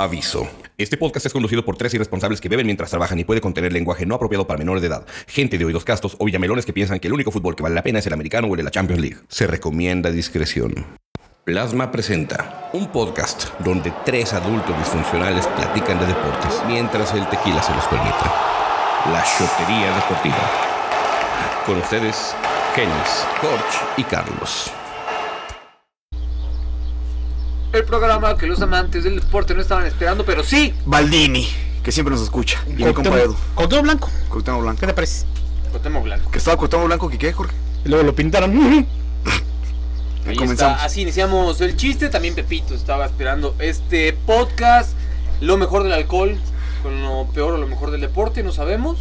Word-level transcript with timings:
Aviso. 0.00 0.48
Este 0.78 0.96
podcast 0.96 1.26
es 1.26 1.32
conducido 1.34 1.62
por 1.62 1.76
tres 1.76 1.92
irresponsables 1.92 2.40
que 2.40 2.48
beben 2.48 2.64
mientras 2.64 2.88
trabajan 2.88 3.18
y 3.18 3.24
puede 3.24 3.42
contener 3.42 3.70
lenguaje 3.70 4.06
no 4.06 4.14
apropiado 4.14 4.46
para 4.46 4.56
menores 4.56 4.80
de 4.80 4.88
edad, 4.88 5.04
gente 5.26 5.58
de 5.58 5.66
oídos 5.66 5.84
castos 5.84 6.16
o 6.18 6.24
villamelones 6.24 6.64
que 6.64 6.72
piensan 6.72 6.98
que 6.98 7.08
el 7.08 7.12
único 7.12 7.30
fútbol 7.30 7.54
que 7.54 7.62
vale 7.62 7.74
la 7.74 7.82
pena 7.82 7.98
es 7.98 8.06
el 8.06 8.14
americano 8.14 8.48
o 8.48 8.54
el 8.54 8.56
de 8.56 8.62
la 8.62 8.70
Champions 8.70 9.02
League. 9.02 9.18
Se 9.28 9.46
recomienda 9.46 10.10
discreción. 10.10 10.86
Plasma 11.44 11.92
presenta 11.92 12.70
un 12.72 12.86
podcast 12.86 13.50
donde 13.58 13.92
tres 14.06 14.32
adultos 14.32 14.74
disfuncionales 14.78 15.46
platican 15.48 16.00
de 16.00 16.06
deportes 16.06 16.62
mientras 16.66 17.12
el 17.12 17.28
tequila 17.28 17.62
se 17.62 17.74
los 17.74 17.84
permite. 17.84 18.24
La 19.12 19.22
Chotería 19.36 19.94
Deportiva. 19.96 20.50
Con 21.66 21.76
ustedes, 21.76 22.34
Genis, 22.74 23.26
Jorge 23.42 23.78
y 23.98 24.04
Carlos. 24.04 24.72
El 27.72 27.84
programa 27.84 28.36
que 28.36 28.46
los 28.46 28.60
amantes 28.62 29.04
del 29.04 29.20
deporte 29.20 29.54
no 29.54 29.60
estaban 29.60 29.86
esperando, 29.86 30.24
pero 30.24 30.42
sí. 30.42 30.74
Baldini, 30.84 31.48
que 31.84 31.92
siempre 31.92 32.12
nos 32.12 32.22
escucha. 32.22 32.62
Y 32.66 32.82
mi 32.82 32.92
compa 32.92 33.18
Edu, 33.20 33.36
Cuauhtémoc 33.54 33.84
Blanco. 33.84 34.10
Cuauhtémoc 34.28 34.62
Blanco. 34.62 34.80
¿Qué 34.80 34.86
te 34.86 34.94
parece? 34.94 35.26
Cuauhtémoc 35.70 36.02
Blanco. 36.02 36.30
Que 36.30 36.38
estaba 36.38 36.56
Cuauhtémoc 36.56 36.86
Blanco, 36.86 37.08
que 37.08 37.18
qué, 37.18 37.32
Jorge? 37.32 37.54
Y 37.84 37.88
luego 37.88 38.04
lo 38.04 38.14
pintaron. 38.14 38.50
Ahí 40.26 40.36
Comenzamos. 40.36 40.74
está. 40.74 40.84
Así 40.84 41.02
iniciamos 41.02 41.60
el 41.60 41.76
chiste. 41.76 42.08
También 42.08 42.34
Pepito 42.34 42.74
estaba 42.74 43.06
esperando 43.06 43.54
este 43.58 44.12
podcast. 44.12 44.94
Lo 45.40 45.56
mejor 45.56 45.84
del 45.84 45.92
alcohol 45.92 46.38
con 46.82 47.02
lo 47.02 47.26
peor 47.32 47.54
o 47.54 47.58
lo 47.58 47.66
mejor 47.66 47.90
del 47.90 48.00
deporte, 48.00 48.42
no 48.42 48.52
sabemos. 48.52 48.98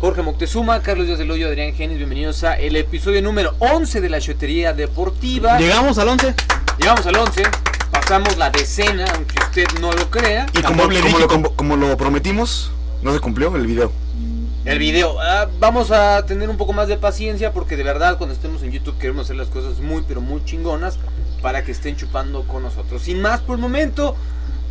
Jorge 0.00 0.20
Moctezuma, 0.20 0.82
Carlos 0.82 1.06
Díaz 1.06 1.18
del 1.18 1.30
Hoyo, 1.30 1.48
Adrián 1.48 1.72
Genis, 1.72 1.96
bienvenidos 1.96 2.44
a 2.44 2.52
el 2.52 2.76
episodio 2.76 3.22
número 3.22 3.54
11 3.60 4.02
de 4.02 4.10
la 4.10 4.20
Chotería 4.20 4.74
Deportiva. 4.74 5.58
Llegamos 5.58 5.96
al 5.96 6.08
11. 6.08 6.34
Llegamos 6.78 7.06
al 7.06 7.16
11, 7.16 7.42
pasamos 7.90 8.36
la 8.36 8.50
decena, 8.50 9.06
aunque 9.14 9.36
usted 9.42 9.66
no 9.80 9.90
lo 9.92 10.10
crea. 10.10 10.44
Y 10.52 10.60
como, 10.60 10.82
doble 10.82 11.00
como 11.00 11.08
lo, 11.08 11.16
dígito. 11.16 11.28
como, 11.28 11.56
como 11.56 11.76
lo 11.76 11.96
prometimos, 11.96 12.72
no 13.02 13.14
se 13.14 13.20
cumplió 13.20 13.56
el 13.56 13.66
video. 13.66 13.90
El 14.66 14.78
video, 14.78 15.18
ah, 15.18 15.48
vamos 15.58 15.90
a 15.90 16.26
tener 16.26 16.50
un 16.50 16.58
poco 16.58 16.74
más 16.74 16.88
de 16.88 16.98
paciencia 16.98 17.54
porque 17.54 17.78
de 17.78 17.82
verdad 17.82 18.18
cuando 18.18 18.34
estemos 18.34 18.62
en 18.62 18.72
YouTube 18.72 18.98
queremos 18.98 19.24
hacer 19.24 19.36
las 19.36 19.48
cosas 19.48 19.80
muy 19.80 20.04
pero 20.06 20.20
muy 20.20 20.44
chingonas 20.44 20.98
para 21.40 21.64
que 21.64 21.72
estén 21.72 21.96
chupando 21.96 22.42
con 22.42 22.62
nosotros. 22.62 23.00
Sin 23.00 23.22
más 23.22 23.40
por 23.40 23.56
el 23.56 23.62
momento, 23.62 24.14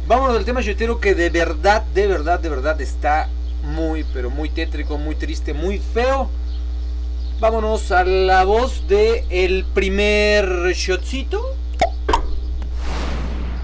vámonos 0.08 0.38
al 0.38 0.46
tema 0.46 0.62
chotero 0.62 1.00
que 1.00 1.16
de 1.16 1.32
verdad, 1.32 1.82
de 1.96 2.06
verdad, 2.06 2.40
de 2.40 2.50
verdad 2.50 2.80
está 2.80 3.28
muy 3.66 4.06
pero 4.14 4.30
muy 4.30 4.50
tétrico, 4.50 4.98
muy 4.98 5.16
triste, 5.16 5.54
muy 5.54 5.80
feo. 5.80 6.30
Vámonos 7.40 7.92
a 7.92 8.06
la 8.06 8.46
voz 8.46 8.88
de 8.88 9.26
el 9.30 9.66
primer 9.66 10.72
shotcito. 10.74 11.42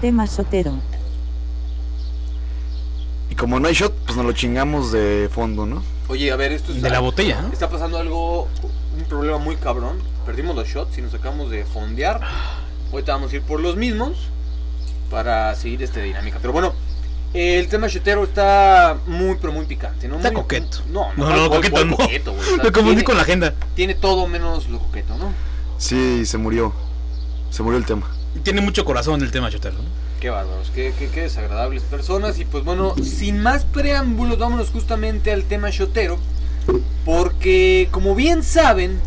Tema 0.00 0.26
sotero. 0.26 0.74
Y 3.30 3.34
como 3.34 3.58
no 3.58 3.68
hay 3.68 3.74
shot, 3.74 3.94
pues 4.04 4.16
nos 4.16 4.26
lo 4.26 4.32
chingamos 4.32 4.92
de 4.92 5.30
fondo, 5.32 5.64
¿no? 5.64 5.82
Oye, 6.08 6.30
a 6.30 6.36
ver, 6.36 6.52
esto 6.52 6.72
es 6.72 6.82
De 6.82 6.90
la 6.90 7.00
botella, 7.00 7.40
¿no? 7.40 7.50
Está 7.50 7.70
pasando 7.70 7.96
algo, 7.96 8.48
un 8.98 9.04
problema 9.08 9.38
muy 9.38 9.56
cabrón. 9.56 9.98
Perdimos 10.26 10.54
los 10.54 10.68
shots 10.68 10.98
y 10.98 11.00
nos 11.00 11.14
acabamos 11.14 11.50
de 11.50 11.64
fondear. 11.64 12.20
Ahorita 12.92 13.14
vamos 13.14 13.32
a 13.32 13.36
ir 13.36 13.42
por 13.42 13.60
los 13.60 13.76
mismos 13.76 14.12
para 15.10 15.54
seguir 15.54 15.82
esta 15.82 16.00
dinámica. 16.00 16.38
Pero 16.42 16.52
bueno, 16.52 16.74
el 17.34 17.68
tema 17.68 17.88
shotero 17.88 18.24
está 18.24 18.96
muy, 19.06 19.36
pero 19.40 19.52
muy 19.52 19.64
picante, 19.66 20.06
¿no? 20.08 20.16
Está 20.16 20.30
Muy- 20.30 20.42
coqueto. 20.42 20.78
No, 20.90 21.08
No, 21.16 21.24
¿cuál- 21.24 21.36
no, 21.36 21.48
cuál- 21.48 21.60
coqueto 21.62 21.84
no. 21.84 21.96
coqueto, 21.96 22.32
güey? 22.32 22.42
O 22.42 22.54
sea, 22.56 22.56
Lo 22.64 22.72
confundí 22.72 22.88
tiene- 22.96 23.04
con 23.04 23.16
la 23.16 23.22
agenda. 23.22 23.54
Tiene 23.74 23.94
todo 23.94 24.26
menos 24.26 24.68
lo 24.68 24.78
coqueto, 24.78 25.16
¿no? 25.16 25.32
Sí, 25.78 26.26
se 26.26 26.38
murió. 26.38 26.72
Se 27.50 27.62
murió 27.62 27.78
el 27.78 27.86
tema. 27.86 28.10
Tiene 28.42 28.60
mucho 28.60 28.84
corazón 28.84 29.22
el 29.22 29.30
tema 29.30 29.50
chotero. 29.50 29.74
¿no? 29.76 30.02
Qué 30.20 30.30
bárbaros, 30.30 30.70
qué, 30.74 30.94
qué, 30.98 31.08
qué 31.08 31.22
desagradables 31.22 31.82
personas. 31.82 32.38
Y 32.38 32.44
pues 32.44 32.64
bueno, 32.64 32.94
sin 33.02 33.42
más 33.42 33.64
preámbulos, 33.64 34.38
vámonos 34.38 34.70
justamente 34.70 35.32
al 35.32 35.44
tema 35.44 35.70
shotero. 35.70 36.18
Porque 37.04 37.88
como 37.90 38.14
bien 38.14 38.42
saben, 38.42 39.00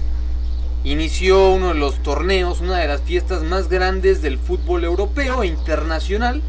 inició 0.84 1.52
uno 1.52 1.70
de 1.70 1.76
los 1.76 2.04
torneos, 2.04 2.60
una 2.60 2.78
de 2.80 2.88
las 2.88 3.02
fiestas 3.02 3.44
más 3.44 3.70
grandes 3.70 4.22
del 4.22 4.38
fútbol 4.38 4.84
europeo 4.84 5.44
e 5.44 5.48
internacional, 5.48 6.42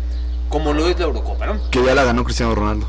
como 0.48 0.72
lo 0.72 0.88
es 0.88 0.98
la 0.98 1.06
Eurocopa, 1.06 1.46
¿no? 1.46 1.70
Que 1.70 1.82
ya 1.84 1.94
la 1.94 2.04
ganó 2.04 2.24
Cristiano 2.24 2.54
Ronaldo. 2.54 2.86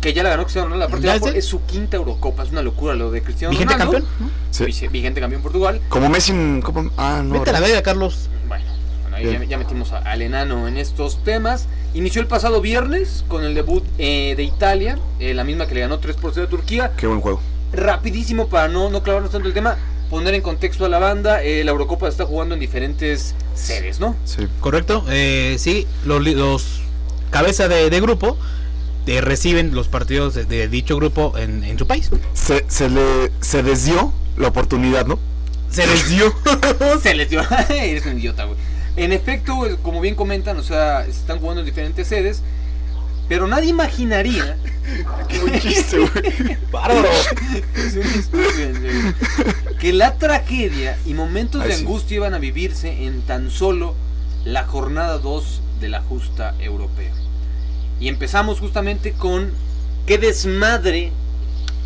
Que 0.00 0.12
ya 0.12 0.22
la 0.22 0.30
ganó 0.30 0.42
Cristiano 0.44 0.66
Ronaldo. 0.68 0.86
Aparte, 0.86 1.06
¿Ya 1.06 1.16
ya 1.16 1.30
es 1.30 1.44
su 1.44 1.62
quinta 1.64 1.96
Eurocopa, 1.96 2.42
es 2.44 2.50
una 2.50 2.62
locura 2.62 2.94
lo 2.94 3.10
de 3.10 3.22
Cristiano 3.22 3.50
Vigente 3.52 3.72
Ronaldo. 3.74 3.92
campeón. 3.92 4.12
¿no? 4.20 4.30
Sí. 4.50 4.88
Vigente 4.88 5.20
campeón 5.20 5.42
Portugal. 5.42 5.80
Como 5.88 6.08
Messi 6.08 6.32
en 6.32 6.62
Copa. 6.62 6.84
Ah, 6.96 7.22
no. 7.24 7.34
Vete 7.34 7.50
a 7.50 7.52
la 7.54 7.60
verga, 7.60 7.82
Carlos. 7.82 8.28
Bueno, 8.46 8.64
bueno, 9.02 9.16
ahí 9.16 9.24
ya, 9.32 9.44
ya 9.44 9.58
metimos 9.58 9.92
a- 9.92 9.98
al 9.98 10.22
enano 10.22 10.68
en 10.68 10.76
estos 10.76 11.22
temas. 11.24 11.66
Inició 11.94 12.20
el 12.20 12.28
pasado 12.28 12.60
viernes 12.60 13.24
con 13.28 13.42
el 13.44 13.54
debut 13.54 13.82
eh, 13.98 14.34
de 14.36 14.42
Italia, 14.42 14.98
eh, 15.18 15.32
la 15.34 15.44
misma 15.44 15.66
que 15.66 15.74
le 15.74 15.80
ganó 15.80 15.98
3 15.98 16.16
por 16.16 16.32
0 16.34 16.46
a 16.46 16.50
Turquía. 16.50 16.92
Qué 16.96 17.06
buen 17.06 17.20
juego. 17.20 17.40
Rapidísimo 17.72 18.48
para 18.48 18.68
no, 18.68 18.90
no 18.90 19.02
clavarnos 19.02 19.32
tanto 19.32 19.48
el 19.48 19.54
tema, 19.54 19.76
poner 20.10 20.34
en 20.34 20.42
contexto 20.42 20.84
a 20.84 20.88
la 20.88 20.98
banda, 20.98 21.42
eh, 21.42 21.64
la 21.64 21.72
Eurocopa 21.72 22.06
se 22.06 22.10
está 22.10 22.26
jugando 22.26 22.54
en 22.54 22.60
diferentes 22.60 23.34
sedes, 23.54 23.98
¿no? 23.98 24.14
Sí. 24.24 24.46
Correcto. 24.60 25.04
Eh, 25.08 25.56
sí, 25.58 25.86
los, 26.04 26.22
li- 26.22 26.34
los 26.34 26.80
cabeza 27.30 27.68
de, 27.68 27.90
de 27.90 28.00
grupo 28.00 28.36
eh, 29.06 29.20
reciben 29.20 29.74
los 29.74 29.88
partidos 29.88 30.34
de, 30.34 30.44
de 30.44 30.68
dicho 30.68 30.96
grupo 30.96 31.34
en, 31.38 31.62
en 31.64 31.78
su 31.78 31.86
país. 31.86 32.10
Se, 32.34 32.64
se 32.68 32.88
le 32.88 33.30
se 33.40 33.62
desdió 33.62 34.12
la 34.36 34.48
oportunidad, 34.48 35.06
¿no? 35.06 35.18
Se 35.70 35.86
les 35.86 36.08
dio. 36.08 36.32
Se 37.02 37.14
les 37.14 37.28
dio. 37.28 37.42
Eres 37.68 38.06
un 38.06 38.18
idiota, 38.18 38.44
güey. 38.44 38.58
En 38.96 39.12
efecto, 39.12 39.54
como 39.82 40.00
bien 40.00 40.14
comentan, 40.14 40.56
o 40.58 40.62
sea, 40.62 41.04
se 41.04 41.10
están 41.10 41.38
jugando 41.38 41.60
en 41.60 41.66
diferentes 41.66 42.08
sedes, 42.08 42.42
pero 43.28 43.46
nadie 43.46 43.68
imaginaría 43.68 44.56
Qué 45.28 45.38
buen 45.40 45.60
chiste, 45.60 45.98
güey. 45.98 46.56
Bárbaro. 46.70 47.08
Que 49.78 49.92
la 49.92 50.14
tragedia 50.14 50.96
y 51.04 51.14
momentos 51.14 51.62
Ay, 51.62 51.68
de 51.68 51.74
sí. 51.74 51.80
angustia 51.82 52.14
iban 52.16 52.34
a 52.34 52.38
vivirse 52.38 53.04
en 53.04 53.22
tan 53.22 53.50
solo 53.50 53.94
la 54.44 54.64
jornada 54.64 55.18
2 55.18 55.60
de 55.80 55.88
la 55.88 56.02
justa 56.02 56.54
europea. 56.58 57.12
Y 58.00 58.08
empezamos 58.08 58.60
justamente 58.60 59.12
con 59.12 59.52
qué 60.06 60.18
desmadre, 60.18 61.12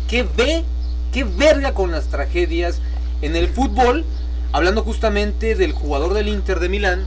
qué 0.07 0.23
ve, 0.23 0.63
qué 1.11 1.23
verga 1.23 1.73
con 1.73 1.91
las 1.91 2.07
tragedias 2.07 2.81
en 3.21 3.35
el 3.35 3.47
fútbol, 3.47 4.05
hablando 4.51 4.83
justamente 4.83 5.55
del 5.55 5.71
jugador 5.71 6.13
del 6.13 6.27
Inter 6.27 6.59
de 6.59 6.69
Milán, 6.69 7.05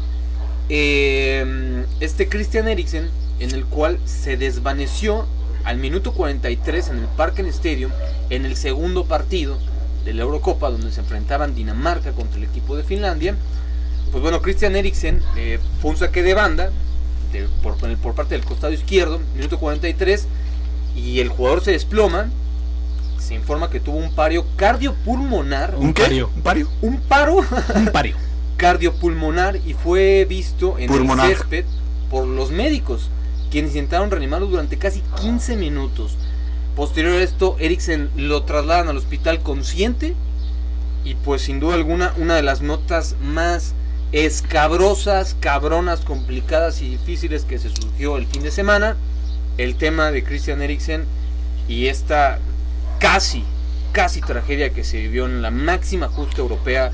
eh, 0.69 1.84
este 2.00 2.28
Christian 2.28 2.69
Eriksen, 2.69 3.11
en 3.41 3.51
el 3.51 3.65
cual 3.65 3.99
se 4.05 4.37
desvaneció 4.37 5.27
al 5.65 5.78
minuto 5.78 6.12
43 6.12 6.89
en 6.91 6.99
el 6.99 7.06
Parken 7.16 7.47
Stadium 7.47 7.91
en 8.31 8.45
el 8.45 8.56
segundo 8.56 9.05
partido 9.06 9.59
de 10.05 10.12
la 10.12 10.22
Eurocopa 10.22 10.71
donde 10.71 10.93
se 10.93 11.01
enfrentaban 11.01 11.55
Dinamarca 11.55 12.12
contra 12.12 12.39
el 12.39 12.45
equipo 12.45 12.77
de 12.77 12.84
Finlandia. 12.84 13.34
Pues 14.10 14.22
bueno, 14.22 14.41
Christian 14.42 14.76
Eriksen 14.76 15.20
eh, 15.37 15.59
fue 15.81 15.91
un 15.92 15.97
saque 15.97 16.22
de 16.22 16.34
banda 16.34 16.70
de- 17.32 17.48
por, 17.62 17.76
por 17.98 18.15
parte 18.15 18.34
del 18.37 18.44
costado 18.44 18.72
izquierdo, 18.72 19.20
minuto 19.34 19.59
43, 19.59 20.26
y 20.97 21.20
el 21.20 21.28
jugador 21.28 21.62
se 21.62 21.72
desploma. 21.72 22.31
Se 23.19 23.34
informa 23.34 23.70
que 23.70 23.81
tuvo 23.81 23.97
un 23.97 24.15
pario 24.15 24.44
cardiopulmonar, 24.56 25.75
¿Un 25.76 25.94
qué? 25.94 26.03
pario. 26.03 26.31
¿Un 26.37 26.42
pario? 26.42 26.69
un 26.82 27.00
paro 27.00 27.37
Un 27.75 27.87
pario. 27.92 28.16
cardiopulmonar 28.56 29.56
y 29.66 29.75
fue 29.75 30.26
visto 30.28 30.78
en 30.78 30.88
Pulmonar. 30.88 31.31
el 31.31 31.36
césped 31.36 31.65
por 32.10 32.26
los 32.26 32.50
médicos, 32.50 33.09
quienes 33.50 33.72
intentaron 33.72 34.10
reanimarlo 34.10 34.47
durante 34.47 34.78
casi 34.78 35.03
15 35.21 35.56
minutos. 35.56 36.16
Posterior 36.76 37.15
a 37.15 37.22
esto, 37.22 37.56
Eriksen 37.59 38.10
lo 38.16 38.42
trasladan 38.44 38.88
al 38.88 38.97
hospital 38.97 39.41
consciente 39.41 40.15
y 41.04 41.15
pues 41.15 41.42
sin 41.42 41.60
duda 41.60 41.75
alguna 41.75 42.12
una 42.16 42.36
de 42.36 42.42
las 42.42 42.60
notas 42.62 43.16
más 43.22 43.75
escabrosas, 44.15 45.37
cabronas, 45.41 46.03
complicadas 46.03 46.81
y 46.81 46.89
difíciles 46.89 47.45
que 47.45 47.59
se 47.59 47.69
surgió 47.69 48.16
el 48.16 48.27
fin 48.27 48.45
de 48.45 48.53
semana. 48.53 48.97
El 49.59 49.75
tema 49.75 50.13
de 50.13 50.22
Christian 50.22 50.63
Eriksen 50.63 51.05
y 51.66 51.89
esta 51.89 52.39
casi, 53.01 53.45
casi 53.91 54.21
tragedia 54.21 54.71
que 54.71 54.84
se 54.84 54.99
vivió 54.99 55.27
en 55.27 55.43
la 55.43 55.51
máxima 55.51 56.09
justa 56.09 56.43
europea 56.43 56.93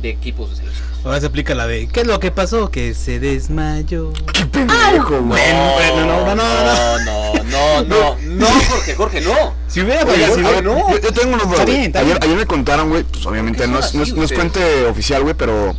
de 0.00 0.08
equipos 0.08 0.50
de 0.50 0.56
selección. 0.56 0.88
Ahora 1.04 1.20
se 1.20 1.26
aplica 1.26 1.54
la 1.54 1.66
de 1.66 1.88
¿Qué 1.88 2.00
es 2.00 2.06
lo 2.06 2.18
que 2.20 2.30
pasó? 2.30 2.70
Que 2.70 2.94
se 2.94 3.20
desmayó. 3.20 4.12
¡Qué 4.32 4.46
pendejo, 4.46 5.20
no, 5.20 5.34
no, 5.34 6.34
no, 6.34 6.34
no, 6.34 7.42
no, 7.44 7.82
no, 7.82 8.16
no, 8.18 8.46
porque 8.70 8.94
Jorge, 8.94 9.20
no. 9.20 9.54
Si 9.68 9.82
hubiera 9.82 10.06
fallecido, 10.06 10.62
no. 10.62 10.90
Yo, 10.98 11.12
tengo 11.12 11.34
unos 11.34 11.50
dos. 11.50 11.60
Ayer, 11.60 12.36
me 12.36 12.46
contaron, 12.46 12.88
güey, 12.88 13.02
pues 13.02 13.26
obviamente 13.26 13.66
no 13.66 13.78
es, 13.78 13.92
cuente 14.32 14.86
oficial, 14.86 15.22
güey, 15.22 15.34
pero 15.34 15.76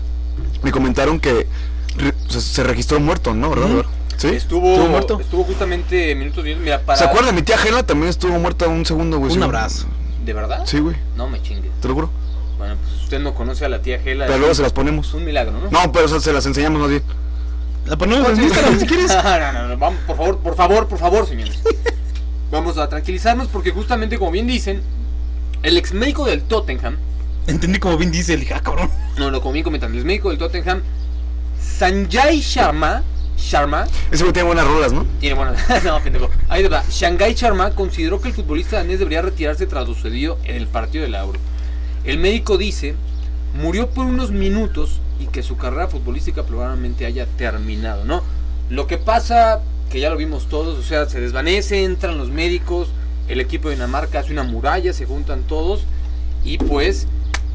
me 0.63 0.71
comentaron 0.71 1.19
que 1.19 1.47
re- 1.97 2.13
se, 2.29 2.41
se 2.41 2.63
registró 2.63 2.99
muerto, 2.99 3.33
¿no? 3.33 3.49
¿Verdad? 3.51 3.85
¿Sí? 4.17 4.27
Estuvo, 4.27 4.69
¿Estuvo 4.73 4.87
muerto? 4.89 5.19
estuvo 5.19 5.43
justamente 5.43 6.15
minutos 6.15 6.43
10. 6.43 6.57
Mira, 6.59 6.81
para. 6.81 6.97
¿Se 6.97 7.03
acuerdan? 7.05 7.35
Mi 7.35 7.41
tía 7.41 7.57
Gela 7.57 7.83
también 7.83 8.09
estuvo 8.09 8.37
muerta 8.39 8.67
un 8.67 8.85
segundo, 8.85 9.17
güey. 9.19 9.31
Un 9.31 9.37
sí. 9.39 9.43
abrazo. 9.43 9.85
¿De 10.23 10.33
verdad? 10.33 10.63
Sí, 10.65 10.79
güey, 10.79 10.95
No 11.17 11.27
me 11.27 11.41
chingue. 11.41 11.69
te 11.81 11.87
lo 11.87 11.93
juro. 11.95 12.09
Bueno, 12.57 12.75
pues 12.81 13.03
usted 13.03 13.19
no 13.19 13.33
conoce 13.33 13.65
a 13.65 13.69
la 13.69 13.81
tía 13.81 13.99
Gela. 13.99 14.25
Pero 14.27 14.37
luego 14.39 14.53
se 14.55 14.61
las 14.61 14.71
ponemos. 14.71 15.13
un 15.13 15.25
milagro, 15.25 15.51
¿no? 15.59 15.69
No, 15.69 15.91
pero 15.91 16.05
o 16.05 16.07
sea, 16.07 16.19
se 16.19 16.31
las 16.31 16.45
enseñamos 16.45 16.79
más 16.79 16.89
bien. 16.91 17.03
La 17.85 17.97
ponemos 17.97 18.29
en 18.29 18.41
Instagram 18.43 18.79
si 18.79 18.85
quieres. 18.87 19.11
No, 19.23 19.39
no, 19.39 19.51
no, 19.53 19.67
no, 19.69 19.77
vamos, 19.77 19.99
por 20.07 20.15
favor, 20.15 20.37
por 20.39 20.55
favor, 20.55 20.87
por 20.87 20.99
favor, 20.99 21.27
señores. 21.27 21.59
Vamos 22.51 22.77
a 22.77 22.87
tranquilizarnos 22.87 23.47
porque 23.47 23.71
justamente 23.71 24.17
como 24.19 24.31
bien 24.31 24.47
dicen, 24.47 24.81
el 25.63 25.75
ex 25.77 25.91
médico 25.93 26.25
del 26.25 26.43
Tottenham, 26.43 26.97
Entendí 27.47 27.79
como 27.79 27.97
Vin 27.97 28.11
Diesel. 28.11 28.39
Dije, 28.39 28.53
ah, 28.53 28.61
cabrón. 28.61 28.89
no 29.17 29.29
lo 29.29 29.41
como 29.41 29.53
bien 29.53 29.63
comentan, 29.63 29.93
el 29.95 30.05
médico 30.05 30.29
del 30.29 30.37
Tottenham, 30.37 30.81
Sanjay 31.59 32.39
Sharma, 32.39 33.03
Sharma, 33.37 33.85
Ese 34.11 34.23
güey 34.23 34.33
tiene 34.33 34.47
buenas 34.47 34.65
rolas, 34.65 34.93
¿no? 34.93 35.05
tiene 35.19 35.35
bueno, 35.35 35.53
no, 35.83 35.99
pendejo. 36.01 36.29
Ahí 36.47 36.63
va. 36.67 36.83
Shanghai 36.89 37.33
Sharma 37.33 37.71
consideró 37.71 38.21
que 38.21 38.29
el 38.29 38.33
futbolista 38.33 38.77
danés 38.77 38.99
debería 38.99 39.21
retirarse 39.21 39.67
tras 39.67 39.87
lo 39.87 39.93
sucedido 39.93 40.37
en 40.45 40.55
el 40.55 40.67
partido 40.67 41.03
del 41.03 41.15
Euro. 41.15 41.39
El 42.05 42.17
médico 42.17 42.57
dice, 42.57 42.95
murió 43.53 43.89
por 43.89 44.05
unos 44.05 44.31
minutos 44.31 44.99
y 45.19 45.27
que 45.27 45.43
su 45.43 45.57
carrera 45.57 45.87
futbolística 45.87 46.43
probablemente 46.43 47.05
haya 47.05 47.25
terminado, 47.25 48.05
¿no? 48.05 48.23
Lo 48.69 48.87
que 48.87 48.97
pasa, 48.97 49.61
que 49.89 49.99
ya 49.99 50.09
lo 50.09 50.17
vimos 50.17 50.47
todos, 50.47 50.77
o 50.77 50.83
sea, 50.83 51.07
se 51.07 51.19
desvanece, 51.19 51.83
entran 51.83 52.17
los 52.17 52.29
médicos, 52.29 52.89
el 53.27 53.39
equipo 53.39 53.69
de 53.69 53.75
Dinamarca 53.75 54.19
hace 54.19 54.31
una 54.31 54.43
muralla, 54.43 54.93
se 54.93 55.05
juntan 55.05 55.43
todos 55.43 55.85
y 56.43 56.57
pues, 56.57 57.07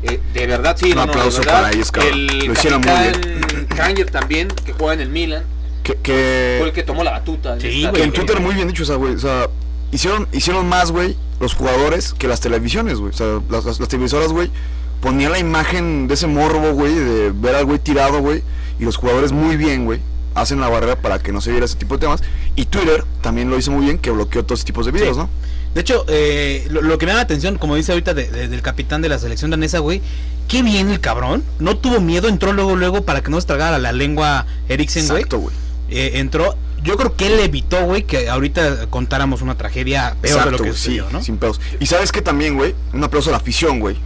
eh, 0.03 0.21
de 0.35 0.47
verdad, 0.47 0.77
sí, 0.79 0.91
Un 0.91 0.97
no, 0.97 1.03
aplauso 1.03 1.39
verdad, 1.39 1.53
para 1.63 1.71
ellos, 1.73 1.91
cabrón. 1.91 2.13
el 2.15 2.27
Lo 2.47 2.53
hicieron 2.53 2.81
muy 2.81 2.89
capitán 2.91 3.67
Kranger 3.69 4.11
también, 4.11 4.49
que 4.49 4.73
juega 4.73 4.95
en 4.95 5.01
el 5.01 5.09
Milan, 5.09 5.45
Que, 5.83 5.95
que, 5.97 6.57
fue 6.59 6.69
el 6.69 6.73
que 6.75 6.83
tomó 6.83 7.03
la 7.05 7.11
batuta. 7.13 7.55
en 7.55 7.61
Sí, 7.61 7.85
en 7.85 8.13
Twitter 8.13 8.41
muy 8.41 8.55
bien 8.55 8.69
dicho, 8.69 8.83
o 8.83 8.87
sea, 8.87 8.97
güey. 8.97 9.15
O 9.15 9.19
sea, 9.19 9.49
hicieron, 9.93 10.29
hicieron 10.33 10.69
más, 10.69 10.91
güey, 10.93 11.17
los 11.41 11.55
jugadores 11.55 12.13
que 12.15 12.29
las 12.29 12.41
televisiones, 12.41 12.99
güey. 12.99 13.11
O 13.11 13.17
sea, 13.17 13.41
las, 13.51 13.65
las- 13.65 13.81
las 13.81 13.89
televisoras, 13.89 14.33
güey, 14.33 14.51
ponían 15.01 15.33
la 15.33 15.39
imagen 15.39 16.09
de 16.09 16.15
ese 16.15 16.27
morbo, 16.27 16.73
güey, 16.73 16.95
de 16.95 17.31
ver 17.35 17.55
al 17.55 17.65
güey 17.65 17.79
tirado, 17.79 18.21
güey. 18.21 18.43
Y 18.81 18.85
los 18.85 18.97
jugadores 18.97 19.33
muy 19.33 19.57
bien, 19.57 19.85
güey, 19.85 20.01
hacen 20.35 20.61
la 20.61 20.69
barrera 20.69 20.97
para 21.01 21.19
que 21.19 21.33
no 21.33 21.41
se 21.41 21.51
viera 21.51 21.67
ese 21.67 21.77
tipo 21.77 21.95
de 21.97 22.01
temas. 22.01 22.23
Y 22.57 22.67
Twitter 22.67 23.05
también 23.21 23.51
lo 23.51 23.59
hizo 23.59 23.71
muy 23.73 23.85
bien, 23.85 23.99
que 23.99 24.11
bloqueó 24.11 24.45
todos 24.45 24.61
ese 24.61 24.65
tipos 24.67 24.87
de 24.87 24.93
videos, 24.93 25.17
Sí. 25.17 25.23
¿no? 25.23 25.31
De 25.75 25.81
hecho, 25.83 26.05
eh, 26.09 26.67
lo, 26.71 26.83
lo 26.83 26.99
que 26.99 27.07
me 27.07 27.13
da 27.13 27.17
la 27.17 27.23
atención, 27.23 27.59
como 27.59 27.77
dice 27.77 27.93
ahorita 27.93 28.15
de- 28.15 28.29
de- 28.31 28.49
del 28.49 28.63
capitán 28.63 29.03
de 29.03 29.09
la 29.09 29.19
selección 29.19 29.51
danesa, 29.51 29.79
güey, 29.79 30.01
qué 30.49 30.63
bien 30.63 30.91
el 30.91 31.01
cabrón. 31.01 31.45
No 31.59 31.77
tuvo 31.77 32.01
miedo, 32.01 32.29
entró 32.29 32.53
luego, 32.53 32.75
luego 32.77 33.03
para 33.05 33.23
que 33.23 33.31
no 33.31 33.41
se 33.41 33.47
tragara 33.47 33.79
la 33.79 33.93
lengua 33.93 34.47
Eriksen, 34.69 35.07
güey. 35.07 35.19
Exacto, 35.19 35.39
güey. 35.39 35.55
Eh, 35.91 36.13
entró. 36.15 36.57
Yo 36.83 36.97
creo 36.97 37.17
que 37.17 37.27
él 37.27 37.39
evitó, 37.41 37.85
güey, 37.85 38.05
que 38.05 38.29
ahorita 38.29 38.87
contáramos 38.89 39.43
una 39.43 39.57
tragedia 39.57 40.17
peor 40.23 40.45
de 40.45 40.51
lo 40.53 40.57
que 40.59 40.63
güey, 40.65 40.73
sí, 40.75 40.79
sucedió, 40.79 41.07
¿no? 41.11 41.23
sin 41.23 41.37
pedos. 41.37 41.61
Y 41.81 41.87
sabes 41.87 42.13
que 42.13 42.23
también, 42.23 42.57
güey, 42.57 42.75
un 42.93 43.03
aplauso 43.05 43.31
a 43.31 43.33
la 43.33 43.39
afición, 43.39 43.81
güey. 43.81 43.97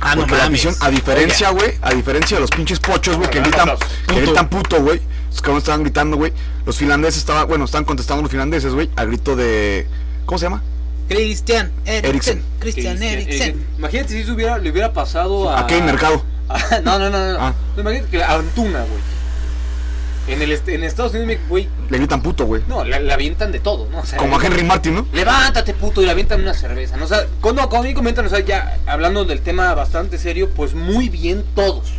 Ah, 0.00 0.14
no 0.14 0.22
Porque 0.22 0.36
la 0.36 0.44
mames. 0.44 0.64
afición, 0.64 0.76
a 0.86 0.90
diferencia, 0.90 1.50
güey, 1.50 1.72
a 1.82 1.92
diferencia 1.92 2.36
de 2.36 2.40
los 2.40 2.50
pinches 2.50 2.78
pochos, 2.78 3.16
güey, 3.16 3.30
que 3.30 3.40
gritan, 3.40 3.68
que 4.06 4.14
Puto. 4.14 4.20
gritan 4.20 4.48
puto, 4.48 4.80
güey. 4.82 5.00
Los 5.30 5.40
cabrones 5.40 5.62
estaban 5.64 5.82
gritando, 5.82 6.16
güey. 6.16 6.32
Los 6.66 6.76
finlandeses 6.76 7.18
estaban, 7.18 7.48
bueno, 7.48 7.64
estaban 7.64 7.84
contestando 7.84 8.22
los 8.22 8.30
finlandeses, 8.30 8.72
güey, 8.74 8.90
al 8.96 9.08
grito 9.08 9.34
de. 9.36 9.86
¿Cómo 10.26 10.38
se 10.38 10.46
llama? 10.46 10.62
Christian 11.08 11.70
Eriksen. 11.84 12.04
Eriksen. 12.10 12.42
Christian 12.60 13.02
Eriksen. 13.02 13.66
Imagínate 13.78 14.12
si 14.14 14.20
eso 14.20 14.32
hubiera, 14.34 14.58
le 14.58 14.70
hubiera 14.70 14.92
pasado 14.92 15.50
a. 15.50 15.60
¿A 15.60 15.66
qué 15.66 15.80
mercado? 15.82 16.22
a- 16.48 16.80
no, 16.84 16.98
no, 16.98 17.10
no, 17.10 17.32
no. 17.32 17.38
Ah. 17.40 17.54
No, 17.76 17.82
imagínate 17.82 18.10
que 18.10 18.22
a 18.22 18.34
Antuna, 18.34 18.80
güey. 18.80 19.00
En, 20.26 20.40
el, 20.40 20.52
en 20.68 20.84
Estados 20.84 21.12
Unidos, 21.12 21.42
güey. 21.50 21.68
Le 21.90 21.98
gritan 21.98 22.22
puto, 22.22 22.46
güey. 22.46 22.62
No, 22.66 22.82
le, 22.82 22.98
le 22.98 23.12
avientan 23.12 23.52
de 23.52 23.60
todo, 23.60 23.86
¿no? 23.90 23.98
O 24.00 24.06
sea, 24.06 24.16
Como 24.18 24.38
a 24.38 24.42
Henry 24.42 24.64
Martin, 24.64 24.94
¿no? 24.94 25.06
Levántate, 25.12 25.74
puto, 25.74 26.00
y 26.00 26.06
le 26.06 26.12
avientan 26.12 26.40
una 26.40 26.54
cerveza. 26.54 26.96
¿no? 26.96 27.04
O 27.04 27.08
sea, 27.08 27.26
cuando, 27.42 27.68
cuando 27.68 27.88
me 27.88 27.94
comentan, 27.94 28.24
o 28.24 28.30
sea, 28.30 28.40
ya 28.40 28.78
hablando 28.86 29.26
del 29.26 29.42
tema 29.42 29.74
bastante 29.74 30.16
serio, 30.16 30.48
pues 30.56 30.72
muy 30.72 31.10
bien 31.10 31.44
todos. 31.54 31.92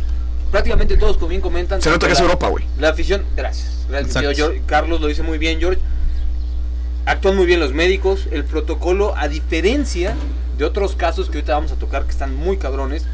Prácticamente 0.50 0.96
todos, 0.96 1.16
como 1.18 1.28
bien 1.28 1.40
comentan. 1.40 1.80
Se 1.80 1.88
nota 1.88 2.06
que 2.08 2.14
es 2.14 2.18
la- 2.18 2.24
Europa, 2.24 2.48
güey. 2.48 2.64
La 2.80 2.88
afición, 2.88 3.24
gracias. 3.36 3.86
gracias 3.88 4.14
tío 4.20 4.32
George. 4.34 4.62
Carlos 4.66 5.00
lo 5.00 5.06
dice 5.06 5.22
muy 5.22 5.38
bien, 5.38 5.60
George. 5.60 5.78
Actúan 7.06 7.36
muy 7.36 7.46
bien 7.46 7.60
los 7.60 7.72
médicos. 7.72 8.28
El 8.32 8.44
protocolo, 8.44 9.16
a 9.16 9.28
diferencia 9.28 10.16
de 10.58 10.64
otros 10.64 10.96
casos 10.96 11.30
que 11.30 11.38
ahorita 11.38 11.54
vamos 11.54 11.72
a 11.72 11.76
tocar 11.76 12.04
que 12.04 12.10
están 12.10 12.34
muy 12.34 12.56
cabrones, 12.56 13.06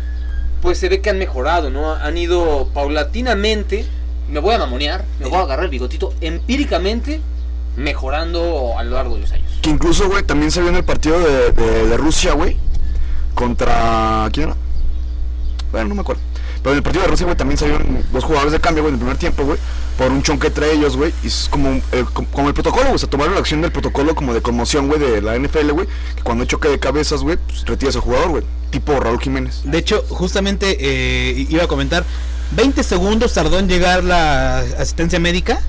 pues 0.63 0.79
se 0.79 0.89
ve 0.89 1.01
que 1.01 1.11
han 1.11 1.19
mejorado, 1.19 1.71
¿no? 1.71 1.93
Han 1.93 2.17
ido 2.17 2.69
paulatinamente. 2.73 3.87
Me 4.31 4.41
voy 4.41 4.55
a 4.55 4.59
mamonear, 4.59 5.05
me 5.21 5.29
voy 5.29 5.39
a 5.39 5.43
agarrar 5.43 5.67
el 5.67 5.71
bigotito. 5.71 6.15
Empíricamente 6.23 7.21
mejorando 7.77 8.79
a 8.79 8.83
lo 8.83 8.93
largo 8.93 9.17
de 9.17 9.23
los 9.23 9.33
años. 9.33 9.51
Que 9.61 9.71
incluso, 9.71 10.09
güey, 10.09 10.23
también 10.23 10.51
se 10.51 10.61
vio 10.61 10.71
en 10.71 10.77
el 10.77 10.85
partido 10.85 11.19
de, 11.19 11.97
Rusia, 11.97 12.33
güey. 12.33 12.57
Contra. 13.35 14.29
¿Quién 14.33 14.49
era? 14.49 14.57
Bueno, 15.71 15.89
no 15.89 15.95
me 15.97 16.01
acuerdo. 16.01 16.23
Pero 16.63 16.73
en 16.73 16.77
el 16.79 16.83
partido 16.83 17.05
de 17.05 17.11
Rusia, 17.11 17.27
güey, 17.27 17.37
también 17.37 17.59
salieron 17.59 18.05
dos 18.13 18.25
jugadores 18.25 18.53
de 18.53 18.61
cambio, 18.61 18.83
güey, 18.85 18.91
en 18.91 18.95
el 18.95 19.01
primer 19.01 19.19
tiempo, 19.19 19.45
güey. 19.45 19.59
Por 19.97 20.11
un 20.11 20.23
chonque 20.23 20.49
entre 20.49 20.73
ellos, 20.73 20.97
güey. 20.97 21.13
Y 21.23 21.27
es 21.27 21.49
como, 21.51 21.81
eh, 21.93 22.05
como, 22.13 22.49
el 22.49 22.55
protocolo, 22.55 22.85
güey. 22.85 22.95
O 22.95 22.99
sea, 22.99 23.11
tomaron 23.11 23.35
la 23.35 23.41
acción 23.41 23.61
del 23.61 23.73
protocolo 23.73 24.15
como 24.15 24.33
de 24.35 24.41
conmoción, 24.41 24.89
güey, 24.89 24.99
de 24.99 25.21
la 25.21 25.37
NFL, 25.37 25.71
güey. 25.73 25.87
Que 26.17 26.23
cuando 26.23 26.43
hay 26.43 26.49
choque 26.49 26.69
de 26.69 26.79
cabezas, 26.79 27.23
güey, 27.23 27.37
pues 27.47 27.65
retiras 27.67 27.97
al 27.97 28.03
jugador, 28.03 28.29
güey. 28.29 28.45
Tipo 28.71 28.99
Raúl 28.99 29.21
Jiménez. 29.21 29.61
De 29.65 29.79
hecho, 29.79 30.03
justamente 30.09 30.77
eh, 30.81 31.47
iba 31.49 31.65
a 31.65 31.69
comentar, 31.69 32.05
20 32.53 32.83
segundos 32.83 33.33
tardó 33.35 33.59
en 33.59 33.69
llegar 33.69 34.03
la 34.05 34.59
asistencia 34.79 35.19
médica, 35.21 35.61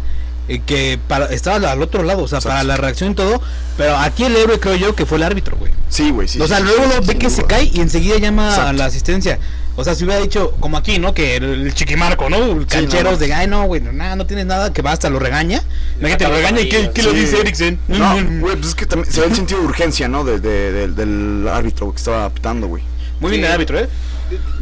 eh, 0.48 0.62
que 0.66 1.00
para, 1.08 1.26
estaba 1.28 1.72
al 1.72 1.82
otro 1.82 2.04
lado, 2.04 2.24
o 2.24 2.28
sea, 2.28 2.40
Exacto. 2.40 2.50
para 2.56 2.64
la 2.64 2.78
reacción 2.78 3.12
y 3.12 3.16
todo, 3.16 3.42
pero 3.78 3.98
aquí 3.98 4.26
el 4.26 4.36
héroe 4.36 4.60
creo 4.60 4.76
yo 4.76 4.96
que 4.96 5.06
fue 5.06 5.18
el 5.18 5.24
árbitro, 5.24 5.58
güey. 5.58 5.72
Sí, 5.90 6.12
güey, 6.12 6.28
sí. 6.28 6.42
o 6.42 6.48
sea, 6.48 6.60
luego 6.60 6.84
sí, 6.84 6.90
lo 6.96 7.02
ve 7.06 7.18
que 7.18 7.30
se 7.30 7.44
cae 7.44 7.70
y 7.74 7.80
enseguida 7.80 8.18
llama 8.18 8.70
a 8.70 8.74
la 8.74 8.86
asistencia. 8.86 9.40
O 9.76 9.84
sea, 9.84 9.96
si 9.96 10.04
hubiera 10.06 10.22
dicho, 10.22 10.52
como 10.60 10.78
aquí, 10.78 11.00
¿no? 11.00 11.14
Que 11.16 11.38
el, 11.38 11.44
el 11.66 11.74
chiquimarco, 11.74 12.30
¿no? 12.30 12.38
El 12.38 12.68
cancheros 12.68 13.14
no. 13.14 13.18
de, 13.18 13.34
ay, 13.34 13.48
no, 13.48 13.66
güey, 13.66 13.82
no, 13.82 13.92
nada, 13.92 14.16
no 14.16 14.26
tienes 14.28 14.46
nada, 14.46 14.72
que 14.72 14.82
va 14.84 14.92
hasta 14.92 15.10
lo 15.10 15.18
regaña. 15.20 15.64
Imagínate, 16.00 16.28
lo 16.28 16.36
regaña 16.36 16.62
y 16.62 16.70
¿qué, 16.70 16.92
qué 16.94 17.02
le 17.02 17.10
Sí. 17.12 17.16
dice 17.18 17.40
Eriksen? 17.42 17.80
No, 17.88 18.18
Mm, 18.18 18.40
güey, 18.42 18.56
pues 18.56 18.68
es 18.68 18.76
que 18.76 18.86
también 18.86 19.12
se 19.12 19.22
ve 19.22 19.28
el 19.28 19.36
sentido 19.36 19.62
de 19.62 19.66
urgencia, 19.66 20.08
¿no? 20.08 20.24
De, 20.24 20.40
de- 20.40 20.72
de- 20.72 20.88
del 20.90 21.48
árbitro 21.48 21.92
que 21.92 21.98
estaba 21.98 22.30
pitando, 22.30 22.68
güey. 22.68 22.84
Muy 23.20 23.32
bien 23.32 23.42
Sí. 23.42 23.48
el 23.48 23.52
árbitro, 23.54 23.80
¿eh? 23.80 23.90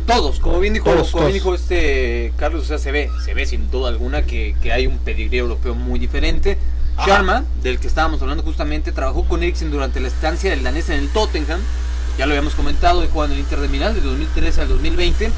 Todos, 0.08 0.40
como 0.40 0.60
bien 0.60 0.74
dijo, 0.74 0.86
Todos, 0.86 1.12
como 1.12 1.26
bien 1.28 1.42
todos. 1.42 1.56
dijo 1.56 1.56
este 1.56 2.34
Carlos, 2.38 2.64
o 2.64 2.66
sea, 2.66 2.78
se 2.78 2.92
ve, 2.92 3.10
se 3.24 3.34
ve 3.34 3.46
sin 3.46 3.70
duda 3.72 3.90
alguna 3.90 4.24
que, 4.24 4.56
que 4.62 4.72
hay 4.72 4.88
un 4.88 4.98
pedigrí 4.98 5.38
europeo 5.38 5.76
muy 5.76 6.00
diferente. 6.00 6.58
Ajá. 6.98 7.08
Sharma, 7.08 7.44
del 7.64 7.80
que 7.80 7.88
estábamos 7.88 8.22
hablando 8.22 8.44
justamente, 8.44 8.92
trabajó 8.92 9.24
con 9.26 9.44
Eriksen 9.44 9.72
durante 9.72 10.00
la 10.00 10.08
estancia 10.10 10.50
del 10.50 10.64
danés 10.64 10.90
en 10.90 11.00
el 11.00 11.10
Tottenham. 11.10 11.60
Ya 12.22 12.28
lo 12.28 12.34
habíamos 12.34 12.54
comentado, 12.54 13.04
y 13.04 13.08
jugando 13.08 13.34
en 13.34 13.40
el 13.40 13.46
Inter 13.46 13.60
de 13.62 13.68
Milán 13.68 13.96
de 13.96 14.02
2013 14.02 14.62
al 14.62 14.68
2020. 14.68 15.32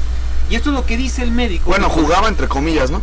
Y 0.50 0.54
esto 0.54 0.68
es 0.68 0.74
lo 0.76 0.84
que 0.84 0.98
dice 0.98 1.22
el 1.22 1.30
médico. 1.30 1.70
Bueno, 1.70 1.88
jugaba 1.88 2.28
entre 2.28 2.46
comillas, 2.46 2.90
¿no? 2.90 3.00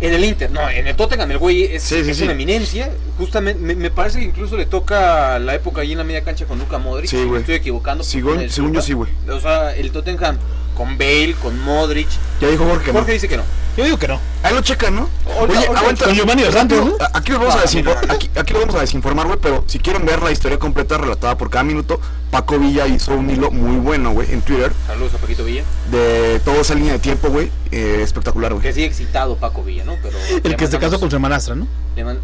En 0.00 0.14
el 0.14 0.24
Inter, 0.24 0.50
no, 0.50 0.66
en 0.70 0.86
el 0.86 0.96
Tottenham 0.96 1.30
el 1.30 1.36
güey 1.36 1.64
es, 1.64 1.82
Sí, 1.82 2.02
sí, 2.02 2.12
es 2.12 2.16
sí. 2.16 2.22
una 2.22 2.32
eminencia. 2.32 2.90
Justamente, 3.18 3.60
me, 3.62 3.74
me 3.74 3.90
parece 3.90 4.20
que 4.20 4.24
incluso 4.24 4.56
le 4.56 4.64
toca 4.64 5.38
la 5.38 5.54
época 5.54 5.82
ahí 5.82 5.92
en 5.92 5.98
la 5.98 6.04
media 6.04 6.24
cancha 6.24 6.46
con 6.46 6.58
Luka 6.58 6.78
Modric. 6.78 7.10
Sí, 7.10 7.16
si 7.18 7.22
me 7.24 7.28
güey. 7.28 7.40
estoy 7.42 7.56
equivocando. 7.56 8.02
Según- 8.04 8.40
yo 8.72 8.80
sí, 8.80 8.94
güey. 8.94 9.10
O 9.30 9.38
sea, 9.38 9.76
el 9.76 9.92
Tottenham 9.92 10.38
con 10.74 10.98
Bale, 10.98 11.34
con 11.40 11.58
Modric. 11.60 12.08
Ya 12.40 12.48
dijo 12.48 12.64
Jorge 12.64 12.84
que 12.86 12.92
no. 12.92 12.98
Jorge 12.98 13.12
dice 13.12 13.28
que 13.28 13.36
no. 13.36 13.42
Yo 13.76 13.84
digo 13.84 13.98
que 13.98 14.06
no. 14.06 14.20
Ahí 14.44 14.54
lo 14.54 14.60
checan, 14.60 14.94
¿no? 14.94 15.08
Oye, 15.26 15.56
ahorita- 15.56 15.78
aguanta. 15.80 16.04
Con 16.04 16.14
Giovanni 16.14 16.44
Santos, 16.52 16.84
¿no? 16.86 16.92
Aquí 17.12 17.32
lo 17.32 17.38
vamos 17.40 17.54
No, 17.54 17.58
a 17.60 17.62
desinformar, 17.62 18.02
mira. 18.04 18.14
aquí, 18.14 18.30
aquí 18.36 18.52
lo 18.52 18.60
vamos 18.60 18.74
a 18.76 18.80
desinformar, 18.80 19.26
güey, 19.26 19.38
pero 19.42 19.64
si 19.66 19.78
quieren 19.80 20.04
ver 20.06 20.22
la 20.22 20.30
historia 20.30 20.58
completa 20.60 20.96
relatada 20.96 21.36
por 21.36 21.50
cada 21.50 21.64
minuto, 21.64 22.00
Paco 22.30 22.56
Villa 22.58 22.86
hizo 22.86 23.14
un 23.16 23.28
hilo 23.30 23.50
muy 23.50 23.76
bueno, 23.76 24.12
güey, 24.12 24.30
en 24.32 24.42
Twitter, 24.42 24.72
Saludos 24.86 25.14
a 25.14 25.18
Paquito 25.18 25.44
Villa. 25.44 25.64
de 25.90 26.40
toda 26.44 26.58
esa 26.60 26.74
línea 26.74 26.92
de 26.92 26.98
tiempo, 27.00 27.28
güey, 27.30 27.50
eh, 27.72 28.00
espectacular, 28.02 28.52
güey. 28.52 28.62
Que 28.62 28.72
sigue 28.72 28.86
excitado 28.86 29.36
Paco 29.38 29.64
Villa, 29.64 29.82
¿no? 29.84 29.96
Pero 30.00 30.16
El 30.44 30.54
que 30.56 30.66
se 30.68 30.78
casó 30.78 31.00
con 31.00 31.10
su 31.10 31.16
hermanastra, 31.16 31.56
¿no? 31.56 31.66
le 31.96 32.04
man- 32.04 32.20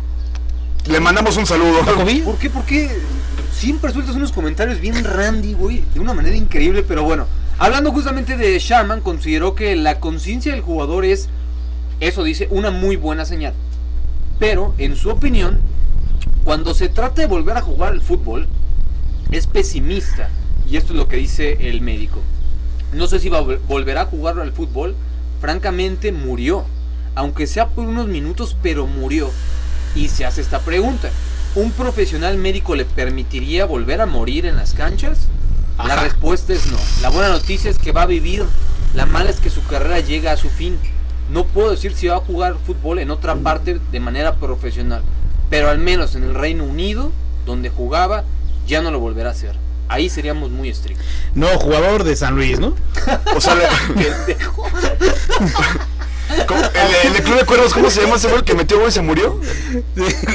Le 0.87 1.01
mandamos 1.01 1.37
un 1.37 1.47
saludo. 1.47 1.81
Paco 1.81 2.05
Villa. 2.05 2.25
¿Por 2.25 2.37
qué? 2.39 2.49
¿Por 2.51 2.65
qué? 2.65 2.91
Siempre 3.53 3.93
sueltas 3.93 4.15
unos 4.15 4.33
comentarios 4.33 4.81
bien 4.81 5.05
randy, 5.05 5.53
güey, 5.53 5.85
de 5.93 6.01
una 6.01 6.15
manera 6.15 6.35
increíble, 6.37 6.83
pero 6.85 7.03
bueno. 7.03 7.27
Hablando 7.61 7.93
justamente 7.93 8.39
de 8.39 8.59
Sharman, 8.59 9.03
consideró 9.03 9.55
que 9.55 9.77
la 9.77 10.01
conciencia 10.01 10.53
del 10.53 10.63
jugador 10.63 11.05
es, 11.05 11.29
eso 12.01 12.25
dice, 12.25 12.49
una 12.51 12.71
muy 12.71 12.97
buena 12.97 13.27
señal. 13.27 13.53
Pero, 14.39 14.75
en 14.79 14.97
su 14.97 15.11
opinión, 15.11 15.61
cuando 16.43 16.73
se 16.73 16.89
trata 16.89 17.21
de 17.21 17.29
volver 17.29 17.59
a 17.59 17.61
jugar 17.61 17.93
al 17.93 18.01
fútbol, 18.01 18.49
es 19.31 19.47
pesimista. 19.47 20.31
Y 20.67 20.79
esto 20.79 20.95
es 20.95 20.99
lo 20.99 21.07
que 21.07 21.19
dice 21.19 21.69
el 21.69 21.83
médico. 21.83 22.21
No 22.95 23.07
sé 23.07 23.19
si 23.19 23.29
va 23.29 23.43
volverá 23.43 24.01
a 24.01 24.07
jugar 24.07 24.41
al 24.41 24.53
fútbol. 24.53 24.97
Francamente, 25.43 26.13
murió. 26.13 26.65
Aunque 27.15 27.47
sea 27.47 27.69
por 27.69 27.87
unos 27.87 28.07
minutos, 28.07 28.57
pero 28.63 28.87
murió. 28.87 29.31
Y 29.95 30.09
se 30.09 30.25
hace 30.25 30.41
esta 30.41 30.61
pregunta. 30.61 31.11
¿Un 31.55 31.73
profesional 31.73 32.39
médico 32.39 32.75
le 32.75 32.87
permitiría 32.87 33.67
volver 33.67 34.01
a 34.01 34.07
morir 34.07 34.47
en 34.47 34.57
las 34.57 34.73
canchas? 34.73 35.29
La 35.87 35.95
Ajá. 35.95 36.05
respuesta 36.05 36.53
es 36.53 36.67
no. 36.67 36.79
La 37.03 37.11
buena 37.11 37.29
noticia 37.29 37.71
es 37.71 37.79
que 37.79 37.93
va 37.93 38.03
a 38.03 38.07
vivir. 38.07 38.45
La 38.95 39.07
mala 39.07 39.31
es 39.31 39.41
que 39.41 39.51
su 39.51 39.63
carrera 39.65 40.01
llega 40.01 40.33
a 40.33 40.37
su 40.37 40.49
fin. 40.51 40.79
No 41.31 41.45
puedo 41.45 41.71
decir 41.71 41.95
si 41.95 42.09
va 42.09 42.17
a 42.17 42.21
jugar 42.21 42.57
fútbol 42.67 42.99
en 42.99 43.11
otra 43.11 43.37
parte 43.37 43.79
de 43.93 44.01
manera 44.01 44.35
profesional. 44.37 45.03
Pero 45.49 45.71
al 45.71 45.79
menos 45.79 46.15
en 46.17 46.25
el 46.25 46.35
Reino 46.35 46.65
Unido, 46.65 47.13
donde 47.47 47.71
jugaba, 47.71 48.25
ya 48.67 48.83
no 48.83 48.91
lo 48.91 48.99
volverá 49.01 49.29
a 49.31 49.33
hacer. 49.33 49.55
Ahí 49.89 50.09
seríamos 50.09 50.51
muy 50.51 50.69
estrictos. 50.69 51.05
No, 51.35 51.47
jugador 51.59 52.05
de 52.05 52.15
San 52.17 52.35
Luis, 52.37 52.59
¿no? 52.61 52.75
O 53.35 53.41
sea. 53.41 53.55
El, 56.31 57.09
el 57.09 57.13
de 57.13 57.23
Club 57.25 57.39
de 57.39 57.45
Cuervos, 57.45 57.75
¿cómo 57.75 57.91
se 57.91 58.03
llama 58.03 58.15
ese 58.17 58.29
güey 58.29 58.43
que 58.45 58.55
metió 58.55 58.77
güey 58.79 58.89
y 58.91 58.93
se 58.93 59.03
murió? 59.03 59.41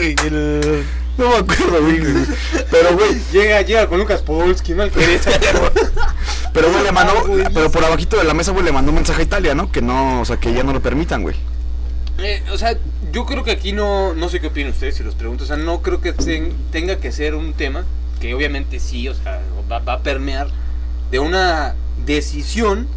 El- 0.02 0.84
No 1.17 1.29
me 1.29 1.36
acuerdo, 1.38 1.81
güey. 1.81 2.01
Pero, 2.72 2.93
güey, 2.95 3.19
Llega, 3.31 3.62
llega 3.62 3.88
con 3.88 4.00
Lucas 4.00 4.22
Polsky, 4.22 4.74
mal 4.74 4.91
pero, 6.53 6.72
güey, 6.72 6.84
le 6.84 6.91
mandó, 6.91 7.13
Ah, 7.17 7.24
güey. 7.25 7.43
pero 7.53 7.69
por 7.72 7.84
abajito 7.84 8.17
de 8.17 8.24
la 8.24 8.34
mesa, 8.34 8.51
güey, 8.51 8.63
le 8.63 8.72
mandó 8.72 8.91
un 8.91 8.95
mensaje 8.95 9.22
a 9.22 9.25
Italia, 9.25 9.55
¿no? 9.55 9.72
Que 9.72 9.81
no, 9.81 10.22
o 10.22 10.25
sea, 10.25 10.38
que 10.38 10.53
ya 10.53 10.63
no 10.63 10.72
lo 10.74 10.81
permitan, 10.81 11.22
güey. 11.22 11.36
Eh, 12.17 12.41
o 12.53 12.57
sea, 12.57 12.77
yo 13.12 13.25
creo 13.25 13.43
que 13.43 13.51
aquí 13.51 13.74
no, 13.74 14.13
no 14.13 14.29
sé 14.29 14.39
qué 14.39 14.48
opinan 14.48 14.72
ustedes 14.72 14.95
si 14.95 15.03
los 15.03 15.15
pregunto. 15.15 15.43
O 15.43 15.48
sea, 15.48 15.57
no 15.57 15.81
creo 15.81 16.00
que 16.00 16.13
ten- 16.13 16.53
tenga 16.72 16.98
que 16.98 17.12
ser 17.12 17.36
un 17.36 17.53
tema 17.53 17.84
que 18.22 18.34
obviamente 18.34 18.79
sí, 18.79 19.10
o 19.10 19.13
sea, 19.13 19.41
va, 19.69 19.79
va 19.79 19.93
a 19.93 20.00
permear 20.00 20.48
de 21.12 21.19
una 21.19 21.75
decisión 22.05 22.88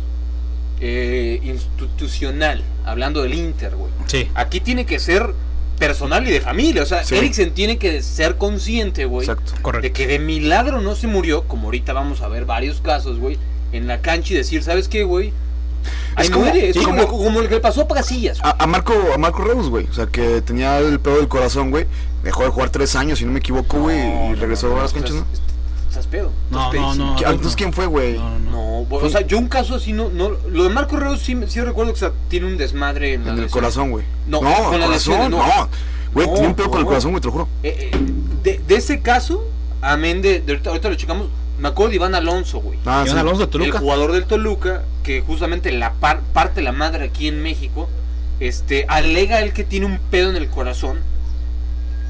eh, 0.81 1.41
institucional, 1.43 2.63
hablando 2.85 3.23
del 3.23 3.35
Inter, 3.35 3.75
güey. 3.75 3.91
Sí. 4.07 4.31
Aquí 4.37 4.61
tiene 4.61 4.87
que 4.87 5.01
ser 5.01 5.35
personal 5.79 6.27
y 6.27 6.31
de 6.33 6.41
familia. 6.41 6.83
O 6.83 6.87
sea, 6.87 7.05
Sí. 7.05 7.17
Eriksen 7.17 7.53
tiene 7.53 7.79
que 7.79 8.03
ser 8.03 8.37
consciente, 8.37 9.05
güey, 9.05 9.27
Exacto. 9.29 9.53
Correcto. 9.63 9.83
de 9.83 9.93
que 9.93 10.07
de 10.07 10.19
milagro 10.19 10.81
no 10.81 10.95
se 10.97 11.07
murió, 11.07 11.45
como 11.45 11.65
ahorita 11.67 11.93
vamos 11.93 12.21
a 12.21 12.29
ver 12.29 12.45
varios 12.45 12.81
casos, 12.81 13.19
güey, 13.19 13.39
en 13.73 13.87
la 13.87 14.01
cancha 14.01 14.35
y 14.35 14.37
decir, 14.37 14.63
¿sabes 14.63 14.89
qué, 14.89 15.05
güey? 15.05 15.33
Ahí 16.17 16.25
Es 16.27 16.31
como- 16.31 16.45
muere, 16.47 16.71
es 16.71 16.77
y 16.77 16.81
como, 16.81 17.07
como- 17.07 17.25
como 17.25 17.41
lo 17.41 17.49
que 17.49 17.55
le 17.55 17.61
pasó 17.61 17.83
a 17.83 17.89
Casillas. 17.89 18.39
A, 18.43 18.63
a 18.63 18.67
Marco, 18.67 18.93
a 19.15 19.19
Marco 19.19 19.43
Reus, 19.45 19.71
güey. 19.71 19.87
O 19.87 19.93
sea, 19.95 20.07
que 20.07 20.43
tenía 20.43 20.79
el 20.81 20.99
pedo 21.01 21.17
del 21.19 21.29
corazón, 21.29 21.71
güey. 21.71 21.87
Dejó 22.25 22.43
de 22.43 22.49
jugar 22.51 22.71
tres 22.71 22.97
años, 22.97 23.21
si 23.21 23.25
no 23.25 23.33
me 23.33 23.39
equivoco, 23.39 23.79
güey. 23.79 23.99
y 24.33 24.35
regresó 24.35 24.77
a 24.77 24.83
las 24.83 24.93
canchas, 24.93 25.15
¿no? 25.15 25.25
Estás, 25.89 26.07
pedo. 26.07 26.31
No, 26.51 26.73
no, 26.73 26.95
no. 26.95 27.17
¿Qui- 27.17 27.25
Entonces, 27.29 27.57
¿quién 27.57 27.73
fue, 27.73 27.87
güey? 27.87 28.15
No, 28.19 28.39
no, 28.39 28.51
no. 28.51 28.87
No, 28.89 28.97
o 28.97 29.09
sea, 29.11 29.23
yo 29.27 29.39
un 29.39 29.49
caso 29.49 29.75
así 29.75 29.93
no, 29.93 30.09
no 30.11 30.31
lo 30.51 30.65
de 30.65 30.71
Marco 30.71 30.97
Reus 30.97 31.21
sí, 31.21 31.37
sí 31.49 31.61
recuerdo 31.61 31.93
que 31.93 31.97
o 31.97 32.01
sea, 32.01 32.13
tiene 32.29 32.47
un 32.47 32.57
desmadre 32.57 33.15
en, 33.15 33.25
la 33.25 33.33
En 33.33 33.39
el 33.39 33.51
corazón, 33.51 33.91
güey. 33.91 34.05
No, 34.27 34.41
no 34.43 34.51
con 34.65 34.75
el 34.75 34.81
la 34.81 34.87
corazón, 34.87 35.15
lesión, 35.15 35.31
no. 35.31 35.39
no. 35.39 35.69
Güey, 36.13 36.27
No, 36.27 36.33
tenía 36.35 36.49
un 36.49 36.55
pedo 36.55 36.69
con 36.71 36.79
el 36.79 36.85
no. 36.85 36.89
corazón, 36.89 37.11
güey, 37.13 37.21
te 37.21 37.27
lo 37.27 37.33
juro. 37.33 37.49
Eh, 37.63 37.91
eh, 37.93 37.99
de, 38.43 38.61
de 38.67 38.77
ese 38.77 39.01
caso, 39.01 39.45
amén 39.83 40.23
de, 40.23 40.41
de 40.41 40.53
ahorita, 40.53 40.71
ahorita 40.71 40.89
lo 40.91 40.95
checamos, 40.95 41.27
me 41.59 41.69
acuerdo 41.69 41.91
de 41.91 41.97
Iván 41.97 42.15
Alonso, 42.15 42.61
güey. 42.61 42.79
Ah, 42.87 43.03
Iván 43.05 43.09
sí. 43.09 43.19
Alonso 43.19 43.39
de 43.41 43.45
El 43.45 43.51
Toluca. 43.51 43.79
jugador 43.81 44.13
del 44.13 44.25
Toluca, 44.25 44.83
que 45.03 45.21
justamente 45.23 45.73
la 45.73 45.95
par- 45.95 46.21
parte 46.33 46.63
la 46.63 46.73
madre 46.73 47.05
aquí 47.07 47.29
en 47.29 47.43
México, 47.43 47.89
este, 48.41 48.85
alega 48.89 49.41
él 49.41 49.53
que 49.53 49.65
tiene 49.65 49.87
un 49.87 49.99
pedo 50.11 50.31
en 50.31 50.37
el 50.37 50.49
corazón. 50.49 50.99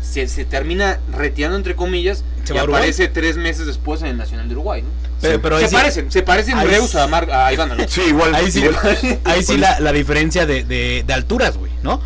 Se, 0.08 0.26
se 0.28 0.44
termina 0.44 0.98
retirando 1.14 1.56
entre 1.56 1.76
comillas 1.76 2.24
¿Se 2.44 2.52
y 2.52 2.56
va 2.56 2.60
a 2.62 2.64
Uruguay? 2.64 2.80
aparece 2.82 3.08
tres 3.08 3.36
meses 3.36 3.66
después 3.66 4.00
en 4.00 4.08
el 4.08 4.16
Nacional 4.16 4.48
de 4.48 4.54
Uruguay, 4.54 4.82
¿no? 4.82 4.88
Pero, 5.20 5.42
pero 5.42 5.56
ahí 5.56 5.64
se 5.64 5.68
sí- 5.70 5.74
parecen, 5.74 6.10
se 6.12 6.22
parecen 6.22 6.56
ahí 6.58 6.66
Reus 6.68 6.90
sí- 6.90 6.98
a, 6.98 7.06
Mar- 7.06 7.30
a 7.30 7.52
Iván 7.52 7.70
Alonso. 7.72 7.90
Sí, 8.00 8.08
igual. 8.08 8.34
Ahí 8.34 8.50
sí, 8.50 8.60
igual. 8.60 9.20
ahí 9.24 9.42
sí 9.42 9.56
la, 9.58 9.80
la 9.80 9.92
diferencia 9.92 10.46
de, 10.46 10.64
de, 10.64 11.04
de 11.06 11.12
alturas, 11.12 11.56
güey, 11.58 11.72
¿no? 11.82 12.00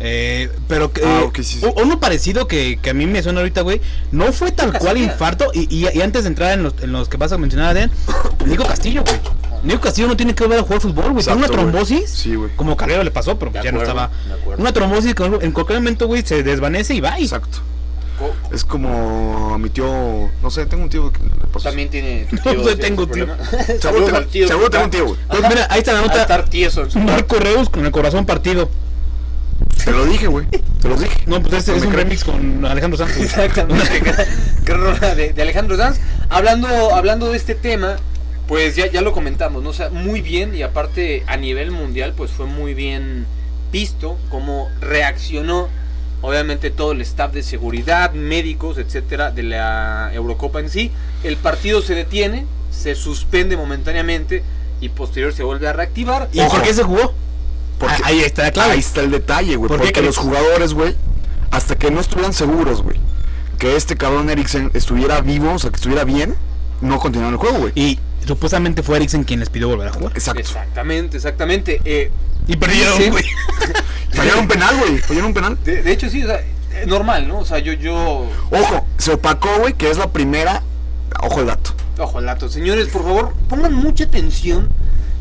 Eh, 0.00 0.48
pero 0.68 0.92
que, 0.92 1.02
Ah, 1.04 1.20
eh, 1.22 1.24
ok, 1.24 1.36
sí, 1.38 1.58
sí. 1.60 1.66
uno 1.76 1.98
parecido 1.98 2.46
que, 2.46 2.78
que 2.82 2.90
a 2.90 2.94
mí 2.94 3.06
me 3.06 3.22
suena 3.22 3.40
ahorita, 3.40 3.62
güey, 3.62 3.80
no 4.12 4.32
fue 4.32 4.52
tal 4.52 4.72
cual 4.78 4.96
infarto. 4.98 5.50
Y, 5.54 5.74
y- 5.74 5.88
y 5.92 6.02
antes 6.02 6.24
de 6.24 6.28
entrar 6.28 6.52
en 6.52 6.62
los, 6.62 6.74
en 6.82 6.92
los 6.92 7.08
que 7.08 7.16
vas 7.16 7.32
a 7.32 7.38
mencionar, 7.38 7.70
Adrián, 7.70 7.90
Nico 8.46 8.64
Castillo, 8.64 9.02
güey. 9.04 9.18
Nico 9.62 9.80
Castillo 9.80 10.08
no 10.08 10.16
tiene 10.16 10.34
que 10.34 10.44
volver 10.44 10.60
a 10.60 10.62
jugar 10.62 10.80
fútbol, 10.80 11.12
güey. 11.12 11.24
Tiene 11.24 11.38
una 11.38 11.48
trombosis. 11.48 12.10
Sí, 12.10 12.34
güey. 12.34 12.50
Como 12.56 12.76
Calero 12.76 13.02
le 13.02 13.10
pasó, 13.10 13.38
pero 13.38 13.50
De 13.50 13.62
ya 13.62 13.72
no 13.72 13.80
estaba. 13.80 14.10
Una 14.56 14.72
trombosis 14.72 15.14
que 15.14 15.24
en 15.24 15.52
cualquier 15.52 15.80
momento, 15.80 16.06
güey, 16.06 16.22
se 16.24 16.42
desvanece 16.42 16.94
y 16.94 17.00
va. 17.00 17.18
Exacto. 17.18 17.58
Es 18.52 18.64
como 18.64 19.54
a 19.54 19.58
mi 19.58 19.70
tío. 19.70 20.28
No 20.42 20.50
sé, 20.50 20.66
tengo 20.66 20.82
un 20.84 20.88
tío 20.90 21.12
que 21.12 21.20
le 21.22 21.30
pasó. 21.52 21.68
También 21.68 21.88
tiene 21.88 22.26
tu 22.30 22.36
No, 22.36 22.42
tío. 22.42 22.60
ese 22.62 22.76
tengo 22.76 23.06
tío. 23.06 23.26
problema. 23.26 23.44
Seguro 23.80 24.04
tengo, 24.06 24.16
al 24.16 24.26
tío. 24.26 24.48
seguro 24.48 24.70
tengo 24.70 24.84
un 24.86 24.90
tío, 24.90 25.04
güey. 25.06 25.18
Pues 25.28 25.42
mira, 25.48 25.66
ahí 25.70 25.78
está 25.80 25.92
la 25.92 26.00
nota. 26.02 26.20
estar 26.22 26.48
tieso 26.48 26.86
Marco 26.96 27.36
Reus 27.38 27.68
con 27.70 27.84
el 27.86 27.92
corazón 27.92 28.26
partido. 28.26 28.68
Te 29.84 29.92
lo 29.92 30.04
dije, 30.06 30.26
güey. 30.26 30.46
Te 30.48 30.88
lo 30.88 30.96
dije. 30.96 31.16
No, 31.26 31.40
pues 31.40 31.54
ese 31.54 31.72
No 31.72 31.78
es 31.78 31.84
un 31.84 31.92
remix 31.92 32.24
con 32.24 32.64
Alejandro 32.64 32.98
Santos. 32.98 33.16
Exactamente, 33.22 34.00
de, 35.16 35.32
de 35.32 35.42
Alejandro 35.42 35.76
Sanz. 35.76 35.98
Hablando, 36.28 36.94
hablando 36.94 37.30
de 37.30 37.36
este 37.36 37.54
tema, 37.54 37.96
pues 38.48 38.74
ya, 38.76 38.90
ya 38.90 39.02
lo 39.02 39.12
comentamos, 39.12 39.62
¿no? 39.62 39.70
O 39.70 39.74
sea, 39.74 39.90
muy 39.90 40.22
bien 40.22 40.54
y 40.54 40.62
aparte 40.62 41.22
a 41.26 41.36
nivel 41.36 41.70
mundial, 41.70 42.14
pues 42.16 42.30
fue 42.30 42.46
muy 42.46 42.72
bien 42.74 43.26
visto 43.70 44.16
cómo 44.30 44.68
reaccionó, 44.80 45.68
obviamente, 46.22 46.70
todo 46.70 46.92
el 46.92 47.02
staff 47.02 47.32
de 47.32 47.42
seguridad, 47.42 48.12
médicos, 48.12 48.78
etcétera, 48.78 49.30
de 49.30 49.42
la 49.42 50.10
Eurocopa 50.14 50.60
en 50.60 50.70
sí. 50.70 50.90
El 51.22 51.36
partido 51.36 51.82
se 51.82 51.94
detiene, 51.94 52.46
se 52.70 52.94
suspende 52.94 53.56
momentáneamente 53.58 54.42
y 54.80 54.88
posterior 54.88 55.34
se 55.34 55.42
vuelve 55.42 55.68
a 55.68 55.74
reactivar. 55.74 56.28
¿Y 56.32 56.40
Ojo. 56.40 56.50
por 56.56 56.62
qué 56.62 56.72
se 56.72 56.82
jugó? 56.82 57.12
Porque- 57.78 57.94
Ah, 58.02 58.06
ahí 58.06 58.20
está 58.20 58.44
la 58.44 58.50
clave. 58.52 58.72
Ahí 58.72 58.78
está 58.78 59.02
el 59.02 59.10
detalle, 59.10 59.56
güey. 59.56 59.68
¿Por 59.68 59.78
qué 59.78 59.84
Porque 59.88 60.02
los 60.02 60.16
jugadores, 60.16 60.72
güey, 60.72 60.94
hasta 61.50 61.76
que 61.76 61.90
no 61.90 62.00
estuvieran 62.00 62.32
seguros, 62.32 62.82
güey, 62.82 62.98
que 63.58 63.76
este 63.76 63.96
cabrón 63.96 64.30
Eriksen 64.30 64.70
estuviera 64.74 65.20
vivo, 65.20 65.52
o 65.52 65.58
sea, 65.58 65.70
que 65.70 65.76
estuviera 65.76 66.04
bien, 66.04 66.34
no 66.80 66.98
continuaron 66.98 67.34
el 67.34 67.38
juego, 67.40 67.58
güey. 67.58 67.72
Y 67.74 67.98
supuestamente 68.26 68.82
fue 68.82 68.96
Eriksen 68.96 69.24
quien 69.24 69.40
les 69.40 69.50
pidió 69.50 69.68
volver 69.68 69.88
a 69.88 69.92
jugar. 69.92 70.12
Exacto. 70.14 70.40
Exactamente, 70.40 71.16
exactamente. 71.16 71.80
Eh, 71.84 72.10
Y 72.46 72.56
perdieron, 72.56 73.10
güey. 73.10 73.24
Fallaron 74.12 74.40
un 74.40 74.48
penal, 74.48 74.76
güey. 74.78 74.98
Fallaron 74.98 75.26
un 75.28 75.34
penal. 75.34 75.58
de, 75.64 75.82
de 75.82 75.92
hecho, 75.92 76.08
sí, 76.10 76.24
o 76.24 76.26
sea, 76.26 76.36
eh, 76.40 76.84
normal, 76.86 77.28
¿no? 77.28 77.38
O 77.40 77.44
sea, 77.44 77.58
yo, 77.58 77.72
yo, 77.72 78.28
Ojo, 78.50 78.86
se 78.98 79.12
opacó, 79.12 79.48
güey, 79.60 79.74
que 79.74 79.90
es 79.90 79.98
la 79.98 80.10
primera. 80.10 80.62
Ojo 81.22 81.40
el 81.40 81.46
dato. 81.46 81.72
Ojo 81.98 82.18
al 82.18 82.26
dato. 82.26 82.48
Señores, 82.48 82.88
por 82.88 83.02
favor, 83.02 83.34
pongan 83.48 83.72
mucha 83.74 84.04
atención. 84.04 84.68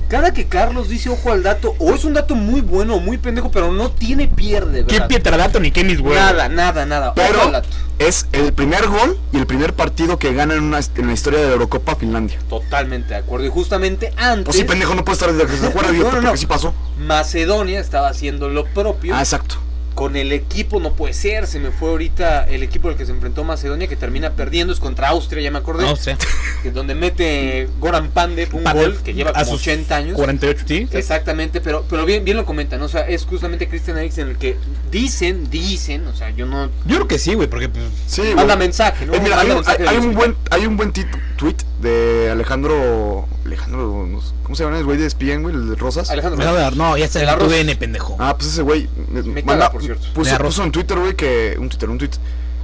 Cada 0.09 0.33
que 0.33 0.45
Carlos 0.47 0.87
dice 0.87 1.09
ojo 1.09 1.31
al 1.31 1.43
dato, 1.43 1.75
o 1.79 1.93
es 1.93 2.05
un 2.05 2.13
dato 2.13 2.33
muy 2.35 2.61
bueno 2.61 2.95
o 2.95 2.99
muy 2.99 3.17
pendejo, 3.17 3.51
pero 3.51 3.71
no 3.73 3.91
tiene 3.91 4.27
pierde, 4.27 4.85
¿Qué 4.85 4.93
¿verdad? 4.93 5.07
Pietradato 5.07 5.59
ni 5.59 5.71
qué 5.71 5.83
mis 5.83 5.99
huevos? 5.99 6.15
Nada, 6.15 6.47
nada, 6.47 6.85
nada. 6.85 7.07
ojo 7.09 7.15
Pero 7.15 7.41
al 7.43 7.51
dato. 7.51 7.67
es 7.99 8.25
el 8.31 8.53
primer 8.53 8.87
gol 8.87 9.19
y 9.33 9.37
el 9.37 9.45
primer 9.45 9.73
partido 9.73 10.17
que 10.17 10.33
gana 10.33 10.53
en, 10.53 10.63
una, 10.63 10.79
en 10.95 11.07
la 11.07 11.13
historia 11.13 11.39
de 11.39 11.47
la 11.47 11.51
Eurocopa 11.53 11.95
Finlandia. 11.95 12.39
Totalmente 12.49 13.09
de 13.09 13.15
acuerdo. 13.17 13.45
Y 13.45 13.49
justamente 13.49 14.13
antes, 14.15 14.45
Pues 14.45 14.57
sí, 14.57 14.63
pendejo, 14.63 14.95
no 14.95 15.03
puede 15.03 15.15
estar 15.15 15.33
de 15.33 15.45
que 15.45 15.57
se 15.57 15.67
acuerda, 15.67 15.91
No, 15.91 15.97
no, 16.03 16.11
no. 16.11 16.21
porque 16.21 16.37
sí 16.37 16.45
pasó. 16.45 16.73
Macedonia 16.97 17.79
estaba 17.79 18.07
haciendo 18.07 18.47
lo 18.49 18.65
propio. 18.65 19.13
Ah, 19.15 19.19
exacto. 19.19 19.55
Con 19.97 20.15
el 20.15 20.31
equipo, 20.31 20.79
no 20.79 20.93
puede 20.93 21.15
ser, 21.15 21.47
se 21.47 21.57
me 21.59 21.71
fue 21.71 21.89
ahorita 21.89 22.43
el 22.43 22.61
equipo 22.61 22.87
al 22.87 22.95
que 22.97 23.07
se 23.07 23.11
enfrentó 23.13 23.43
Macedonia, 23.43 23.87
que 23.87 23.95
termina 23.95 24.29
perdiendo, 24.33 24.71
es 24.71 24.79
contra 24.79 25.07
Austria, 25.09 25.41
ya 25.41 25.49
me 25.49 25.57
acordé. 25.57 25.85
No 25.85 25.95
sé. 25.95 26.15
que 26.61 26.69
donde 26.69 26.93
mete 26.93 27.67
Goran 27.79 28.09
Pandev 28.11 28.53
un 28.55 28.61
Pandev, 28.63 28.91
gol 28.93 28.97
que 29.03 29.15
lleva 29.15 29.31
a 29.31 29.33
como 29.43 29.45
sus 29.57 29.61
80 29.61 29.95
años. 29.95 30.15
48, 30.15 30.63
sí. 30.67 30.87
Exactamente, 30.93 31.61
pero 31.61 31.83
pero 31.89 32.05
bien 32.05 32.23
bien 32.23 32.37
lo 32.37 32.45
comentan, 32.45 32.79
o 32.83 32.87
sea, 32.87 33.07
es 33.07 33.25
justamente 33.25 33.67
Christian 33.67 33.97
Eriksen 33.97 34.27
el 34.27 34.37
que 34.37 34.55
dicen, 34.91 35.49
dicen, 35.49 36.05
o 36.05 36.15
sea, 36.15 36.29
yo 36.29 36.45
no 36.45 36.67
Yo 36.85 36.97
creo 36.97 37.07
que 37.07 37.17
sí, 37.17 37.33
güey, 37.33 37.47
porque 37.49 37.67
pues, 37.67 37.83
Sí, 38.05 38.21
manda 38.35 38.53
güey. 38.53 38.67
mensaje, 38.67 39.03
¿no? 39.07 39.15
Eh, 39.15 39.19
mira, 39.19 39.39
hay, 39.41 39.47
Manda 39.47 39.53
un- 39.55 39.65
mensaje 39.65 39.81
hay- 39.81 39.87
hay 39.89 39.95
del 39.95 40.03
un 40.05 40.15
hospital. 40.15 40.33
buen, 40.35 40.51
hay 40.61 40.67
un 40.67 40.77
buen 40.77 40.93
tweet 41.37 41.55
de 41.81 42.29
Alejandro. 42.31 43.27
Alejandro, 43.45 44.07
¿cómo 44.43 44.55
se 44.55 44.63
llama 44.63 44.77
el 44.79 44.85
güey 44.85 44.97
de 44.97 45.05
Espien, 45.05 45.43
güey? 45.43 45.55
El 45.55 45.69
de 45.69 45.75
Rosas. 45.75 46.09
Alejandro 46.09 46.43
no, 46.75 46.97
ya 46.97 47.05
está 47.05 47.19
El 47.21 47.29
en 47.29 47.35
tu 47.37 47.41
arroz. 47.45 47.51
DN, 47.53 47.75
pendejo. 47.75 48.15
Ah, 48.19 48.35
pues 48.37 48.51
ese 48.51 48.61
güey. 48.61 48.89
me- 49.09 49.21
Me 49.23 49.43
manda- 49.43 49.65
caga, 49.65 49.71
por 49.71 49.83
cierto. 49.83 50.07
Puso, 50.13 50.37
puso 50.37 50.63
en 50.63 50.71
Twitter, 50.71 50.97
güey, 50.99 51.15
que. 51.15 51.55
Un 51.59 51.69
Twitter, 51.69 51.89
un 51.89 51.97
tweet. 51.97 52.11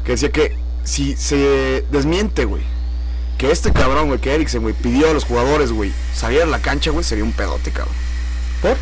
Que 0.03 0.13
decía 0.13 0.31
que 0.31 0.55
si 0.83 1.15
se 1.15 1.85
desmiente, 1.91 2.45
güey. 2.45 2.63
Que 3.37 3.51
este 3.51 3.71
cabrón, 3.73 4.07
güey, 4.07 4.19
que 4.19 4.33
Eriksen, 4.33 4.61
güey, 4.61 4.73
pidió 4.73 5.09
a 5.09 5.13
los 5.13 5.25
jugadores, 5.25 5.71
güey, 5.71 5.91
salir 6.13 6.41
a 6.41 6.45
la 6.45 6.59
cancha, 6.61 6.91
güey, 6.91 7.03
sería 7.03 7.23
un 7.23 7.31
pedote, 7.33 7.71
cabrón. 7.71 7.95
¿Por? 8.61 8.77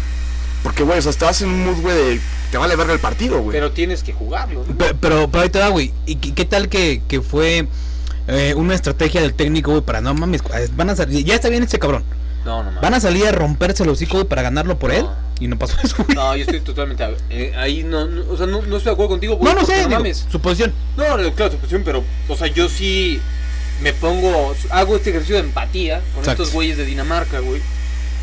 Porque, 0.63 0.83
güey, 0.83 0.99
o 0.99 1.01
sea, 1.01 1.09
estabas 1.09 1.41
en 1.41 1.49
un 1.49 1.65
mood, 1.65 1.81
güey, 1.81 1.95
de. 1.95 2.21
Te 2.51 2.57
vale 2.57 2.75
verga 2.75 2.91
el 2.93 2.99
partido, 2.99 3.39
güey. 3.41 3.53
pero 3.57 3.71
tienes 3.71 4.03
que 4.03 4.11
jugarlo, 4.11 4.65
¿no? 4.67 4.75
Pero, 4.77 4.95
pero, 4.99 5.31
pero 5.31 5.43
ahí 5.43 5.49
te 5.49 5.59
va, 5.59 5.69
güey. 5.69 5.93
¿Y 6.05 6.15
qué, 6.17 6.33
qué 6.33 6.43
tal 6.45 6.67
que, 6.67 7.01
que 7.07 7.21
fue 7.21 7.67
eh, 8.27 8.53
una 8.55 8.75
estrategia 8.75 9.21
del 9.21 9.33
técnico, 9.33 9.71
güey, 9.71 9.83
para 9.83 10.01
no 10.01 10.13
mames, 10.13 10.41
van 10.75 10.89
a 10.89 10.95
salir, 10.95 11.23
ya 11.25 11.35
está 11.35 11.49
bien 11.49 11.63
este 11.63 11.79
cabrón. 11.79 12.03
No, 12.45 12.63
no. 12.63 12.81
Van 12.81 12.93
a 12.93 12.99
salir 12.99 13.27
a 13.27 13.31
romperse 13.31 13.83
el 13.83 13.89
hocico, 13.89 14.13
güey, 14.17 14.27
para 14.27 14.41
ganarlo 14.41 14.79
por 14.79 14.91
él. 14.91 15.05
Y 15.39 15.47
no 15.47 15.57
pasó 15.59 15.75
eso, 15.83 15.95
güey. 16.03 16.15
No, 16.15 16.35
yo 16.35 16.41
estoy 16.43 16.59
totalmente 16.61 17.03
eh, 17.29 17.53
ahí 17.55 17.83
no, 17.83 18.05
no, 18.05 18.31
o 18.31 18.37
sea, 18.37 18.45
no, 18.47 18.61
no 18.61 18.77
estoy 18.77 18.89
de 18.89 18.91
acuerdo 18.91 19.09
contigo, 19.09 19.35
güey, 19.37 19.53
No, 19.53 19.59
no 19.59 19.65
sé, 19.65 19.77
digo, 19.77 19.89
mames. 19.89 20.25
su 20.31 20.39
posición. 20.39 20.73
No, 20.97 21.17
no, 21.17 21.33
claro, 21.33 21.51
su 21.51 21.57
posición, 21.57 21.83
pero, 21.83 22.03
o 22.27 22.35
sea, 22.35 22.47
yo 22.47 22.67
sí 22.69 23.19
me 23.81 23.93
pongo, 23.93 24.53
hago 24.69 24.95
este 24.95 25.09
ejercicio 25.09 25.35
de 25.35 25.41
empatía 25.41 25.99
con 26.13 26.19
Exacto. 26.19 26.43
estos 26.43 26.53
güeyes 26.53 26.77
de 26.77 26.85
Dinamarca, 26.85 27.39
güey. 27.39 27.61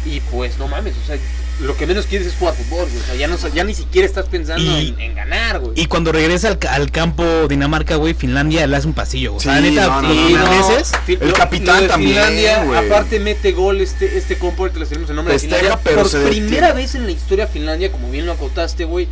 Y 0.07 0.21
pues, 0.21 0.59
no 0.59 0.69
mames, 0.69 0.95
o 1.03 1.07
sea, 1.07 1.17
lo 1.61 1.77
que 1.77 1.87
menos 1.87 2.07
quieres 2.07 2.29
es 2.29 2.35
jugar 2.37 2.55
fútbol, 2.55 2.87
güey. 2.89 2.97
O 3.03 3.05
sea, 3.05 3.15
ya, 3.17 3.27
no, 3.27 3.37
ya 3.53 3.65
ni 3.65 3.75
siquiera 3.75 4.07
estás 4.07 4.27
pensando 4.27 4.63
Y- 4.63 4.89
en, 4.91 5.01
en 5.01 5.15
ganar, 5.17 5.59
güey. 5.59 5.73
Y 5.75 5.87
cuando 5.87 6.13
regresa 6.13 6.49
al, 6.49 6.59
ca- 6.59 6.73
al 6.75 6.91
campo 6.93 7.25
Dinamarca, 7.49 7.97
güey, 7.97 8.15
Finlandia 8.15 8.67
le 8.67 8.77
hace 8.77 8.87
un 8.87 8.95
pasillo. 8.95 9.35
O 9.35 9.41
sea, 9.41 9.57
Sí, 9.57 9.63
neta, 9.71 9.87
no, 9.89 10.03
no, 10.03 10.11
El 10.11 11.33
capitán 11.33 11.81
de 11.83 11.89
también, 11.89 12.13
Finlandia, 12.15 12.65
güey. 12.65 12.87
aparte 12.87 13.19
mete 13.21 13.53
gol 13.53 13.81
este, 13.81 14.17
este 14.17 14.39
compo, 14.39 14.63
ahorita 14.63 14.79
les 14.81 14.89
tenemos 14.89 15.11
el 15.11 15.17
nombre 15.17 15.35
de 15.35 15.41
Festeja, 15.41 15.77
Finlandia. 15.79 15.85
pero 15.85 16.03
Por 16.09 16.29
primera 16.31 16.73
vez 16.73 16.95
en 16.95 17.05
la 17.07 17.11
historia 17.13 17.47
Finlandia, 17.49 17.91
como 17.91 18.11
bien 18.11 18.25
lo 18.25 18.33
acotaste, 18.33 18.85
güey, 18.85 19.09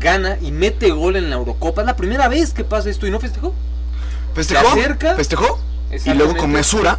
gana 0.00 0.38
y 0.40 0.50
mete 0.52 0.90
gol 0.90 1.16
en 1.16 1.28
la 1.30 1.36
Eurocopa. 1.36 1.82
Es 1.82 1.86
la 1.86 1.96
primera 1.96 2.28
vez 2.28 2.52
que 2.54 2.64
pasa 2.64 2.88
esto 2.90 3.06
y 3.06 3.10
no 3.10 3.20
festejó. 3.20 3.54
Festejó. 4.34 4.72
se 4.74 4.80
acerca. 4.80 5.14
Festejó. 5.16 5.60
Y 6.04 6.10
luego 6.14 6.34
con 6.36 6.50
mesura. 6.50 6.98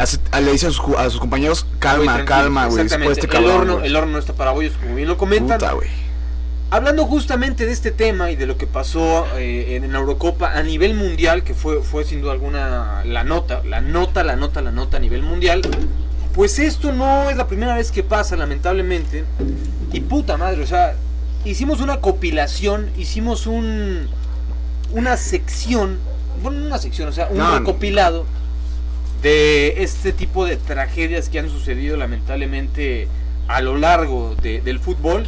Hace- 0.00 0.18
le 0.42 0.52
dice 0.52 0.66
a 0.66 0.70
sus, 0.70 0.80
ju- 0.80 0.96
a 0.98 1.08
sus 1.10 1.20
compañeros, 1.20 1.66
calma, 1.78 2.24
calma, 2.24 2.66
güey, 2.66 2.82
este 3.12 3.26
el, 3.38 3.44
horno, 3.46 3.84
el 3.84 3.96
horno 3.96 4.12
no 4.12 4.18
está 4.18 4.32
para 4.32 4.50
bollos, 4.52 4.74
como 4.80 4.94
bien 4.94 5.08
lo 5.08 5.16
comentan. 5.18 5.58
Puta. 5.58 5.70
Hablando 6.72 7.04
justamente 7.06 7.66
de 7.66 7.72
este 7.72 7.90
tema 7.90 8.30
y 8.30 8.36
de 8.36 8.46
lo 8.46 8.56
que 8.56 8.66
pasó 8.68 9.26
eh, 9.36 9.74
en 9.82 9.92
la 9.92 9.98
Eurocopa 9.98 10.52
a 10.52 10.62
nivel 10.62 10.94
mundial, 10.94 11.42
que 11.42 11.52
fue, 11.52 11.82
fue 11.82 12.04
sin 12.04 12.20
duda 12.20 12.32
alguna 12.32 13.02
la 13.04 13.24
nota, 13.24 13.62
la 13.64 13.80
nota, 13.80 14.22
la 14.22 14.36
nota, 14.36 14.62
la 14.62 14.70
nota 14.70 14.98
a 14.98 15.00
nivel 15.00 15.22
mundial, 15.22 15.62
pues 16.32 16.60
esto 16.60 16.92
no 16.92 17.28
es 17.28 17.36
la 17.36 17.48
primera 17.48 17.74
vez 17.74 17.90
que 17.90 18.04
pasa, 18.04 18.36
lamentablemente. 18.36 19.24
Y 19.92 20.00
puta 20.02 20.36
madre, 20.36 20.62
o 20.62 20.66
sea, 20.66 20.94
hicimos 21.44 21.80
una 21.80 22.00
compilación, 22.00 22.90
hicimos 22.96 23.48
un 23.48 24.08
una 24.92 25.16
sección, 25.16 25.98
bueno, 26.42 26.58
no 26.60 26.66
una 26.66 26.78
sección, 26.78 27.08
o 27.08 27.12
sea, 27.12 27.28
un 27.30 27.38
No, 27.38 27.50
no. 27.60 27.64
De 29.22 29.82
este 29.82 30.12
tipo 30.12 30.46
de 30.46 30.56
tragedias 30.56 31.28
que 31.28 31.38
han 31.38 31.50
sucedido 31.50 31.96
lamentablemente 31.96 33.08
a 33.48 33.60
lo 33.60 33.76
largo 33.76 34.34
de- 34.42 34.60
del 34.60 34.78
fútbol. 34.80 35.26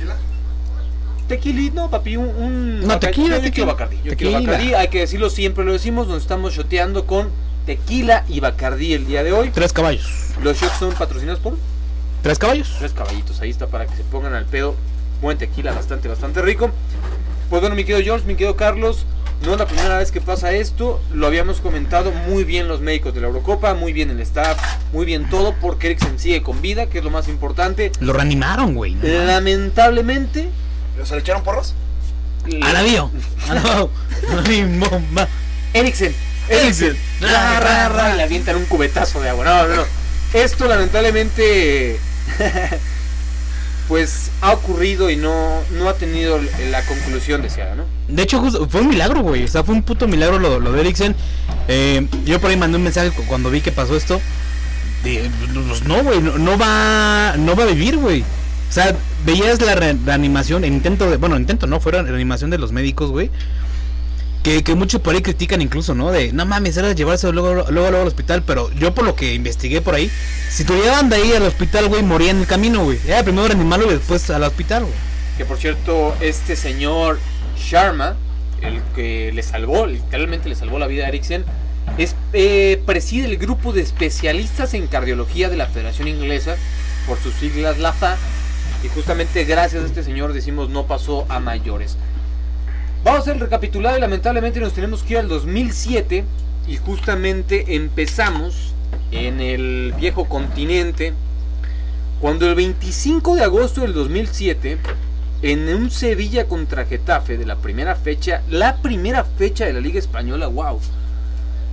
Tequila, 1.28 1.70
no, 1.74 1.90
papi, 1.90 2.16
un, 2.16 2.28
un 2.28 2.80
No, 2.80 2.86
Bacardi. 2.88 3.06
tequila, 3.06 3.38
yo, 3.38 3.44
yo 3.44 3.52
quiero 3.52 3.52
tequila. 3.52 3.66
Bacardi, 3.72 3.96
yo 3.96 4.02
quiero 4.02 4.16
Tequila. 4.16 4.40
Bacardi, 4.40 4.74
hay 4.74 4.88
que 4.88 4.98
decirlo 5.00 5.30
siempre 5.30 5.64
lo 5.64 5.72
decimos, 5.72 6.06
nos 6.08 6.20
estamos 6.22 6.52
shoteando 6.54 7.06
con 7.06 7.30
tequila 7.64 8.24
y 8.28 8.40
Bacardi 8.40 8.92
el 8.92 9.06
día 9.06 9.22
de 9.22 9.32
hoy. 9.32 9.50
Tres 9.50 9.72
caballos. 9.72 10.10
Los 10.42 10.60
shots 10.60 10.78
son 10.78 10.92
patrocinados 10.94 11.40
por 11.40 11.56
Tres 12.22 12.38
caballos. 12.38 12.74
tres 12.78 12.92
caballitos, 12.92 13.40
ahí 13.40 13.50
está 13.50 13.66
para 13.66 13.86
que 13.86 13.96
se 13.96 14.02
pongan 14.04 14.34
al 14.34 14.44
pedo. 14.46 14.74
Buen 15.20 15.38
tequila, 15.38 15.72
bastante, 15.72 16.08
bastante 16.08 16.42
rico. 16.42 16.70
Pues 17.48 17.60
bueno, 17.62 17.76
mi 17.76 17.84
querido 17.84 18.02
George, 18.04 18.26
mi 18.26 18.34
querido 18.34 18.56
Carlos, 18.56 19.06
no 19.44 19.52
es 19.52 19.58
la 19.58 19.66
primera 19.66 19.98
vez 19.98 20.12
que 20.12 20.20
pasa 20.20 20.52
esto, 20.52 21.00
lo 21.12 21.26
habíamos 21.26 21.60
comentado 21.60 22.12
muy 22.12 22.44
bien 22.44 22.68
los 22.68 22.80
médicos 22.80 23.14
de 23.14 23.20
la 23.20 23.26
Eurocopa, 23.26 23.74
muy 23.74 23.92
bien 23.92 24.10
el 24.10 24.20
staff, 24.20 24.58
muy 24.92 25.04
bien 25.04 25.28
todo, 25.28 25.54
porque 25.60 25.88
Eriksen 25.88 26.18
sigue 26.18 26.42
con 26.42 26.62
vida, 26.62 26.86
que 26.86 26.98
es 26.98 27.04
lo 27.04 27.10
más 27.10 27.28
importante. 27.28 27.92
Lo 28.00 28.12
reanimaron, 28.12 28.74
güey. 28.74 28.94
no. 28.94 29.08
Lamentablemente, 29.08 30.48
¿Se 31.04 31.14
le 31.14 31.20
echaron 31.20 31.42
porras? 31.42 31.74
A 32.62 32.72
la 32.72 32.82
bio. 32.82 33.10
A 33.48 33.54
la 33.54 33.62
bio. 33.62 33.90
A 34.30 34.42
mi 34.48 34.62
mamá. 34.62 35.28
Eriksen, 35.74 36.14
Eriksen, 36.48 36.96
ra, 37.20 37.60
ra, 37.60 37.88
ra, 37.88 38.14
y 38.14 38.16
le 38.18 38.22
avientan 38.22 38.56
un 38.56 38.66
cubetazo 38.66 39.20
de 39.20 39.30
agua. 39.30 39.44
No, 39.44 39.68
no, 39.68 39.76
no. 39.76 39.84
Esto 40.34 40.66
lamentablemente, 40.66 41.98
pues 43.88 44.30
ha 44.40 44.52
ocurrido 44.52 45.10
y 45.10 45.16
no, 45.16 45.62
no 45.72 45.88
ha 45.88 45.94
tenido 45.94 46.38
la 46.70 46.84
conclusión 46.84 47.42
deseada, 47.42 47.74
¿no? 47.74 47.84
De 48.14 48.22
hecho, 48.22 48.38
justo- 48.40 48.68
fue 48.68 48.80
un 48.82 48.88
milagro, 48.88 49.20
güey. 49.22 49.44
O 49.44 49.48
sea, 49.48 49.64
fue 49.64 49.74
un 49.74 49.82
puto 49.82 50.06
milagro 50.08 50.38
lo, 50.38 50.60
lo 50.60 50.72
de 50.72 50.80
Eriksen. 50.80 51.14
Eh, 51.68 52.06
yo 52.24 52.40
por 52.40 52.50
ahí 52.50 52.56
mandé 52.56 52.76
un 52.76 52.84
mensaje 52.84 53.10
cu- 53.10 53.24
cuando 53.26 53.50
vi 53.50 53.60
que 53.60 53.72
pasó 53.72 53.96
esto. 53.96 54.20
De, 55.04 55.28
pues, 55.68 55.82
no, 55.84 56.02
güey, 56.02 56.20
no, 56.20 56.56
va, 56.58 57.34
no 57.38 57.56
va 57.56 57.64
a 57.64 57.66
vivir, 57.66 57.96
güey. 57.96 58.20
O 58.22 58.72
sea, 58.72 58.94
veías 59.26 59.60
la 59.60 59.74
re- 59.74 59.96
reanimación, 60.04 60.64
intento 60.64 61.10
de, 61.10 61.16
bueno, 61.16 61.36
intento 61.36 61.66
no, 61.66 61.80
fue 61.80 61.92
la 61.92 62.02
reanimación 62.02 62.50
de 62.50 62.58
los 62.58 62.72
médicos, 62.72 63.10
güey. 63.10 63.30
Que, 64.42 64.64
que 64.64 64.74
muchos 64.74 65.00
por 65.00 65.14
ahí 65.14 65.22
critican 65.22 65.62
incluso, 65.62 65.94
¿no? 65.94 66.10
De, 66.10 66.32
no 66.32 66.44
mames, 66.46 66.76
era 66.76 66.92
llevarse 66.92 67.30
luego, 67.32 67.54
luego, 67.54 67.70
luego 67.70 68.00
al 68.00 68.08
hospital. 68.08 68.42
Pero 68.44 68.72
yo 68.74 68.92
por 68.94 69.04
lo 69.04 69.14
que 69.14 69.34
investigué 69.34 69.80
por 69.80 69.94
ahí, 69.94 70.10
si 70.50 70.64
te 70.64 70.74
llevaban 70.74 71.08
de 71.08 71.16
ahí 71.16 71.32
al 71.32 71.44
hospital, 71.44 71.88
güey, 71.88 72.02
moría 72.02 72.30
en 72.32 72.38
el 72.38 72.46
camino, 72.46 72.82
güey. 72.82 72.98
Era 73.06 73.22
primero 73.22 73.46
reanimarlo 73.46 73.86
y 73.86 73.94
después 73.94 74.28
al 74.30 74.42
hospital, 74.42 74.82
güey. 74.82 74.94
Que 75.38 75.44
por 75.44 75.58
cierto, 75.58 76.14
este 76.20 76.56
señor 76.56 77.20
Sharma, 77.62 78.16
el 78.60 78.80
que 78.94 79.32
le 79.32 79.42
salvó, 79.42 79.86
literalmente 79.86 80.48
le 80.48 80.54
salvó 80.54 80.78
la 80.78 80.86
vida 80.86 81.04
a 81.04 81.08
Eriksen, 81.08 81.44
es, 81.98 82.14
eh, 82.32 82.82
preside 82.86 83.26
el 83.26 83.36
grupo 83.36 83.72
de 83.72 83.82
especialistas 83.82 84.74
en 84.74 84.86
cardiología 84.86 85.48
de 85.48 85.56
la 85.56 85.66
Federación 85.66 86.08
Inglesa, 86.08 86.56
por 87.06 87.18
sus 87.18 87.34
siglas 87.34 87.78
LAFA, 87.78 88.16
y 88.84 88.88
justamente 88.88 89.44
gracias 89.44 89.82
a 89.82 89.86
este 89.86 90.02
señor 90.02 90.32
decimos 90.32 90.68
no 90.68 90.86
pasó 90.86 91.26
a 91.28 91.40
mayores. 91.40 91.96
Vamos 93.04 93.26
a 93.26 93.34
recapitulado 93.34 93.96
y 93.98 94.00
lamentablemente 94.00 94.60
nos 94.60 94.74
tenemos 94.74 95.02
que 95.02 95.14
ir 95.14 95.18
al 95.18 95.28
2007 95.28 96.24
y 96.68 96.76
justamente 96.76 97.74
empezamos 97.74 98.74
en 99.10 99.40
el 99.40 99.92
viejo 99.98 100.28
continente 100.28 101.12
cuando 102.20 102.48
el 102.48 102.54
25 102.54 103.34
de 103.34 103.42
agosto 103.42 103.80
del 103.80 103.92
2007 103.92 104.78
en 105.42 105.68
un 105.68 105.90
Sevilla 105.90 106.46
contra 106.46 106.84
Getafe 106.84 107.36
de 107.36 107.44
la 107.44 107.56
primera 107.56 107.96
fecha, 107.96 108.42
la 108.48 108.76
primera 108.76 109.24
fecha 109.24 109.66
de 109.66 109.72
la 109.72 109.80
Liga 109.80 109.98
Española, 109.98 110.46
wow. 110.46 110.80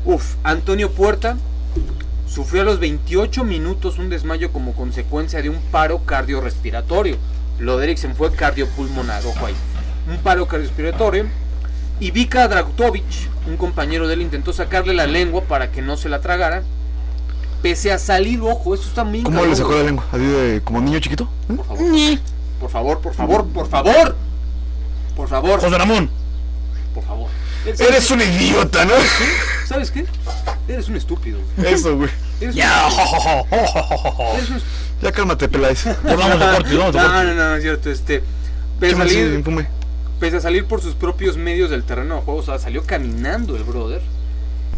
Uf, 0.05 0.35
Antonio 0.43 0.91
Puerta 0.91 1.37
sufrió 2.27 2.63
a 2.63 2.65
los 2.65 2.79
28 2.79 3.43
minutos 3.43 3.99
un 3.99 4.09
desmayo 4.09 4.51
como 4.51 4.73
consecuencia 4.73 5.41
de 5.41 5.49
un 5.49 5.59
paro 5.71 6.03
cardiorrespiratorio. 6.05 7.17
Lo 7.59 7.77
de 7.77 7.85
Eriksen 7.85 8.15
fue 8.15 8.31
cardiopulmonar, 8.33 9.23
ojo 9.25 9.45
ahí. 9.45 9.55
Un 10.09 10.17
paro 10.17 10.47
cardiorrespiratorio. 10.47 11.25
Y 11.99 12.11
Vika 12.11 12.47
Dragtovic, 12.47 13.03
un 13.45 13.57
compañero 13.57 14.07
de 14.07 14.13
él, 14.13 14.21
intentó 14.21 14.53
sacarle 14.53 14.93
la 14.93 15.05
lengua 15.05 15.43
para 15.43 15.71
que 15.71 15.81
no 15.81 15.97
se 15.97 16.09
la 16.09 16.21
tragara. 16.21 16.63
Pese 17.61 17.91
a 17.91 17.99
salir, 17.99 18.39
ojo, 18.41 18.73
esto 18.73 18.87
está 18.87 19.03
muy 19.03 19.21
¿Cómo 19.21 19.35
cabrón, 19.35 19.49
le 19.49 19.55
sacó 19.57 19.73
la 19.73 19.83
lengua? 19.83 20.05
¿Así 20.11 20.23
de 20.23 20.61
como 20.63 20.79
niño 20.79 20.99
chiquito? 20.99 21.29
¿Eh? 21.49 21.53
Por 21.53 21.65
favor. 21.65 21.85
Por 22.59 22.69
favor, 22.69 22.99
por 22.99 23.13
favor, 23.13 23.47
por 23.47 23.67
favor. 23.69 24.15
Por 25.15 25.27
favor, 25.27 25.59
José 25.59 25.77
Ramón. 25.77 26.09
por 26.93 27.03
favor. 27.03 27.29
Eres 27.65 28.09
un 28.11 28.21
idiota, 28.21 28.85
¿no? 28.85 28.93
¿Sabes 29.67 29.91
qué? 29.91 30.05
Eres 30.67 30.87
un 30.87 30.95
estúpido. 30.95 31.39
güey. 31.57 31.73
Eso, 31.73 31.95
güey. 31.97 32.09
Eres 32.39 32.55
un 32.55 32.59
Ya. 32.61 32.87
Eres 34.37 34.49
un 34.49 34.61
Ya 35.01 35.11
cálmate, 35.11 35.47
Peláez. 35.49 35.83
Ya 35.83 35.97
vamos 36.15 36.41
a 36.41 36.51
corte, 36.55 36.75
vamos 36.77 36.95
a 36.95 37.01
No, 37.01 37.07
corte. 37.09 37.25
no, 37.27 37.33
no, 37.35 37.49
no 37.49 37.55
es 37.55 37.61
cierto. 37.63 37.89
Este, 37.91 38.23
pese, 38.79 38.95
a 38.95 38.97
salir, 38.99 39.43
pese 40.19 40.37
a 40.37 40.41
salir 40.41 40.65
por 40.65 40.81
sus 40.81 40.95
propios 40.95 41.35
medios 41.37 41.69
del 41.69 41.83
terreno 41.83 42.15
de 42.15 42.21
juego, 42.21 42.39
o 42.39 42.43
sea, 42.43 42.59
salió 42.59 42.83
caminando 42.85 43.55
el 43.57 43.63
brother. 43.63 44.01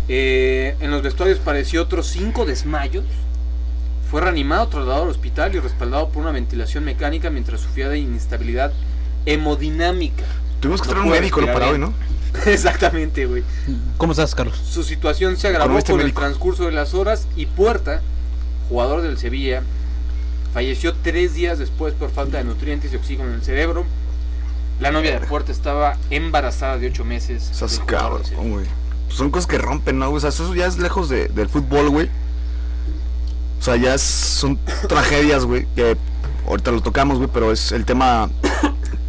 Eh, 0.07 0.75
en 0.79 0.89
los 0.91 1.01
vestuarios 1.03 1.37
pareció 1.39 1.83
otros 1.83 2.07
cinco 2.07 2.45
desmayos. 2.45 3.05
Fue 4.11 4.19
reanimado, 4.21 4.67
trasladado 4.67 5.03
al 5.03 5.09
hospital 5.09 5.55
y 5.55 5.59
respaldado 5.59 6.09
por 6.09 6.21
una 6.21 6.31
ventilación 6.31 6.83
mecánica 6.83 7.29
mientras 7.29 7.61
sufría 7.61 7.87
de 7.89 7.97
inestabilidad 7.99 8.73
hemodinámica. 9.25 10.25
Tuvimos 10.59 10.81
que 10.81 10.87
No 10.89 10.93
traer 10.93 11.05
un 11.05 11.11
médico 11.11 11.41
para 11.45 11.69
hoy. 11.69 11.79
¿no? 11.79 11.93
Exactamente, 12.45 13.25
güey. 13.25 13.43
¿Cómo 13.97 14.11
estás, 14.13 14.35
Carlos? 14.35 14.57
Su 14.57 14.83
situación 14.83 15.37
se 15.37 15.47
agravó 15.47 15.73
con 15.81 15.91
el 15.91 15.97
médico. 16.07 16.19
transcurso 16.21 16.65
de 16.65 16.71
las 16.71 16.93
horas 16.93 17.27
y 17.35 17.45
Puerta, 17.45 18.01
jugador 18.69 19.01
del 19.01 19.17
Sevilla, 19.17 19.63
falleció 20.53 20.93
tres 20.93 21.33
días 21.33 21.57
después 21.59 21.93
por 21.93 22.09
falta 22.11 22.37
de 22.37 22.43
nutrientes 22.43 22.91
y 22.93 22.97
oxígeno 22.97 23.29
en 23.29 23.35
el 23.35 23.41
cerebro. 23.43 23.85
La 24.81 24.91
novia 24.91 25.19
de 25.19 25.25
Puerta 25.27 25.51
estaba 25.51 25.97
embarazada 26.09 26.77
de 26.77 26.87
ocho 26.87 27.05
meses. 27.05 27.49
Esas 27.51 27.79
cabrón, 27.85 28.23
güey. 28.35 28.65
Pues 29.05 29.17
son 29.17 29.29
cosas 29.29 29.47
que 29.47 29.57
rompen, 29.57 29.99
¿no? 29.99 30.09
güey? 30.09 30.17
O 30.17 30.19
sea, 30.21 30.29
eso 30.29 30.53
ya 30.55 30.65
es 30.65 30.77
lejos 30.79 31.07
de- 31.09 31.27
del 31.29 31.47
fútbol, 31.49 31.89
güey. 31.89 32.09
O 33.61 33.63
sea, 33.63 33.75
ya 33.77 33.93
es- 33.93 34.01
son 34.01 34.59
tragedias, 34.89 35.45
güey. 35.45 35.67
Que 35.75 35.95
ahorita 36.47 36.71
lo 36.71 36.81
tocamos, 36.81 37.19
güey, 37.19 37.29
pero 37.31 37.51
es 37.51 37.71
el 37.71 37.85
tema 37.85 38.29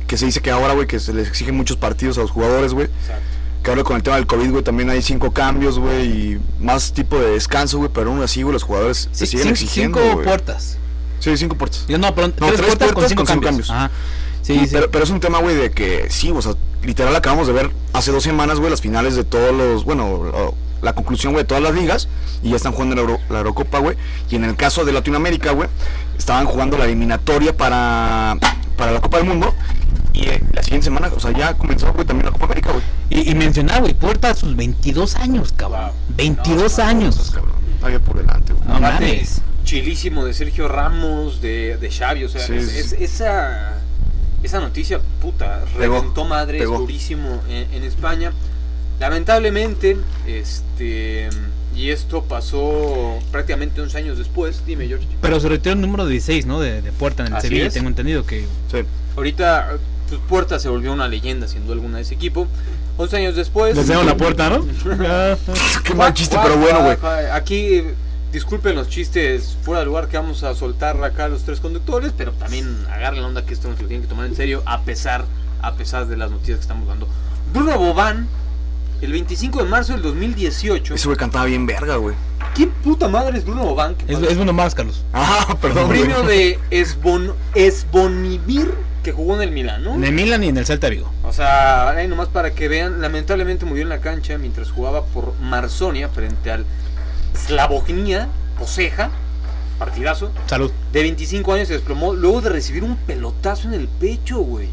que 0.07 0.17
se 0.19 0.27
dice 0.27 0.41
que 0.43 0.51
ahora, 0.51 0.75
güey, 0.75 0.87
que 0.87 1.01
se 1.01 1.13
les 1.15 1.27
exigen 1.27 1.57
muchos 1.57 1.79
partidos 1.79 2.19
a 2.19 2.21
los 2.21 2.31
jugadores, 2.31 2.75
güey. 2.75 2.89
Que 3.63 3.71
ahora 3.71 3.83
con 3.85 3.97
el 3.97 4.03
tema 4.03 4.17
del 4.17 4.27
COVID, 4.27 4.51
güey, 4.51 4.63
también 4.63 4.91
hay 4.91 5.01
cinco 5.03 5.33
cambios, 5.33 5.79
güey, 5.79 6.07
y 6.35 6.41
más 6.61 6.93
tipo 6.93 7.19
de 7.19 7.31
descanso, 7.31 7.79
güey, 7.79 7.91
pero 7.95 8.11
aún 8.11 8.23
así, 8.23 8.43
güey, 8.43 8.53
los 8.53 8.63
jugadores 8.65 9.09
se 9.13 9.25
siguen 9.27 9.49
exigiendo, 9.49 9.99
cinco 10.03 10.23
puertas. 10.23 10.77
Sí, 11.21 11.37
cinco 11.37 11.57
puertas. 11.57 11.87
Yo 11.89 11.97
no, 11.97 12.15
pero 12.15 12.27
No, 12.29 12.35
tres, 12.35 12.57
tres 12.57 12.67
puertas, 12.77 12.93
con 12.93 13.09
cinco 13.09 13.21
con 13.25 13.27
cinco 13.35 13.47
cambios. 13.47 13.69
cambios. 13.69 13.71
Ajá. 13.71 13.91
Sí, 14.43 14.59
sí. 14.59 14.69
Pero, 14.73 14.91
pero 14.91 15.05
es 15.05 15.11
un 15.11 15.21
tema, 15.21 15.39
güey, 15.39 15.55
de 15.55 15.71
que 15.71 16.09
sí, 16.11 16.31
o 16.33 16.43
sea, 16.43 16.55
literal 16.83 17.15
acabamos 17.15 17.47
de 17.47 17.53
ver 17.53 17.71
hace 17.93 18.11
dos 18.11 18.25
semanas, 18.25 18.59
güey, 18.59 18.69
las 18.71 18.81
finales 18.81 19.15
de 19.15 19.23
todos 19.23 19.55
los, 19.55 19.85
bueno, 19.85 20.55
la 20.83 20.93
conclusión, 20.95 21.33
güey, 21.33 21.45
de 21.45 21.49
todas 21.49 21.63
las 21.63 21.75
ligas, 21.75 22.09
y 22.43 22.51
ya 22.51 22.57
están 22.57 22.73
jugando 22.73 22.95
la, 22.97 23.03
Euro- 23.03 23.21
la 23.31 23.39
Eurocopa, 23.39 23.79
güey. 23.79 23.97
Y 24.31 24.37
en 24.37 24.45
el 24.45 24.57
caso 24.57 24.85
de 24.85 24.93
Latinoamérica, 24.93 25.53
güey, 25.53 25.69
estaban 26.19 26.45
jugando 26.47 26.77
la 26.77 26.85
eliminatoria 26.85 27.57
para, 27.57 28.37
para 28.77 28.93
la 28.93 29.01
Copa 29.01 29.19
del 29.19 29.27
Mundo. 29.27 29.55
Y 30.13 30.29
eh, 30.29 30.43
la 30.53 30.63
siguiente 30.63 30.85
semana, 30.85 31.11
o 31.17 31.21
sea, 31.21 31.31
ya 31.33 31.55
comenzó, 31.55 31.93
güey, 31.93 32.07
también 32.07 32.27
la 32.27 32.33
Copa 32.33 32.45
América, 32.47 32.73
güey. 32.73 32.85
Y, 33.11 33.31
y 33.31 33.35
mencionar, 33.35 33.81
güey, 33.81 33.95
Puerta 33.95 34.31
a 34.31 34.35
sus 34.35 34.55
22 34.57 35.17
años, 35.17 35.55
cabrón. 35.57 35.87
Wow. 35.87 36.17
22 36.17 36.79
No, 36.79 36.85
años. 36.85 37.31
Cabrón, 37.33 38.03
por 38.03 38.17
delante, 38.19 38.53
güey. 38.53 38.69
No 38.69 38.81
mames. 38.81 39.41
chilísimo 39.65 40.25
de 40.25 40.35
Sergio 40.35 40.69
Ramos, 40.69 41.41
de, 41.41 41.77
de 41.79 41.91
Xavi, 41.91 42.25
o 42.25 42.29
sea, 42.29 42.45
Sí, 42.45 42.55
es- 42.55 42.71
sí, 42.71 42.79
es- 42.79 42.91
sí. 42.91 42.97
esa, 43.01 43.79
esa 44.43 44.61
noticia, 44.61 45.01
puta, 45.21 45.63
reventó 45.79 46.25
madres 46.25 46.61
pegó. 46.63 46.79
durísimo 46.81 47.41
en, 47.49 47.73
en 47.73 47.85
España. 47.85 48.33
Lamentablemente, 49.03 49.97
este, 50.29 51.29
y 51.75 51.91
esto 51.91 52.23
pasó 52.23 53.19
prácticamente 53.33 53.81
11 53.81 53.99
años 53.99 54.17
después, 54.17 54.63
dime 54.65 54.87
George. 54.87 55.09
Pero 55.21 55.41
se 55.41 55.49
retiró 55.49 55.73
el 55.75 55.81
número 55.81 56.07
16, 56.07 56.47
¿no? 56.47 56.61
De, 56.61 56.83
de 56.83 56.93
Puerta 56.93 57.25
en 57.25 57.33
el 57.33 57.35
Así 57.35 57.49
Sevilla. 57.49 57.67
es. 57.67 57.75
Tengo 57.75 57.89
entendido 57.89 58.25
que. 58.25 58.43
Sí. 58.71 58.79
Ahorita, 59.17 59.77
pues 60.09 60.21
Puerta 60.29 60.61
se 60.61 60.69
volvió 60.69 60.93
una 60.93 61.09
leyenda, 61.09 61.49
duda 61.49 61.73
alguna, 61.73 61.97
de 61.97 62.03
ese 62.05 62.15
equipo. 62.15 62.47
11 62.97 63.17
años 63.17 63.35
después... 63.35 63.75
Les 63.75 63.89
dieron 63.89 64.07
la 64.07 64.17
puerta, 64.17 64.49
¿no? 64.49 64.65
Qué 65.83 65.95
mal 65.95 66.15
chiste, 66.15 66.39
pero 66.41 66.57
bueno, 66.59 66.85
güey. 66.85 66.97
Aquí 67.33 67.83
disculpen 68.31 68.77
los 68.77 68.89
chistes 68.89 69.57
fuera 69.63 69.81
de 69.81 69.87
lugar 69.87 70.07
que 70.07 70.17
vamos 70.17 70.45
a 70.45 70.55
soltar 70.55 71.03
acá 71.03 71.27
los 71.27 71.43
tres 71.43 71.59
conductores, 71.59 72.13
pero 72.17 72.31
también 72.31 72.87
agarren 72.89 73.23
la 73.23 73.27
onda 73.27 73.45
que 73.45 73.55
esto 73.55 73.69
no 73.69 73.75
se 73.75 73.83
lo 73.83 73.89
tienen 73.89 74.03
que 74.07 74.09
tomar 74.09 74.27
en 74.27 74.37
serio 74.37 74.63
a 74.65 74.83
pesar, 74.83 75.25
a 75.61 75.75
pesar 75.75 76.07
de 76.07 76.17
las 76.17 76.31
noticias 76.31 76.59
que 76.59 76.63
estamos 76.63 76.87
dando. 76.87 77.09
Bruno 77.53 77.77
Bobán, 77.79 78.29
el 79.03 79.13
25 79.13 79.65
de 79.65 79.69
marzo 79.69 79.93
del 79.93 80.03
2018. 80.03 80.95
Ese 80.95 81.07
güey 81.07 81.19
cantaba 81.19 81.45
bien 81.45 81.67
verga, 81.67 81.97
güey. 81.97 82.15
¿Quién 82.55 82.71
puta 82.71 83.09
madre 83.09 83.37
es 83.37 83.45
Bruno 83.45 83.65
Bobán? 83.65 83.97
Que 83.97 84.13
Es, 84.13 84.23
es 84.23 84.37
bueno 84.37 84.53
más, 84.53 84.75
Carlos. 84.75 85.05
Ah, 85.13 85.57
perdón. 85.61 85.89
Premio 85.89 86.23
de 86.23 86.59
Esbon, 86.71 87.35
Esbonivir 87.55 88.73
que 89.03 89.11
jugó 89.11 89.35
en 89.35 89.43
el 89.43 89.51
Milan, 89.51 89.83
¿no? 89.83 89.95
En 89.95 90.05
el 90.05 90.13
Milan 90.13 90.45
y 90.45 90.49
en 90.49 90.57
el 90.57 90.65
Celta 90.65 90.89
Vigo. 90.89 91.11
O 91.25 91.33
sea, 91.33 91.91
ahí 91.91 92.07
nomás 92.07 92.29
para 92.29 92.55
que 92.55 92.69
vean, 92.69 93.01
lamentablemente 93.01 93.67
murió 93.67 93.83
en 93.83 93.89
la 93.89 94.01
cancha 94.01 94.39
mientras 94.39 94.71
jugaba 94.71 95.05
por 95.07 95.35
Marsonia 95.41 96.09
frente 96.09 96.53
al 96.53 96.65
Slavognia 97.35 98.29
Poseja, 98.57 99.11
partidazo. 99.81 100.31
Salud. 100.47 100.71
De 100.93 101.03
25 101.03 101.53
años 101.53 101.67
se 101.69 101.75
desplomó 101.75 102.15
luego 102.15 102.41
de 102.41 102.51
recibir 102.51 102.85
un 102.85 102.97
pelotazo 102.97 103.67
en 103.67 103.75
el 103.75 103.89
pecho, 103.89 104.39
güey. 104.39 104.69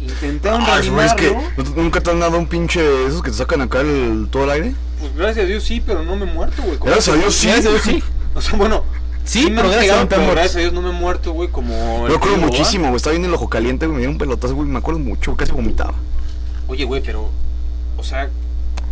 Intentaron 0.00 0.62
Ah, 0.62 0.78
es 0.80 1.14
que 1.14 1.28
reanimarlo. 1.30 1.64
¿no- 1.76 1.82
nunca 1.82 2.00
te 2.00 2.10
han 2.10 2.20
dado 2.20 2.38
un 2.38 2.46
pinche 2.46 2.82
de 2.82 3.06
esos 3.06 3.22
que 3.22 3.30
te 3.30 3.36
sacan 3.36 3.60
acá 3.62 3.80
el, 3.80 4.28
todo 4.30 4.44
el 4.44 4.50
aire. 4.50 4.74
Pues 5.00 5.14
gracias 5.14 5.44
a 5.44 5.48
Dios 5.48 5.64
sí, 5.64 5.82
pero 5.84 6.02
no 6.02 6.16
me 6.16 6.24
he 6.28 6.32
muerto, 6.32 6.62
güey. 6.62 6.78
Gracias 6.80 7.08
a 7.16 7.18
Dios 7.18 7.34
sí. 7.34 7.46
Gracias 7.48 7.66
a 7.66 7.70
Dios, 7.70 7.82
sí. 7.82 8.02
O 8.34 8.40
sea, 8.40 8.56
bueno, 8.56 8.84
Sí, 9.24 9.44
pero 9.54 9.68
gracias 9.68 9.76
a 9.76 9.80
pegado, 10.06 10.08
pero 10.08 10.30
gracias 10.32 10.56
a. 10.56 10.58
Dios 10.60 10.72
no 10.72 10.80
me 10.80 10.88
he 10.90 10.92
muerto, 10.92 11.32
güey, 11.32 11.48
como... 11.50 12.02
Me 12.04 12.08
el 12.10 12.16
acuerdo 12.16 12.38
muchísimo, 12.38 12.84
güey. 12.86 12.96
Estaba 12.96 13.12
bien 13.12 13.24
en 13.24 13.28
el 13.30 13.34
ojo 13.34 13.48
caliente, 13.50 13.84
güey. 13.86 13.96
Me 13.96 13.98
dieron 14.00 14.14
un 14.14 14.18
pelotazo, 14.18 14.54
güey. 14.54 14.68
Me 14.68 14.78
acuerdo 14.78 15.00
mucho, 15.00 15.36
casi 15.36 15.52
vomitaba. 15.52 15.94
Oye, 16.68 16.84
güey, 16.84 17.02
pero... 17.02 17.30
O 17.98 18.04
sea, 18.04 18.30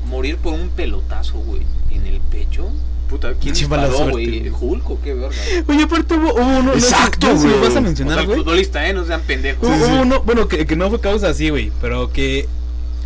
morir 0.08 0.36
por 0.36 0.52
un 0.52 0.68
pelotazo, 0.68 1.38
güey, 1.38 1.62
en 1.90 2.06
el 2.06 2.20
pecho... 2.20 2.68
Puta, 3.08 3.34
¿quién 3.40 3.54
disparó, 3.54 3.90
suerte, 3.92 4.10
güey? 4.12 4.48
¿Hulk 4.50 4.90
o 4.90 5.00
qué 5.00 5.14
verga? 5.14 5.36
Oye, 5.68 5.82
aparte 5.84 6.14
hubo, 6.14 6.32
hubo 6.34 6.40
uno. 6.42 6.62
no 6.64 6.72
Exacto, 6.74 7.28
no 7.28 7.34
lo 7.34 7.38
güey. 7.40 7.54
vas 7.54 7.62
a 7.62 7.68
O 7.68 7.72
sea, 7.72 7.80
mencionar, 7.80 8.26
güey. 8.26 8.38
futbolista, 8.38 8.88
¿eh? 8.88 8.92
No 8.94 9.04
sean 9.04 9.20
pendejos. 9.22 9.66
Hubo 9.68 9.74
hubo 9.86 10.02
uno, 10.02 10.22
bueno, 10.22 10.48
que, 10.48 10.66
que 10.66 10.74
no 10.76 10.88
fue 10.90 11.00
causa 11.00 11.28
así, 11.28 11.50
güey, 11.50 11.70
pero 11.80 12.10
que 12.12 12.48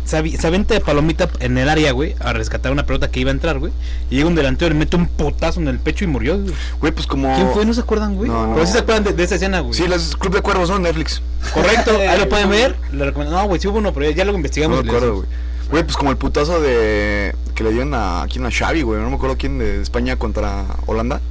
se, 0.05 0.17
avi- 0.17 0.35
se 0.39 0.47
avienta 0.47 0.73
de 0.73 0.79
palomita 0.79 1.29
en 1.39 1.55
el 1.59 1.69
área, 1.69 1.91
güey, 1.91 2.15
a 2.19 2.33
rescatar 2.33 2.71
una 2.71 2.87
pelota 2.87 3.11
que 3.11 3.19
iba 3.19 3.29
a 3.29 3.33
entrar, 3.33 3.59
güey. 3.59 3.71
Y 4.09 4.15
llega 4.15 4.27
un 4.27 4.33
delantero 4.33 4.71
y 4.71 4.73
le 4.73 4.79
mete 4.79 4.95
un 4.95 5.05
potazo 5.05 5.59
en 5.61 5.67
el 5.67 5.77
pecho 5.77 6.03
y 6.03 6.07
murió, 6.07 6.39
güey. 6.39 6.53
Güey, 6.79 6.91
pues 6.93 7.05
como. 7.05 7.33
¿Quién 7.35 7.51
fue? 7.53 7.63
¿No 7.67 7.73
se 7.75 7.81
acuerdan, 7.81 8.15
güey? 8.15 8.27
No, 8.29 8.47
no. 8.47 8.53
Pero 8.55 8.65
sí 8.65 8.73
se 8.73 8.79
acuerdan 8.79 9.03
de, 9.03 9.13
de 9.13 9.23
esa 9.23 9.35
escena, 9.35 9.59
güey. 9.59 9.75
Sí, 9.75 9.87
las 9.87 10.15
Club 10.15 10.33
de 10.33 10.41
Cuervos, 10.41 10.69
¿no? 10.71 10.79
Netflix. 10.79 11.21
Correcto, 11.53 11.91
ahí 11.95 12.17
lo 12.17 12.27
pueden 12.27 12.49
ver. 12.49 12.75
Le 12.91 13.05
recomiendo. 13.05 13.37
No, 13.39 13.45
güey, 13.47 13.61
sí 13.61 13.67
hubo 13.67 13.77
uno, 13.77 13.93
pero 13.93 14.09
ya, 14.09 14.25
No 14.25 14.33
investigamos. 14.33 14.79
acuerdo, 14.79 14.99
decimos. 15.21 15.25
güey. 15.27 15.50
Güey, 15.71 15.83
pues 15.83 15.95
como 15.97 16.11
el 16.11 16.17
putazo 16.17 16.61
de. 16.61 17.33
que 17.55 17.63
le 17.63 17.71
dieron 17.71 17.93
a. 17.93 18.25
¿Quién? 18.31 18.45
A 18.45 18.51
Xavi, 18.51 18.81
güey. 18.81 19.01
No 19.01 19.09
me 19.09 19.15
acuerdo 19.15 19.37
quién 19.37 19.57
de 19.57 19.81
España 19.81 20.17
contra 20.17 20.65
Holanda. 20.85 21.21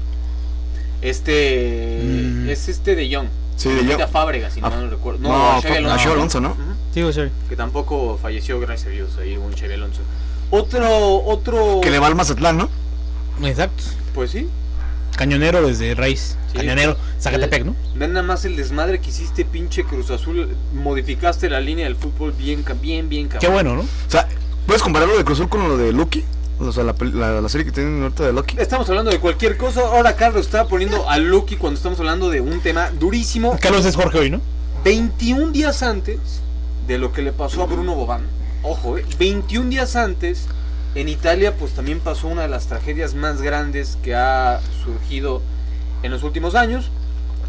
Este... 1.02 2.00
Mm. 2.02 2.48
Es 2.50 2.68
este 2.68 2.94
de 2.94 3.08
Young. 3.08 3.28
Sí, 3.56 3.68
de 3.70 3.84
Jong. 3.92 4.02
A 4.02 4.06
Fábregas, 4.08 4.54
si 4.54 4.60
no, 4.60 4.66
Ah, 4.68 4.70
no 4.80 4.88
recuerdo. 4.90 5.20
no, 5.20 5.28
No, 5.54 5.60
fue- 5.62 5.70
Xavi 5.70 5.74
a 5.74 5.78
Alonso. 5.78 5.98
Xavi 6.04 6.12
Alonso, 6.14 6.40
¿no? 6.40 6.50
Ujú. 6.50 6.60
Sí, 6.94 7.02
güey, 7.02 7.12
sorry. 7.14 7.30
Que 7.48 7.56
tampoco 7.56 8.18
falleció, 8.20 8.58
gracias 8.60 8.88
a 8.88 8.90
Dios, 8.90 9.10
ahí 9.20 9.36
un 9.36 9.52
Xavi 9.52 9.74
Alonso. 9.74 10.00
Otro, 10.50 11.22
otro... 11.24 11.80
Que 11.82 11.90
le 11.90 11.98
va 11.98 12.06
al 12.06 12.14
Mazatlán, 12.14 12.56
¿no? 12.58 12.68
Exacto. 13.42 13.82
Pues 14.14 14.30
sí. 14.30 14.48
Cañonero 15.16 15.66
desde 15.66 15.94
raíz. 15.94 16.36
Sí. 16.52 16.58
Cañonero, 16.58 16.96
Zacatepec, 17.20 17.64
¿no? 17.64 17.76
Ven 17.94 18.12
nada 18.12 18.26
más 18.26 18.44
el 18.44 18.56
desmadre 18.56 19.00
que 19.00 19.10
hiciste, 19.10 19.44
pinche 19.44 19.84
Cruz 19.84 20.10
Azul. 20.10 20.48
Modificaste 20.74 21.48
la 21.50 21.60
línea 21.60 21.84
del 21.84 21.96
fútbol 21.96 22.32
bien, 22.32 22.64
bien, 22.80 23.08
bien, 23.08 23.28
Qué 23.28 23.34
cabrón. 23.38 23.52
bueno, 23.52 23.74
¿no? 23.76 23.82
O 23.82 24.10
sea, 24.10 24.26
¿puedes 24.66 24.82
comparar 24.82 25.08
lo 25.08 25.16
de 25.18 25.24
Cruz 25.24 25.38
Azul 25.38 25.48
con 25.50 25.68
lo 25.68 25.76
de 25.76 25.92
Lucky? 25.92 26.24
O 26.58 26.72
sea, 26.72 26.84
la, 26.84 26.94
peli- 26.94 27.12
la, 27.12 27.40
la 27.40 27.48
serie 27.48 27.64
que 27.64 27.72
tienen 27.72 28.02
ahorita 28.02 28.24
de 28.26 28.32
Lucky. 28.32 28.56
Estamos 28.58 28.88
hablando 28.90 29.10
de 29.10 29.18
cualquier 29.18 29.56
cosa. 29.56 29.80
Ahora 29.80 30.16
Carlos 30.16 30.44
está 30.46 30.66
poniendo 30.68 31.08
a 31.08 31.18
Lucky 31.18 31.56
cuando 31.56 31.76
estamos 31.78 31.98
hablando 32.00 32.28
de 32.30 32.40
un 32.40 32.60
tema 32.60 32.90
durísimo. 32.90 33.56
Carlos 33.60 33.84
es 33.86 33.96
Jorge 33.96 34.18
hoy, 34.18 34.30
¿no? 34.30 34.40
21 34.84 35.52
días 35.52 35.82
antes 35.82 36.18
de 36.86 36.98
lo 36.98 37.12
que 37.12 37.22
le 37.22 37.32
pasó 37.32 37.62
a 37.62 37.66
Bruno 37.66 37.94
Bobán. 37.94 38.22
Ojo, 38.62 38.98
eh, 38.98 39.04
21 39.18 39.70
días 39.70 39.96
antes 39.96 40.46
en 40.94 41.08
Italia 41.08 41.54
pues 41.56 41.72
también 41.72 42.00
pasó 42.00 42.28
una 42.28 42.42
de 42.42 42.48
las 42.48 42.66
tragedias 42.66 43.14
más 43.14 43.42
grandes 43.42 43.98
que 44.02 44.14
ha 44.14 44.60
surgido 44.84 45.42
en 46.02 46.10
los 46.10 46.22
últimos 46.22 46.54
años. 46.54 46.90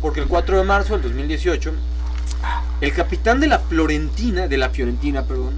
Porque 0.01 0.19
el 0.19 0.27
4 0.27 0.57
de 0.57 0.63
marzo 0.63 0.93
del 0.93 1.03
2018 1.03 1.73
el 2.81 2.93
capitán 2.93 3.39
de 3.39 3.47
la 3.47 3.59
Florentina, 3.59 4.47
de 4.47 4.57
la 4.57 4.69
Fiorentina, 4.69 5.23
perdón, 5.23 5.53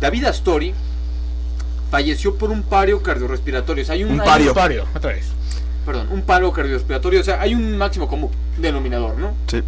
David 0.00 0.26
Astori 0.26 0.74
falleció 1.90 2.36
por 2.36 2.50
un 2.50 2.62
paro 2.62 3.02
cardiorrespiratorio. 3.02 3.82
O 3.82 3.86
sea, 3.86 3.94
hay 3.94 4.04
un, 4.04 4.12
Un 4.12 4.20
hay 4.20 4.26
pario. 4.26 4.54
Pario, 4.54 4.86
otra 4.94 5.12
vez. 5.12 5.26
perdón, 5.86 6.08
un 6.10 6.22
paro 6.22 6.52
cardiorrespiratorio, 6.52 7.20
o 7.20 7.24
sea, 7.24 7.40
hay 7.40 7.54
un 7.54 7.78
máximo 7.78 8.08
común 8.08 8.30
denominador, 8.58 9.16
¿no? 9.16 9.34
Sí. 9.46 9.62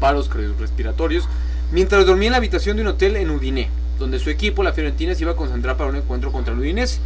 Paros 0.00 0.28
cardiorrespiratorios, 0.28 1.26
mientras 1.72 2.04
dormía 2.04 2.26
en 2.26 2.32
la 2.32 2.38
habitación 2.38 2.76
de 2.76 2.82
un 2.82 2.88
hotel 2.88 3.16
en 3.16 3.30
Udine, 3.30 3.70
donde 3.98 4.18
su 4.18 4.30
equipo, 4.30 4.62
la 4.62 4.72
Fiorentina, 4.72 5.14
se 5.14 5.22
iba 5.22 5.32
a 5.32 5.36
concentrar 5.36 5.76
para 5.76 5.90
un 5.90 5.96
encuentro 5.96 6.32
contra 6.32 6.52
el 6.52 6.60
Udinese. 6.60 6.98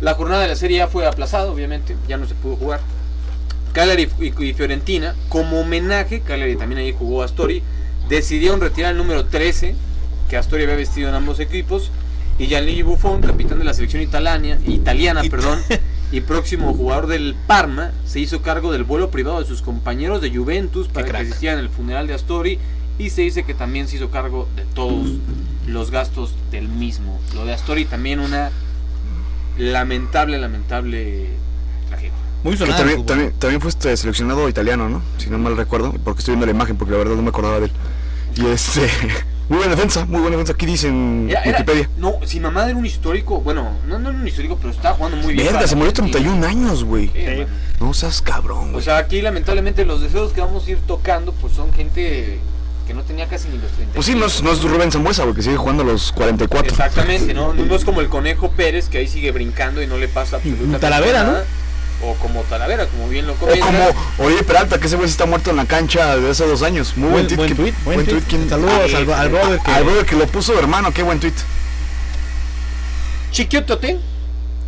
La 0.00 0.14
jornada 0.14 0.42
de 0.42 0.48
la 0.48 0.56
serie 0.56 0.78
ya 0.78 0.88
fue 0.88 1.06
aplazada, 1.06 1.50
obviamente, 1.50 1.96
ya 2.08 2.16
no 2.16 2.26
se 2.26 2.34
pudo 2.34 2.56
jugar. 2.56 2.80
Cagliari 3.72 4.08
y, 4.20 4.52
Fiorentina, 4.52 5.14
como 5.28 5.60
homenaje, 5.60 6.20
Cagliari 6.20 6.56
también 6.56 6.80
ahí 6.80 6.94
jugó 6.96 7.22
Astori, 7.22 7.62
decidieron 8.08 8.60
retirar 8.60 8.92
el 8.92 8.98
número 8.98 9.26
13 9.26 9.74
que 10.28 10.36
Astori 10.36 10.64
había 10.64 10.76
vestido 10.76 11.08
en 11.08 11.14
ambos 11.14 11.40
equipos 11.40 11.90
y 12.38 12.46
Gianluigi 12.46 12.82
Buffon, 12.82 13.20
capitán 13.20 13.58
de 13.58 13.64
la 13.64 13.74
selección 13.74 14.02
italiana, 14.02 14.58
italiana, 14.66 15.22
perdón, 15.30 15.60
y 16.12 16.20
próximo 16.20 16.74
jugador 16.74 17.06
del 17.06 17.34
Parma, 17.46 17.92
se 18.04 18.20
hizo 18.20 18.42
cargo 18.42 18.72
del 18.72 18.84
vuelo 18.84 19.10
privado 19.10 19.40
de 19.40 19.46
sus 19.46 19.62
compañeros 19.62 20.20
de 20.20 20.34
Juventus 20.34 20.88
para 20.88 21.06
que 21.06 21.16
asistieran 21.16 21.58
al 21.58 21.68
funeral 21.68 22.06
de 22.06 22.14
Astori 22.14 22.58
y 23.06 23.10
se 23.10 23.22
dice 23.22 23.44
que 23.44 23.54
también 23.54 23.88
se 23.88 23.96
hizo 23.96 24.10
cargo 24.10 24.48
de 24.56 24.64
todos 24.74 25.08
los 25.66 25.90
gastos 25.90 26.34
del 26.50 26.68
mismo. 26.68 27.20
Lo 27.34 27.44
de 27.44 27.52
Astori 27.54 27.84
también 27.84 28.20
una 28.20 28.50
lamentable, 29.58 30.38
lamentable 30.38 31.28
tragedia. 31.88 32.12
Muy 32.44 32.56
sonado. 32.56 32.78
también, 32.78 33.06
también, 33.06 33.32
también 33.38 33.60
fue 33.60 33.70
este 33.70 33.96
seleccionado 33.96 34.48
italiano, 34.48 34.88
¿no? 34.88 35.02
Si 35.18 35.30
no 35.30 35.38
mal 35.38 35.56
recuerdo, 35.56 35.92
porque 36.04 36.20
estoy 36.20 36.32
viendo 36.32 36.46
la 36.46 36.52
imagen, 36.52 36.76
porque 36.76 36.92
la 36.92 36.98
verdad 36.98 37.14
no 37.14 37.22
me 37.22 37.28
acordaba 37.28 37.60
de 37.60 37.66
él. 37.66 37.72
Y 38.34 38.46
este, 38.46 38.80
muy 39.48 39.58
buena 39.58 39.74
defensa, 39.76 40.04
muy 40.06 40.20
buena 40.20 40.36
defensa. 40.36 40.54
Aquí 40.54 40.66
dice 40.66 40.88
en 40.88 41.28
Era- 41.30 41.42
era- 41.42 41.58
Wikipedia. 41.58 41.90
no, 41.98 42.14
si 42.24 42.40
mamá 42.40 42.64
era 42.68 42.76
un 42.76 42.86
histórico, 42.86 43.40
bueno, 43.40 43.70
no, 43.86 43.98
no 43.98 44.08
era 44.10 44.18
un 44.18 44.26
histórico, 44.26 44.56
pero 44.60 44.70
estaba 44.72 44.96
jugando 44.96 45.18
muy 45.18 45.34
bien. 45.34 45.46
Verga, 45.46 45.66
se 45.68 45.76
murió 45.76 45.90
Argentina. 45.90 46.18
31 46.18 46.46
años, 46.46 46.82
güey. 46.84 47.10
No 47.78 47.92
seas 47.94 48.22
cabrón, 48.22 48.74
O 48.74 48.80
sea, 48.80 48.96
aquí 48.98 49.20
lamentablemente 49.22 49.84
los 49.84 50.00
deseos 50.00 50.32
que 50.32 50.40
vamos 50.40 50.66
a 50.66 50.70
ir 50.70 50.78
tocando, 50.86 51.32
pues 51.32 51.52
son 51.52 51.72
gente 51.72 52.38
que 52.86 52.94
no 52.94 53.02
tenía 53.02 53.26
casi 53.28 53.48
ni 53.48 53.58
los 53.58 53.70
30. 53.72 53.94
Pues 53.94 54.06
sí, 54.06 54.14
no 54.14 54.26
es, 54.26 54.42
no 54.42 54.52
es 54.52 54.62
Rubén 54.62 54.90
Zambuesa, 54.92 55.22
güey, 55.24 55.34
que 55.34 55.42
sigue 55.42 55.56
jugando 55.56 55.82
a 55.82 55.86
los 55.86 56.12
44. 56.12 56.70
Exactamente, 56.70 57.34
¿no? 57.34 57.52
No 57.54 57.74
es 57.76 57.84
como 57.84 58.00
el 58.00 58.08
Conejo 58.08 58.50
Pérez 58.52 58.88
que 58.88 58.98
ahí 58.98 59.08
sigue 59.08 59.30
brincando 59.32 59.82
y 59.82 59.86
no 59.86 59.96
le 59.98 60.08
pasa 60.08 60.36
absolutamente 60.36 60.78
Talavera, 60.78 61.24
¿no? 61.24 61.32
nada. 61.32 61.44
O 62.04 62.14
como 62.14 62.40
Talavera, 62.42 62.86
como 62.86 63.08
bien 63.08 63.26
lo 63.28 63.34
O 63.34 63.36
comentas. 63.36 63.64
como 63.64 64.26
Oribe 64.26 64.42
Peralta, 64.42 64.78
que 64.80 64.86
ese 64.88 64.96
güey 64.96 65.08
está 65.08 65.24
muerto 65.24 65.50
en 65.50 65.56
la 65.56 65.66
cancha 65.66 66.16
de 66.16 66.30
hace 66.30 66.44
dos 66.46 66.62
años. 66.62 66.94
Muy 66.96 67.10
buen, 67.10 67.26
Buen, 67.26 67.36
buen 67.36 67.48
que- 67.48 67.54
tweet, 67.54 67.74
buen, 67.84 68.04
tweet. 68.04 68.22
¿Quién- 68.28 68.48
Saludos 68.48 68.72
Ah, 68.92 68.96
al, 68.98 69.12
al 69.12 69.28
brother 69.28 69.60
que... 69.60 69.70
Al 69.70 69.84
brother 69.84 70.04
que 70.06 70.16
lo 70.16 70.26
puso, 70.26 70.58
hermano, 70.58 70.92
qué 70.92 71.02
buen 71.04 71.20
tweet. 71.20 71.32
Chiquiotote, 73.30 73.98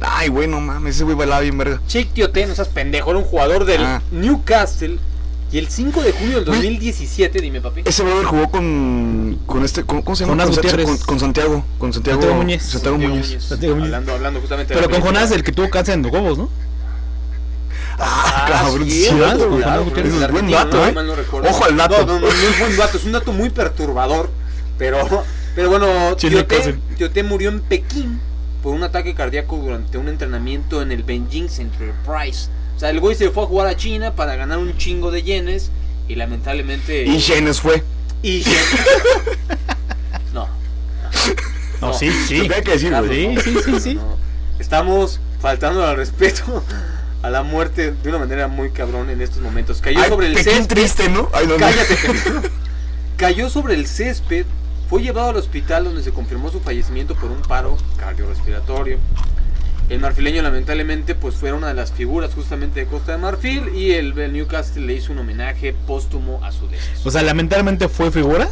Ay, 0.01 0.29
güey, 0.29 0.47
no 0.49 0.61
mames, 0.61 0.97
ese 0.97 1.05
güey 1.05 1.17
bailaba 1.17 1.41
bien 1.41 1.57
verga. 1.57 1.81
Chiquiote, 1.87 2.47
no 2.47 2.55
seas 2.55 2.69
pendejo, 2.69 3.11
era 3.11 3.19
un 3.19 3.25
jugador 3.25 3.65
del 3.65 3.83
Ah. 3.83 4.03
Newcastle. 4.11 4.99
Y 5.55 5.59
el 5.59 5.69
5 5.69 6.03
de 6.03 6.11
junio 6.11 6.37
del 6.39 6.47
Güey. 6.47 6.59
2017, 6.63 7.41
dime 7.41 7.61
papi. 7.61 7.83
Ese 7.85 8.03
brother 8.03 8.25
jugó 8.25 8.51
con, 8.51 9.39
con 9.47 9.65
este, 9.65 9.85
con- 9.85 10.03
¿cómo 10.03 10.17
se 10.17 10.25
llama? 10.27 10.45
Jonás 10.45 10.59
Con, 10.59 10.85
con, 10.85 10.99
con 10.99 11.21
Santiago, 11.21 11.65
con 11.79 11.93
Santiago, 11.93 12.21
Santiago 12.21 12.35
Muñez. 12.43 12.63
Santiago 12.65 12.97
Santiago 12.97 12.99
Muñez. 13.15 13.29
Muñez. 13.29 13.45
Santiago 13.45 13.75
Muñez. 13.77 13.87
Hablando, 13.87 14.13
hablando 14.15 14.41
justamente 14.41 14.75
Pero 14.75 14.91
con. 14.91 15.01
Jonás, 15.01 15.31
el 15.31 15.45
que 15.45 15.53
tuvo 15.53 15.71
cáncer 15.71 15.95
en 15.95 16.03
Gobos, 16.03 16.39
¿no? 16.39 16.49
Ah, 18.01 18.47
cabrón, 18.51 18.91
sí, 18.91 19.07
el 19.07 19.15
buen 19.15 20.51
dato, 20.51 20.77
¿no? 20.77 20.87
eh. 20.87 20.93
Mal 20.93 21.07
no 21.07 21.15
recuerdo. 21.15 21.49
Ojo 21.49 21.65
al 21.67 21.77
dato. 21.77 22.05
No, 22.05 22.15
no, 22.15 22.15
no, 22.15 22.21
no 22.21 22.27
es 22.27 22.59
buen 22.59 22.77
dato, 22.77 22.97
es 22.97 23.05
un 23.05 23.13
dato 23.13 23.33
muy 23.33 23.51
perturbador. 23.51 24.31
Pero, 24.77 25.25
pero 25.55 25.71
bueno. 25.71 26.17
Tiote 26.17 27.23
murió 27.23 27.51
en 27.51 27.61
Pekín 27.61 28.19
por 28.61 28.75
un 28.75 28.83
ataque 28.83 29.15
cardíaco 29.15 29.57
durante 29.59 29.99
un 29.99 30.09
entrenamiento 30.09 30.83
en 30.83 30.91
el 30.91 31.05
Beijing 31.05 31.47
Enterprise. 31.59 32.49
O 32.77 32.79
sea, 32.79 32.91
el 32.91 33.01
güey 33.01 33.15
se 33.15 33.31
fue 33.31 33.45
a 33.45 33.47
jugar 33.47 33.67
a 33.69 33.77
China 33.77 34.15
para 34.15 34.37
ganar 34.37 34.59
un 34.59 34.77
chingo 34.77 35.11
de 35.11 35.23
yenes 35.23 35.71
y 36.09 36.17
lamentablemente... 36.17 37.05
Y 37.07 37.19
Shenes 37.19 37.61
fue. 37.61 37.83
y 38.23 38.45
no. 40.33 40.49
No, 41.81 41.89
No. 41.89 41.95
sí, 41.95 42.11
sí. 42.27 42.49
Que 42.49 42.71
decir, 42.73 42.91
Carlos, 42.91 43.09
güey. 43.09 43.35
no. 43.35 43.41
Sí, 43.41 43.55
sí, 43.55 43.61
sí, 43.65 43.81
sí. 43.81 43.95
No. 43.95 44.17
Estamos 44.59 45.21
faltando 45.41 45.87
al 45.87 45.97
respeto 45.97 46.63
a 47.23 47.31
la 47.31 47.43
muerte 47.43 47.93
de 47.93 48.09
una 48.09 48.19
manera 48.19 48.49
muy 48.49 48.71
cabrón 48.71 49.09
en 49.11 49.21
estos 49.23 49.41
momentos. 49.43 49.81
Cayó 49.81 50.01
Ay, 50.03 50.09
sobre 50.11 50.27
el 50.29 50.37
césped. 50.39 50.67
triste, 50.67 51.09
¿no? 51.09 51.29
Ay, 51.33 51.47
no, 51.47 51.55
no. 51.55 51.61
Cállate. 51.61 51.97
Cayó 53.17 53.49
sobre 53.51 53.75
el 53.75 53.87
césped. 53.87 54.47
Fue 54.91 55.03
llevado 55.03 55.31
al 55.31 55.37
hospital 55.37 55.85
donde 55.85 56.03
se 56.03 56.11
confirmó 56.13 56.51
su 56.51 56.61
fallecimiento 56.61 57.15
por 57.15 57.31
un 57.31 57.41
paro 57.43 57.77
cardiorrespiratorio. 57.99 58.99
El 59.91 60.01
marfileño 60.01 60.41
lamentablemente 60.43 61.15
pues 61.15 61.35
fue 61.35 61.53
una 61.53 61.69
de 61.69 61.75
las 61.75 61.93
figuras 61.93 62.33
justamente 62.35 62.81
de 62.81 62.87
Costa 62.87 63.13
de 63.13 63.19
Marfil 63.19 63.69
y 63.75 63.93
el, 63.93 64.19
el 64.19 64.33
Newcastle 64.33 64.87
le 64.87 64.95
hizo 64.95 65.13
un 65.13 65.19
homenaje 65.19 65.75
póstumo 65.87 66.43
a 66.43 66.53
su 66.53 66.69
deceso. 66.69 67.07
O 67.07 67.11
sea, 67.11 67.23
lamentablemente 67.23 67.89
fue 67.89 68.11
figura. 68.11 68.49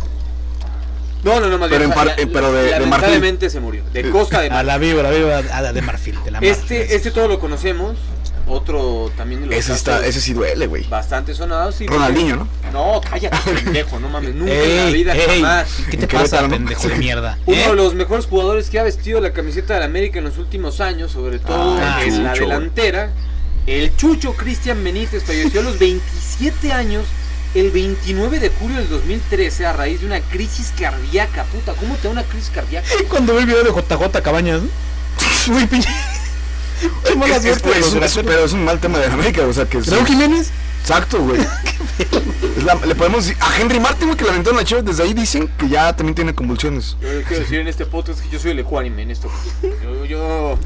No, 1.24 1.40
no, 1.40 1.48
no, 1.48 1.56
más 1.56 1.68
Pero 1.70 1.80
bien, 1.80 1.82
en 1.82 1.90
o 1.90 1.94
sea, 1.94 2.04
par- 2.04 2.16
la- 2.18 2.22
eh, 2.22 2.26
pero 2.32 2.52
de- 2.52 2.62
de 2.64 2.70
Marfil. 2.70 2.90
lamentablemente 2.90 3.48
se 3.50 3.60
murió. 3.60 3.82
De 3.92 4.10
Costa 4.10 4.40
de 4.40 4.46
A 4.50 4.50
Marfil. 4.50 4.66
la 4.66 4.78
víbora, 4.78 5.10
víbora 5.10 5.38
a 5.52 5.62
la 5.62 5.72
de 5.72 5.80
Marfil. 5.82 6.18
De 6.24 6.30
la 6.32 6.40
Marfil. 6.40 6.50
Este, 6.50 6.96
este 6.96 7.10
todo 7.12 7.28
lo 7.28 7.38
conocemos. 7.40 7.96
Otro 8.46 9.10
también 9.16 9.40
de 9.42 9.46
los 9.46 9.56
Ese, 9.56 9.72
está, 9.72 10.04
ese 10.04 10.20
sí 10.20 10.32
duele, 10.34 10.66
güey. 10.66 10.84
bastante 10.88 11.32
sonados. 11.34 11.76
sí, 11.76 11.86
Ronaldinho, 11.86 12.36
¿no? 12.36 12.48
No, 12.72 13.00
cállate, 13.00 13.36
pendejo, 13.64 14.00
no 14.00 14.08
mames, 14.08 14.34
nunca 14.34 14.52
en 14.52 14.76
la 14.76 14.86
vida 14.90 15.14
ey, 15.14 15.40
jamás. 15.40 15.68
¿Qué 15.90 15.96
te 15.96 16.06
pasa, 16.08 16.46
pendejo 16.48 16.88
de 16.88 16.96
mierda? 16.96 17.38
Uno 17.46 17.56
¿Eh? 17.56 17.68
de 17.68 17.74
los 17.76 17.94
mejores 17.94 18.26
jugadores 18.26 18.68
que 18.68 18.78
ha 18.78 18.82
vestido 18.82 19.20
la 19.20 19.32
camiseta 19.32 19.74
de 19.74 19.80
la 19.80 19.86
América 19.86 20.18
en 20.18 20.24
los 20.24 20.38
últimos 20.38 20.80
años, 20.80 21.12
sobre 21.12 21.38
todo 21.38 21.76
Ah, 21.80 22.02
en 22.04 22.24
la 22.24 22.32
Chucho, 22.32 22.42
delantera, 22.48 23.10
el 23.66 23.96
Chucho 23.96 24.32
Cristian 24.34 24.82
Benítez 24.82 25.22
falleció 25.22 25.60
a 25.60 25.64
los 25.64 25.78
27 25.78 26.72
años 26.72 27.04
el 27.54 27.70
29 27.70 28.40
de 28.40 28.48
julio 28.48 28.78
del 28.78 28.88
2013 28.88 29.66
a 29.66 29.72
raíz 29.72 30.00
de 30.00 30.06
una 30.06 30.20
crisis 30.20 30.72
cardíaca. 30.78 31.44
Puta, 31.44 31.74
¿cómo 31.74 31.94
te 31.96 32.04
da 32.04 32.10
una 32.10 32.24
crisis 32.24 32.50
cardíaca? 32.50 32.88
Cuando 33.08 33.34
vi 33.34 33.40
el 33.40 33.46
video 33.46 33.62
de 33.62 33.70
JJ 33.70 34.20
Cabañas, 34.22 34.62
¿no? 34.62 34.68
Uy, 35.56 35.66
pinche. 35.66 35.88
Qué 37.06 37.14
mala 37.16 37.36
Es- 37.36 37.42
suerte 37.42 37.68
delanteros. 37.70 38.20
pero 38.24 38.44
es 38.44 38.52
un 38.52 38.64
mal 38.64 38.78
tema 38.80 38.98
de 38.98 39.06
América, 39.06 39.42
o 39.46 39.52
sea 39.52 39.66
que... 39.66 39.80
Raúl 39.80 40.06
Jiménez. 40.06 40.50
Exacto, 40.80 41.20
güey. 41.22 41.40
La- 42.64 42.74
le 42.74 42.94
podemos 42.94 43.24
decir 43.24 43.40
a 43.40 43.60
Henry 43.60 43.78
Martin, 43.80 44.06
güey, 44.08 44.16
que 44.16 44.24
le 44.24 44.30
aventaron 44.30 44.56
la 44.58 44.64
Chivas, 44.64 44.84
desde 44.84 45.02
ahí 45.04 45.14
dicen 45.14 45.48
que 45.58 45.68
ya 45.68 45.94
también 45.94 46.14
tiene 46.14 46.34
convulsiones. 46.34 46.96
Yo 47.00 47.22
quiero 47.26 47.42
decir 47.42 47.60
en 47.60 47.68
este 47.68 47.86
podcast 47.86 48.20
que 48.20 48.28
yo 48.30 48.38
soy 48.40 48.50
el 48.52 48.58
ecuánime 48.58 49.02
en 49.02 49.10
esto. 49.12 49.28
Yo, 49.82 50.04
yo- 50.04 50.58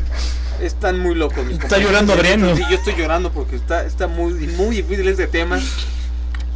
están 0.60 0.98
muy 1.00 1.14
locos 1.14 1.38
mis 1.44 1.54
Está 1.54 1.62
compañeros. 1.64 1.90
llorando 1.92 2.12
Adriano. 2.14 2.56
Sí, 2.56 2.62
yo 2.70 2.76
estoy 2.76 2.94
llorando 2.96 3.30
porque 3.30 3.56
está, 3.56 3.84
está 3.84 4.06
muy, 4.06 4.32
muy 4.32 4.76
difícil 4.76 5.06
este 5.08 5.26
tema. 5.26 5.60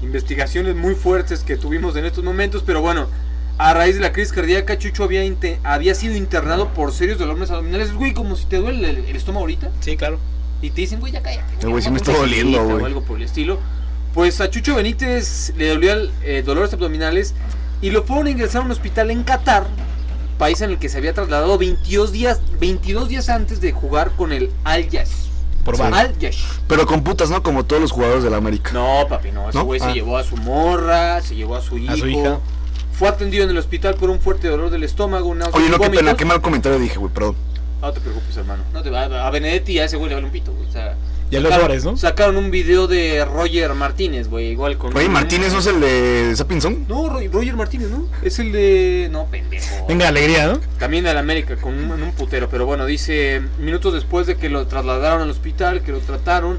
Investigaciones 0.02 0.74
muy 0.76 0.94
fuertes 0.94 1.40
que 1.40 1.56
tuvimos 1.58 1.94
en 1.96 2.06
estos 2.06 2.24
momentos, 2.24 2.62
pero 2.64 2.80
bueno, 2.80 3.08
a 3.58 3.74
raíz 3.74 3.94
de 3.96 4.00
la 4.00 4.12
crisis 4.12 4.32
cardíaca, 4.32 4.78
Chucho 4.78 5.04
había, 5.04 5.22
había 5.64 5.94
sido 5.94 6.14
internado 6.16 6.68
por 6.72 6.92
serios 6.92 7.18
dolores 7.18 7.50
abdominales. 7.50 7.92
Güey, 7.92 8.14
como 8.14 8.36
si 8.36 8.46
te 8.46 8.56
duele 8.56 8.88
el, 8.90 8.96
el 9.04 9.16
estómago 9.16 9.42
ahorita 9.42 9.70
Sí, 9.80 9.96
claro. 9.96 10.18
y 10.62 10.70
te 10.70 10.80
dicen, 10.82 11.00
güey, 11.00 11.12
ya 11.12 11.22
cállate. 11.22 11.66
Güey, 11.66 11.82
sí 11.82 11.90
me 11.90 11.98
está 11.98 12.12
doliendo, 12.12 12.64
güey. 12.64 12.82
O 12.82 12.86
algo 12.86 13.02
por 13.02 13.16
el 13.18 13.24
estilo. 13.24 13.58
Pues 14.14 14.40
a 14.40 14.50
Chucho 14.50 14.74
Benítez 14.76 15.52
le 15.56 15.68
dolían 15.68 16.08
eh, 16.24 16.42
dolores 16.44 16.72
abdominales 16.72 17.34
y 17.82 17.90
lo 17.90 18.02
fueron 18.02 18.26
a 18.26 18.30
ingresar 18.30 18.62
a 18.62 18.64
un 18.64 18.70
hospital 18.72 19.10
en 19.10 19.22
Qatar, 19.22 19.66
país 20.38 20.60
en 20.62 20.70
el 20.70 20.78
que 20.78 20.88
se 20.88 20.98
había 20.98 21.12
trasladado 21.14 21.56
22 21.58 22.10
días, 22.12 22.40
22 22.58 23.08
días 23.08 23.28
antes 23.28 23.60
de 23.60 23.72
jugar 23.72 24.10
con 24.16 24.32
el 24.32 24.50
Al 24.64 24.88
Yash. 24.88 25.08
Por 25.64 25.76
Sí. 25.76 25.82
bar. 25.82 25.94
Al 25.94 26.18
Yash. 26.18 26.42
Pero 26.66 26.86
con 26.86 27.04
putas, 27.04 27.30
¿no? 27.30 27.42
Como 27.42 27.64
todos 27.66 27.80
los 27.82 27.92
jugadores 27.92 28.24
de 28.24 28.30
la 28.30 28.38
América. 28.38 28.72
No, 28.72 29.06
papi, 29.08 29.30
no. 29.30 29.48
Ese 29.50 29.58
¿No? 29.58 29.64
güey 29.64 29.78
se 29.78 29.86
Ah. 29.86 29.92
llevó 29.92 30.16
a 30.16 30.24
su 30.24 30.36
morra, 30.38 31.20
se 31.20 31.36
llevó 31.36 31.54
a 31.56 31.60
su 31.60 31.76
hijo. 31.78 31.92
A 31.92 31.96
su 31.96 32.08
hija. 32.08 32.38
Fue 33.00 33.08
atendido 33.08 33.44
en 33.44 33.50
el 33.50 33.56
hospital 33.56 33.94
por 33.94 34.10
un 34.10 34.20
fuerte 34.20 34.46
dolor 34.48 34.68
del 34.68 34.84
estómago, 34.84 35.34
náuseas 35.34 35.54
Oye, 35.56 35.70
no, 35.70 35.78
qué 35.78 35.88
pena, 35.88 36.14
qué 36.14 36.26
mal 36.26 36.42
comentario 36.42 36.78
dije, 36.78 36.98
güey, 36.98 37.10
perdón. 37.10 37.34
No 37.80 37.90
te 37.94 38.00
preocupes, 38.00 38.36
hermano. 38.36 38.62
No 38.74 38.82
te, 38.82 38.94
a, 38.94 39.26
a 39.26 39.30
Benedetti 39.30 39.78
a 39.78 39.86
ese 39.86 39.96
güey 39.96 40.10
le 40.10 40.16
vale 40.16 40.26
un 40.26 40.32
pito, 40.32 40.52
güey. 40.52 40.68
O 40.68 40.70
sea, 40.70 40.96
Y 41.30 41.36
a 41.36 41.40
los 41.40 41.48
sacaron- 41.50 41.60
Suárez, 41.66 41.84
¿no? 41.86 41.96
Sacaron 41.96 42.36
un 42.36 42.50
video 42.50 42.86
de 42.88 43.24
Roger 43.24 43.72
Martínez, 43.72 44.28
güey, 44.28 44.48
igual 44.48 44.76
con... 44.76 44.94
Oye, 44.94 45.06
un- 45.06 45.12
Martínez 45.14 45.50
no 45.54 45.60
es 45.60 45.66
el 45.66 45.80
de 45.80 46.32
Sapinson. 46.36 46.84
No, 46.88 47.08
Ro- 47.08 47.20
Roger 47.32 47.56
Martínez, 47.56 47.88
¿no? 47.88 48.04
Es 48.22 48.38
el 48.38 48.52
de... 48.52 49.08
No, 49.10 49.24
pendejo. 49.30 49.86
Venga, 49.88 50.08
alegría, 50.08 50.48
¿no? 50.48 50.60
También 50.78 51.06
al 51.06 51.16
América, 51.16 51.56
con 51.56 51.72
un 51.74 52.12
putero. 52.12 52.50
Pero 52.50 52.66
bueno, 52.66 52.84
dice, 52.84 53.40
minutos 53.58 53.94
después 53.94 54.26
de 54.26 54.36
que 54.36 54.50
lo 54.50 54.66
trasladaron 54.66 55.22
al 55.22 55.30
hospital, 55.30 55.80
que 55.82 55.92
lo 55.92 56.00
trataron 56.00 56.58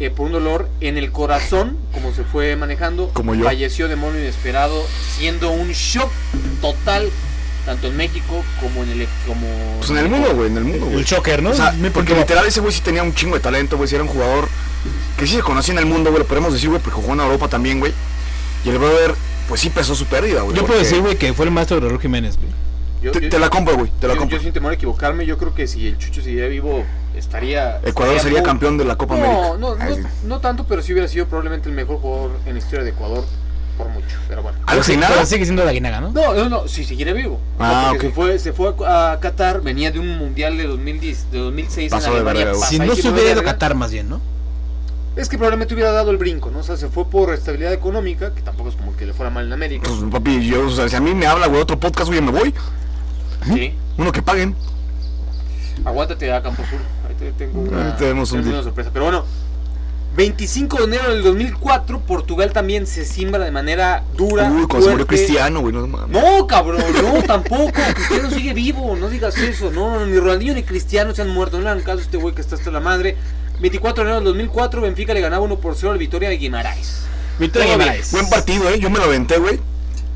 eh, 0.00 0.10
por 0.10 0.26
un 0.26 0.32
dolor 0.32 0.68
en 0.80 0.96
el 0.98 1.12
corazón, 1.12 1.76
como 1.92 2.12
se 2.12 2.24
fue 2.24 2.56
manejando, 2.56 3.10
Como 3.12 3.34
yo. 3.34 3.44
falleció 3.44 3.86
de 3.88 3.96
modo 3.96 4.18
inesperado, 4.18 4.82
siendo 5.16 5.50
un 5.50 5.70
shock 5.72 6.10
total, 6.60 7.08
tanto 7.66 7.88
en 7.88 7.96
México 7.96 8.42
como 8.60 8.82
en 8.82 8.90
el... 9.02 9.08
Como 9.26 9.46
Pues 9.78 9.90
en 9.90 9.98
el 9.98 10.08
mundo, 10.08 10.34
güey, 10.34 10.48
en 10.48 10.56
el 10.56 10.64
mundo, 10.64 10.86
güey. 10.86 10.98
El 10.98 11.04
choker, 11.04 11.42
¿no? 11.42 11.50
O 11.50 11.54
sea, 11.54 11.72
Me- 11.72 11.90
porque 11.90 12.14
literal 12.14 12.46
ese 12.46 12.60
güey 12.60 12.72
sí 12.72 12.80
tenía 12.80 13.02
un 13.02 13.14
chingo 13.14 13.34
de 13.34 13.40
talento, 13.40 13.76
güey, 13.76 13.88
sí 13.88 13.94
era 13.94 14.04
un 14.04 14.10
jugador 14.10 14.48
que 15.18 15.26
sí 15.26 15.34
se 15.36 15.42
conocía 15.42 15.72
en 15.74 15.78
el 15.78 15.86
mundo, 15.86 16.10
güey, 16.10 16.22
lo 16.22 16.26
podemos 16.28 16.52
decir, 16.54 16.70
güey, 16.70 16.80
porque 16.80 16.98
jugó 17.00 17.12
en 17.12 17.20
Europa 17.20 17.48
también, 17.48 17.78
güey. 17.80 17.92
Y 18.64 18.70
el 18.70 18.78
brother, 18.78 19.14
pues 19.48 19.60
sí 19.60 19.68
pesó 19.68 19.94
su 19.94 20.06
pérdida, 20.06 20.40
güey. 20.42 20.56
Yo 20.56 20.64
puedo 20.64 20.78
decir, 20.78 21.00
güey, 21.00 21.16
que 21.16 21.32
fue 21.34 21.44
el 21.44 21.50
maestro 21.50 21.78
de 21.78 21.86
Raúl 21.88 22.00
Jiménez, 22.00 22.36
güey. 22.38 22.48
Yo- 23.02 23.12
Te, 23.12 23.20
yo- 23.20 23.28
te 23.28 23.38
la 23.38 23.50
compro, 23.50 23.76
güey, 23.76 23.90
te 24.00 24.08
la 24.08 24.14
yo, 24.14 24.20
compro. 24.20 24.38
yo 24.38 24.42
sin 24.42 24.52
temor 24.52 24.72
a 24.72 24.74
equivocarme, 24.76 25.26
yo 25.26 25.36
creo 25.36 25.54
que 25.54 25.66
si 25.66 25.86
el 25.88 25.98
Chucho 25.98 26.22
siguiera 26.22 26.48
vivo, 26.48 26.84
estaría... 27.20 27.76
Ecuador 27.84 28.16
estaría 28.16 28.20
sería 28.20 28.38
muy- 28.40 28.46
campeón 28.46 28.78
de 28.78 28.84
la 28.84 28.96
Copa 28.96 29.16
no, 29.16 29.24
América. 29.24 29.56
No, 29.58 29.94
sí. 29.94 30.02
no, 30.22 30.28
no 30.28 30.40
tanto, 30.40 30.64
pero 30.66 30.82
sí 30.82 30.92
hubiera 30.92 31.08
sido 31.08 31.26
probablemente 31.26 31.68
el 31.68 31.74
mejor 31.74 31.98
jugador 31.98 32.32
en 32.46 32.54
la 32.54 32.58
historia 32.58 32.82
de 32.84 32.90
Ecuador 32.90 33.24
por 33.78 33.88
mucho. 33.88 34.18
Pero 34.28 34.42
bueno. 34.42 34.58
¿Algo 34.66 34.82
sí- 34.82 34.92
sin 34.92 35.00
nada? 35.00 35.24
sigue 35.24 35.44
siendo 35.44 35.64
la 35.64 35.72
guinaga, 35.72 36.00
¿no? 36.00 36.10
No, 36.10 36.34
no, 36.34 36.48
no, 36.48 36.68
si 36.68 36.84
siguiera 36.84 37.12
vivo. 37.12 37.40
Ah, 37.58 37.88
porque 37.90 38.08
ok. 38.08 38.12
se, 38.12 38.14
fue, 38.14 38.38
se 38.38 38.52
fue 38.52 38.74
a 38.86 39.18
Qatar, 39.20 39.60
venía 39.62 39.90
de 39.90 39.98
un 40.00 40.18
mundial 40.18 40.56
de 40.58 40.66
2010, 40.66 41.30
de 41.30 41.38
2006 41.38 41.90
Pasó 41.90 42.08
en 42.08 42.24
de 42.24 42.30
Alemania. 42.30 42.54
Si 42.66 42.78
no 42.78 42.94
se 42.94 43.08
hubiera 43.08 43.30
ido 43.30 43.40
a. 43.40 43.44
Qatar, 43.44 43.74
más 43.74 43.90
bien, 43.92 44.08
¿no? 44.08 44.20
Es 45.16 45.28
que 45.28 45.36
probablemente 45.36 45.74
hubiera 45.74 45.90
dado 45.92 46.10
el 46.12 46.18
brinco, 46.18 46.50
¿no? 46.50 46.60
O 46.60 46.62
sea, 46.62 46.76
se 46.76 46.88
fue 46.88 47.04
por 47.04 47.34
estabilidad 47.34 47.72
económica, 47.72 48.32
que 48.32 48.42
tampoco 48.42 48.68
es 48.70 48.76
como 48.76 48.96
que 48.96 49.06
le 49.06 49.12
fuera 49.12 49.28
mal 49.28 49.44
en 49.46 49.52
América. 49.52 49.88
Pues 49.88 50.00
papi, 50.10 50.46
yo, 50.46 50.66
o 50.66 50.70
sea, 50.70 50.88
si 50.88 50.96
a 50.96 51.00
mí 51.00 51.14
me 51.14 51.26
habla, 51.26 51.46
güey, 51.48 51.60
otro 51.60 51.78
podcast, 51.80 52.08
güey, 52.08 52.20
me 52.22 52.30
voy. 52.30 52.54
Sí. 53.52 53.74
Uno 53.98 54.12
que 54.12 54.22
paguen. 54.22 54.54
Aguántate 55.84 56.32
a 56.32 56.42
Campo 56.42 56.62
Sur. 56.68 56.80
Ahí 57.08 57.14
te 57.18 57.32
tengo 57.32 57.60
una, 57.60 57.86
Ahí 57.86 57.94
tenemos 57.98 58.32
un 58.32 58.46
una 58.46 58.62
sorpresa. 58.62 58.90
Pero 58.92 59.06
bueno, 59.06 59.24
25 60.16 60.78
de 60.78 60.84
enero 60.84 61.10
del 61.10 61.22
2004, 61.22 62.00
Portugal 62.00 62.52
también 62.52 62.86
se 62.86 63.04
simbra 63.04 63.44
de 63.44 63.50
manera 63.52 64.02
dura. 64.16 64.50
Uy, 64.50 64.66
cuando 64.66 64.86
se 64.86 64.90
murió. 64.90 65.06
Cristiano, 65.06 65.60
güey, 65.60 65.72
no 65.72 65.86
mames. 65.86 66.08
No, 66.10 66.46
cabrón, 66.46 66.82
no, 67.02 67.22
tampoco. 67.22 67.72
Cristiano 67.94 68.30
sigue 68.30 68.52
vivo, 68.52 68.96
no 68.96 69.08
digas 69.08 69.36
eso. 69.38 69.70
No, 69.70 70.00
no, 70.00 70.06
ni 70.06 70.18
Ronaldinho 70.18 70.54
ni 70.54 70.64
Cristiano 70.64 71.14
se 71.14 71.22
han 71.22 71.28
muerto. 71.28 71.58
No 71.58 71.64
le 71.64 71.70
hagan 71.70 71.84
caso 71.84 71.98
a 71.98 72.02
este 72.02 72.16
güey 72.16 72.34
que 72.34 72.40
está 72.40 72.56
hasta 72.56 72.70
la 72.70 72.80
madre. 72.80 73.16
24 73.60 74.02
de 74.02 74.10
enero 74.10 74.24
del 74.24 74.32
2004, 74.32 74.80
Benfica 74.80 75.14
le 75.14 75.20
ganaba 75.20 75.44
1 75.44 75.60
por 75.60 75.76
0 75.76 75.92
al 75.92 75.98
Victoria 75.98 76.28
de 76.28 76.38
Guimaraes. 76.38 77.02
Victoria. 77.38 77.72
Guimaraes. 77.72 78.10
Buen 78.10 78.28
partido, 78.28 78.68
eh. 78.68 78.80
Yo 78.80 78.90
me 78.90 78.98
lo 78.98 79.04
aventé, 79.04 79.38
güey. 79.38 79.60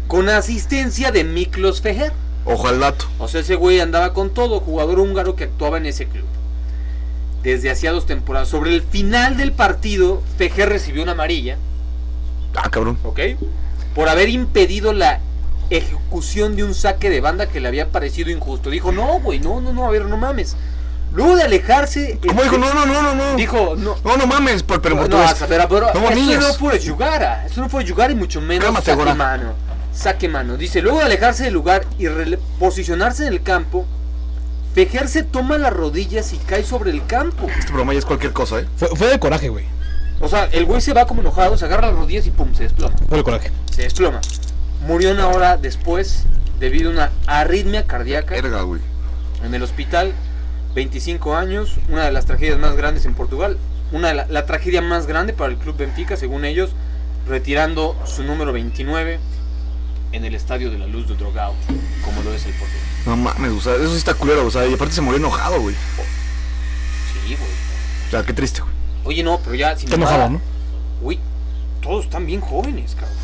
Con 0.09 0.29
asistencia 0.29 1.12
de 1.12 1.24
Miklos 1.24 1.81
Fejer. 1.81 2.12
Ojo 2.44 2.68
al 2.68 2.80
dato. 2.80 3.07
O 3.18 3.28
sea, 3.28 3.40
ese 3.40 3.54
güey 3.54 3.80
andaba 3.80 4.12
con 4.12 4.30
todo, 4.30 4.61
jugador 4.61 4.98
húngaro 4.98 5.35
que 5.37 5.44
actuaba 5.44 5.78
en 5.78 5.87
ese 5.87 6.07
club. 6.07 6.26
Desde 7.42 7.70
hacía 7.70 7.92
dos 7.92 8.07
temporadas. 8.07 8.48
Sobre 8.48 8.74
el 8.74 8.83
final 8.83 9.37
del 9.37 9.52
partido, 9.52 10.22
Fejer 10.38 10.68
recibió 10.68 11.02
una 11.02 11.12
amarilla, 11.12 11.57
Ah, 12.57 12.70
cabrón. 12.70 12.98
¿ok? 13.04 13.20
Por 13.94 14.09
haber 14.09 14.28
impedido 14.28 14.92
la 14.92 15.20
ejecución 15.70 16.57
de 16.57 16.64
un 16.64 16.74
saque 16.74 17.11
de 17.11 17.20
banda 17.20 17.48
que 17.48 17.61
le 17.61 17.68
había 17.68 17.90
parecido 17.90 18.30
injusto. 18.30 18.70
Dijo, 18.70 18.92
no, 18.92 19.20
güey, 19.20 19.40
no, 19.40 19.61
no, 19.61 19.72
no, 19.72 19.87
a 19.87 19.90
ver, 19.90 20.04
no 20.04 20.16
mames. 20.16 20.57
Luego 21.12 21.37
de 21.37 21.44
alejarse... 21.44 22.18
¿Cómo 22.26 22.42
dijo? 22.42 22.59
No, 22.59 22.72
no, 22.74 22.87
no, 22.87 23.02
no, 23.02 23.14
no. 23.14 23.37
Dijo, 23.37 23.74
no, 23.76 23.96
No, 24.04 24.16
no 24.16 24.26
mames, 24.26 24.62
pero 24.64 24.76
en 24.76 24.96
no, 24.96 25.09
pero 25.68 25.90
No, 25.94 26.11
eso 26.11 26.40
no 26.40 26.54
fue 26.54 26.80
jugar, 26.85 27.44
eso 27.46 27.61
no 27.61 27.68
fue 27.68 27.87
jugar 27.87 28.11
y 28.11 28.14
mucho 28.14 28.40
menos 28.40 28.72
mano. 29.16 29.54
Saque 29.94 30.28
mano. 30.28 30.57
Dice, 30.57 30.83
luego 30.83 30.98
de 30.98 31.04
alejarse 31.04 31.44
del 31.44 31.54
lugar 31.54 31.87
y 31.98 32.07
posicionarse 32.59 33.26
en 33.26 33.33
el 33.33 33.42
campo, 33.42 33.87
Fejer 34.74 35.09
se 35.09 35.22
toma 35.22 35.57
las 35.57 35.72
rodillas 35.72 36.33
y 36.33 36.38
cae 36.38 36.64
sobre 36.64 36.90
el 36.90 37.07
campo. 37.07 37.46
Este 37.48 37.66
programa 37.68 37.92
ya 37.92 38.00
es 38.00 38.04
cualquier 38.04 38.33
cosa, 38.33 38.59
eh. 38.59 38.66
Fue, 38.76 38.88
fue 38.88 39.09
de 39.09 39.20
coraje, 39.20 39.48
güey. 39.48 39.64
O 40.20 40.28
sea, 40.28 40.46
el 40.46 40.64
güey 40.64 40.80
se 40.80 40.92
va 40.92 41.07
como 41.07 41.20
enojado, 41.20 41.57
se 41.57 41.64
agarra 41.64 41.88
las 41.88 41.96
rodillas 41.96 42.26
y 42.26 42.33
pum, 42.33 42.52
se 42.54 42.64
desploma. 42.64 42.94
Fue 43.09 43.18
de 43.18 43.24
coraje. 43.24 43.52
Se 43.70 43.83
desploma. 43.83 44.20
Murió 44.85 45.12
una 45.12 45.28
hora 45.28 45.57
después 45.57 46.24
debido 46.59 46.90
a 46.90 46.92
una 46.92 47.11
arritmia 47.26 47.87
cardíaca 47.87 48.35
Verga, 48.35 48.62
güey. 48.62 48.80
en 49.44 49.54
el 49.54 49.62
hospital. 49.62 50.12
25 50.74 51.37
años, 51.37 51.76
una 51.88 52.04
de 52.04 52.11
las 52.11 52.26
tragedias 52.26 52.59
más 52.59 52.74
grandes 52.76 53.04
en 53.07 53.14
Portugal. 53.14 53.59
Una 53.92 54.09
de 54.09 54.14
la, 54.14 54.26
la 54.26 54.44
tragedia 54.44 54.83
más 54.83 55.07
grande 55.07 55.33
para 55.35 55.52
el 55.52 55.59
club 55.59 55.76
Benfica, 55.76 56.16
según 56.16 56.44
ellos, 56.44 56.70
retirando 57.28 57.96
su 58.07 58.24
número 58.24 58.52
29 58.52 59.20
en 60.14 60.24
el 60.24 60.35
estadio 60.35 60.70
de 60.70 60.79
la 60.79 60.87
Luz 60.87 61.09
de 61.09 61.16
Drogao, 61.16 61.55
como 62.05 62.22
lo 62.22 62.33
es 62.33 62.46
el 62.46 62.53
Portugal. 62.53 62.83
No 63.07 63.16
mames, 63.16 63.50
o 63.53 63.61
sea, 63.61 63.74
eso 63.74 63.90
sí 63.90 63.96
está 63.96 64.14
culero, 64.14 64.46
o 64.46 64.50
sea, 64.50 64.66
y 64.66 64.74
aparte 64.74 64.94
se 64.94 65.00
murió 65.00 65.18
enojado, 65.18 65.61
güey. 65.61 65.74
Sí, 67.12 67.35
güey. 67.35 67.50
O 68.09 68.11
sea, 68.11 68.22
qué 68.24 68.33
triste, 68.33 68.61
güey. 68.61 68.72
Oye, 69.05 69.22
no, 69.22 69.38
pero 69.40 69.55
ya 69.55 69.77
sin 69.77 69.85
Está 69.85 69.96
enojado, 69.96 70.31
¿no? 70.31 70.40
Uy, 71.03 71.18
todos 71.83 72.05
están 72.05 72.27
bien 72.27 72.40
jóvenes, 72.40 72.94
cabrón. 72.94 73.18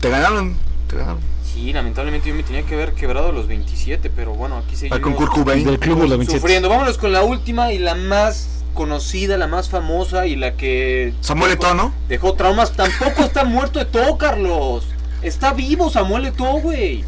Te 0.00 0.10
ganaron, 0.10 0.56
te 0.88 0.96
ganaron. 0.96 1.20
Sí, 1.52 1.72
lamentablemente 1.72 2.28
yo 2.28 2.34
me 2.34 2.42
tenía 2.44 2.62
que 2.62 2.74
haber 2.74 2.92
quebrado 2.92 3.30
a 3.30 3.32
los 3.32 3.48
27, 3.48 4.10
pero 4.10 4.34
bueno, 4.34 4.58
aquí 4.58 4.74
Ah, 4.74 4.78
seguimos. 4.78 5.00
con 5.00 5.14
Kurt 5.14 5.32
Cobain. 5.32 5.64
Del 5.64 5.78
club 5.80 5.96
de 6.02 6.08
los 6.08 6.18
27. 6.18 6.38
sufriendo. 6.40 6.68
Vámonos 6.68 6.98
con 6.98 7.10
la 7.12 7.22
última 7.22 7.72
y 7.72 7.78
la 7.78 7.94
más 7.96 8.48
conocida, 8.74 9.36
la 9.38 9.48
más 9.48 9.68
famosa 9.68 10.26
y 10.26 10.36
la 10.36 10.54
que 10.54 11.12
Samuel 11.20 11.52
Eto'o, 11.52 11.74
¿no? 11.74 11.92
dejó 12.08 12.34
traumas. 12.34 12.72
Tampoco 12.72 13.22
está 13.22 13.42
muerto 13.44 13.80
de 13.80 13.86
todo, 13.86 14.16
Carlos. 14.18 14.84
Está 15.22 15.52
vivo 15.52 15.90
Samuel 15.90 16.26
Eto'o, 16.26 16.60
güey. 16.60 17.04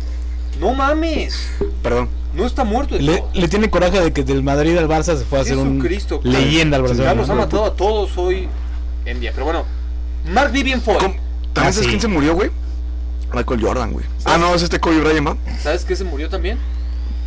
No 0.58 0.74
mames. 0.74 1.48
Perdón. 1.82 2.08
No 2.34 2.46
está 2.46 2.62
muerto 2.62 2.96
Le, 2.96 3.48
tiene 3.48 3.70
coraje 3.70 4.00
de 4.00 4.12
que 4.12 4.22
del 4.22 4.44
Madrid 4.44 4.76
al 4.78 4.86
Barça 4.88 5.16
se 5.18 5.24
fue 5.24 5.38
a 5.40 5.42
hacer 5.42 5.56
un 5.56 5.76
Jesucristo. 5.78 6.20
leyenda 6.22 6.76
al 6.76 6.84
Ya 6.84 6.88
los 6.88 7.00
ha 7.00 7.04
Barcelona. 7.14 7.34
matado 7.40 7.64
a 7.64 7.74
todos 7.74 8.16
hoy 8.16 8.48
en 9.04 9.18
día. 9.20 9.32
Pero 9.32 9.44
bueno, 9.46 9.64
Mark 10.26 10.52
Vivian 10.52 10.80
Foy. 10.80 10.96
¿También 10.98 11.20
Ah, 11.56 11.72
sabes 11.72 11.78
sí. 11.78 11.86
quién 11.88 12.00
se 12.00 12.06
murió, 12.08 12.34
güey? 12.34 12.50
Michael 13.34 13.60
Jordan, 13.62 13.92
güey. 13.92 14.04
Ah, 14.24 14.38
no, 14.38 14.54
es 14.54 14.62
este 14.62 14.78
Kobe 14.78 15.00
Bryant, 15.00 15.26
¿va? 15.26 15.36
¿Sabes 15.62 15.84
qué 15.84 15.96
se 15.96 16.04
murió 16.04 16.28
también? 16.28 16.58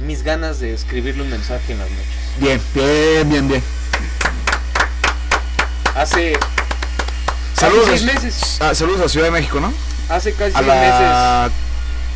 Mis 0.05 0.23
ganas 0.23 0.59
de 0.61 0.73
escribirle 0.73 1.23
un 1.23 1.29
mensaje 1.29 1.73
en 1.73 1.79
las 1.79 1.89
noches. 1.89 2.05
Bien, 2.39 2.61
bien, 2.73 3.29
bien, 3.29 3.47
bien. 3.49 3.63
Hace, 5.95 6.33
Saludos. 7.55 7.85
seis 7.89 8.03
meses. 8.03 8.57
Ah, 8.61 8.73
saludos 8.73 9.01
a 9.01 9.09
Ciudad 9.09 9.27
de 9.27 9.31
México, 9.31 9.59
¿no? 9.59 9.71
Hace 10.09 10.33
casi 10.33 10.55
A 10.55 10.59
seis 10.59 10.67
la... 10.67 11.51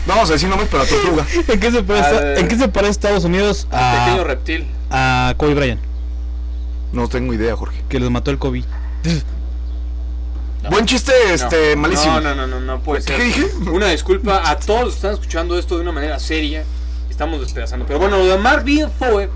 No 0.06 0.14
vamos 0.14 0.30
a 0.30 0.34
decir 0.34 0.48
nombres, 0.48 0.70
pero 0.72 0.84
a 0.84 0.86
Tortuga. 0.86 1.26
¿En 1.48 1.60
qué 1.60 1.72
se 1.72 1.84
parece, 1.84 2.40
¿en 2.40 2.48
qué 2.48 2.56
se 2.58 2.68
parece 2.70 2.92
Estados 2.92 3.26
Unidos 3.26 3.68
meses. 3.70 3.90
Un 3.90 4.00
pequeño 4.06 4.22
a, 4.22 4.24
reptil. 4.24 4.68
a 4.90 5.34
Kobe 5.38 5.54
Bryant? 5.54 5.82
No 6.94 7.10
tengo 7.10 7.34
idea, 7.34 7.56
Jorge. 7.58 7.84
Que 7.90 8.00
los 8.00 8.10
mató 8.10 8.32
el 8.32 8.38
Kobe. 8.38 8.64
No. 10.64 10.70
Buen 10.70 10.86
chiste, 10.86 11.12
este, 11.34 11.76
No. 11.76 11.82
malísimo. 11.82 12.20
No, 12.20 12.34
no, 12.34 12.48
no, 12.48 12.48
no, 12.48 12.60
no 12.62 12.80
puede 12.82 13.04
¿Qué 13.04 13.16
ser. 13.18 13.24
dije? 13.24 13.46
Una 13.72 13.88
disculpa 13.90 14.50
a 14.50 14.58
todos 14.58 14.82
los 14.86 14.90
que 14.94 14.98
están 14.98 15.14
escuchando 15.14 15.58
esto 15.58 15.76
de 15.76 15.82
una 15.82 15.92
manera 15.92 16.20
seria. 16.20 16.64
Estamos 17.10 17.42
despedazando. 17.42 17.86
Pero 17.86 18.00
bueno, 18.00 18.18
lo 18.18 18.26
de 18.26 18.38
Mark 18.38 18.66
Foy, 18.98 19.28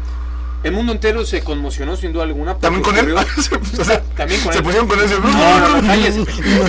el 0.64 0.72
mundo 0.74 0.92
entero 0.92 1.26
se 1.26 1.42
conmocionó 1.42 1.96
sin 1.98 2.14
duda 2.14 2.24
alguna. 2.24 2.56
¿También 2.58 2.84
con 2.84 2.96
él? 2.98 3.12
ocurrió- 3.14 3.22
O 3.82 3.84
sea, 3.84 4.02
También 4.16 4.42
con 4.42 4.52
se 4.54 4.60
él. 4.60 4.64
pusieron 4.64 4.88
con 4.88 5.00
ese. 5.00 5.20
No, 5.20 5.60
no, 5.60 5.82
no. 5.82 6.66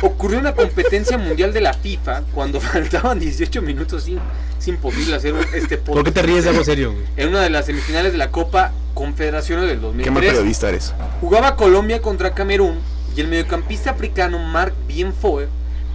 Ocurrió 0.00 0.38
una 0.38 0.54
competencia 0.54 1.18
mundial 1.18 1.52
de 1.52 1.60
la 1.60 1.74
FIFA 1.74 2.22
cuando 2.32 2.60
faltaban 2.60 3.18
18 3.18 3.62
minutos. 3.62 4.04
sin 4.04 4.18
es 4.58 4.68
imposible 4.68 5.14
hacer 5.16 5.34
un- 5.34 5.40
este 5.54 5.76
podcast. 5.78 5.94
¿Por 5.94 6.04
qué 6.04 6.10
te 6.12 6.22
ríes 6.22 6.44
de 6.44 6.50
algo 6.50 6.64
serio, 6.64 6.92
güey? 6.92 7.04
En 7.16 7.28
una 7.28 7.42
de 7.42 7.50
las 7.50 7.66
semifinales 7.66 8.12
de 8.12 8.18
la 8.18 8.30
Copa 8.30 8.72
Confederaciones 8.94 9.66
del 9.68 9.78
Qué 9.78 9.86
mal 9.86 9.94
2003. 9.94 10.32
periodista 10.32 10.68
eres. 10.68 10.94
Jugaba 11.20 11.54
Colombia 11.56 12.00
contra 12.02 12.34
Camerún 12.34 12.78
y 13.16 13.20
el 13.20 13.28
mediocampista 13.28 13.90
africano 13.90 14.38
Mark 14.38 14.74
Bienfoe 14.88 15.48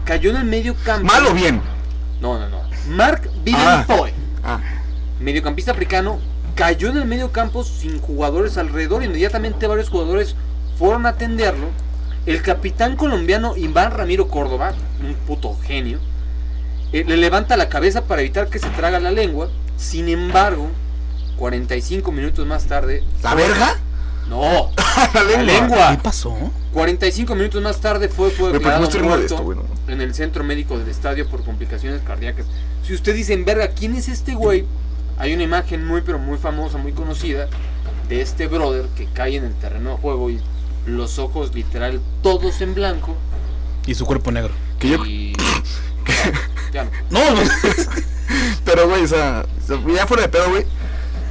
cayó 0.05 0.29
en 0.29 0.37
el 0.37 0.45
medio 0.45 0.75
campo. 0.85 1.07
¿Mal 1.07 1.25
o 1.27 1.33
bien? 1.33 1.61
No, 2.21 2.39
no, 2.39 2.47
no. 2.49 2.61
Mark 2.89 3.23
Ah. 3.25 3.85
Bienfoe, 3.87 4.13
Ah, 4.45 4.59
mediocampista 5.19 5.71
africano, 5.71 6.19
cayó 6.55 6.89
en 6.89 6.97
el 6.97 7.05
medio 7.05 7.31
campo 7.31 7.63
sin 7.63 7.99
jugadores 7.99 8.57
alrededor. 8.57 9.03
Inmediatamente 9.03 9.67
varios 9.67 9.89
jugadores 9.89 10.35
fueron 10.77 11.05
a 11.05 11.09
atenderlo. 11.09 11.67
El 12.25 12.41
capitán 12.41 12.95
colombiano 12.95 13.55
Iván 13.57 13.91
Ramiro 13.91 14.27
Córdoba, 14.27 14.73
un 15.01 15.13
puto 15.13 15.57
genio, 15.61 15.99
eh, 16.93 17.03
le 17.05 17.17
levanta 17.17 17.57
la 17.57 17.69
cabeza 17.69 18.05
para 18.05 18.21
evitar 18.21 18.47
que 18.47 18.59
se 18.59 18.69
traga 18.69 18.99
la 18.99 19.11
lengua. 19.11 19.49
Sin 19.77 20.07
embargo, 20.07 20.69
45 21.37 22.11
minutos 22.11 22.45
más 22.47 22.65
tarde. 22.65 23.03
¿La 23.21 23.35
verga? 23.35 23.77
No, 24.29 24.69
la 25.13 25.23
la 25.23 25.23
lengua. 25.23 25.43
lengua. 25.43 25.91
¿Qué 25.91 26.03
pasó? 26.03 26.37
45 26.73 27.35
minutos 27.35 27.61
más 27.61 27.81
tarde 27.81 28.07
fue, 28.07 28.31
fue 28.31 28.51
declarado 28.51 28.83
muerto 28.83 29.03
molesto, 29.03 29.43
güey, 29.43 29.57
no. 29.57 29.65
en 29.91 30.01
el 30.01 30.13
centro 30.13 30.43
médico 30.43 30.77
del 30.77 30.87
estadio 30.87 31.27
por 31.27 31.43
complicaciones 31.43 32.01
cardíacas. 32.01 32.45
Si 32.87 32.93
usted 32.93 33.13
dice, 33.15 33.35
verga, 33.37 33.69
¿quién 33.69 33.95
es 33.95 34.07
este 34.07 34.33
güey? 34.33 34.65
Hay 35.17 35.33
una 35.33 35.43
imagen 35.43 35.85
muy, 35.85 36.01
pero 36.01 36.19
muy 36.19 36.37
famosa, 36.37 36.77
muy 36.77 36.91
conocida 36.93 37.47
de 38.09 38.21
este 38.21 38.47
brother 38.47 38.85
que 38.97 39.05
cae 39.07 39.37
en 39.37 39.45
el 39.45 39.53
terreno 39.55 39.91
de 39.91 39.97
juego 39.97 40.29
y 40.29 40.41
los 40.85 41.17
ojos 41.19 41.53
literal 41.55 42.01
todos 42.21 42.59
en 42.61 42.73
blanco. 42.75 43.15
Y 43.85 43.95
su 43.95 44.05
cuerpo 44.05 44.31
negro. 44.31 44.53
Que 44.79 44.89
yo- 44.89 45.05
Y... 45.05 45.33
Ya, 45.33 46.31
ya 46.73 46.83
no. 46.83 46.91
No, 47.09 47.35
no. 47.35 47.49
Pero, 48.65 48.89
güey, 48.89 49.03
o 49.03 49.07
sea, 49.07 49.45
ya 49.95 50.07
fuera 50.07 50.23
de 50.23 50.29
pedo, 50.29 50.49
güey. 50.49 50.65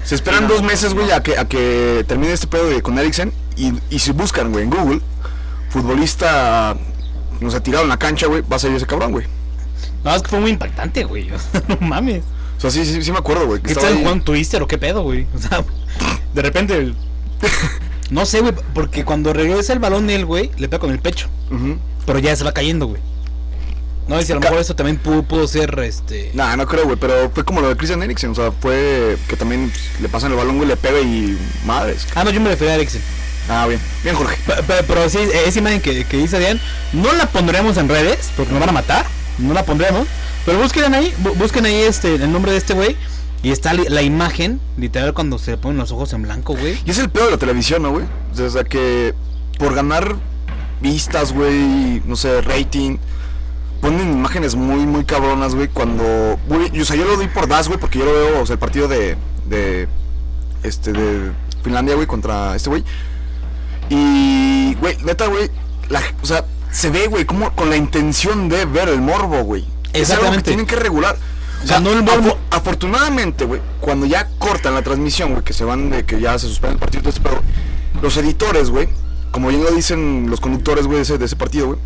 Se 0.04 0.14
esperan 0.14 0.40
Sí, 0.40 0.46
no, 0.48 0.54
dos 0.54 0.62
meses, 0.62 0.94
güey, 0.94 1.08
no. 1.08 1.14
a 1.14 1.22
que, 1.22 1.36
a 1.38 1.46
que 1.46 2.04
termine 2.08 2.32
este 2.32 2.46
pedo 2.46 2.66
de, 2.68 2.82
con 2.82 2.98
Eriksen. 2.98 3.32
Y, 3.56 3.72
y 3.90 3.98
si 3.98 4.12
buscan, 4.12 4.50
güey, 4.50 4.64
en 4.64 4.70
Google, 4.70 5.00
futbolista, 5.68 6.76
no 7.40 7.50
sé, 7.50 7.60
tirado 7.60 7.84
en 7.84 7.90
la 7.90 7.98
cancha, 7.98 8.26
güey, 8.26 8.42
va 8.42 8.56
a 8.56 8.58
salir 8.58 8.76
ese 8.76 8.86
cabrón, 8.86 9.12
güey. 9.12 9.26
No, 10.04 10.14
es 10.14 10.22
que 10.22 10.28
fue 10.28 10.40
muy 10.40 10.50
impactante, 10.50 11.04
güey. 11.04 11.30
O 11.30 11.38
sea, 11.38 11.62
no 11.68 11.76
mames. 11.80 12.22
O 12.62 12.70
sea, 12.70 12.70
sí, 12.70 12.84
sí, 12.84 13.02
sí 13.02 13.10
me 13.12 13.18
acuerdo, 13.18 13.46
güey. 13.46 13.60
¿Qué 13.60 13.74
ahí. 13.86 13.98
jugando 14.02 14.24
Twister 14.24 14.62
o 14.62 14.68
qué 14.68 14.78
pedo, 14.78 15.02
güey? 15.02 15.26
O 15.34 15.38
sea, 15.38 15.64
de 16.34 16.42
repente. 16.42 16.92
No 18.10 18.26
sé, 18.26 18.40
güey, 18.40 18.52
porque 18.74 19.06
cuando 19.06 19.32
regresa 19.32 19.72
el 19.72 19.78
balón 19.78 20.10
él, 20.10 20.26
güey, 20.26 20.50
le 20.58 20.68
pega 20.68 20.80
con 20.80 20.90
el 20.90 20.98
pecho. 20.98 21.28
Pero 22.04 22.18
ya 22.18 22.36
se 22.36 22.44
va 22.44 22.52
cayendo, 22.52 22.86
güey. 22.86 23.00
No, 24.06 24.20
y 24.20 24.24
si 24.24 24.32
a 24.32 24.34
lo 24.34 24.42
mejor 24.42 24.58
eso 24.58 24.74
también 24.76 24.98
pudo, 24.98 25.22
pudo 25.22 25.48
ser, 25.48 25.78
este... 25.78 26.30
Nah, 26.34 26.54
no 26.56 26.66
creo, 26.66 26.84
güey, 26.84 26.96
pero 26.96 27.30
fue 27.32 27.42
como 27.42 27.62
lo 27.62 27.68
de 27.70 27.76
Christian 27.76 28.02
Eriksen, 28.02 28.32
o 28.32 28.34
sea, 28.34 28.52
fue 28.52 29.16
que 29.28 29.36
también 29.36 29.70
pues, 29.70 30.02
le 30.02 30.08
pasan 30.10 30.30
el 30.32 30.36
balón, 30.36 30.56
güey, 30.56 30.68
le 30.68 30.76
pega 30.76 31.00
y 31.00 31.38
madres. 31.64 32.06
Ah, 32.14 32.22
no, 32.22 32.30
yo 32.30 32.40
me 32.40 32.50
refería 32.50 32.74
a 32.74 32.76
Eriksen. 32.76 33.00
Ah, 33.48 33.66
bien, 33.66 33.80
bien, 34.02 34.14
Jorge. 34.14 34.36
Pe- 34.46 34.62
pe- 34.62 34.82
Pero, 34.86 35.08
sí, 35.08 35.18
esa 35.46 35.58
imagen 35.58 35.80
que, 35.80 36.04
que 36.04 36.16
dice 36.18 36.36
Adrián, 36.36 36.60
no 36.92 37.12
la 37.14 37.26
pondremos 37.30 37.78
en 37.78 37.88
redes, 37.88 38.30
porque 38.36 38.50
nos 38.52 38.60
van 38.60 38.68
a 38.68 38.72
matar. 38.72 39.06
No 39.42 39.54
la 39.54 39.64
pondremos. 39.64 40.06
Pero 40.46 40.58
busquen 40.58 40.92
ahí, 40.94 41.12
bu- 41.22 41.34
busquen 41.36 41.64
ahí 41.66 41.74
este, 41.82 42.14
el 42.16 42.32
nombre 42.32 42.52
de 42.52 42.58
este 42.58 42.74
güey. 42.74 42.96
Y 43.42 43.50
está 43.50 43.74
la 43.74 44.02
imagen, 44.02 44.60
literal, 44.76 45.14
cuando 45.14 45.36
se 45.38 45.56
ponen 45.56 45.78
los 45.78 45.90
ojos 45.90 46.12
en 46.12 46.22
blanco, 46.22 46.54
güey. 46.56 46.78
Y 46.84 46.90
es 46.92 46.98
el 46.98 47.10
pedo 47.10 47.24
de 47.24 47.30
la 47.32 47.38
televisión, 47.38 47.82
¿no, 47.82 47.90
güey? 47.90 48.06
Sea, 48.34 48.62
que 48.62 49.14
por 49.58 49.74
ganar 49.74 50.14
vistas, 50.80 51.32
güey, 51.32 52.00
no 52.06 52.14
sé, 52.14 52.40
rating, 52.40 52.98
ponen 53.80 54.12
imágenes 54.12 54.54
muy, 54.54 54.86
muy 54.86 55.04
cabronas, 55.04 55.56
güey, 55.56 55.66
cuando... 55.66 56.38
güey, 56.48 56.80
o 56.80 56.84
sea, 56.84 56.94
yo 56.94 57.04
lo 57.04 57.16
doy 57.16 57.26
por 57.26 57.48
das, 57.48 57.66
güey, 57.66 57.80
porque 57.80 57.98
yo 57.98 58.04
lo 58.04 58.12
veo, 58.12 58.42
o 58.42 58.46
sea, 58.46 58.54
el 58.54 58.60
partido 58.60 58.86
de... 58.86 59.16
de 59.46 59.88
este, 60.62 60.92
de 60.92 61.32
Finlandia, 61.64 61.96
güey, 61.96 62.06
contra 62.06 62.54
este 62.54 62.70
güey. 62.70 62.84
Y, 63.90 64.74
güey, 64.76 64.96
neta, 65.04 65.26
güey, 65.26 65.50
la- 65.88 66.00
o 66.22 66.26
sea, 66.26 66.44
se 66.72 66.90
ve, 66.90 67.06
güey, 67.06 67.24
como 67.24 67.52
con 67.54 67.70
la 67.70 67.76
intención 67.76 68.48
de 68.48 68.64
ver 68.64 68.88
el 68.88 69.00
morbo, 69.00 69.42
güey. 69.44 69.62
Es 69.62 69.68
algo 69.68 69.92
que 69.92 70.00
Exactamente. 70.00 70.42
tienen 70.50 70.66
que 70.66 70.76
regular. 70.76 71.16
O 71.62 71.66
sea, 71.66 71.76
Ganó 71.76 71.92
el 71.92 72.02
morbo. 72.02 72.30
afo- 72.30 72.36
afortunadamente, 72.50 73.44
güey, 73.44 73.60
cuando 73.80 74.06
ya 74.06 74.28
cortan 74.38 74.74
la 74.74 74.82
transmisión, 74.82 75.30
güey, 75.32 75.44
que 75.44 75.52
se 75.52 75.64
van 75.64 75.90
de 75.90 76.04
que 76.04 76.20
ya 76.20 76.36
se 76.38 76.48
suspende 76.48 76.74
el 76.74 76.80
partido, 76.80 77.02
todo 77.02 77.10
este 77.10 77.20
pedo, 77.20 77.40
los 78.02 78.16
editores, 78.16 78.70
güey, 78.70 78.88
como 79.30 79.48
bien 79.48 79.62
lo 79.62 79.70
dicen 79.70 80.26
los 80.28 80.40
conductores, 80.40 80.86
güey, 80.86 80.96
de 80.96 81.02
ese, 81.02 81.18
de 81.18 81.24
ese 81.26 81.36
partido, 81.36 81.66
güey, 81.68 81.78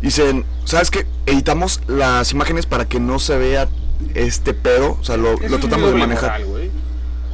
dicen, 0.00 0.44
¿sabes 0.64 0.90
qué? 0.90 1.06
Editamos 1.26 1.80
las 1.88 2.32
imágenes 2.32 2.64
para 2.66 2.86
que 2.88 3.00
no 3.00 3.18
se 3.18 3.36
vea 3.36 3.68
este 4.14 4.54
pedo, 4.54 4.96
o 5.00 5.04
sea, 5.04 5.16
lo, 5.16 5.32
lo 5.38 5.58
tratamos 5.58 5.92
de 5.92 5.98
manejar. 5.98 6.40
moral. 6.40 6.46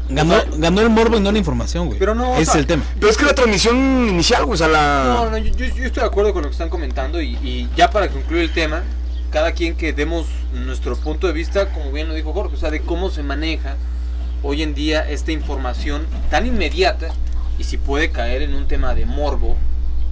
Ganó, 0.08 0.34
O 0.36 0.40
sea- 0.40 0.50
ganó 0.56 0.80
el 0.80 0.90
morbo 0.90 1.16
y 1.16 1.20
no 1.20 1.30
la 1.32 1.38
información, 1.38 1.86
güey. 1.88 1.98
Pero 1.98 2.14
no, 2.14 2.32
o 2.32 2.36
es 2.36 2.48
sea, 2.48 2.60
el 2.60 2.66
tema. 2.66 2.82
Pero 2.98 3.10
es 3.10 3.16
que 3.16 3.24
la 3.26 3.34
transmisión 3.34 3.76
inicial, 4.08 4.44
güey, 4.44 4.54
o 4.54 4.56
sea, 4.56 4.68
la... 4.68 5.04
No, 5.04 5.30
no, 5.30 5.38
yo, 5.38 5.52
yo- 5.54 5.66
yo 5.74 5.84
estoy 5.84 6.00
de 6.02 6.06
acuerdo 6.06 6.32
con 6.32 6.42
lo 6.42 6.48
que 6.48 6.52
están 6.52 6.70
comentando 6.70 7.20
y, 7.20 7.36
y 7.42 7.68
ya 7.76 7.90
para 7.90 8.08
concluir 8.08 8.44
el 8.44 8.52
tema, 8.52 8.82
cada 9.30 9.52
quien 9.52 9.76
que 9.76 9.92
demos 9.92 10.26
nuestro 10.54 10.96
punto 10.96 11.26
de 11.26 11.32
vista, 11.34 11.68
como 11.70 11.92
bien 11.92 12.08
lo 12.08 12.14
dijo 12.14 12.32
Jorge, 12.32 12.54
o 12.56 12.58
sea, 12.58 12.70
de 12.70 12.80
cómo 12.80 13.10
se 13.10 13.22
maneja 13.22 13.76
hoy 14.42 14.62
en 14.62 14.74
día 14.74 15.00
esta 15.08 15.32
información 15.32 16.06
tan 16.30 16.46
inmediata 16.46 17.08
y 17.58 17.64
si 17.64 17.76
puede 17.76 18.10
caer 18.10 18.40
en 18.42 18.54
un 18.54 18.66
tema 18.68 18.94
de 18.94 19.04
morbo 19.04 19.56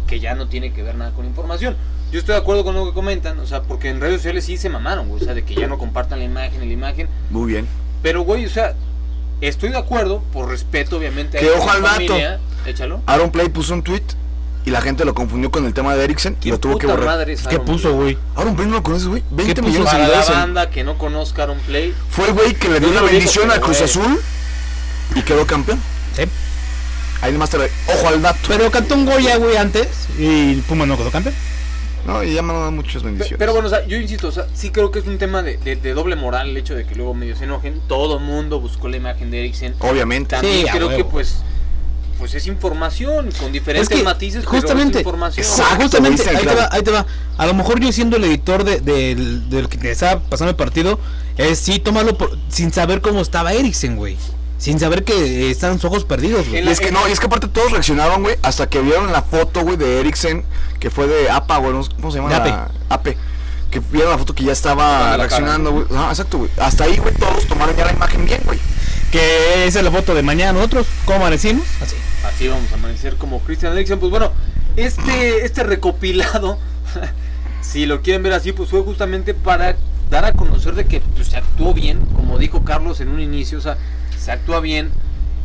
que 0.07 0.21
ya 0.21 0.35
no 0.35 0.49
tiene 0.49 0.73
que 0.73 0.83
ver 0.83 0.97
nada 0.97 1.13
con 1.13 1.25
información. 1.25 1.77
Yo 2.13 2.19
estoy 2.21 2.35
de 2.35 2.41
acuerdo 2.41 2.63
con 2.65 2.75
lo 2.75 2.85
que 2.87 2.93
comentan, 2.93 3.39
o 3.41 3.47
sea, 3.47 3.63
porque 3.63 3.89
en 3.89 4.01
redes 4.01 4.17
sociales 4.17 4.45
sí 4.45 4.57
se 4.57 4.69
mamaron, 4.69 5.09
güey, 5.09 5.23
o 5.23 5.25
sea, 5.25 5.35
de 5.35 5.45
que 5.45 5.55
ya 5.55 5.67
no 5.67 5.79
compartan 5.79 6.19
la 6.19 6.25
imagen 6.27 6.63
y 6.63 6.67
la 6.67 6.73
imagen, 6.73 7.09
Muy 7.31 7.51
bien. 7.53 7.67
pero 8.03 8.23
güey, 8.23 8.45
o 8.47 8.51
sea, 8.51 8.75
estoy 9.41 9.71
de 9.71 9.79
acuerdo, 9.79 10.23
por 10.33 10.49
respeto 10.49 10.97
obviamente 10.97 11.39
a 11.39 11.41
Que 11.41 11.51
ojo 11.51 11.71
al 11.71 11.83
dato. 11.83 11.95
familia, 11.95 12.41
échalo. 12.65 13.01
Aaron 13.07 13.31
Play 13.31 13.49
puso 13.49 13.75
un 13.75 13.83
tweet 13.83 14.03
y 14.65 14.71
la 14.71 14.81
gente 14.81 15.05
lo 15.05 15.15
confundió 15.15 15.51
con 15.51 15.65
el 15.67 15.75
tema 15.75 15.95
de 15.95 16.05
Eriksen 16.05 16.35
y 16.35 16.43
¿Quién 16.43 16.55
lo 16.55 16.59
tuvo 16.61 16.79
que 16.79 16.87
borrar. 16.87 17.07
madre 17.07 17.33
es 17.35 17.43
¿Qué 17.43 17.55
Aaron 17.57 17.67
puso, 17.67 17.93
güey? 17.95 18.19
Aaron 18.35 18.57
Play 18.57 18.67
no 18.69 18.75
lo 18.77 18.83
conoces, 18.83 19.07
güey. 19.09 19.23
20 19.31 19.63
puso? 19.63 19.73
millones 19.73 19.93
de 19.93 19.99
la 19.99 20.05
seguidores. 20.07 20.29
en- 20.31 20.35
banda 20.35 20.71
que 20.71 20.85
no 20.85 20.99
conozca 20.99 21.45
Aaron 21.45 21.59
Play, 21.61 21.95
Fue 22.11 22.27
el 22.29 22.33
güey 22.35 22.55
que 22.55 22.69
le 22.69 22.81
dio 22.81 22.91
la 22.93 23.03
bendición 23.03 23.51
a 23.51 23.61
Cruz. 23.61 23.81
Azul 23.83 24.21
y 25.15 25.23
quedó 25.23 25.47
campeón. 25.47 25.81
Sí. 26.17 26.23
Ahí 27.23 27.33
nomás 27.33 27.49
te 27.51 27.59
lo... 27.59 27.65
Ojo 27.65 28.09
al 28.09 28.21
dato. 28.23 28.39
Pero 28.49 28.71
cantó 28.71 28.95
un 28.95 29.07
Goya, 29.07 29.37
güey, 29.37 29.57
antes. 29.57 29.89
Y 30.19 30.57
Puma 30.63 30.85
no 30.87 30.97
quedó 30.99 31.11
campeón. 31.11 31.35
No, 32.07 32.23
y 32.23 32.35
ya 32.35 32.43
me 32.43 32.53
han 32.53 32.59
dado 32.61 32.71
muchas 32.73 33.03
bendiciones. 33.03 33.39
Pero 33.39 33.53
bueno, 33.53 33.67
o 33.69 33.71
sea, 33.71 33.87
yo 33.87 33.97
insisto, 33.99 34.29
o 34.29 34.33
sea, 34.33 34.47
sí 34.55 34.71
creo 34.71 34.91
que 34.91 35.01
es 35.01 35.07
un 35.07 35.19
tema 35.19 35.43
de, 35.43 35.57
de- 35.59 35.77
de 35.77 35.95
doble 35.95 36.17
moral 36.17 36.49
el 36.51 36.57
hecho 36.57 36.75
de 36.75 36.87
que 36.87 36.95
luego 36.95 37.15
medio 37.15 37.37
se 37.37 37.45
enojen. 37.45 37.81
Todo 37.89 38.19
mundo 38.19 38.61
buscó 38.61 38.89
la 38.89 38.97
imagen 38.97 39.31
de 39.31 39.41
Eriksen. 39.41 39.75
Obviamente. 39.81 40.31
También 40.37 40.67
Sí, 40.67 40.73
creo 40.73 40.89
que 40.89 41.05
pues 41.05 41.39
pues 42.19 42.33
es 42.35 42.47
información 42.47 43.29
con 43.39 43.53
diferentes 43.53 43.91
Es 43.91 43.95
que, 43.99 44.03
matices, 44.03 44.45
pero 44.47 44.59
justamente, 44.63 44.99
es 44.99 45.03
información. 45.03 45.45
Exacto, 45.47 45.83
justamente, 45.83 46.23
ahí 46.31 46.47
te, 46.47 46.55
va, 46.55 46.69
ahí 46.73 46.83
te 46.83 46.91
va. 46.91 47.05
A 47.37 47.45
lo 47.47 47.53
mejor 47.53 47.79
yo 47.79 47.93
siendo 47.93 48.17
el 48.17 48.25
editor 48.25 48.65
de, 48.65 48.81
del- 48.81 49.51
del 49.51 49.69
que 49.69 49.77
te 49.77 49.91
estaba 49.91 50.21
pasando 50.23 50.49
el 50.51 50.57
partido, 50.57 50.99
es 51.37 51.59
sí 51.59 51.79
tomarlo 51.79 52.17
por- 52.17 52.31
sin 52.49 52.73
saber 52.73 53.03
cómo 53.03 53.21
estaba 53.21 53.53
Eriksen, 53.53 53.97
güey. 53.97 54.17
Sin 54.59 54.81
saber 54.81 55.05
que 55.05 55.51
están 55.51 55.75
sus 55.75 55.85
ojos 55.87 56.05
perdidos, 56.05 56.49
güey. 56.49 56.65
Y 56.65 56.69
es 56.69 56.81
que 56.81 56.91
no, 56.91 57.07
y 57.09 57.13
es 57.13 57.21
que 57.21 57.27
aparte 57.27 57.47
todos 57.49 57.73
reaccionaron, 57.73 58.23
güey, 58.23 58.37
hasta 58.43 58.69
que 58.69 58.81
vieron 58.81 59.13
la 59.13 59.23
foto, 59.23 59.61
güey, 59.63 59.77
de 59.77 60.01
Eriksen, 60.01 60.45
que 60.81 60.91
fue 60.91 61.07
de 61.07 61.31
APA, 61.31 61.59
güey, 61.59 61.73
¿cómo 61.97 62.11
se 62.11 62.19
llama? 62.19 62.31
De 62.41 62.51
la- 62.51 62.71
AP. 62.89 63.17
que 63.71 63.81
vieron 63.81 64.13
la 64.13 64.19
foto 64.19 64.35
que 64.35 64.45
ya 64.45 64.53
estaba 64.53 65.11
la 65.11 65.17
reaccionando, 65.19 65.73
güey. 65.73 65.87
Ah, 65.95 66.09
exacto, 66.11 66.39
güey. 66.39 66.51
Hasta 66.59 66.85
ahí, 66.85 66.97
güey, 66.97 67.15
todos 67.15 67.47
tomaron 67.47 67.77
ya 67.77 67.85
la 67.85 67.93
imagen 67.93 68.25
bien, 68.25 68.41
güey. 68.45 68.59
Que 69.11 69.67
esa 69.67 69.79
es 69.81 69.85
la 69.85 69.91
foto 69.91 70.15
de 70.15 70.23
mañana 70.23 70.53
nosotros. 70.55 70.87
¿Cómo 71.05 71.19
amanecimos? 71.19 71.67
Así. 71.83 71.97
Así 72.25 72.49
vamos 72.49 72.71
a 72.73 72.75
amanecer 72.77 73.17
como 73.17 73.41
Christian 73.41 73.73
Eriksen. 73.75 73.99
Pues 74.01 74.11
bueno, 74.11 74.33
este, 74.77 75.45
este 75.45 75.63
recopilado, 75.65 76.59
si 77.61 77.87
lo 77.87 78.01
quieren 78.03 78.23
ver 78.23 78.33
así, 78.33 78.53
pues 78.53 78.71
fue 78.71 78.83
justamente 78.83 79.35
para 79.35 79.77
dar 80.11 80.25
a 80.25 80.33
conocer 80.33 80.75
de 80.75 80.87
que 80.87 81.01
pues, 81.01 81.29
se 81.29 81.37
actuó 81.37 81.75
bien, 81.75 82.01
como 82.15 82.39
dijo 82.39 82.65
Carlos 82.65 83.01
en 83.01 83.09
un 83.09 83.21
inicio, 83.21 83.59
o 83.59 83.61
sea, 83.61 83.77
se 84.19 84.33
actúa 84.33 84.61
bien. 84.61 84.91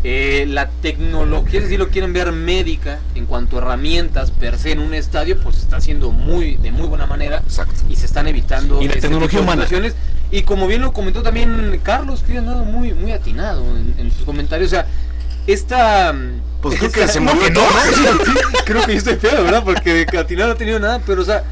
Eh, 0.04 0.46
la 0.48 0.68
tecnología, 0.82 1.62
si 1.68 1.78
lo 1.78 1.90
quieren 1.90 2.12
ver 2.12 2.32
médica, 2.32 3.00
en 3.14 3.28
cuanto 3.28 3.58
a 3.58 3.62
herramientas 3.62 4.32
per 4.32 4.58
se 4.58 4.72
en 4.72 4.80
un 4.80 4.96
estadio, 4.96 5.40
pues 5.40 5.58
está 5.58 5.78
haciendo 5.78 6.12
muy 6.12 6.56
de 6.56 6.72
muy 6.72 6.88
buena 6.88 7.06
manera 7.06 7.38
Exacto. 7.46 7.76
y 7.88 7.96
se 7.96 8.08
están 8.08 8.28
evitando 8.28 8.82
Y 8.82 8.88
la 8.88 8.94
este 8.96 9.02
tecnología 9.02 9.40
tipo 9.40 9.42
de 9.42 9.44
humana. 9.44 9.64
situaciones. 9.68 9.96
Y 10.32 10.42
como 10.42 10.66
bien 10.66 10.82
lo 10.82 10.92
comentó 10.92 11.22
también 11.22 11.80
Carlos, 11.84 12.24
que 12.26 12.36
ha 12.36 12.40
andado 12.40 12.66
muy, 12.66 12.94
muy 12.94 13.12
atinado 13.12 13.64
en, 13.78 13.94
en 14.00 14.12
sus 14.12 14.24
comentarios. 14.24 14.70
O 14.70 14.72
sea, 14.72 14.88
esta. 15.48 16.16
Pues 16.62 16.78
creo 16.78 16.92
que 16.92 17.08
se 17.08 17.20
todo, 17.20 17.66
Sí, 17.96 18.32
creo 18.66 18.84
que 18.84 18.92
yo 18.92 18.98
estoy 18.98 19.16
feo, 19.16 19.44
¿verdad? 19.44 19.64
Porque 19.64 20.06
de 20.06 20.18
atinado 20.18 20.50
no 20.50 20.54
ha 20.54 20.58
tenido 20.58 20.80
nada. 20.80 21.02
Pero, 21.06 21.22
o 21.22 21.26
sea, 21.26 21.44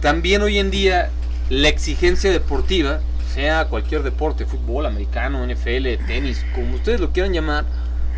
también 0.00 0.42
hoy 0.42 0.58
en 0.58 0.70
día 0.70 1.10
la 1.50 1.68
exigencia 1.68 2.30
deportiva, 2.30 3.00
sea 3.36 3.66
cualquier 3.66 4.02
deporte, 4.02 4.46
fútbol, 4.46 4.86
americano, 4.86 5.44
NFL, 5.46 5.98
tenis, 6.06 6.42
como 6.54 6.74
ustedes 6.74 7.00
lo 7.00 7.12
quieran 7.12 7.34
llamar, 7.34 7.66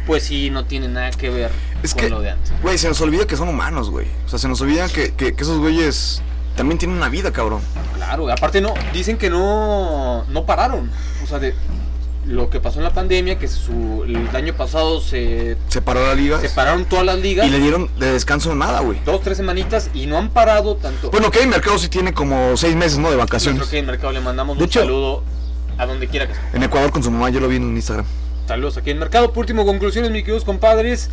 pues 0.06 0.22
sí, 0.22 0.48
no 0.48 0.64
tiene 0.64 0.86
nada 0.86 1.10
que 1.10 1.28
ver 1.28 1.50
Es 1.82 1.92
con 1.92 2.04
que- 2.04 2.08
lo 2.08 2.20
de 2.20 2.30
antes. 2.30 2.52
Güey, 2.62 2.78
se 2.78 2.86
nos 2.88 3.00
olvida 3.00 3.26
que 3.26 3.36
son 3.36 3.48
humanos, 3.48 3.90
güey. 3.90 4.06
O 4.24 4.28
sea, 4.28 4.38
se 4.38 4.46
nos 4.46 4.60
olvida 4.60 4.88
que, 4.88 5.12
que, 5.14 5.34
que 5.34 5.42
esos 5.42 5.58
güeyes 5.58 6.22
también 6.56 6.78
tienen 6.78 6.96
una 6.96 7.08
vida, 7.08 7.32
cabrón. 7.32 7.60
Claro, 7.96 8.30
aparte 8.30 8.60
no, 8.60 8.74
dicen 8.92 9.18
que 9.18 9.28
no, 9.28 10.24
no 10.28 10.46
pararon. 10.46 10.88
O 11.24 11.26
sea, 11.26 11.40
de 11.40 11.52
lo 12.28 12.50
que 12.50 12.60
pasó 12.60 12.78
en 12.78 12.84
la 12.84 12.92
pandemia, 12.92 13.38
que 13.38 13.48
su, 13.48 14.04
el 14.06 14.28
año 14.36 14.54
pasado 14.54 15.00
se 15.00 15.56
Se 15.68 15.80
paró 15.82 16.06
la 16.06 16.14
liga 16.14 16.38
separaron 16.40 16.84
todas 16.84 17.04
las 17.06 17.18
ligas, 17.18 17.46
y 17.46 17.50
le 17.50 17.58
dieron 17.58 17.88
de 17.98 18.12
descanso 18.12 18.54
nada, 18.54 18.80
güey. 18.80 18.98
dos, 19.04 19.20
tres 19.22 19.36
semanitas, 19.38 19.90
y 19.94 20.06
no 20.06 20.18
han 20.18 20.28
parado 20.30 20.76
tanto. 20.76 21.10
Bueno, 21.10 21.30
que 21.30 21.40
el 21.42 21.48
mercado 21.48 21.78
sí 21.78 21.88
tiene 21.88 22.12
como 22.12 22.56
seis 22.56 22.76
meses, 22.76 22.98
¿no? 22.98 23.10
De 23.10 23.16
vacaciones. 23.16 23.66
que 23.68 23.78
en 23.78 23.86
Mercado 23.86 24.12
le 24.12 24.20
mandamos 24.20 24.56
De 24.58 24.64
un 24.64 24.68
hecho- 24.68 24.80
saludo 24.80 25.24
a 25.78 25.86
donde 25.86 26.06
quiera 26.08 26.26
que 26.26 26.32
esté. 26.34 26.44
En 26.56 26.62
Ecuador 26.62 26.90
con 26.90 27.02
su 27.02 27.10
mamá, 27.10 27.30
yo 27.30 27.40
lo 27.40 27.48
vi 27.48 27.56
en 27.56 27.74
Instagram. 27.76 28.04
Saludos 28.46 28.76
aquí 28.76 28.90
en 28.90 28.98
Mercado. 28.98 29.32
Por 29.32 29.42
último, 29.42 29.64
conclusiones, 29.66 30.10
mis 30.10 30.22
queridos 30.22 30.44
compadres. 30.44 31.10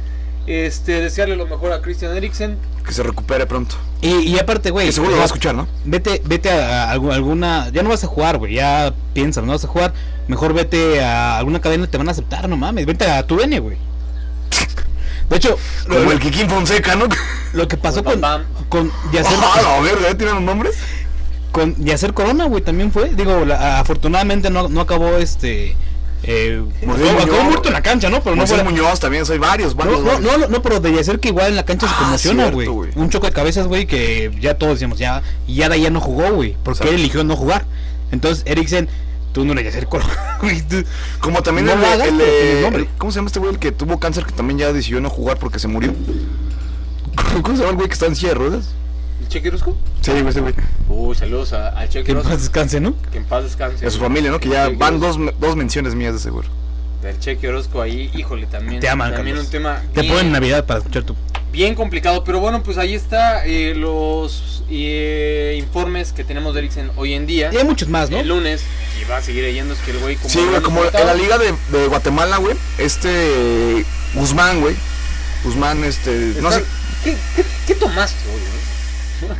Este, 0.47 1.01
desearle 1.01 1.35
lo 1.35 1.47
mejor 1.47 1.71
a 1.73 1.81
Christian 1.81 2.15
Eriksen. 2.15 2.57
Que 2.85 2.93
se 2.93 3.01
recupere 3.01 3.47
pronto. 3.47 3.75
Y, 4.01 4.09
y 4.19 4.37
aparte, 4.37 4.69
güey. 4.69 4.85
Que 4.85 4.91
seguro 4.91 5.11
lo 5.13 5.17
va 5.17 5.23
a 5.23 5.27
sea, 5.27 5.33
escuchar, 5.35 5.55
¿no? 5.55 5.67
Vete, 5.85 6.21
vete 6.23 6.51
a, 6.51 6.91
a 6.91 6.95
algu- 6.95 7.11
alguna. 7.11 7.69
Ya 7.73 7.81
no 7.81 7.89
vas 7.89 8.03
a 8.03 8.07
jugar, 8.07 8.37
güey. 8.37 8.53
Ya 8.53 8.93
piensas, 9.13 9.43
no 9.43 9.53
vas 9.53 9.63
a 9.65 9.67
jugar. 9.67 9.93
Mejor 10.27 10.53
vete 10.53 11.03
a 11.03 11.37
alguna 11.37 11.61
cadena 11.61 11.85
y 11.85 11.87
te 11.87 11.97
van 11.97 12.07
a 12.07 12.11
aceptar, 12.11 12.47
no 12.49 12.57
mames. 12.57 12.85
Vete 12.85 13.05
a 13.09 13.25
tu 13.25 13.39
N, 13.39 13.59
güey. 13.59 13.77
De 15.29 15.37
hecho, 15.37 15.57
lo, 15.87 15.95
Como 15.97 16.11
el 16.11 16.19
Kikín 16.19 16.49
Fonseca, 16.49 16.95
¿no? 16.95 17.05
lo 17.53 17.67
que 17.67 17.77
pasó 17.77 18.03
con, 18.03 18.21
pam. 18.21 18.43
con 18.69 18.91
Yacer, 19.11 19.37
Ah, 19.41 19.61
la 19.61 19.81
verga, 19.81 20.09
¿ya 20.09 20.17
tienen 20.17 20.35
un 20.37 20.45
nombre? 20.45 20.69
con 21.51 21.73
Yacer 21.83 22.13
Corona, 22.13 22.45
güey, 22.45 22.61
también 22.61 22.91
fue. 22.91 23.09
Digo, 23.15 23.45
la- 23.45 23.79
afortunadamente 23.79 24.49
no, 24.49 24.67
no 24.67 24.81
acabó 24.81 25.15
este. 25.17 25.75
Eh, 26.23 26.61
acabó, 26.83 27.43
muerto 27.43 27.67
en 27.69 27.73
la 27.73 27.81
cancha, 27.81 28.09
¿no? 28.09 28.21
Pero 28.21 28.35
no 28.35 28.45
fue. 28.45 28.61
Muñoz 28.63 28.99
también, 28.99 29.25
soy 29.25 29.37
varios, 29.37 29.73
No, 29.75 29.79
varios. 29.85 29.99
no, 30.01 30.05
varios. 30.05 30.21
no, 30.31 30.37
no, 30.39 30.47
no, 30.47 30.61
pero 30.61 30.79
de 30.81 30.91
Yacer 30.93 31.19
que 31.19 31.29
igual 31.29 31.47
en 31.49 31.55
la 31.55 31.63
cancha 31.63 31.87
se 31.87 31.93
Ah, 31.95 31.99
conmociona, 32.01 32.51
güey. 32.51 32.67
Un 32.95 33.09
choque 33.09 33.27
de 33.27 33.33
cabezas, 33.33 33.67
güey, 33.67 33.85
que 33.87 34.31
ya 34.41 34.57
todos 34.57 34.73
decíamos, 34.73 34.97
ya, 34.99 35.23
y 35.47 35.55
ya 35.55 35.69
no 35.89 36.01
jugó, 36.01 36.29
güey. 36.33 36.57
Porque 36.63 36.89
él 36.89 36.95
eligió 36.95 37.23
no 37.23 37.35
jugar. 37.37 37.65
Entonces, 38.11 38.43
Eriksen, 38.47 38.89
tú 39.35 39.43
no 39.45 39.53
le 39.53 39.63
tú- 40.69 40.83
Como 41.19 41.43
también 41.43 41.65
No 41.67 41.73
el, 41.73 41.83
hagas, 41.85 42.07
el- 42.07 42.15
pero 42.17 42.31
tienes 42.31 42.55
el- 42.55 42.61
nombre. 42.63 42.89
¿Cómo 42.97 43.11
se 43.11 43.17
llama 43.17 43.27
este 43.27 43.39
güey? 43.39 43.51
El 43.51 43.59
que 43.59 43.71
tuvo 43.73 43.99
cáncer 43.99 44.25
que 44.25 44.31
también 44.31 44.57
ya 44.57 44.71
decidió 44.73 45.01
no 45.01 45.09
jugar 45.09 45.37
porque 45.37 45.59
se 45.59 45.67
murió. 45.67 45.93
¿Cómo 47.43 47.55
se 47.55 47.57
llama 47.61 47.71
el 47.71 47.75
güey 47.75 47.87
que 47.89 47.93
está 47.93 48.05
en 48.07 48.15
silla 48.15 48.29
de 48.29 48.35
ruedas? 48.35 48.69
¿El 49.21 49.27
Cheque 49.27 49.49
Orozco? 49.49 49.77
Sí, 50.01 50.11
güey, 50.11 50.27
este 50.27 50.41
güey. 50.41 50.53
Uy, 50.87 51.15
saludos 51.15 51.51
a- 51.53 51.69
al 51.69 51.89
Cheque 51.89 52.05
Que 52.05 52.11
en 52.13 52.21
paz 52.21 52.41
descanse, 52.41 52.79
¿no? 52.79 52.95
Que 53.11 53.17
en 53.17 53.25
paz 53.25 53.43
descanse. 53.43 53.83
Y 53.83 53.87
a 53.87 53.91
su 53.91 53.99
familia, 53.99 54.31
¿no? 54.31 54.39
Que 54.39 54.49
ya 54.49 54.69
van 54.69 54.99
dos, 54.99 55.17
dos 55.39 55.55
menciones 55.55 55.95
mías 55.95 56.13
de 56.13 56.19
seguro. 56.19 56.47
Del 57.01 57.19
Cheque 57.19 57.47
Orozco 57.49 57.81
ahí, 57.81 58.09
híjole, 58.15 58.47
también. 58.47 58.79
Te 58.79 58.89
aman, 58.89 59.13
También 59.13 59.35
Carlos. 59.35 59.45
un 59.45 59.51
tema. 59.51 59.81
Te 59.93 60.01
bien- 60.01 60.13
ponen 60.13 60.31
Navidad 60.31 60.65
para 60.65 60.79
escuchar 60.79 61.03
tu. 61.03 61.15
Bien 61.55 61.73
complicado, 61.73 62.25
pero 62.25 62.39
bueno, 62.39 62.61
pues 62.61 62.77
ahí 62.77 62.93
está 62.93 63.45
eh, 63.45 63.73
los 63.75 64.63
eh, 64.69 65.55
informes 65.57 66.11
que 66.11 66.25
tenemos 66.25 66.53
de 66.53 66.59
Eriksen 66.59 66.91
hoy 66.97 67.13
en 67.13 67.25
día. 67.25 67.49
Y 67.53 67.57
hay 67.57 67.63
muchos 67.63 67.87
más, 67.87 68.09
¿no? 68.09 68.17
El 68.19 68.27
lunes, 68.27 68.61
y 69.01 69.09
va 69.09 69.17
a 69.17 69.21
seguir 69.21 69.43
leyendo, 69.43 69.73
es 69.73 69.79
que 69.79 69.91
el 69.91 69.99
güey 69.99 70.17
como... 70.17 70.29
Sí, 70.29 70.45
güey, 70.49 70.61
como 70.61 70.83
en 70.83 71.07
la 71.07 71.13
liga 71.13 71.37
de, 71.37 71.53
de 71.69 71.87
Guatemala, 71.87 72.37
güey. 72.37 72.55
Este. 72.77 73.85
Guzmán, 74.13 74.59
güey. 74.59 74.75
Guzmán, 75.45 75.83
este. 75.85 76.33
No 76.41 76.51
sé. 76.51 76.65
¿Qué, 77.05 77.15
qué, 77.37 77.45
qué 77.67 77.75
tomaste 77.75 78.19
hoy, 78.29 78.41
güey? 78.41 78.75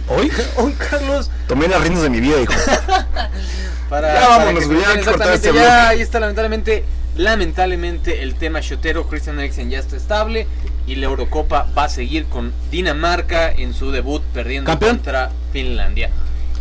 ¿Hoy? 0.08 0.32
Hoy, 0.56 0.74
Carlos, 0.74 1.30
Tomé 1.48 1.68
las 1.68 1.82
riendas 1.82 2.04
de 2.04 2.10
mi 2.10 2.22
vida, 2.22 2.40
hijo. 2.42 2.54
para... 3.90 4.14
Ya 4.14 4.22
para 4.22 4.38
vámonos, 4.38 4.62
que 4.62 4.66
güey, 4.68 4.82
ya 4.82 4.94
exactamente, 4.94 5.50
este 5.50 5.54
ya 5.54 5.90
ahí 5.90 6.02
está 6.02 6.20
lamentablemente, 6.22 6.86
lamentablemente 7.16 8.24
el 8.24 8.36
tema 8.36 8.60
shotero, 8.62 9.08
Christian 9.08 9.40
Eriksen 9.40 9.70
ya 9.70 9.80
está 9.80 9.96
estable 9.96 10.48
y 10.88 10.96
la 10.96 11.06
Eurocopa 11.06 11.68
va 11.78 11.86
a 11.86 11.90
seguir 11.90 12.26
con 12.26 12.54
Dinamarca 12.72 13.52
en 13.52 13.74
su 13.74 13.92
debut 13.92 14.22
perdiendo 14.34 14.70
¿Campeón? 14.70 14.98
contra 14.98 15.32
Finlandia. 15.52 16.10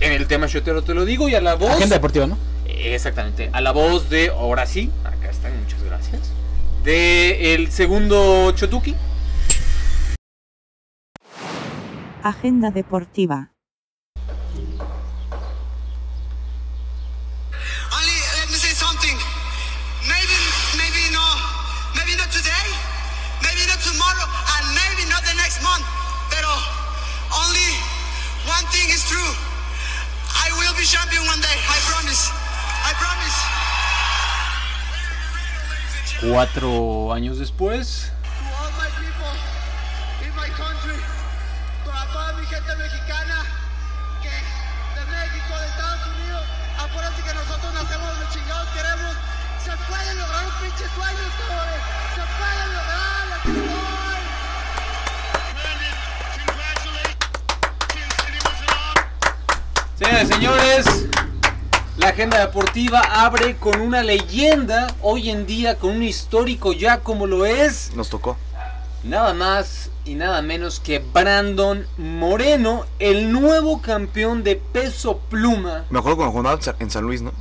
En 0.01 0.13
el 0.13 0.27
tema 0.27 0.47
shotero 0.47 0.83
te 0.83 0.95
lo 0.95 1.05
digo 1.05 1.29
y 1.29 1.35
a 1.35 1.41
la 1.41 1.55
voz... 1.55 1.71
Agenda 1.71 1.97
deportiva, 1.97 2.27
¿no? 2.27 2.39
Exactamente, 2.67 3.51
a 3.53 3.61
la 3.61 3.73
voz 3.73 4.11
de, 4.11 4.29
ahora 4.29 4.67
sí, 4.67 4.91
acá 5.05 5.31
están, 5.31 5.53
muchas 5.63 5.83
gracias. 5.83 6.21
De 6.83 7.55
el 7.55 7.71
segundo 7.71 8.53
Chotuki. 8.53 8.95
Agenda 12.23 12.71
deportiva. 12.71 13.54
Be 30.85 30.91
champion 30.93 31.25
one 31.25 31.41
day. 31.41 31.59
I 31.65 31.79
promise. 31.89 32.29
I 32.85 32.93
promise. 33.01 33.39
Cuatro 36.21 37.13
años 37.13 37.39
después. 37.39 38.13
To 38.13 38.45
all 38.45 38.71
my 38.77 38.89
people 39.01 39.33
in 40.25 40.33
my 40.37 40.49
country, 40.53 41.01
para 41.85 42.05
toda 42.13 42.33
mi 42.37 42.45
gente 42.47 42.77
mexicana, 42.77 43.45
que 44.21 44.29
de 44.29 45.05
México, 45.09 45.53
de 45.59 45.67
Estados 45.73 46.07
Unidos, 46.13 46.45
acuérdense 46.79 47.23
que 47.23 47.35
nosotros 47.35 47.73
nacemos 47.75 48.09
donde 48.09 48.27
chingados 48.33 48.69
queremos. 48.77 49.17
Se 49.65 49.73
puede 49.89 50.15
lograr 50.15 50.45
un 50.45 50.53
pinche 50.61 50.87
sueño, 50.95 51.25
cabrones. 51.41 51.83
Se 52.15 52.25
puede 52.37 52.65
lograr, 52.77 53.25
aquí 53.41 54.14
estoy. 59.95 60.07
Señores, 60.27 60.29
señores, 60.29 61.07
la 61.97 62.09
agenda 62.09 62.41
deportiva 62.41 63.01
abre 63.01 63.57
con 63.57 63.81
una 63.81 64.03
leyenda 64.03 64.89
hoy 65.03 65.31
en 65.31 65.47
día, 65.47 65.77
con 65.79 65.91
un 65.91 66.03
histórico 66.03 66.73
ya 66.73 67.01
como 67.01 67.27
lo 67.27 67.47
es. 67.47 67.93
Nos 67.95 68.09
tocó. 68.11 68.37
Nada 69.03 69.35
más 69.35 69.91
y 70.07 70.15
nada 70.15 70.41
menos 70.43 70.81
que 70.81 70.99
Brandon 70.99 71.87
Moreno, 71.99 72.87
el 72.99 73.31
nuevo 73.33 73.81
campeón 73.83 74.43
de 74.43 74.57
peso 74.57 75.19
pluma. 75.31 75.85
Me 75.91 75.99
acuerdo 75.99 76.17
cuando 76.17 76.33
jugaba 76.33 76.55
en 76.57 76.63
Sa- 76.63 76.77
en 76.79 76.91
San 76.91 77.05
Luis, 77.05 77.21
¿no? 77.23 77.33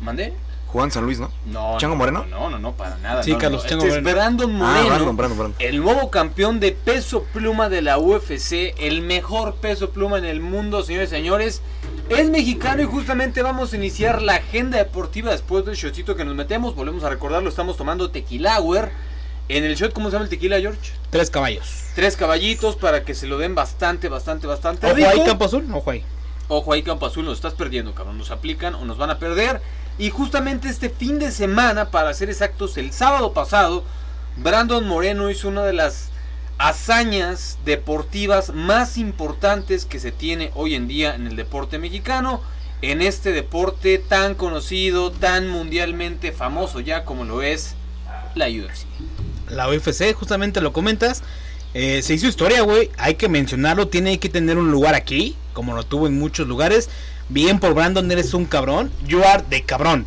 ¿Mandé? 0.00 0.34
Jugaba 0.66 0.86
en 0.88 0.92
San 0.92 1.04
Luis, 1.04 1.18
¿no? 1.18 1.30
No. 1.46 1.78
¿Chango 1.78 1.94
no, 1.94 1.98
Moreno? 2.00 2.26
No, 2.28 2.50
no, 2.50 2.58
no, 2.58 2.72
para 2.72 2.96
nada. 2.98 3.22
Sí, 3.22 3.32
no, 3.32 3.38
Carlos, 3.38 3.62
no. 3.62 3.68
Chango 3.68 3.84
Este 3.84 3.96
es 3.98 4.02
Moreno. 4.02 4.16
Brandon 4.18 4.50
Ah, 4.50 4.58
Moreno. 4.58 4.88
Brandon, 4.88 5.16
Brandon, 5.16 5.38
Brandon. 5.38 5.56
El 5.66 5.80
nuevo 5.82 6.10
campeón 6.10 6.60
de 6.60 6.72
peso 6.72 7.24
pluma 7.32 7.68
de 7.70 7.80
la 7.82 7.98
UFC, 7.98 8.74
el 8.78 9.00
mejor 9.00 9.54
peso 9.56 9.90
pluma 9.90 10.18
en 10.18 10.26
el 10.26 10.40
mundo, 10.40 10.82
señores 10.82 11.08
y 11.10 11.16
señores. 11.16 11.62
Es 12.08 12.30
mexicano 12.30 12.82
y 12.82 12.84
justamente 12.84 13.42
vamos 13.42 13.72
a 13.72 13.76
iniciar 13.76 14.22
la 14.22 14.36
agenda 14.36 14.78
deportiva 14.78 15.32
después 15.32 15.64
del 15.64 15.74
shotcito 15.74 16.14
que 16.14 16.24
nos 16.24 16.36
metemos. 16.36 16.76
Volvemos 16.76 17.02
a 17.02 17.10
recordarlo, 17.10 17.48
estamos 17.48 17.76
tomando 17.76 18.10
tequila 18.10 18.60
hour. 18.60 18.90
En 19.48 19.64
el 19.64 19.74
shot, 19.74 19.92
¿cómo 19.92 20.08
se 20.08 20.12
llama 20.14 20.24
el 20.24 20.30
tequila, 20.30 20.60
George? 20.60 20.92
Tres 21.10 21.30
caballos. 21.30 21.84
Tres 21.96 22.16
caballitos 22.16 22.76
para 22.76 23.04
que 23.04 23.14
se 23.14 23.26
lo 23.26 23.38
den 23.38 23.56
bastante, 23.56 24.08
bastante, 24.08 24.46
bastante 24.46 24.86
Ojo 24.86 24.94
rico. 24.94 25.08
ahí, 25.08 25.24
Campo 25.24 25.44
Azul. 25.46 25.66
Ojo 25.72 25.90
ahí. 25.90 26.04
Ojo 26.48 26.72
ahí, 26.72 26.82
Campo 26.82 27.06
Azul, 27.06 27.24
nos 27.24 27.34
estás 27.34 27.54
perdiendo, 27.54 27.92
cabrón. 27.92 28.18
Nos 28.18 28.30
aplican 28.30 28.76
o 28.76 28.84
nos 28.84 28.98
van 28.98 29.10
a 29.10 29.18
perder. 29.18 29.60
Y 29.98 30.10
justamente 30.10 30.68
este 30.68 30.90
fin 30.90 31.18
de 31.18 31.32
semana, 31.32 31.90
para 31.90 32.14
ser 32.14 32.30
exactos, 32.30 32.76
el 32.76 32.92
sábado 32.92 33.32
pasado, 33.32 33.82
Brandon 34.36 34.86
Moreno 34.86 35.28
hizo 35.28 35.48
una 35.48 35.64
de 35.64 35.72
las 35.72 36.10
hazañas 36.58 37.58
deportivas 37.64 38.52
más 38.52 38.96
importantes 38.96 39.84
que 39.84 40.00
se 40.00 40.12
tiene 40.12 40.50
hoy 40.54 40.74
en 40.74 40.88
día 40.88 41.14
en 41.14 41.26
el 41.26 41.36
deporte 41.36 41.78
mexicano. 41.78 42.40
en 42.82 43.00
este 43.00 43.32
deporte 43.32 43.96
tan 43.98 44.34
conocido, 44.34 45.10
tan 45.10 45.48
mundialmente 45.48 46.30
famoso 46.32 46.80
ya 46.80 47.04
como 47.06 47.24
lo 47.24 47.40
es 47.42 47.74
la 48.34 48.46
UFC. 48.48 48.84
La 49.48 49.68
UFC, 49.68 50.12
justamente 50.14 50.60
lo 50.60 50.72
comentas. 50.74 51.22
eh, 51.72 52.02
se 52.02 52.14
hizo 52.14 52.26
historia, 52.26 52.60
güey. 52.62 52.90
Hay 52.98 53.14
que 53.14 53.28
mencionarlo. 53.30 53.88
Tiene 53.88 54.18
que 54.18 54.28
tener 54.28 54.58
un 54.58 54.70
lugar 54.70 54.94
aquí. 54.94 55.36
Como 55.54 55.74
lo 55.74 55.84
tuvo 55.84 56.06
en 56.06 56.18
muchos 56.18 56.46
lugares. 56.46 56.90
Bien 57.30 57.58
por 57.58 57.72
Brandon, 57.74 58.10
eres 58.12 58.34
un 58.34 58.44
cabrón. 58.44 58.92
You 59.06 59.22
are 59.24 59.42
de 59.48 59.62
cabrón. 59.62 60.06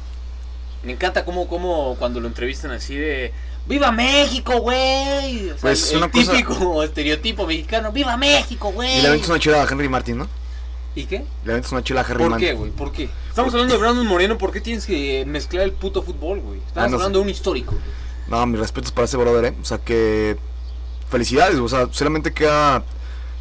Me 0.83 0.91
encanta 0.93 1.25
cómo, 1.25 1.47
cómo 1.47 1.95
cuando 1.97 2.19
lo 2.19 2.27
entrevistan 2.27 2.71
así 2.71 2.95
de 2.95 3.33
¡Viva 3.69 3.91
México, 3.91 4.59
güey! 4.59 5.45
O 5.51 5.53
sea, 5.53 5.61
Pues, 5.61 5.91
el 5.91 5.97
una 5.99 6.11
cosa- 6.11 6.31
típico 6.31 6.83
estereotipo 6.83 7.45
mexicano, 7.47 7.91
¡Viva 7.91 8.17
México, 8.17 8.71
güey! 8.71 8.97
Y 8.97 9.01
le 9.01 9.07
aventas 9.07 9.29
una 9.29 9.39
chila 9.39 9.61
a 9.63 9.67
Henry 9.69 9.87
Martin, 9.87 10.17
¿no? 10.17 10.27
¿Y 10.95 11.05
qué? 11.05 11.23
Le 11.45 11.51
aventas 11.51 11.71
una 11.71 11.83
chila 11.83 12.01
a 12.01 12.03
Henry 12.03 12.17
¿Por 12.23 12.29
Martin. 12.31 12.47
qué, 12.47 12.53
güey? 12.55 12.71
¿Por 12.71 12.91
qué? 12.91 13.09
Estamos 13.29 13.53
hablando 13.53 13.75
de 13.75 13.79
Brandon 13.79 14.05
Moreno, 14.07 14.37
¿por 14.37 14.51
qué 14.51 14.59
tienes 14.59 14.85
que 14.85 15.23
mezclar 15.27 15.63
el 15.63 15.71
puto 15.71 16.01
fútbol, 16.01 16.39
güey? 16.41 16.57
Estamos 16.59 16.75
Ah, 16.77 16.81
no 16.81 16.89
sé. 16.89 16.95
hablando 16.95 17.19
de 17.19 17.23
un 17.23 17.29
histórico. 17.29 17.75
No, 18.27 18.45
mis 18.47 18.59
respetos 18.59 18.91
para 18.91 19.05
ese 19.05 19.15
brother, 19.17 19.45
¿eh? 19.45 19.55
O 19.61 19.65
sea, 19.65 19.77
que. 19.77 20.35
Felicidades, 21.09 21.57
o 21.59 21.67
sea, 21.69 21.87
solamente 21.91 22.33
queda. 22.33 22.83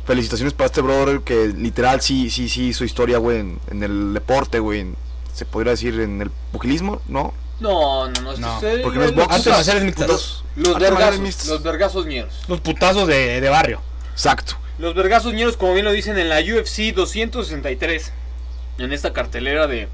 Felicitaciones 0.07 0.55
para 0.55 0.67
este 0.67 0.81
brother 0.81 1.21
que 1.21 1.49
literal 1.49 2.01
sí, 2.01 2.31
sí, 2.31 2.49
sí 2.49 2.69
hizo 2.69 2.85
historia, 2.85 3.19
güey, 3.19 3.41
en, 3.41 3.59
en 3.71 3.83
el 3.83 4.15
deporte, 4.15 4.59
güey. 4.59 4.81
en- 4.81 4.97
Se 5.35 5.45
podría 5.45 5.73
decir 5.73 5.99
en 6.01 6.21
el 6.23 6.31
pugilismo, 6.53 7.01
¿no? 7.09 7.33
No, 7.61 8.09
no, 8.09 8.37
no. 8.37 8.61
es- 8.61 8.81
porque 8.83 8.99
no 8.99 9.05
es 9.05 9.13
los- 9.13 9.25
box. 9.27 9.35
Artes 9.35 9.53
marciales 9.53 9.83
mixtas. 9.85 10.07
Putas. 10.07 10.43
Los 10.57 10.79
vergazos, 10.79 11.47
los 11.47 11.63
vergazos 11.63 12.07
ñeros. 12.07 12.35
Los 12.49 12.61
putazos 12.61 13.07
de, 13.09 13.41
de 13.41 13.49
barrio. 13.49 13.81
Exacto. 14.13 14.55
Los 14.79 14.95
vergazos 14.95 15.33
ñeros, 15.35 15.57
como 15.57 15.73
bien 15.75 15.85
lo 15.85 15.93
dicen 15.93 16.19
en 16.19 16.29
la 16.29 16.39
UFC 16.41 16.93
263, 16.95 18.13
en 18.79 18.93
esta 18.93 19.13
cartelera 19.13 19.67
de, 19.67 19.89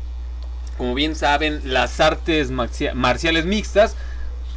como 0.77 0.95
bien 0.95 1.17
saben, 1.17 1.61
las 1.65 2.01
artes 2.01 2.51
marcia- 2.51 2.95
marciales 2.95 3.45
mixtas, 3.47 3.97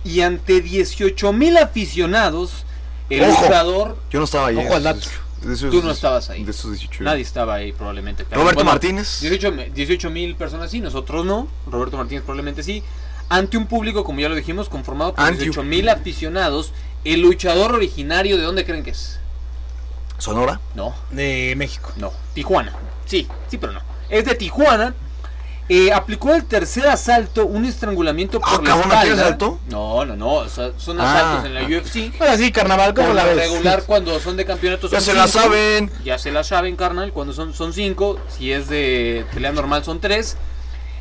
y 0.03 0.21
ante 0.21 0.61
18 0.61 1.33
mil 1.33 1.57
aficionados, 1.57 2.65
el 3.09 3.23
Ojo. 3.23 3.41
luchador, 3.43 3.97
Yo 4.11 4.19
no 4.19 4.25
estaba 4.25 4.47
ahí. 4.47 4.57
Ojo 4.57 4.73
al 4.75 4.81
¿eh? 4.81 4.83
dato. 4.83 5.07
De 5.41 5.53
esos- 5.53 5.71
Tú 5.71 5.81
no 5.83 5.91
estabas 5.91 6.29
ahí. 6.29 6.43
De 6.43 6.51
esos 6.51 6.71
18. 6.71 7.03
nadie 7.03 7.21
estaba 7.21 7.55
ahí 7.55 7.71
probablemente. 7.71 8.23
Roberto 8.31 8.55
Bueno, 8.55 8.71
Martínez. 8.71 9.19
18 9.21 10.09
mil 10.09 10.35
personas 10.35 10.71
sí, 10.71 10.79
nosotros 10.81 11.25
no. 11.25 11.47
Roberto 11.69 11.97
Martínez 11.97 12.23
probablemente 12.23 12.63
sí. 12.63 12.83
Ante 13.29 13.57
un 13.57 13.67
público, 13.67 14.03
como 14.03 14.19
ya 14.21 14.29
lo 14.29 14.35
dijimos, 14.35 14.69
conformado 14.69 15.13
por 15.13 15.23
Ante- 15.25 15.39
18 15.43 15.63
mil 15.63 15.89
aficionados, 15.89 16.71
el 17.03 17.21
luchador 17.21 17.73
originario, 17.73 18.37
¿de 18.37 18.43
dónde 18.43 18.65
creen 18.65 18.83
que 18.83 18.91
es? 18.91 19.19
Sonora. 20.17 20.59
No, 20.75 20.95
De 21.11 21.53
México. 21.57 21.91
no, 21.97 22.11
Tijuana. 22.33 22.73
Sí, 23.05 23.27
sí, 23.49 23.57
pero 23.57 23.73
no. 23.73 23.81
Es 24.09 24.25
de 24.25 24.35
Tijuana. 24.35 24.95
Eh, 25.69 25.91
aplicó 25.91 26.33
el 26.33 26.45
tercer 26.45 26.87
asalto, 26.87 27.45
un 27.45 27.65
estrangulamiento 27.65 28.39
por 28.39 28.49
Ah, 28.49 28.57
la 28.57 28.63
cabrón, 28.63 28.91
¿aquí 28.93 29.01
espalda. 29.07 29.23
asaltó? 29.23 29.59
No, 29.69 30.05
no, 30.05 30.15
no. 30.15 30.33
o 30.35 30.47
sea, 30.49 30.71
son 30.77 30.99
Ah. 31.01 31.13
asaltos 31.13 31.45
en 31.45 31.53
la 31.55 31.63
UFC. 31.63 32.13
Ahora 32.21 32.37
sí, 32.37 32.51
carnaval, 32.53 32.93
¿cómo 32.93 33.07
Por 33.07 33.15
la 33.17 33.25
ves? 33.25 33.35
regular, 33.35 33.83
cuando 33.85 34.17
son 34.21 34.37
de 34.37 34.45
campeonatos. 34.45 34.91
Ya 34.91 35.01
se 35.01 35.13
la 35.13 35.27
saben. 35.27 35.91
Ya 36.05 36.17
se 36.17 36.31
la 36.31 36.45
saben, 36.45 36.77
carnal. 36.77 37.11
Cuando 37.11 37.33
son, 37.33 37.53
son 37.53 37.73
cinco. 37.73 38.17
Si 38.29 38.51
es 38.53 38.69
de 38.69 39.25
pelea 39.33 39.51
normal, 39.51 39.83
son 39.83 39.99
tres. 39.99 40.37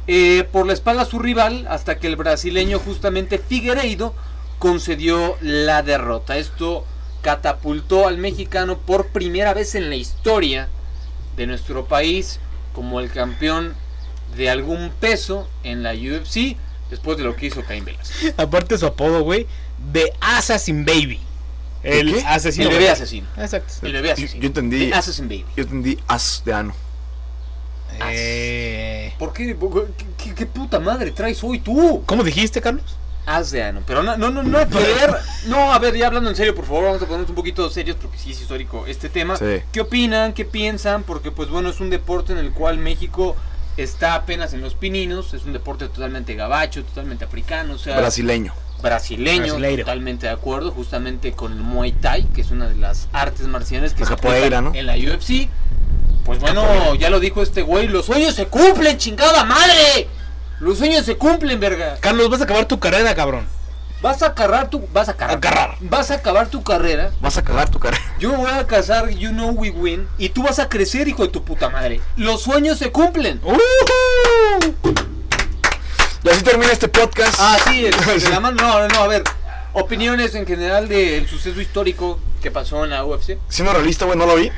Eh, 0.08 0.48
por 0.50 0.66
la 0.66 0.72
espalda 0.72 1.02
a 1.02 1.06
su 1.06 1.20
rival. 1.20 1.66
Hasta 1.70 1.98
que 2.00 2.08
el 2.08 2.16
brasileño, 2.16 2.80
justamente 2.80 3.38
Figueiredo, 3.38 4.14
concedió 4.58 5.36
la 5.42 5.84
derrota. 5.84 6.38
Esto 6.38 6.84
catapultó 7.22 8.08
al 8.08 8.18
mexicano 8.18 8.78
por 8.78 9.08
primera 9.08 9.54
vez 9.54 9.76
en 9.76 9.90
la 9.90 9.96
historia 9.96 10.68
de 11.36 11.46
nuestro 11.46 11.84
país 11.86 12.40
como 12.72 12.98
el 13.00 13.10
campeón 13.12 13.74
de 14.36 14.50
algún 14.50 14.90
peso 15.00 15.48
en 15.62 15.82
la 15.82 15.92
UFC. 15.92 16.56
Después 16.90 17.18
de 17.18 17.24
lo 17.24 17.34
que 17.36 17.46
hizo 17.46 17.62
Caín 17.64 17.84
Velas. 17.84 18.10
Aparte 18.36 18.78
su 18.78 18.86
apodo, 18.86 19.22
güey. 19.22 19.46
De 19.92 20.12
Assassin 20.20 20.84
Baby. 20.84 21.20
¿De 21.82 22.00
El 22.00 22.14
qué? 22.14 22.20
asesino. 22.26 22.68
El 22.68 22.72
bebé 22.74 22.90
asesino. 22.90 23.26
Exacto. 23.36 23.74
El 23.82 23.92
bebé 23.92 24.08
Yo- 24.08 24.14
asesino. 24.14 24.42
yo 24.42 24.48
entendí- 24.48 24.88
The 24.90 24.94
Assassin 24.94 25.28
Baby. 25.28 25.44
Yo 25.56 25.62
entendí 25.64 25.98
as 26.08 26.42
de 26.44 26.52
ano. 26.52 26.74
Eh, 28.08 29.14
¿Por 29.18 29.32
qué? 29.32 29.56
¿Qué, 29.56 30.06
qué- 30.18 30.34
qué 30.34 30.46
puta 30.46 30.78
madre 30.80 31.10
traes 31.12 31.42
hoy 31.42 31.60
tú? 31.60 32.02
¿Cómo 32.06 32.22
dijiste, 32.22 32.60
Carlos? 32.60 32.96
Haz 33.24 33.50
de 33.50 33.62
ano. 33.62 33.82
Pero 33.86 34.02
no, 34.02 34.16
no, 34.16 34.30
no, 34.30 34.42
no 34.42 34.58
ver. 34.58 35.14
No, 35.46 35.72
a 35.72 35.78
ver, 35.80 35.96
ya 35.96 36.06
hablando 36.06 36.30
en 36.30 36.36
serio, 36.36 36.54
por 36.54 36.64
favor, 36.64 36.84
vamos 36.84 37.02
a 37.02 37.06
ponernos 37.06 37.28
un 37.30 37.34
poquito 37.34 37.68
serios 37.70 37.96
porque 38.00 38.18
sí 38.18 38.30
es 38.30 38.40
histórico 38.40 38.86
este 38.86 39.08
tema. 39.08 39.36
Sí. 39.36 39.62
¿Qué 39.72 39.80
opinan? 39.80 40.32
¿Qué 40.32 40.44
piensan? 40.44 41.02
Porque, 41.02 41.32
pues 41.32 41.48
bueno, 41.48 41.70
es 41.70 41.80
un 41.80 41.90
deporte 41.90 42.32
en 42.32 42.38
el 42.38 42.52
cual 42.52 42.78
México 42.78 43.34
está 43.76 44.14
apenas 44.14 44.52
en 44.52 44.60
los 44.60 44.74
pininos. 44.74 45.34
Es 45.34 45.44
un 45.44 45.52
deporte 45.52 45.88
totalmente 45.88 46.34
gabacho, 46.34 46.84
totalmente 46.84 47.24
africano, 47.24 47.74
o 47.74 47.78
sea, 47.78 47.96
Brasileño. 47.98 48.52
brasileño. 48.82 49.44
Brasileiro. 49.54 49.84
Totalmente 49.84 50.26
de 50.26 50.32
acuerdo, 50.32 50.70
justamente 50.72 51.32
con 51.32 51.52
el 51.52 51.58
Muay 51.58 51.92
Thai, 51.92 52.24
que 52.24 52.40
es 52.40 52.50
una 52.50 52.68
de 52.68 52.76
las 52.76 53.08
artes 53.12 53.46
marciales 53.46 53.92
que 53.94 54.00
La 54.00 54.06
se 54.06 54.14
capoeira, 54.16 54.58
aplican 54.58 54.64
¿no? 54.64 54.74
en 54.74 54.86
la 54.86 54.94
UFC. 54.96 55.48
Pues 56.24 56.40
bueno, 56.40 56.94
ya 56.96 57.08
lo 57.08 57.20
dijo 57.20 57.40
este 57.42 57.62
güey, 57.62 57.86
los 57.86 58.06
sueños 58.06 58.34
se 58.34 58.46
cumplen, 58.46 58.98
chingada 58.98 59.44
madre. 59.44 60.08
Los 60.58 60.78
sueños 60.78 61.04
se 61.04 61.16
cumplen, 61.16 61.60
verga. 61.60 61.98
Carlos, 62.00 62.28
vas 62.30 62.40
a 62.40 62.44
acabar 62.44 62.64
tu 62.66 62.80
carrera, 62.80 63.14
cabrón. 63.14 63.46
Vas 64.03 64.22
a 64.22 64.26
agarrar 64.26 64.68
tu. 64.70 64.86
Vas 64.92 65.09
a. 65.09 65.12
Agarrar. 65.12 65.76
Vas 65.80 66.11
a 66.11 66.14
acabar 66.14 66.49
tu 66.49 66.62
carrera. 66.62 67.11
Vas 67.20 67.38
a 67.38 67.42
cagar 67.42 67.68
tu 67.70 67.78
cara. 67.78 67.97
Yo 68.18 68.30
me 68.30 68.36
voy 68.36 68.51
a 68.51 68.66
casar, 68.66 69.09
you 69.11 69.30
know 69.30 69.51
we 69.51 69.70
win. 69.70 70.07
Y 70.18 70.28
tú 70.30 70.42
vas 70.42 70.59
a 70.59 70.68
crecer, 70.68 71.09
hijo 71.09 71.22
de 71.22 71.28
tu 71.28 71.42
puta 71.44 71.70
madre. 71.70 72.01
Los 72.16 72.42
sueños 72.42 72.78
se 72.78 72.90
cumplen. 72.92 73.40
Uh. 73.42 73.57
Y 76.24 76.28
así 76.28 76.42
termina 76.42 76.72
este 76.72 76.88
podcast. 76.88 77.36
Ah, 77.40 77.57
sí, 77.68 77.86
es- 77.86 78.22
de 78.24 78.30
la 78.30 78.40
mano. 78.40 78.57
No, 78.61 78.80
no, 78.80 78.88
no, 78.88 79.03
a 79.03 79.07
ver. 79.09 79.22
Opiniones 79.72 80.34
en 80.34 80.47
general 80.47 80.88
del 80.88 81.28
suceso 81.28 81.61
histórico 81.61 82.18
que 82.42 82.51
pasó 82.51 82.84
en 82.84 82.90
la 82.90 83.05
UFC. 83.05 83.38
Siendo 83.49 83.72
realista, 83.72 84.05
güey, 84.07 84.18
no 84.18 84.26
lo 84.26 84.36
vi. 84.36 84.51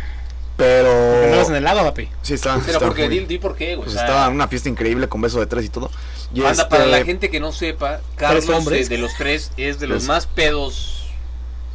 Pero. 0.58 1.20
Que 1.22 1.28
no 1.30 1.36
vas 1.38 1.48
en 1.48 1.54
el 1.56 1.66
agua, 1.66 1.84
papi. 1.84 2.08
Sí, 2.20 2.34
está. 2.34 2.60
Pero 2.66 2.80
porque 2.80 3.06
muy- 3.06 3.20
di, 3.20 3.24
di 3.26 3.38
por 3.38 3.56
qué, 3.56 3.76
güey. 3.76 3.84
Pues 3.86 3.90
o 3.90 3.92
sea, 3.92 4.02
estaba 4.02 4.26
en 4.26 4.32
una 4.34 4.48
fiesta 4.48 4.68
increíble 4.68 5.08
con 5.08 5.20
beso 5.22 5.38
de 5.40 5.46
tres 5.46 5.64
y 5.64 5.68
todo. 5.70 5.90
Y 6.34 6.42
este, 6.42 6.64
para 6.66 6.84
la 6.84 7.02
gente 7.04 7.30
que 7.30 7.38
no 7.40 7.52
sepa, 7.52 8.00
Carlos 8.16 8.48
hombres. 8.50 8.88
eh, 8.88 8.90
de 8.90 8.98
los 8.98 9.14
tres 9.16 9.52
es 9.56 9.78
de 9.80 9.86
los 9.86 10.04
más 10.04 10.26
pedos. 10.26 11.06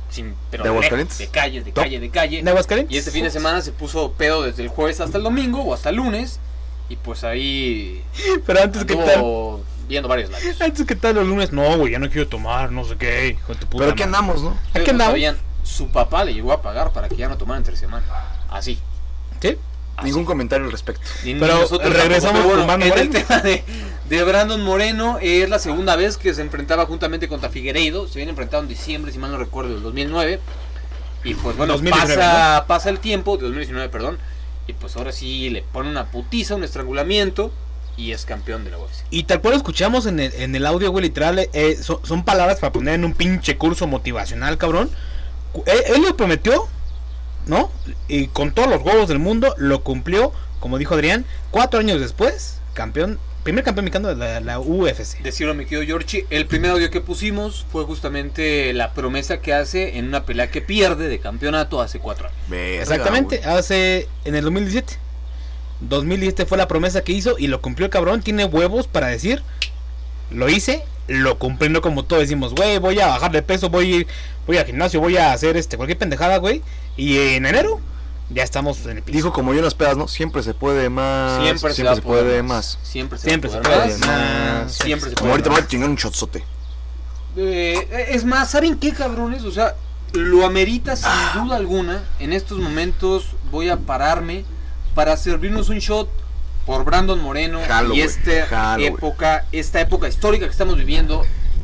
Sin, 0.10 0.36
pero 0.52 0.64
¿De 0.64 0.70
Aguascalientes? 0.70 1.18
de 1.18 1.28
calle, 1.30 1.64
de 1.64 1.72
calle, 1.72 2.00
de 2.00 2.10
calle. 2.12 2.44
¿De 2.44 2.50
Aguascalientes? 2.52 2.94
Y 2.94 3.00
este 3.00 3.10
fin 3.10 3.24
de 3.24 3.32
semana 3.32 3.62
se 3.62 3.72
puso 3.72 4.12
pedo 4.12 4.44
desde 4.44 4.62
el 4.62 4.68
jueves 4.70 5.00
hasta 5.00 5.18
el 5.18 5.24
domingo 5.24 5.62
o 5.64 5.74
hasta 5.74 5.90
el 5.90 5.96
lunes. 5.96 6.40
Y 6.90 6.98
pues 6.98 7.24
ahí 7.24 8.04
Pero 8.46 8.62
antes, 8.62 8.84
¿qué 8.86 8.96
tal? 8.96 9.24
viendo 9.88 10.08
varios 10.10 10.30
lados. 10.30 10.46
Antes, 10.62 10.86
¿qué 10.86 10.96
tal 10.96 11.16
los 11.16 11.26
lunes? 11.26 11.52
No, 11.52 11.78
güey, 11.78 11.94
ya 11.94 12.00
no 12.00 12.10
quiero 12.10 12.28
tomar, 12.28 12.72
no 12.72 12.84
sé 12.84 12.96
qué. 12.98 13.30
Hijo 13.40 13.54
de 13.54 13.60
tu 13.60 13.66
puta 13.68 13.84
Pero 13.86 13.94
aquí 13.94 14.04
andamos, 14.04 14.42
¿no? 14.44 14.58
Aquí 14.74 14.90
andamos. 14.92 15.14
sabían, 15.14 15.38
su 15.64 15.88
papá 15.90 16.24
le 16.26 16.34
llegó 16.34 16.52
a 16.54 16.62
pagar 16.62 16.92
para 16.92 17.10
que 17.10 17.16
ya 17.16 17.28
no 17.30 17.38
tomara 17.38 17.58
entre 17.58 17.76
semana. 17.76 18.06
Así. 18.50 18.80
¿Sí? 19.42 19.58
así. 19.98 20.06
Ningún 20.06 20.26
comentario 20.26 20.66
al 20.66 20.72
respecto. 20.72 21.02
Ni- 21.24 21.34
ni 21.34 21.40
Pero 21.40 21.60
nosotros 21.62 21.94
regresamos 21.94 22.42
con 22.46 22.82
en 22.82 22.98
el 22.98 23.10
tema 23.10 23.40
de, 23.40 23.64
de 24.10 24.24
Brandon 24.24 24.62
Moreno, 24.62 25.18
es 25.22 25.50
la 25.50 25.60
segunda 25.60 25.96
vez 25.96 26.18
que 26.18 26.34
se 26.34 26.42
enfrentaba 26.42 26.86
juntamente 26.86 27.28
contra 27.28 27.50
Figueiredo. 27.50 28.08
Se 28.08 28.18
viene 28.18 28.32
enfrentado 28.32 28.64
en 28.64 28.70
diciembre, 28.70 29.12
si 29.12 29.18
mal 29.20 29.32
no 29.32 29.38
recuerdo, 29.38 29.74
del 29.74 29.84
2009. 29.84 30.40
Y 31.24 31.36
pues 31.36 31.56
bueno, 31.56 31.74
2019, 31.74 32.16
pasa, 32.22 32.66
pasa 32.68 32.90
el 32.90 33.00
tiempo, 33.00 33.38
de 33.38 33.44
2019, 33.44 33.90
perdón. 33.90 34.18
Y 34.68 34.74
pues 34.74 34.96
ahora 34.96 35.12
sí 35.12 35.50
le 35.50 35.62
pone 35.62 35.90
una 35.90 36.06
putiza, 36.06 36.56
un 36.56 36.64
estrangulamiento. 36.64 37.52
Y 37.96 38.12
es 38.12 38.26
campeón 38.26 38.64
de 38.66 38.72
la 38.72 38.80
UFC. 38.80 39.06
Y 39.12 39.24
tal 39.24 39.40
cual 39.40 39.54
escuchamos 39.54 40.08
en 40.08 40.20
el, 40.20 40.34
en 40.34 40.56
el 40.56 40.66
audio, 40.66 40.90
güey, 40.90 41.04
literal, 41.04 41.48
eh, 41.54 41.78
son, 41.80 42.00
son 42.04 42.24
palabras 42.26 42.60
para 42.60 42.74
poner 42.74 42.96
en 42.96 43.06
un 43.06 43.14
pinche 43.14 43.56
curso 43.58 43.86
motivacional, 43.86 44.58
cabrón. 44.58 44.90
Él, 45.66 45.96
él 45.96 46.02
lo 46.02 46.18
prometió, 46.18 46.68
¿no? 47.46 47.72
Y 48.08 48.28
con 48.28 48.52
todos 48.52 48.70
los 48.70 48.82
huevos 48.82 49.08
del 49.08 49.20
mundo 49.20 49.54
lo 49.58 49.84
cumplió, 49.84 50.32
como 50.60 50.78
dijo 50.78 50.94
Adrián, 50.94 51.26
cuatro 51.52 51.80
años 51.80 52.00
después, 52.00 52.60
campeón, 52.74 53.20
primer 53.44 53.64
campeón 53.64 53.86
mexicano 53.86 54.10
de 54.10 54.16
la, 54.16 54.40
la 54.40 54.60
UFC. 54.60 55.20
Decirlo, 55.22 55.54
mi 55.54 55.66
querido 55.66 55.84
Giorgi, 55.84 56.26
el 56.30 56.48
primer 56.48 56.72
audio 56.72 56.90
que 56.90 57.02
pusimos 57.02 57.66
fue 57.72 57.84
justamente 57.84 58.74
la 58.74 58.94
promesa 58.94 59.42
que 59.42 59.54
hace 59.54 59.98
en 59.98 60.08
una 60.08 60.26
pelea 60.26 60.50
que 60.50 60.62
pierde 60.62 61.10
de 61.10 61.20
campeonato 61.20 61.82
hace 61.82 62.00
cuatro 62.00 62.28
años. 62.28 62.40
Verga, 62.48 62.82
Exactamente, 62.82 63.44
hace 63.44 64.08
en 64.26 64.36
el 64.36 64.44
2017. 64.44 64.98
2017 65.82 66.46
fue 66.46 66.58
la 66.58 66.68
promesa 66.68 67.04
que 67.04 67.12
hizo 67.12 67.38
y 67.38 67.48
lo 67.48 67.62
cumplió 67.62 67.86
el 67.86 67.92
cabrón. 67.92 68.22
Tiene 68.22 68.46
huevos 68.46 68.88
para 68.88 69.08
decir, 69.08 69.44
lo 70.32 70.50
hice, 70.50 70.86
lo 71.08 71.38
cumplí, 71.40 71.70
no 71.70 71.82
como 71.82 72.04
todos 72.04 72.22
decimos, 72.24 72.54
güey, 72.56 72.78
voy 72.80 73.00
a 73.00 73.08
bajar 73.08 73.32
de 73.32 73.42
peso, 73.42 73.70
voy 73.70 73.94
a 73.94 73.96
ir, 73.98 74.08
voy 74.48 74.58
al 74.58 74.66
gimnasio, 74.66 75.00
voy 75.00 75.18
a 75.18 75.34
hacer 75.34 75.58
este 75.58 75.78
cualquier 75.78 75.98
pendejada, 75.98 76.38
güey. 76.38 76.62
Y 76.96 77.18
en 77.18 77.46
enero 77.46 77.80
ya 78.30 78.44
estamos 78.44 78.86
en 78.86 78.98
el 78.98 79.04
piso. 79.04 79.16
Dijo 79.16 79.34
como 79.34 79.54
yo 79.54 79.60
en 79.60 79.66
las 79.66 79.76
pedas, 79.76 79.98
¿no? 79.98 80.08
Siempre 80.08 80.44
se 80.44 80.54
puede 80.54 80.90
más. 80.90 81.42
Siempre, 81.42 81.74
Siempre, 81.74 81.96
se, 81.96 82.02
poder 82.02 82.24
puede 82.26 82.44
más. 82.44 82.80
Siempre 82.84 83.18
se, 83.20 83.28
Siempre 83.28 83.50
se 83.52 83.58
puede 83.60 83.98
más. 83.98 84.08
más. 84.08 84.74
Siempre 84.74 85.10
se 85.10 85.16
Como 85.16 85.30
puede 85.30 85.32
ahorita 85.32 85.50
me 85.50 85.56
más. 85.56 85.62
voy 85.62 85.66
a 85.66 85.70
chingar 85.70 85.90
un 85.90 85.96
shotzote. 85.96 86.44
Eh, 87.36 88.08
es 88.12 88.26
más, 88.26 88.52
¿saben 88.52 88.78
qué, 88.78 88.94
cabrones? 88.94 89.44
O 89.44 89.52
sea, 89.52 89.76
lo 90.14 90.46
amerita 90.46 90.96
sin 90.96 91.10
duda 91.34 91.58
alguna. 91.58 92.04
En 92.20 92.32
estos 92.34 92.60
momentos 92.60 93.26
voy 93.52 93.70
a 93.70 93.78
pararme 93.78 94.46
para 94.96 95.18
servirnos 95.18 95.70
un 95.70 95.80
shot 95.80 96.08
por 96.66 96.84
Brandon 96.86 97.20
Moreno 97.22 97.60
y 97.94 98.02
esta 98.02 98.78
época, 98.80 99.46
esta 99.52 99.82
época 99.82 100.08
histórica 100.08 100.46
que 100.46 100.52
estamos 100.52 100.78
viviendo 100.78 101.24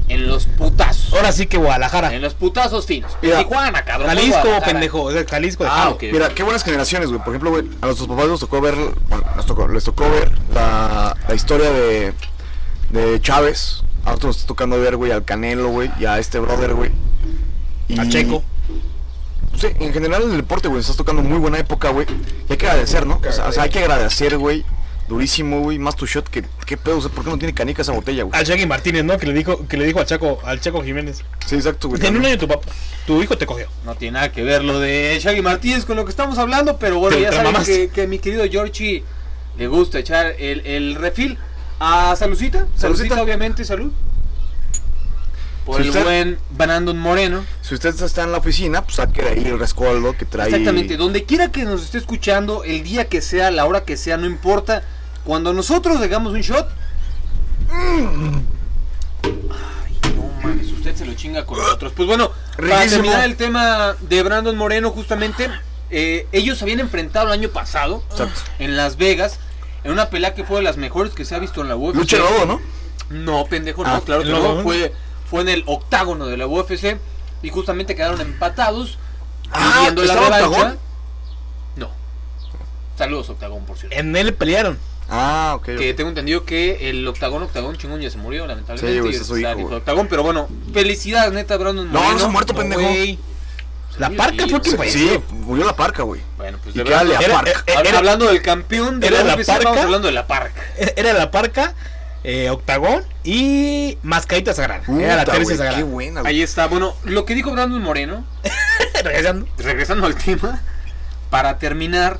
en 0.10 0.28
los 0.28 0.45
putazos. 0.47 1.14
Ahora 1.14 1.32
sí 1.32 1.45
que 1.45 1.58
Guadalajara. 1.58 2.14
En 2.14 2.22
los 2.22 2.34
putazos 2.34 2.86
finos. 2.88 3.16
Mira, 3.22 3.38
Tijuana, 3.39 3.86
cabrón. 3.86 4.08
Jalisco, 4.10 4.50
pendejo. 4.66 5.12
Es 5.12 5.28
Jalisco 5.30 5.64
de 5.64 5.70
Ah, 5.70 5.74
Jalo. 5.74 5.91
ok. 5.91 6.04
Mira, 6.12 6.30
qué 6.30 6.41
buenas 6.43 6.64
generaciones, 6.64 7.10
güey. 7.10 7.20
Por 7.20 7.30
ejemplo, 7.30 7.52
güey, 7.52 7.66
a 7.82 7.86
nuestros 7.86 8.08
papás 8.10 8.28
nos 8.28 8.39
tocó 8.39 8.60
ver, 8.60 8.76
bueno, 8.76 9.24
nos 9.36 9.45
tocó, 9.45 9.68
les 9.68 9.84
tocó 9.84 10.10
ver 10.10 10.32
la, 10.54 11.16
la 11.28 11.36
historia 11.36 11.70
de, 11.72 12.14
de 12.89 13.22
Chávez. 13.22 13.84
A 14.04 14.10
nosotros 14.12 14.28
nos 14.30 14.36
está 14.38 14.47
tocando 14.47 14.80
ver, 14.80 14.95
güey, 14.95 15.12
al 15.12 15.24
Canelo, 15.26 15.68
güey, 15.70 15.91
y 16.00 16.06
a 16.06 16.18
este 16.18 16.39
brother, 16.39 16.74
güey. 16.74 16.91
Y- 17.88 18.00
A 18.00 18.10
Checo. 18.10 18.43
Sí, 19.60 19.68
en 19.80 19.91
general 19.93 20.24
el 20.24 20.38
deporte, 20.38 20.70
güey, 20.70 20.80
estás 20.82 20.95
tocando 20.95 21.22
muy 21.22 21.38
buena 21.38 21.60
época, 21.60 21.89
güey. 21.89 22.08
Y 22.47 22.52
hay 22.54 22.58
que 22.58 22.66
agradecer, 22.68 23.06
¿no? 23.06 23.20
O 23.28 23.32
sea, 23.32 23.47
o 23.47 23.52
sea, 23.52 23.64
hay 23.64 23.70
que 23.70 23.80
agradecer, 23.80 24.38
güey. 24.38 24.64
Durísimo, 25.10 25.60
güey. 25.62 25.80
Más 25.80 25.95
tu 25.95 26.05
shot 26.05 26.30
que, 26.30 26.45
¿qué 26.66 26.78
pedo? 26.78 26.99
O 26.99 27.01
sea, 27.01 27.10
¿por 27.12 27.26
qué 27.26 27.32
no 27.32 27.38
tiene 27.38 27.53
canica 27.53 27.82
esa 27.82 27.91
botella, 27.91 28.24
güey? 28.24 28.39
Al 28.39 28.45
Shaggy 28.45 28.66
Martínez, 28.68 29.03
¿no? 29.03 29.18
Que 29.18 29.26
le 29.28 29.34
dijo, 29.34 29.68
que 29.68 29.76
le 29.76 29.86
dijo 29.86 29.99
al 29.99 30.05
Chaco, 30.05 30.39
al 30.45 30.62
Chaco 30.62 30.84
Jiménez. 30.84 31.24
Sí, 31.45 31.55
exacto, 31.55 31.89
güey. 31.89 32.05
En 32.05 32.16
un 32.16 32.26
año 32.26 32.38
tu 32.38 32.47
papá, 32.47 32.66
tu 33.07 33.22
hijo 33.22 33.38
te 33.38 33.45
cogió. 33.45 33.68
No 33.86 33.95
tiene 33.95 34.14
nada 34.14 34.32
que 34.32 34.43
ver 34.43 34.64
lo 34.64 34.80
de 34.80 35.20
Shaggy 35.22 35.41
Martínez 35.41 35.84
con 35.86 35.97
lo 35.97 36.05
que 36.05 36.12
estamos 36.12 36.38
hablando, 36.38 36.78
pero 36.78 36.99
bueno, 36.99 37.18
ya 37.18 37.34
saben 37.34 37.89
que, 37.89 38.07
mi 38.07 38.20
querido 38.20 38.45
Georgie 38.49 39.03
le 39.57 39.68
gusta 39.68 39.99
echar 39.99 40.36
el, 40.39 40.66
el 40.66 40.95
refil. 40.95 41.38
A 41.82 42.16
Salucita, 42.18 42.60
Salucita, 42.76 42.80
Salucita. 42.80 43.22
obviamente, 43.24 43.64
salud. 43.66 43.91
Por 45.66 45.78
Si 45.78 45.84
el 45.84 45.89
usted- 45.89 46.03
buen 46.03 46.38
Brandon 46.51 46.97
Moreno. 46.97 47.45
Si 47.62 47.74
usted 47.74 47.95
está 48.03 48.24
en 48.24 48.32
la 48.32 48.39
oficina, 48.39 48.84
pues 48.84 48.95
saque 48.97 49.22
ahí 49.22 49.45
el 49.45 49.57
rescoldo 49.60 50.16
que 50.18 50.26
trae. 50.26 50.47
Exactamente, 50.49 50.97
donde 50.97 51.24
quiera 51.26 51.51
que 51.51 51.64
nos 51.64 51.84
esté 51.84 51.97
escuchando, 51.97 52.64
el 52.64 52.84
día 52.84 53.07
que 53.07 53.22
sea, 53.22 53.49
la 53.51 53.66
hora 53.66 53.86
que 53.86 53.97
sea, 53.97 54.18
no 54.18 54.26
importa. 54.26 54.84
Cuando 55.30 55.53
nosotros 55.53 56.01
hagamos 56.01 56.34
un 56.34 56.41
shot. 56.41 56.67
Ay, 57.71 58.01
no 60.15 60.23
mames, 60.41 60.71
usted 60.71 60.95
se 60.95 61.05
lo 61.05 61.13
chinga 61.13 61.45
con 61.45 61.59
nosotros. 61.59 61.93
Pues 61.95 62.07
bueno, 62.07 62.32
para 62.57 62.77
Riquísimo. 62.80 63.03
terminar 63.03 63.23
el 63.25 63.36
tema 63.36 63.95
de 63.99 64.23
Brandon 64.23 64.57
Moreno, 64.57 64.89
justamente, 64.89 65.47
eh, 65.91 66.25
ellos 66.32 66.57
se 66.57 66.63
habían 66.65 66.80
enfrentado 66.80 67.27
el 67.27 67.34
año 67.34 67.49
pasado 67.49 68.01
Exacto. 68.09 68.41
en 68.57 68.75
Las 68.75 68.97
Vegas. 68.97 69.38
En 69.84 69.91
una 69.91 70.09
pelea 70.09 70.34
que 70.34 70.43
fue 70.43 70.57
de 70.57 70.63
las 70.63 70.77
mejores 70.77 71.13
que 71.13 71.25
se 71.25 71.36
ha 71.36 71.39
visto 71.39 71.61
en 71.61 71.67
la 71.69 71.75
UFC. 71.75 71.95
Lucha 71.97 72.17
de 72.17 72.23
lobo, 72.23 72.45
¿no? 72.47 72.59
No, 73.11 73.45
pendejo, 73.45 73.84
no, 73.84 73.91
Ah, 73.97 74.01
claro 74.03 74.23
que 74.23 74.30
no. 74.30 74.63
Fue, 74.63 74.91
fue 75.30 75.41
en 75.41 75.49
el 75.49 75.63
octágono 75.67 76.25
de 76.25 76.38
la 76.38 76.47
UFC 76.47 76.97
y 77.43 77.49
justamente 77.51 77.95
quedaron 77.95 78.19
empatados. 78.19 78.97
Ah, 79.51 79.73
pidiendo 79.77 80.01
la 80.05 80.13
¿estaba 80.15 80.38
revancha. 80.38 80.47
Octagón? 80.57 80.80
Saludos, 83.00 83.30
Octagón, 83.30 83.66
por 83.66 83.78
cierto. 83.78 83.97
En 83.97 84.16
él 84.16 84.34
pelearon. 84.36 84.78
Ah, 85.10 85.54
ok. 85.56 85.66
Que 85.66 85.89
ok. 85.91 85.95
tengo 85.97 86.10
entendido 86.10 86.45
que 86.45 86.89
el 86.91 87.08
Octagón, 87.08 87.41
Octagón 87.41 87.76
chingón 87.78 88.00
ya 88.02 88.12
se 88.12 88.18
murió, 88.18 88.45
lamentablemente. 88.45 88.93
Sí, 88.93 89.00
güey, 89.00 89.14
ese 89.14 89.22
es 89.22 89.28
su 89.28 89.36
está 89.38 89.50
hijo, 89.52 89.60
el 89.60 89.66
güey. 89.66 89.78
Octagón, 89.78 90.08
pero 90.08 90.22
bueno, 90.22 90.47
felicidades, 90.74 91.34
neta, 91.34 91.58
Brandon 91.58 91.88
No, 91.88 91.93
Moreno. 91.93 92.14
no 92.14 92.20
se 92.20 92.26
ha 92.26 92.28
muerto, 92.28 92.54
pendejo. 92.54 92.82
Güey. 92.82 93.18
La 93.97 94.10
parca 94.12 94.43
sí, 94.43 94.50
fue 94.52 94.62
que 94.62 94.70
sí, 94.70 94.76
fue. 94.78 94.89
Sí, 94.89 95.20
murió 95.32 95.66
la 95.66 95.76
parca, 95.76 96.04
güey. 96.04 96.22
Bueno, 96.38 96.60
pues 96.64 96.76
¿Y 96.76 96.80
de 96.80 96.84
qué 96.86 96.89
verdad. 96.91 97.22
Era- 97.24 97.34
parca? 97.36 97.64
era- 97.66 97.82
hab- 97.82 97.95
Hablando 97.97 98.28
del 98.28 98.41
campeón 98.41 99.00
de 99.00 99.08
era 99.08 99.20
la 99.20 99.24
la 99.24 99.36
UFC, 99.36 99.47
Parca. 99.47 99.64
vamos 99.70 99.84
hablando 99.84 100.08
de 100.08 100.14
la 100.14 100.28
parca. 100.28 100.62
Era 100.95 101.14
la 101.14 101.32
parca, 101.32 101.74
eh, 102.24 102.50
octagón 102.50 103.04
y 103.24 103.97
mascarita 104.04 104.54
sagrada. 104.54 104.84
Era 105.00 105.16
la 105.16 105.26
tercia 105.26 105.56
sagrada. 105.58 105.78
Qué 105.78 105.84
buena. 105.84 106.22
Ahí 106.26 106.41
está. 106.41 106.68
Bueno, 106.68 106.95
lo 107.04 107.26
que 107.26 107.34
dijo 107.34 107.52
Brandon 107.52 107.82
Moreno, 107.82 108.26
Regresando. 109.04 109.47
regresando 109.58 110.06
al 110.06 110.16
tema, 110.16 110.62
para 111.30 111.58
terminar, 111.60 112.20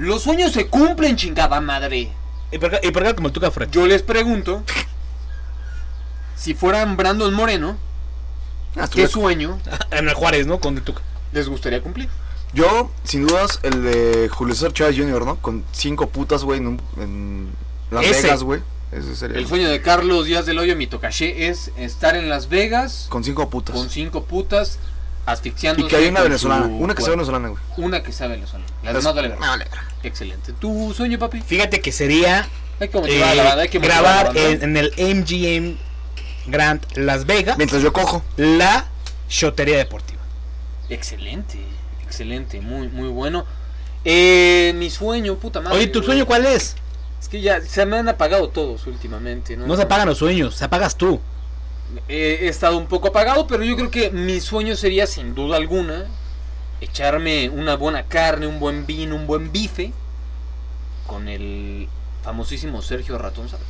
los 0.00 0.22
sueños 0.22 0.52
se 0.52 0.66
cumplen, 0.68 1.16
chingada 1.16 1.60
madre. 1.60 2.10
Y 2.52 2.58
por 2.58 2.74
acá, 2.74 2.86
y 2.86 2.90
por 2.90 3.02
acá 3.02 3.14
como 3.14 3.28
el 3.28 3.32
Tuca 3.32 3.50
Fred. 3.50 3.68
Yo 3.70 3.86
les 3.86 4.02
pregunto, 4.02 4.62
si 6.36 6.54
fueran 6.54 6.96
Brandon 6.96 7.32
Moreno, 7.34 7.76
Ah, 8.76 8.88
¿qué 8.88 9.08
sueño 9.08 9.58
En 9.90 10.08
el 10.08 10.14
Juárez, 10.14 10.46
¿no? 10.46 10.60
Con 10.60 10.76
el 10.76 10.82
Tuca. 10.84 11.02
les 11.32 11.48
gustaría 11.48 11.82
cumplir? 11.82 12.08
Yo, 12.52 12.90
sin 13.04 13.26
dudas, 13.26 13.58
el 13.62 13.82
de 13.82 14.28
Julio 14.28 14.54
César 14.54 14.72
Chávez 14.72 14.96
Jr., 14.96 15.24
¿no? 15.24 15.36
Con 15.36 15.64
cinco 15.72 16.08
putas, 16.08 16.42
güey, 16.44 16.58
en, 16.60 16.66
un- 16.68 16.80
en 16.96 17.48
Las 17.90 18.04
Ese. 18.06 18.22
Vegas, 18.22 18.42
güey. 18.42 18.60
Ese 18.92 19.14
sería. 19.16 19.38
El 19.38 19.46
sueño 19.46 19.68
de 19.68 19.80
Carlos 19.82 20.24
Díaz 20.26 20.46
del 20.46 20.58
Hoyo, 20.58 20.74
mi 20.76 20.86
tocaché, 20.88 21.48
es 21.48 21.70
estar 21.76 22.16
en 22.16 22.28
Las 22.28 22.48
Vegas 22.48 23.06
Con 23.08 23.22
cinco 23.22 23.48
putas. 23.50 23.74
con 23.76 23.88
cinco 23.90 24.24
putas 24.24 24.78
asfixiando. 25.32 25.84
y 25.84 25.88
que 25.88 25.96
hay 25.96 26.08
una 26.08 26.22
venezolana. 26.22 26.66
Una 26.66 26.94
que 26.94 27.02
sea 27.02 27.10
venezolana, 27.10 27.48
güey. 27.48 27.62
Una 27.76 28.02
que 28.02 28.12
sea 28.12 28.26
venezolana. 28.28 28.66
Las 28.82 28.94
Es- 28.96 29.02
demás 29.02 29.14
vale 29.14 29.28
verga. 29.28 29.40
me 29.40 29.48
vale 29.48 29.64
verga. 29.64 29.84
Excelente. 30.02 30.52
¿Tu 30.54 30.94
sueño, 30.94 31.18
papi? 31.18 31.40
Fíjate 31.40 31.80
que 31.80 31.92
sería 31.92 32.48
Hay 32.80 32.88
que 32.88 32.98
motivar 32.98 33.28
a 33.28 33.32
eh, 33.32 33.36
la 33.36 33.44
banda, 33.44 33.62
hay 33.62 33.68
que 33.68 33.78
motivar 33.78 33.98
a 33.98 34.02
la 34.02 34.08
grabar 34.22 34.26
banda. 34.34 34.50
en, 34.50 34.62
en 34.62 34.76
el 34.76 34.92
MGM 35.16 35.76
Grand 36.46 36.84
Las 36.96 37.26
Vegas 37.26 37.58
Mientras 37.58 37.82
yo 37.82 37.92
cojo. 37.92 38.22
la 38.36 38.86
shotería 39.28 39.76
deportiva. 39.78 40.20
Excelente, 40.88 41.58
excelente, 42.02 42.60
muy, 42.60 42.88
muy 42.88 43.08
bueno. 43.08 43.44
Eh, 44.04 44.72
mi 44.76 44.90
sueño, 44.90 45.36
puta 45.36 45.60
madre. 45.60 45.76
Oye, 45.76 45.86
¿tu 45.88 45.98
güey. 46.00 46.06
sueño 46.06 46.26
cuál 46.26 46.46
es? 46.46 46.74
Es 47.20 47.28
que 47.28 47.40
ya 47.42 47.60
se 47.60 47.84
me 47.84 47.98
han 47.98 48.08
apagado 48.08 48.48
todos 48.48 48.86
últimamente, 48.86 49.56
¿no? 49.56 49.66
No 49.66 49.76
se 49.76 49.82
apagan 49.82 50.08
los 50.08 50.18
sueños, 50.18 50.54
se 50.56 50.64
apagas 50.64 50.96
tú. 50.96 51.20
He, 52.08 52.48
estado 52.48 52.76
un 52.78 52.86
poco 52.86 53.08
apagado, 53.08 53.46
pero 53.46 53.64
yo 53.64 53.76
creo 53.76 53.90
que 53.90 54.10
mi 54.10 54.40
sueño 54.40 54.76
sería, 54.76 55.06
sin 55.06 55.34
duda 55.34 55.56
alguna, 55.56 56.04
echarme 56.80 57.48
una 57.50 57.76
buena 57.76 58.04
carne, 58.04 58.46
un 58.46 58.58
buen 58.60 58.86
vino, 58.86 59.14
un 59.16 59.26
buen 59.26 59.52
bife 59.52 59.92
con 61.06 61.28
el 61.28 61.88
famosísimo 62.22 62.82
Sergio 62.82 63.18
Ratón 63.18 63.48
Zárate. 63.48 63.66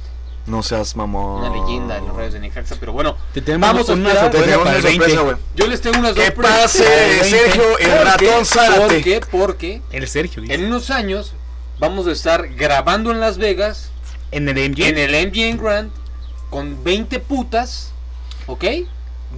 No 0.47 0.63
seas 0.63 0.97
mamón. 0.97 1.43
Una 1.45 1.51
leyenda 1.51 1.99
en 1.99 2.07
los 2.07 2.17
rayos 2.17 2.33
de 2.33 2.41
Necaxa, 2.41 2.77
pero 2.81 2.93
bueno, 2.93 3.17
Te 3.35 3.41
tenemos 3.43 3.69
Vamos 3.69 3.89
a 3.91 3.93
una 3.93 4.15
sorpresa 4.15 4.59
una 4.59 4.73
el 4.77 4.83
20. 4.83 4.99
sorpresa, 5.05 5.21
güey. 5.23 5.37
yo 5.55 5.67
les 5.67 5.81
tengo 5.81 5.99
unas 5.99 6.15
Que 6.15 6.27
sorpresas. 6.27 6.63
pase, 6.63 6.85
Veinte. 6.85 7.25
Sergio, 7.25 7.79
el 7.79 7.91
¿Por 7.91 8.05
ratón? 8.07 8.47
Zárate. 8.47 8.81
¿Por 8.81 9.03
qué? 9.03 9.21
Porque 9.31 9.83
El 9.93 10.09
Sergio, 10.09 10.43
dice. 10.43 10.55
en 10.55 10.65
unos 10.65 10.91
años 10.91 11.35
vamos 11.79 12.07
a 12.07 12.13
estar 12.13 12.49
grabando 12.55 13.11
en 13.11 13.21
Las 13.21 13.39
Vegas 13.39 13.91
En 14.33 14.49
el 14.49 14.57
MGM. 14.71 14.83
en 14.89 14.99
el 14.99 15.27
MGM 15.29 15.63
Grand 15.63 15.91
con 16.49 16.83
20 16.83 17.21
putas, 17.21 17.93
¿ok? 18.53 18.65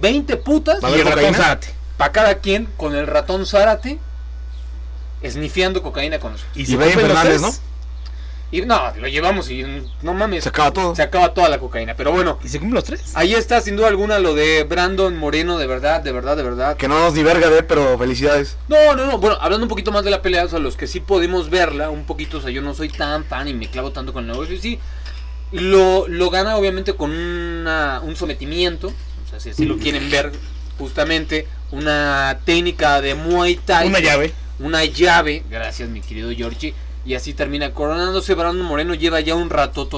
20 0.01 0.37
putas 0.37 0.83
¿Va 0.83 0.87
a 0.89 0.91
y 0.97 0.99
el 1.01 1.05
ratón? 1.07 1.33
Zárate. 1.35 1.67
para 1.97 2.11
cada 2.11 2.35
quien 2.39 2.67
con 2.77 2.95
el 2.95 3.07
ratón 3.07 3.45
Zárate 3.45 3.99
esnifiando 5.21 5.81
cocaína 5.81 6.19
con 6.19 6.33
nosotros. 6.33 6.57
Y 6.57 6.65
se 6.65 6.75
Brian 6.75 6.93
Fernández, 6.99 7.61
Y 8.51 8.61
no, 8.61 8.91
lo 8.97 9.07
llevamos 9.07 9.49
y 9.49 9.63
no 10.01 10.13
mames, 10.13 10.43
Se 10.43 10.49
acaba 10.49 10.71
todo. 10.71 10.95
se 10.95 11.01
acaba 11.01 11.33
toda 11.33 11.47
la 11.49 11.59
cocaína. 11.59 11.95
Pero 11.95 12.11
bueno, 12.11 12.39
¿Y 12.43 12.49
se 12.49 12.59
cumplen 12.59 12.75
los 12.75 12.83
tres? 12.83 13.11
ahí 13.15 13.33
está 13.33 13.61
sin 13.61 13.75
duda 13.75 13.87
alguna 13.87 14.19
lo 14.19 14.33
de 14.35 14.63
Brandon 14.63 15.15
Moreno, 15.15 15.57
de 15.57 15.65
verdad, 15.67 16.01
de 16.01 16.11
verdad, 16.11 16.35
de 16.37 16.43
verdad. 16.43 16.75
Que 16.77 16.87
no 16.87 16.99
nos 16.99 17.13
ni 17.13 17.23
verga 17.23 17.49
de, 17.49 17.63
pero 17.63 17.97
felicidades. 17.97 18.57
No, 18.67 18.95
no, 18.95 19.05
no. 19.05 19.17
Bueno, 19.17 19.37
hablando 19.39 19.65
un 19.65 19.69
poquito 19.69 19.91
más 19.91 20.03
de 20.03 20.11
la 20.11 20.21
pelea, 20.21 20.43
o 20.45 20.49
sea, 20.49 20.59
los 20.59 20.75
que 20.75 20.87
sí 20.87 20.99
podemos 20.99 21.49
verla, 21.49 21.89
un 21.89 22.05
poquito, 22.05 22.39
o 22.39 22.41
sea, 22.41 22.51
yo 22.51 22.61
no 22.61 22.73
soy 22.73 22.89
tan 22.89 23.23
fan 23.23 23.47
y 23.47 23.53
me 23.53 23.69
clavo 23.69 23.91
tanto 23.91 24.11
con 24.11 24.25
el 24.25 24.31
negocio, 24.31 24.59
sí. 24.59 24.79
Lo, 25.53 26.07
lo 26.07 26.29
gana 26.29 26.57
obviamente 26.57 26.95
con 26.95 27.11
una, 27.11 28.01
un 28.03 28.15
sometimiento, 28.15 28.87
o 28.87 29.29
sea, 29.29 29.39
si 29.39 29.51
así 29.51 29.65
lo 29.65 29.77
quieren 29.77 30.09
ver, 30.09 30.31
justamente 30.77 31.47
una 31.71 32.39
técnica 32.45 33.01
de 33.01 33.15
Muay 33.15 33.55
Thai. 33.55 33.87
Una 33.87 33.99
llave. 33.99 34.33
Una 34.59 34.85
llave, 34.85 35.43
gracias 35.49 35.89
mi 35.89 36.01
querido 36.01 36.31
Georgie. 36.31 36.73
Y 37.05 37.15
así 37.15 37.33
termina 37.33 37.73
coronándose. 37.73 38.33
Brandon 38.33 38.65
Moreno 38.65 38.93
lleva 38.93 39.19
ya 39.19 39.35
un 39.35 39.49
rato 39.49 39.89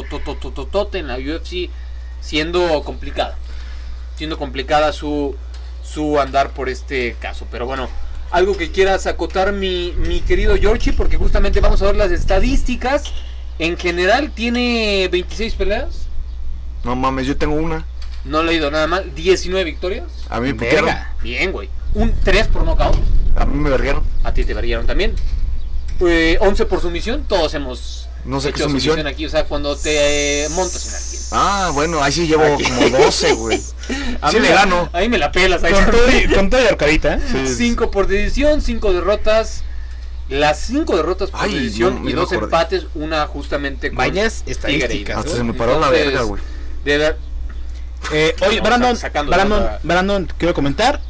en 0.94 1.08
la 1.08 1.18
UFC, 1.18 1.70
siendo 2.22 2.82
complicada. 2.84 3.38
Siendo 4.16 4.38
complicada 4.38 4.92
su, 4.92 5.36
su 5.84 6.20
andar 6.20 6.52
por 6.52 6.70
este 6.70 7.16
caso. 7.20 7.46
Pero 7.52 7.66
bueno, 7.66 7.90
algo 8.32 8.58
que 8.58 8.72
quieras 8.72 9.06
acotar, 9.06 9.52
mi, 9.52 9.94
mi 9.98 10.22
querido 10.22 10.56
Georgie, 10.56 10.94
porque 10.94 11.18
justamente 11.18 11.60
vamos 11.60 11.82
a 11.82 11.86
ver 11.86 11.96
las 11.96 12.12
estadísticas. 12.12 13.14
En 13.60 13.78
general, 13.78 14.32
tiene 14.32 15.08
26 15.12 15.54
peleas. 15.56 16.08
No 16.84 16.96
mames, 16.96 17.26
yo 17.28 17.38
tengo 17.38 17.56
una. 17.56 17.86
No 18.26 18.44
le 18.44 18.52
he 18.54 18.56
ido 18.56 18.70
nada 18.72 18.88
mal. 18.88 19.14
19 19.16 19.64
victorias. 19.64 20.06
A 20.30 20.40
mí 20.40 20.48
me 20.50 20.54
putearon. 20.56 20.90
Bien, 21.22 21.52
güey. 21.52 21.70
Un 21.94 22.14
3 22.24 22.48
por 22.48 22.64
nocaut. 22.64 22.98
A 23.36 23.46
mí 23.46 23.58
me 23.58 23.70
vergueron. 23.70 24.04
A 24.24 24.34
ti 24.34 24.44
te 24.44 24.54
variaron 24.54 24.86
también. 24.88 25.14
Eh, 26.02 26.38
11 26.42 26.66
por 26.66 26.82
sumisión. 26.82 27.24
Todos 27.28 27.54
hemos 27.54 28.10
No 28.26 28.42
sé 28.42 28.52
qué 28.52 28.64
sumisión. 28.64 29.06
aquí. 29.08 29.26
O 29.26 29.30
sea, 29.30 29.46
cuando 29.46 29.76
te 29.78 30.46
eh, 30.46 30.50
montas 30.50 30.86
en 30.88 30.94
alguien. 30.96 31.22
Ah, 31.32 31.72
bueno, 31.74 32.04
ahí 32.04 32.12
sí 32.12 32.28
llevo 32.28 32.44
como 32.44 32.90
12, 32.98 33.34
güey. 33.34 33.62
A 34.22 34.32
Sí 34.32 34.38
mí 34.38 34.44
le 34.44 34.50
me- 34.50 34.56
gano. 34.56 34.90
Ahí 34.94 35.08
me 35.08 35.18
la 35.18 35.32
pelas. 35.32 35.64
Ahí 35.64 35.72
Con 35.74 35.86
todo 35.92 36.18
y, 36.18 36.28
con 36.34 36.50
todo 36.50 36.62
y 36.64 36.68
arcadita, 36.68 37.16
¿eh? 37.16 37.20
Sí. 37.32 37.48
5 37.56 37.90
por 37.92 38.08
decisión, 38.08 38.62
5 38.62 38.92
derrotas. 38.94 39.64
Las 40.30 40.60
5 40.62 40.96
derrotas 40.98 41.30
por 41.30 41.40
Ay, 41.42 41.54
decisión 41.54 41.96
no, 42.04 42.10
y 42.10 42.14
no 42.14 42.22
me 42.22 42.22
2 42.22 42.32
acordé. 42.32 42.46
empates. 42.46 42.86
Una 42.96 43.28
justamente 43.28 43.90
con 43.90 43.98
Vayas 43.98 44.44
estadísticas. 44.48 45.18
Hasta 45.18 45.32
se 45.32 45.44
me 45.44 45.54
paró 45.54 45.80
la 45.80 45.90
verga, 45.90 46.22
güey. 46.24 46.42
De 46.84 46.98
ver, 46.98 47.18
Eh, 48.12 48.36
oye, 48.48 48.58
No, 48.58 48.64
Brandon, 48.64 48.98
Brandon, 49.28 49.68
Brandon, 49.84 50.28
quiero 50.38 50.54
comentar. 50.54 51.02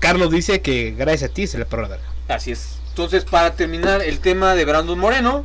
Carlos 0.00 0.30
dice 0.30 0.60
que 0.62 0.92
gracias 0.96 1.30
a 1.30 1.32
ti 1.34 1.46
se 1.46 1.58
le 1.58 1.64
paró 1.66 1.82
la 1.82 1.88
verga. 1.88 2.04
así 2.28 2.52
es. 2.52 2.78
Entonces, 2.88 3.24
para 3.24 3.54
terminar 3.54 4.00
el 4.02 4.20
tema 4.20 4.54
de 4.54 4.64
Brandon 4.64 4.98
Moreno, 4.98 5.44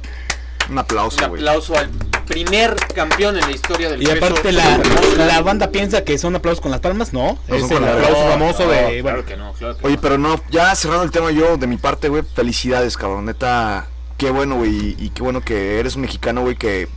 Un 0.71 0.77
aplauso, 0.79 1.17
Un 1.17 1.23
aplauso 1.25 1.77
al 1.77 1.89
primer 2.25 2.75
campeón 2.95 3.35
en 3.37 3.41
la 3.41 3.51
historia 3.51 3.89
del 3.89 4.01
Y 4.01 4.05
peso 4.05 4.25
aparte 4.25 4.51
la, 4.53 4.79
la 5.17 5.41
banda 5.41 5.69
piensa 5.69 6.03
que 6.05 6.17
son 6.17 6.33
aplausos 6.35 6.61
con 6.61 6.71
las 6.71 6.79
palmas, 6.79 7.11
no. 7.11 7.37
No, 7.49 7.55
es 7.55 7.67
son 7.67 7.83
el 7.83 7.89
aplauso 7.89 8.23
no, 8.23 8.29
famoso 8.31 8.65
No, 8.65 8.71
de. 8.71 9.01
claro 9.01 9.25
que 9.25 9.35
no, 9.35 9.51
claro 9.53 9.77
que 9.77 9.85
Oye, 9.87 9.97
pero 10.01 10.17
no, 10.17 10.41
ya 10.49 10.73
cerrando 10.75 11.03
el 11.03 11.11
tema 11.11 11.29
yo, 11.31 11.57
de 11.57 11.67
mi 11.67 11.75
parte, 11.75 12.07
güey, 12.07 12.23
felicidades, 12.23 12.95
cabrón. 12.95 13.25
Neta, 13.25 13.87
qué 14.17 14.31
bueno, 14.31 14.55
güey. 14.55 14.95
Y 14.97 15.09
qué 15.09 15.21
bueno 15.23 15.41
que 15.41 15.79
eres 15.79 15.95
un 15.95 16.03
mexicano, 16.03 16.41
güey, 16.41 16.55
que... 16.55 16.87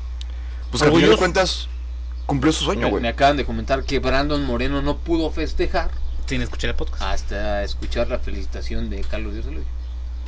Pues 0.71 0.83
que 0.83 0.89
al 0.89 0.95
final 0.95 1.11
de 1.11 1.17
cuentas 1.17 1.69
cumplió 2.27 2.53
su 2.53 2.65
sueño, 2.65 2.83
me, 2.83 2.91
güey. 2.91 3.03
me 3.03 3.09
acaban 3.09 3.37
de 3.37 3.45
comentar 3.45 3.83
que 3.85 3.99
Brandon 3.99 4.45
Moreno 4.45 4.83
no 4.83 4.99
pudo 4.99 5.31
festejar 5.31 5.91
sin 6.27 6.43
escuchar 6.43 6.71
el 6.71 6.77
podcast. 6.77 7.03
hasta 7.03 7.63
escuchar 7.65 8.09
la 8.09 8.19
felicitación 8.19 8.89
de 8.89 9.01
Carlos 9.03 9.35
Díaz 9.35 9.47
Eloy. 9.47 9.65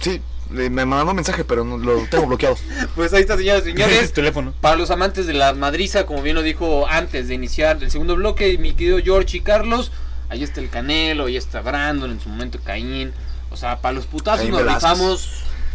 Sí, 0.01 0.21
le- 0.51 0.71
me 0.71 0.85
mandó 0.85 1.11
un 1.11 1.17
mensaje, 1.17 1.45
pero 1.45 1.65
no, 1.65 1.77
lo 1.79 2.07
tengo 2.09 2.27
bloqueado. 2.27 2.57
Pues 2.95 3.13
ahí 3.13 3.23
está, 3.23 3.37
señoras 3.37 3.65
y 3.67 3.71
Es 3.71 3.75
señores. 3.77 4.13
teléfono. 4.15 4.53
Para 4.61 4.77
los 4.77 4.91
amantes 4.91 5.27
de 5.27 5.33
la 5.35 5.53
madriza, 5.55 6.07
como 6.07 6.23
bien 6.23 6.35
lo 6.37 6.43
dijo 6.43 6.87
antes 6.89 7.29
de 7.29 7.35
iniciar 7.35 7.83
el 7.83 7.91
segundo 7.91 8.15
bloque, 8.17 8.57
mi 8.59 8.75
querido 8.75 8.99
George 9.03 9.39
y 9.39 9.41
Carlos, 9.41 9.93
ahí 10.29 10.43
está 10.43 10.61
el 10.61 10.71
Canelo, 10.71 11.27
ahí 11.27 11.37
está 11.37 11.61
Brandon, 11.61 12.11
en 12.11 12.21
su 12.21 12.29
momento 12.29 12.59
Caín. 12.65 13.13
O 13.51 13.57
sea, 13.57 13.79
para 13.81 13.95
los 13.95 14.07
putazos 14.07 14.41
Caín 14.41 14.51
nos 14.53 14.61
Velázquez. 14.61 14.91
rifamos 14.91 15.29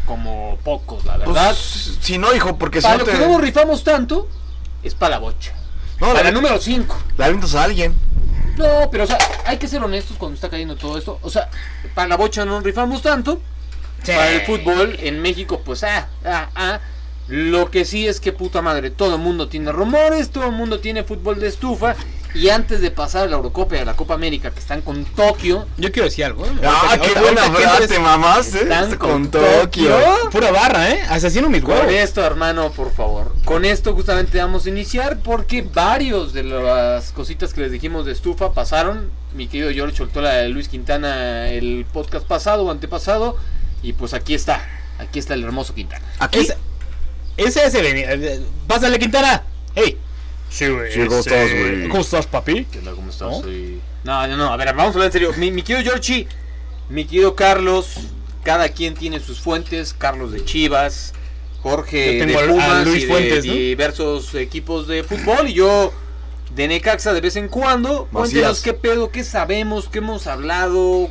como 0.06 0.58
pocos, 0.64 1.06
la 1.06 1.18
verdad. 1.18 1.34
Pues, 1.52 1.98
si 2.02 2.18
no, 2.18 2.34
hijo, 2.36 2.58
porque 2.58 2.82
si 2.82 2.84
para 2.84 2.96
no 2.98 3.00
lo 3.00 3.06
te... 3.06 3.12
que 3.12 3.18
no 3.20 3.28
nos 3.34 3.42
rifamos 3.42 3.84
tanto, 3.84 4.28
es 4.84 4.94
para 4.96 5.12
la 5.12 5.20
bocha. 5.20 5.54
No, 6.00 6.08
para 6.08 6.24
la, 6.24 6.30
el 6.30 6.36
número 6.36 6.60
5. 6.60 6.98
la 7.18 7.26
avientas 7.26 7.54
a 7.56 7.64
alguien. 7.64 7.94
No, 8.58 8.90
pero 8.92 9.06
o 9.06 9.08
sea, 9.08 9.18
hay 9.46 9.58
que 9.58 9.68
ser 9.68 9.82
honestos 9.84 10.18
cuando 10.18 10.36
está 10.36 10.50
cayendo 10.50 10.76
todo 10.76 10.98
esto. 10.98 11.20
O 11.22 11.30
sea, 11.30 11.50
para 11.96 12.08
la 12.10 12.18
bocha 12.18 12.44
no 12.44 12.54
nos 12.54 12.64
rifamos 12.64 13.02
tanto. 13.02 13.42
Para 14.06 14.32
el 14.32 14.42
fútbol 14.42 14.98
en 15.02 15.22
México, 15.22 15.62
pues 15.64 15.84
ah, 15.84 16.08
ah, 16.26 16.50
ah. 16.56 16.80
Lo 17.28 17.72
que 17.72 17.86
sí 17.86 18.08
es 18.08 18.20
que 18.20 18.34
puta 18.34 18.62
madre, 18.62 18.90
todo 18.90 19.16
el 19.16 19.22
mundo 19.22 19.48
tiene 19.48 19.72
rumores, 19.72 20.32
todo 20.32 20.46
el 20.46 20.52
mundo 20.52 20.80
tiene 20.80 21.04
fútbol 21.04 21.40
de 21.40 21.48
estufa. 21.48 21.96
Y 22.34 22.48
antes 22.50 22.80
de 22.82 22.92
pasar 22.92 23.24
a 23.24 23.30
la 23.30 23.36
Eurocopa 23.36 23.76
y 23.76 23.80
a 23.80 23.86
la 23.86 23.94
Copa 23.94 24.14
América, 24.14 24.52
que 24.52 24.60
están 24.60 24.82
con 24.82 25.04
Tokio, 25.04 25.66
Yo 25.78 25.92
quiero 25.92 26.06
decir 26.08 26.24
algo. 26.26 26.46
¿eh? 26.46 26.50
Ah, 26.64 26.82
Ahorita- 26.92 27.00
qué 27.00 27.20
ahorita- 27.20 27.22
buena 27.50 27.52
frase, 27.78 28.00
mamás, 28.00 28.56
eh. 28.56 28.60
están 28.64 28.96
con 28.96 29.28
Con 29.28 29.32
Tokio. 29.32 29.98
Pura 30.32 30.50
barra, 30.52 30.92
¿eh? 30.92 31.02
Asesino 31.10 31.50
mis 31.50 31.62
Con 31.62 31.74
huevos. 31.74 31.92
esto, 31.92 32.22
hermano, 32.26 32.72
por 32.72 32.94
favor. 32.94 33.34
Con 33.44 33.66
esto 33.66 33.94
justamente 33.94 34.38
vamos 34.38 34.66
a 34.66 34.70
iniciar 34.70 35.20
porque 35.20 35.62
varios 35.62 36.32
de 36.34 36.44
las 36.44 37.12
cositas 37.12 37.54
que 37.54 37.62
les 37.62 37.72
dijimos 37.72 38.06
de 38.06 38.14
estufa 38.14 38.54
pasaron. 38.54 39.10
Mi 39.36 39.48
querido 39.48 39.70
George 39.72 39.98
soltó 39.98 40.22
la 40.22 40.36
de 40.36 40.50
Luis 40.50 40.70
Quintana 40.70 41.50
el 41.50 41.86
podcast 41.92 42.26
pasado 42.26 42.64
o 42.64 42.72
antepasado. 42.72 43.38
Y 43.84 43.94
pues 43.94 44.14
aquí 44.14 44.34
está. 44.34 44.68
Aquí 45.00 45.20
está 45.20 45.34
el 45.34 45.44
hermoso 45.44 45.74
Quintana. 45.74 46.06
Aquí, 46.20 46.40
Ese, 46.40 46.58
ese, 47.38 47.66
ese, 47.66 47.82
vení, 47.82 48.02
eh, 48.06 48.40
Pásale, 48.68 49.00
Quintana. 49.00 49.44
Hey. 49.76 49.98
Sí, 50.50 50.68
güey. 50.68 50.92
Sí, 50.92 51.00
¿cómo 51.06 51.20
este, 51.20 51.44
estás, 51.44 51.60
güey? 51.60 51.88
¿Cómo 51.90 52.02
estás, 52.02 52.28
papi? 52.28 52.66
¿Qué 52.66 52.80
onda? 52.80 52.92
¿Cómo 52.92 53.10
estás? 53.10 53.30
¿No? 53.32 53.42
Soy- 53.42 53.80
No, 54.04 54.28
no, 54.28 54.38
no. 54.38 54.52
A 54.54 54.58
ver, 54.58 54.68
vamos 54.76 54.88
a 54.88 54.94
hablar 54.94 55.06
en 55.08 55.12
serio. 55.14 55.34
Mi, 55.38 55.50
mi 55.50 55.64
querido 55.64 55.84
Georgie, 55.92 56.28
mi 56.90 57.06
querido 57.06 57.36
Carlos, 57.36 57.88
cada 58.44 58.70
quien 58.70 58.94
tiene 58.96 59.20
sus 59.20 59.40
fuentes. 59.40 59.96
Carlos 59.98 60.32
de 60.34 60.44
Chivas, 60.46 61.14
Jorge 61.64 62.26
de 62.26 62.34
Pumas 62.48 62.86
Luis 62.86 63.04
y 63.04 63.06
de 63.06 63.08
Fuentes, 63.12 63.46
¿no? 63.46 63.54
diversos 63.54 64.36
equipos 64.36 64.88
de 64.88 65.04
fútbol. 65.04 65.48
Y 65.48 65.54
yo 65.54 65.94
de 66.54 66.68
Necaxa 66.68 67.14
de 67.14 67.22
vez 67.22 67.38
en 67.38 67.48
cuando. 67.48 68.08
Cuéntenos 68.12 68.62
qué 68.62 68.74
pedo, 68.74 69.10
qué 69.10 69.24
sabemos, 69.24 69.88
qué 69.90 70.00
hemos 70.00 70.28
hablado. 70.28 71.10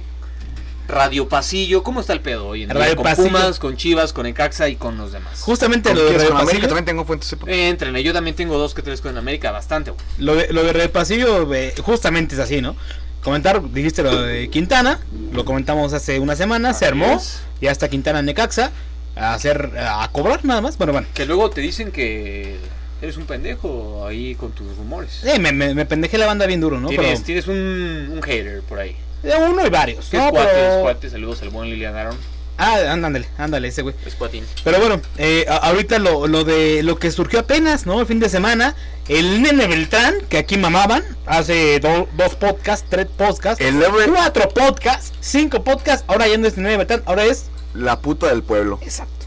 Radio 0.91 1.29
Pasillo, 1.29 1.83
¿cómo 1.83 2.01
está 2.01 2.13
el 2.13 2.21
pedo 2.21 2.49
hoy 2.49 2.63
en 2.65 2.69
día? 2.69 2.79
Radio 2.79 2.97
con 2.97 3.05
Pasillo. 3.05 3.29
Pumas, 3.29 3.59
con 3.59 3.77
Chivas, 3.77 4.13
con 4.13 4.25
Necaxa 4.25 4.69
y 4.69 4.77
con 4.77 4.97
los 4.99 5.13
demás. 5.13 5.41
Justamente 5.41 5.91
¿Con 5.91 5.99
lo 5.99 6.05
de? 6.05 6.13
Radio 6.19 6.29
con 6.31 6.37
América 6.39 6.53
Pasillo. 6.53 6.69
también 6.69 6.85
tengo 6.85 7.05
fuentes. 7.05 7.37
eh, 7.47 7.69
Entrenle, 7.69 8.03
yo 8.03 8.13
también 8.13 8.37
tengo 8.37 8.59
dos 8.59 8.75
que 8.75 8.83
tres 8.83 9.01
con 9.01 9.17
América, 9.17 9.51
bastante. 9.51 9.91
güey. 9.93 10.03
Lo 10.19 10.35
de, 10.37 10.53
lo 10.53 10.63
de 10.65 10.73
Radio 10.73 10.93
Pasillo, 10.93 11.53
eh, 11.55 11.75
justamente 11.83 12.35
es 12.35 12.41
así, 12.41 12.61
¿no? 12.61 12.77
Comentar, 13.23 13.63
dijiste 13.73 14.03
lo 14.03 14.23
de 14.23 14.49
Quintana, 14.49 14.99
lo 15.33 15.45
comentamos 15.45 15.93
hace 15.93 16.19
una 16.19 16.37
semana, 16.37 16.73
se 16.73 16.87
armó, 16.87 17.17
es. 17.17 17.43
ya 17.61 17.71
está 17.71 17.89
Quintana 17.89 18.21
en 18.21 18.25
Necaxa, 18.27 18.71
a 19.15 19.35
hacer, 19.35 19.73
a 19.79 20.09
cobrar 20.11 20.43
nada 20.45 20.63
más, 20.63 20.79
bueno, 20.79 20.93
bueno. 20.95 21.07
Que 21.13 21.27
luego 21.27 21.51
te 21.51 21.61
dicen 21.61 21.93
que 21.93 22.57
eres 23.03 23.19
un 23.19 23.27
pendejo 23.27 24.07
ahí 24.07 24.35
con 24.37 24.53
tus 24.53 24.75
rumores. 24.77 25.23
Eh, 25.25 25.39
me, 25.39 25.53
me, 25.53 25.75
me 25.75 25.85
pendejé 25.85 26.17
la 26.17 26.25
banda 26.27 26.47
bien 26.47 26.63
duro, 26.63 26.81
¿no? 26.81 26.89
tienes 26.89 27.09
Pero, 27.11 27.23
tienes 27.25 27.47
un, 27.47 28.09
un 28.11 28.23
hater 28.23 28.63
por 28.63 28.79
ahí. 28.79 28.97
Eh, 29.23 29.33
uno 29.49 29.67
y 29.67 29.71
varios, 29.71 30.13
¿no? 30.13 30.25
es 30.27 30.31
cuate, 30.31 30.49
Pero- 30.53 30.75
es 30.77 30.83
cuate. 30.83 31.11
Saludos 31.11 31.43
al 31.43 31.51
buen 31.51 31.69
Lilian 31.71 31.97
Aaron. 31.97 32.17
Ah, 32.63 32.77
ándale, 32.93 33.27
ándale, 33.39 33.69
ese 33.69 33.81
güey. 33.81 33.95
Es 34.05 34.15
cuatín. 34.15 34.45
Pero 34.65 34.79
bueno, 34.81 35.01
eh, 35.17 35.47
ahorita 35.49 35.99
lo, 35.99 36.27
lo 36.27 36.45
de 36.45 36.83
lo 36.83 36.99
que 36.99 37.11
surgió 37.11 37.41
apenas, 37.41 37.87
¿no? 37.87 38.01
El 38.01 38.07
fin 38.07 38.21
de 38.21 38.29
semana, 38.29 38.75
el 39.09 39.41
nene 39.41 39.67
Beltrán, 39.67 40.17
que 40.29 40.37
aquí 40.37 40.59
mamaban, 40.59 41.03
hace 41.25 41.81
do- 41.81 42.07
dos 42.19 42.35
podcasts, 42.35 42.85
tres 42.91 43.07
podcasts, 43.07 43.65
El 43.65 43.83
cuatro 44.13 44.47
podcasts, 44.51 45.13
cinco 45.21 45.65
podcasts, 45.65 46.05
ahora 46.07 46.29
ya 46.29 46.37
no 46.37 46.47
es 46.47 46.59
el 46.59 46.65
nene 46.65 46.77
Beltrán, 46.77 47.03
ahora 47.07 47.25
es 47.25 47.47
la 47.73 48.01
puta 48.01 48.27
del 48.27 48.43
pueblo. 48.43 48.79
Exacto. 48.83 49.25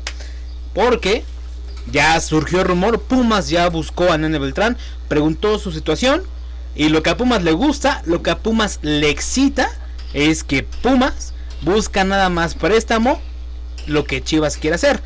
Porque 0.75 1.23
ya 1.91 2.19
surgió 2.21 2.61
el 2.61 2.67
rumor, 2.67 3.01
Pumas 3.01 3.49
ya 3.49 3.67
buscó 3.69 4.11
a 4.11 4.17
Nene 4.17 4.37
Beltrán, 4.39 4.77
preguntó 5.07 5.57
su 5.59 5.71
situación 5.71 6.23
y 6.75 6.89
lo 6.89 7.01
que 7.03 7.09
a 7.09 7.17
Pumas 7.17 7.43
le 7.43 7.51
gusta, 7.51 8.01
lo 8.05 8.21
que 8.23 8.31
a 8.31 8.39
Pumas 8.39 8.79
le 8.83 9.09
excita 9.09 9.69
es 10.13 10.43
que 10.43 10.63
Pumas 10.63 11.33
busca 11.61 12.03
nada 12.03 12.29
más 12.29 12.55
préstamo 12.55 13.21
lo 13.87 14.05
que 14.05 14.21
Chivas 14.23 14.57
quiere 14.57 14.75
hacer. 14.75 15.01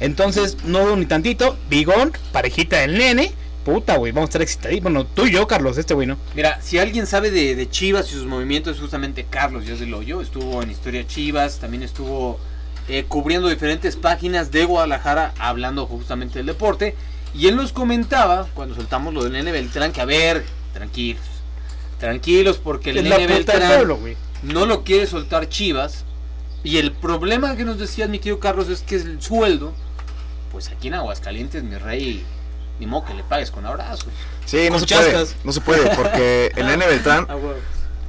Entonces, 0.00 0.56
no 0.64 0.80
dudo 0.80 0.96
ni 0.96 1.06
tantito, 1.06 1.56
Bigón, 1.68 2.12
parejita 2.32 2.78
del 2.78 2.98
nene, 2.98 3.32
puta, 3.64 3.96
güey, 3.96 4.12
vamos 4.12 4.28
a 4.28 4.30
estar 4.30 4.42
excitados. 4.42 4.80
Bueno, 4.80 5.06
tú 5.06 5.26
y 5.26 5.32
yo, 5.32 5.46
Carlos, 5.46 5.78
este 5.78 5.94
güey, 5.94 6.06
¿no? 6.06 6.18
Mira, 6.34 6.60
si 6.60 6.78
alguien 6.78 7.06
sabe 7.06 7.30
de, 7.30 7.54
de 7.54 7.70
Chivas 7.70 8.10
y 8.10 8.14
sus 8.14 8.26
movimientos 8.26 8.76
es 8.76 8.80
justamente 8.80 9.26
Carlos 9.28 9.64
Díaz 9.64 9.80
del 9.80 9.94
Hoyo. 9.94 10.20
Estuvo 10.20 10.62
en 10.62 10.70
Historia 10.70 11.06
Chivas, 11.06 11.58
también 11.58 11.82
estuvo 11.82 12.38
eh, 12.88 13.04
cubriendo 13.06 13.48
diferentes 13.48 13.96
páginas 13.96 14.50
de 14.50 14.64
Guadalajara 14.64 15.34
hablando 15.38 15.86
justamente 15.86 16.38
del 16.38 16.46
deporte. 16.46 16.96
Y 17.34 17.46
él 17.46 17.56
nos 17.56 17.72
comentaba, 17.72 18.48
cuando 18.54 18.74
soltamos 18.74 19.14
lo 19.14 19.24
del 19.24 19.32
Nene 19.32 19.52
Beltrán, 19.52 19.92
que 19.92 20.00
a 20.00 20.04
ver, 20.04 20.44
tranquilos. 20.74 21.22
Tranquilos 21.98 22.58
porque 22.58 22.90
el 22.90 22.98
Es 22.98 23.04
la 23.04 23.18
Nene 23.18 23.28
del 23.28 23.44
Beltrán 23.44 23.68
pueblo, 23.68 23.96
güey. 23.98 24.16
No 24.42 24.66
lo 24.66 24.84
quiere 24.84 25.06
soltar 25.06 25.48
Chivas. 25.48 26.04
Y 26.64 26.78
el 26.78 26.92
problema 26.92 27.56
que 27.56 27.64
nos 27.64 27.78
decía 27.78 28.06
mi 28.06 28.18
tío 28.20 28.38
Carlos 28.38 28.68
es 28.68 28.82
que 28.82 28.94
el 28.96 29.20
sueldo, 29.20 29.72
pues 30.52 30.68
aquí 30.68 30.88
en 30.88 30.94
Aguascalientes, 30.94 31.62
mi 31.64 31.76
rey, 31.76 32.24
ni 32.78 32.86
modo 32.86 33.04
que 33.06 33.14
le 33.14 33.24
pagues 33.24 33.50
con 33.50 33.66
abrazos. 33.66 34.06
Sí, 34.46 34.68
no 34.70 34.78
se 34.78 34.86
puede. 34.86 35.26
No 35.44 35.52
se 35.52 35.60
puede, 35.60 35.96
porque 35.96 36.52
el 36.56 36.66
Nene 36.66 36.86
Beltrán, 36.86 37.26
Ah, 37.28 37.36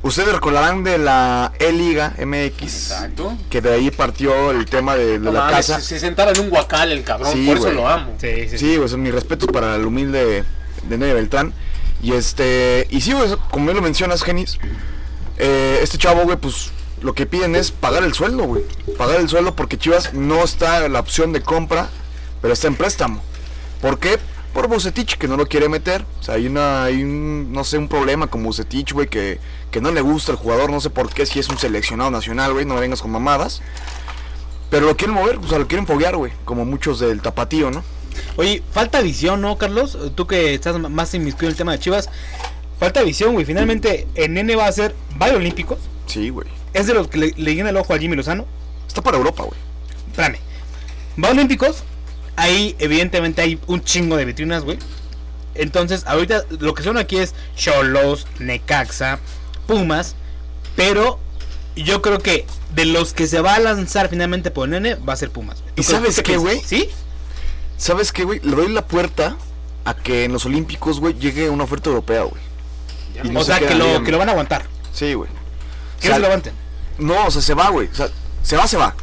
ustedes 0.04 0.34
recordarán 0.34 0.84
de 0.84 0.98
la 1.00 1.52
E-Liga 1.60 2.14
MX, 2.20 2.62
Exacto. 2.62 3.36
que 3.50 3.62
de 3.62 3.74
ahí 3.74 3.90
partió 3.90 4.52
el 4.52 4.66
tema 4.66 4.96
de, 4.96 5.14
de 5.14 5.20
No 5.20 5.32
la 5.32 5.40
mames, 5.46 5.56
casa. 5.56 5.80
Se, 5.80 5.88
se 5.96 6.00
sentaba 6.00 6.32
en 6.32 6.40
un 6.42 6.50
guacal 6.52 6.92
el 6.92 7.04
cabrón, 7.04 7.32
Sí, 7.34 7.48
por 7.48 7.58
eso 7.58 7.72
lo 7.72 7.88
amo. 7.88 8.14
Sí, 8.20 8.50
sí, 8.50 8.58
Sí, 8.60 8.76
pues 8.78 8.96
mis 8.98 9.14
respetos 9.14 9.50
para 9.52 9.76
el 9.76 9.86
humilde 9.86 10.44
de 10.84 10.98
Nene 10.98 11.14
Beltrán. 11.16 11.54
Y 12.04 12.12
este, 12.14 12.86
y 12.92 13.02
sí, 13.02 13.14
güey, 13.14 13.30
como 13.50 13.66
bien 13.66 13.78
lo 13.78 13.82
mencionas, 13.82 14.22
Genis, 14.24 14.60
eh, 15.38 15.80
este 15.82 15.98
chavo, 15.98 16.24
güey, 16.24 16.38
pues 16.38 16.72
lo 17.02 17.14
que 17.14 17.26
piden 17.26 17.56
es 17.56 17.72
pagar 17.72 18.04
el 18.04 18.14
sueldo, 18.14 18.44
güey. 18.44 18.64
Pagar 18.98 19.20
el 19.20 19.30
sueldo 19.30 19.56
porque 19.56 19.78
Chivas 19.78 20.14
no 20.14 20.44
está 20.44 20.86
en 20.86 20.94
la 20.94 21.00
opción 21.00 21.34
de 21.34 21.42
compra, 21.42 21.90
pero 22.42 22.54
está 22.54 22.68
en 22.68 22.76
préstamo. 22.76 23.22
¿Por 23.82 24.00
qué? 24.00 24.20
Por 24.54 24.68
Bucetich, 24.68 25.18
que 25.18 25.28
no 25.28 25.36
lo 25.36 25.48
quiere 25.48 25.68
meter. 25.68 26.06
O 26.20 26.24
sea, 26.24 26.36
hay, 26.36 26.48
una, 26.48 26.84
hay 26.84 27.04
un, 27.04 27.52
no 27.52 27.64
sé, 27.64 27.78
un 27.78 27.90
problema 27.90 28.28
con 28.28 28.44
Bucetich, 28.44 28.94
güey, 28.94 29.08
que, 29.08 29.40
que 29.72 29.82
no 29.82 29.92
le 29.92 30.02
gusta 30.02 30.32
el 30.32 30.38
jugador. 30.38 30.72
No 30.72 30.80
sé 30.80 30.90
por 30.90 31.12
qué, 31.12 31.26
si 31.26 31.40
es 31.40 31.50
un 31.50 31.58
seleccionado 31.58 32.12
nacional, 32.12 32.54
güey, 32.54 32.66
no 32.66 32.76
me 32.76 32.82
vengas 32.82 33.02
con 33.02 33.12
mamadas. 33.12 33.62
Pero 34.70 34.86
lo 34.86 34.96
quieren 34.96 35.16
mover, 35.16 35.38
o 35.38 35.48
sea, 35.48 35.60
lo 35.60 35.68
quieren 35.68 35.86
foguear, 35.86 36.16
güey, 36.16 36.32
como 36.46 36.66
muchos 36.66 37.00
del 37.00 37.22
tapatío, 37.22 37.70
¿no? 37.70 37.84
Oye, 38.38 38.64
falta 38.72 39.02
visión, 39.02 39.42
¿no, 39.42 39.58
Carlos? 39.58 39.98
Tú 40.16 40.26
que 40.28 40.54
estás 40.54 40.80
más 40.80 41.14
inmiscuido 41.14 41.48
en 41.48 41.52
el 41.52 41.58
tema 41.58 41.72
de 41.74 41.80
Chivas. 41.80 42.10
Falta 42.80 43.02
visión, 43.04 43.34
güey. 43.34 43.46
Finalmente, 43.46 44.08
el 44.16 44.34
nene 44.34 44.56
va 44.56 44.68
a 44.68 44.72
ser 44.72 44.96
olímpicos. 45.20 45.80
Sí, 46.06 46.30
güey. 46.30 46.48
Es 46.74 46.88
de 46.88 46.94
los 46.94 47.08
que 47.08 47.18
le, 47.18 47.34
le 47.38 47.56
llena 47.56 47.70
el 47.70 47.78
ojo 47.78 47.94
a 47.94 48.00
Jimmy 48.00 48.16
Lozano. 48.16 48.46
Está 48.88 49.02
para 49.02 49.18
Europa, 49.18 49.44
güey. 49.44 49.58
Espérame. 50.10 50.38
Va 51.24 51.30
a 51.30 51.32
olímpicos. 51.32 51.84
Ahí, 52.36 52.76
evidentemente, 52.80 53.42
hay 53.42 53.60
un 53.68 53.84
chingo 53.84 54.18
de 54.18 54.26
vitrinas, 54.26 54.64
güey. 54.64 54.80
Entonces, 55.56 56.04
ahorita 56.08 56.44
lo 56.60 56.74
que 56.74 56.84
son 56.84 56.98
aquí 56.98 57.18
es 57.18 57.36
Cholos, 57.56 58.28
Necaxa, 58.40 59.20
Pumas. 59.68 60.16
Pero 60.76 61.20
yo 61.76 62.02
creo 62.02 62.20
que 62.20 62.46
de 62.74 62.86
los 62.86 63.14
que 63.14 63.28
se 63.28 63.40
va 63.40 63.56
a 63.56 63.60
lanzar 63.60 64.10
finalmente 64.10 64.50
por 64.52 64.66
el 64.66 64.72
nene, 64.72 64.96
va 64.96 65.14
a 65.14 65.18
ser 65.18 65.30
Pumas. 65.30 65.62
güey. 65.62 65.76
¿Tú 65.76 65.82
¿Y 65.82 65.86
sabes 65.86 66.22
qué, 66.24 66.38
güey? 66.38 66.60
¿Sí? 66.66 66.90
¿Sabes 67.78 68.12
qué, 68.12 68.24
güey? 68.24 68.40
Le 68.44 68.56
doy 68.56 68.72
la 68.72 68.88
puerta 68.88 69.38
a 69.86 69.96
que 69.96 70.24
en 70.26 70.34
los 70.34 70.46
Olímpicos, 70.46 71.00
güey, 71.00 71.14
llegue 71.14 71.50
una 71.50 71.66
oferta 71.66 71.90
europea, 71.90 72.24
güey. 72.24 72.42
Y 73.24 73.30
no 73.30 73.40
o 73.40 73.44
se 73.44 73.52
sea, 73.58 73.60
que 73.68 73.76
lo, 73.76 73.86
bien. 73.86 74.04
que 74.04 74.12
lo 74.12 74.18
van 74.18 74.30
a 74.30 74.32
aguantar. 74.32 74.66
Sí, 74.94 75.14
güey. 75.14 75.30
Que 76.00 76.08
O 76.10 76.10
sea, 76.10 76.10
no 76.12 76.16
se 76.16 76.20
lo 76.22 76.26
aguanten. 76.28 76.54
No, 76.98 77.26
o 77.28 77.32
sea, 77.32 77.42
se 77.42 77.54
va, 77.54 77.70
güey. 77.70 77.88
O 77.92 77.96
sea, 77.96 78.08
se 78.44 78.56
va, 78.58 78.68
se 78.68 78.78
va. 78.78 78.96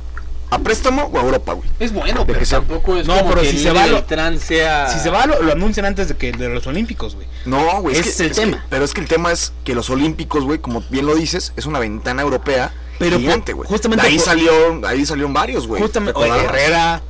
¿A 0.53 0.59
préstamo 0.59 1.05
o 1.05 1.19
a 1.19 1.23
Europa, 1.23 1.53
güey? 1.53 1.69
Es 1.79 1.93
bueno, 1.93 2.21
De 2.21 2.27
pero 2.27 2.39
que 2.41 2.45
sea- 2.47 2.59
tampoco 2.59 2.97
es 2.97 3.07
No, 3.07 3.17
como 3.19 3.31
pero 3.31 3.43
que 3.43 3.51
si 3.51 3.57
el 3.59 3.63
se 3.63 3.71
va 3.71 3.87
lo- 3.87 4.03
sea... 4.41 4.89
Si 4.89 4.99
se 4.99 5.09
va, 5.11 5.25
lo, 5.27 5.41
lo 5.43 5.53
anuncian 5.53 5.87
antes 5.87 6.09
de 6.09 6.17
que 6.17 6.33
de 6.33 6.49
los 6.49 6.67
Olímpicos, 6.67 7.15
güey. 7.15 7.29
No, 7.45 7.81
güey. 7.83 7.97
Ese 7.97 8.09
es 8.11 8.21
el 8.21 8.33
tema. 8.33 8.65
pero 8.69 8.85
es 8.85 8.93
que 8.93 9.01
el 9.01 9.07
tema 9.07 9.31
es 9.31 9.53
que 9.65 9.75
los 9.77 9.91
Olímpicos, 9.91 10.43
güey, 10.45 10.59
como 10.59 10.83
bien 10.91 11.07
lo 11.07 11.15
dices, 11.15 11.53
es 11.57 11.67
una 11.67 11.79
ventana 11.79 12.23
europea 12.23 12.73
Pero 12.99 13.19
gigante, 13.21 13.53
por- 13.53 13.59
güey. 13.59 13.69
justamente 13.69 14.03
De 14.03 14.09
ahí 14.11 14.17
por- 14.17 14.25
salió, 14.27 14.53
ahí 14.89 15.07
salieron 15.07 15.33
varios, 15.33 15.69
güey. 15.69 15.81
Justamente. 15.81 16.21
Herrera. 16.21 17.01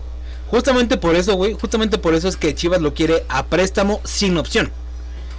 Justamente 0.49 0.97
por 0.99 1.15
eso, 1.15 1.35
güey. 1.35 1.55
Justamente 1.55 1.97
por 1.97 2.15
eso 2.15 2.29
es 2.29 2.37
que 2.37 2.55
Chivas 2.55 2.81
lo 2.83 2.93
quiere 2.93 3.25
a 3.31 3.47
préstamo 3.47 4.01
sin 4.05 4.37
opción. 4.37 4.71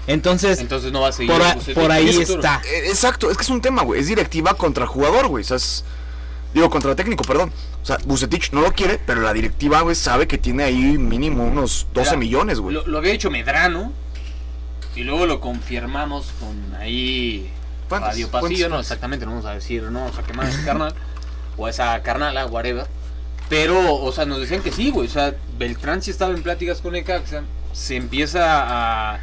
Entonces, 0.08 0.60
Entonces 0.60 0.92
no 0.92 1.02
va 1.02 1.10
a 1.10 1.12
seguir. 1.12 1.32
por, 1.32 1.42
a- 1.42 1.54
Bucetich. 1.54 1.76
por 1.76 1.92
ahí 1.92 2.10
Es 2.10 2.30
está. 2.30 2.62
Eh, 2.66 2.90
Exacto, 2.90 3.30
es 3.30 3.38
que 3.38 3.44
es 3.44 3.50
un 3.50 3.62
tema, 3.62 3.84
güey. 3.84 4.00
Es 4.02 4.08
directiva 4.08 4.54
contra 4.56 4.88
jugador, 4.88 5.28
güey. 5.28 5.44
O 5.44 5.48
sea, 5.48 5.58
es. 5.58 5.84
Digo, 6.54 6.70
contra 6.70 6.96
técnico, 6.96 7.24
perdón. 7.24 7.52
O 7.82 7.86
sea, 7.86 7.98
Bucetich 8.06 8.52
no 8.52 8.62
lo 8.62 8.74
quiere, 8.74 9.00
pero 9.06 9.22
la 9.22 9.32
directiva, 9.34 9.82
güey, 9.82 9.96
sabe 9.96 10.28
que 10.28 10.38
tiene 10.38 10.64
ahí 10.64 10.98
mínimo 10.98 11.44
unos 11.46 11.88
12 11.94 12.10
Mira, 12.12 12.18
millones, 12.20 12.60
güey. 12.60 12.76
Lo, 12.76 12.86
lo 12.86 12.98
había 12.98 13.14
hecho 13.14 13.32
Medrano. 13.32 13.94
Y 14.96 15.04
luego 15.04 15.26
lo 15.26 15.40
confirmamos 15.40 16.32
con 16.40 16.76
ahí. 16.82 17.50
Radio 17.90 18.30
Pasillo, 18.30 18.70
no 18.70 18.80
exactamente, 18.80 19.26
no 19.26 19.32
vamos 19.34 19.46
a 19.46 19.54
decir, 19.54 19.84
no 19.84 20.00
vamos 20.02 20.18
a 20.18 20.24
quemar 20.24 20.46
a 20.46 20.50
ese 20.50 20.64
carnal. 20.64 20.94
o 21.58 21.66
a 21.66 21.70
esa 21.70 22.02
carnala, 22.04 22.46
whatever. 22.48 22.88
Pero, 23.50 23.96
o 23.96 24.12
sea, 24.14 24.26
nos 24.26 24.40
decían 24.40 24.62
que 24.62 24.72
sí, 24.72 24.92
güey. 24.92 25.08
O 25.08 25.12
sea, 25.12 25.36
Beltrán 25.58 26.02
sí 26.02 26.12
estaba 26.12 26.34
en 26.34 26.42
pláticas 26.44 26.80
con 26.82 26.94
Necaxa. 26.94 27.44
Se 27.74 27.96
empieza 27.98 28.42
a. 29.14 29.20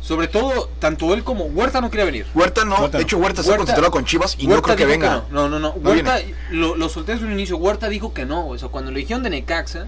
Sobre 0.00 0.28
todo, 0.28 0.70
tanto 0.78 1.12
él 1.12 1.24
como 1.24 1.44
Huerta 1.46 1.80
no 1.80 1.90
quería 1.90 2.06
venir. 2.06 2.26
Huerta 2.34 2.64
no, 2.64 2.76
Huerta 2.80 2.98
de 2.98 3.02
hecho 3.04 3.18
Huerta 3.18 3.40
está 3.40 3.50
Huerta- 3.52 3.58
concentrado 3.64 3.90
con 3.90 4.04
Chivas 4.04 4.36
y 4.38 4.46
no 4.46 4.62
creo 4.62 4.76
que 4.76 4.86
venga. 4.86 5.24
no. 5.30 5.48
no, 5.48 5.48
no, 5.48 5.58
no. 5.58 5.74
No 5.80 5.90
Huerta, 5.90 6.18
lo, 6.50 6.76
lo 6.76 6.88
solté 6.88 7.12
desde 7.12 7.26
un 7.26 7.32
inicio. 7.32 7.56
Huerta 7.58 7.88
dijo 7.88 8.14
que 8.14 8.24
no. 8.24 8.48
O 8.48 8.56
sea, 8.58 8.68
cuando 8.68 8.90
le 8.90 9.00
dijeron 9.00 9.22
de 9.22 9.30
Necaxa, 9.30 9.86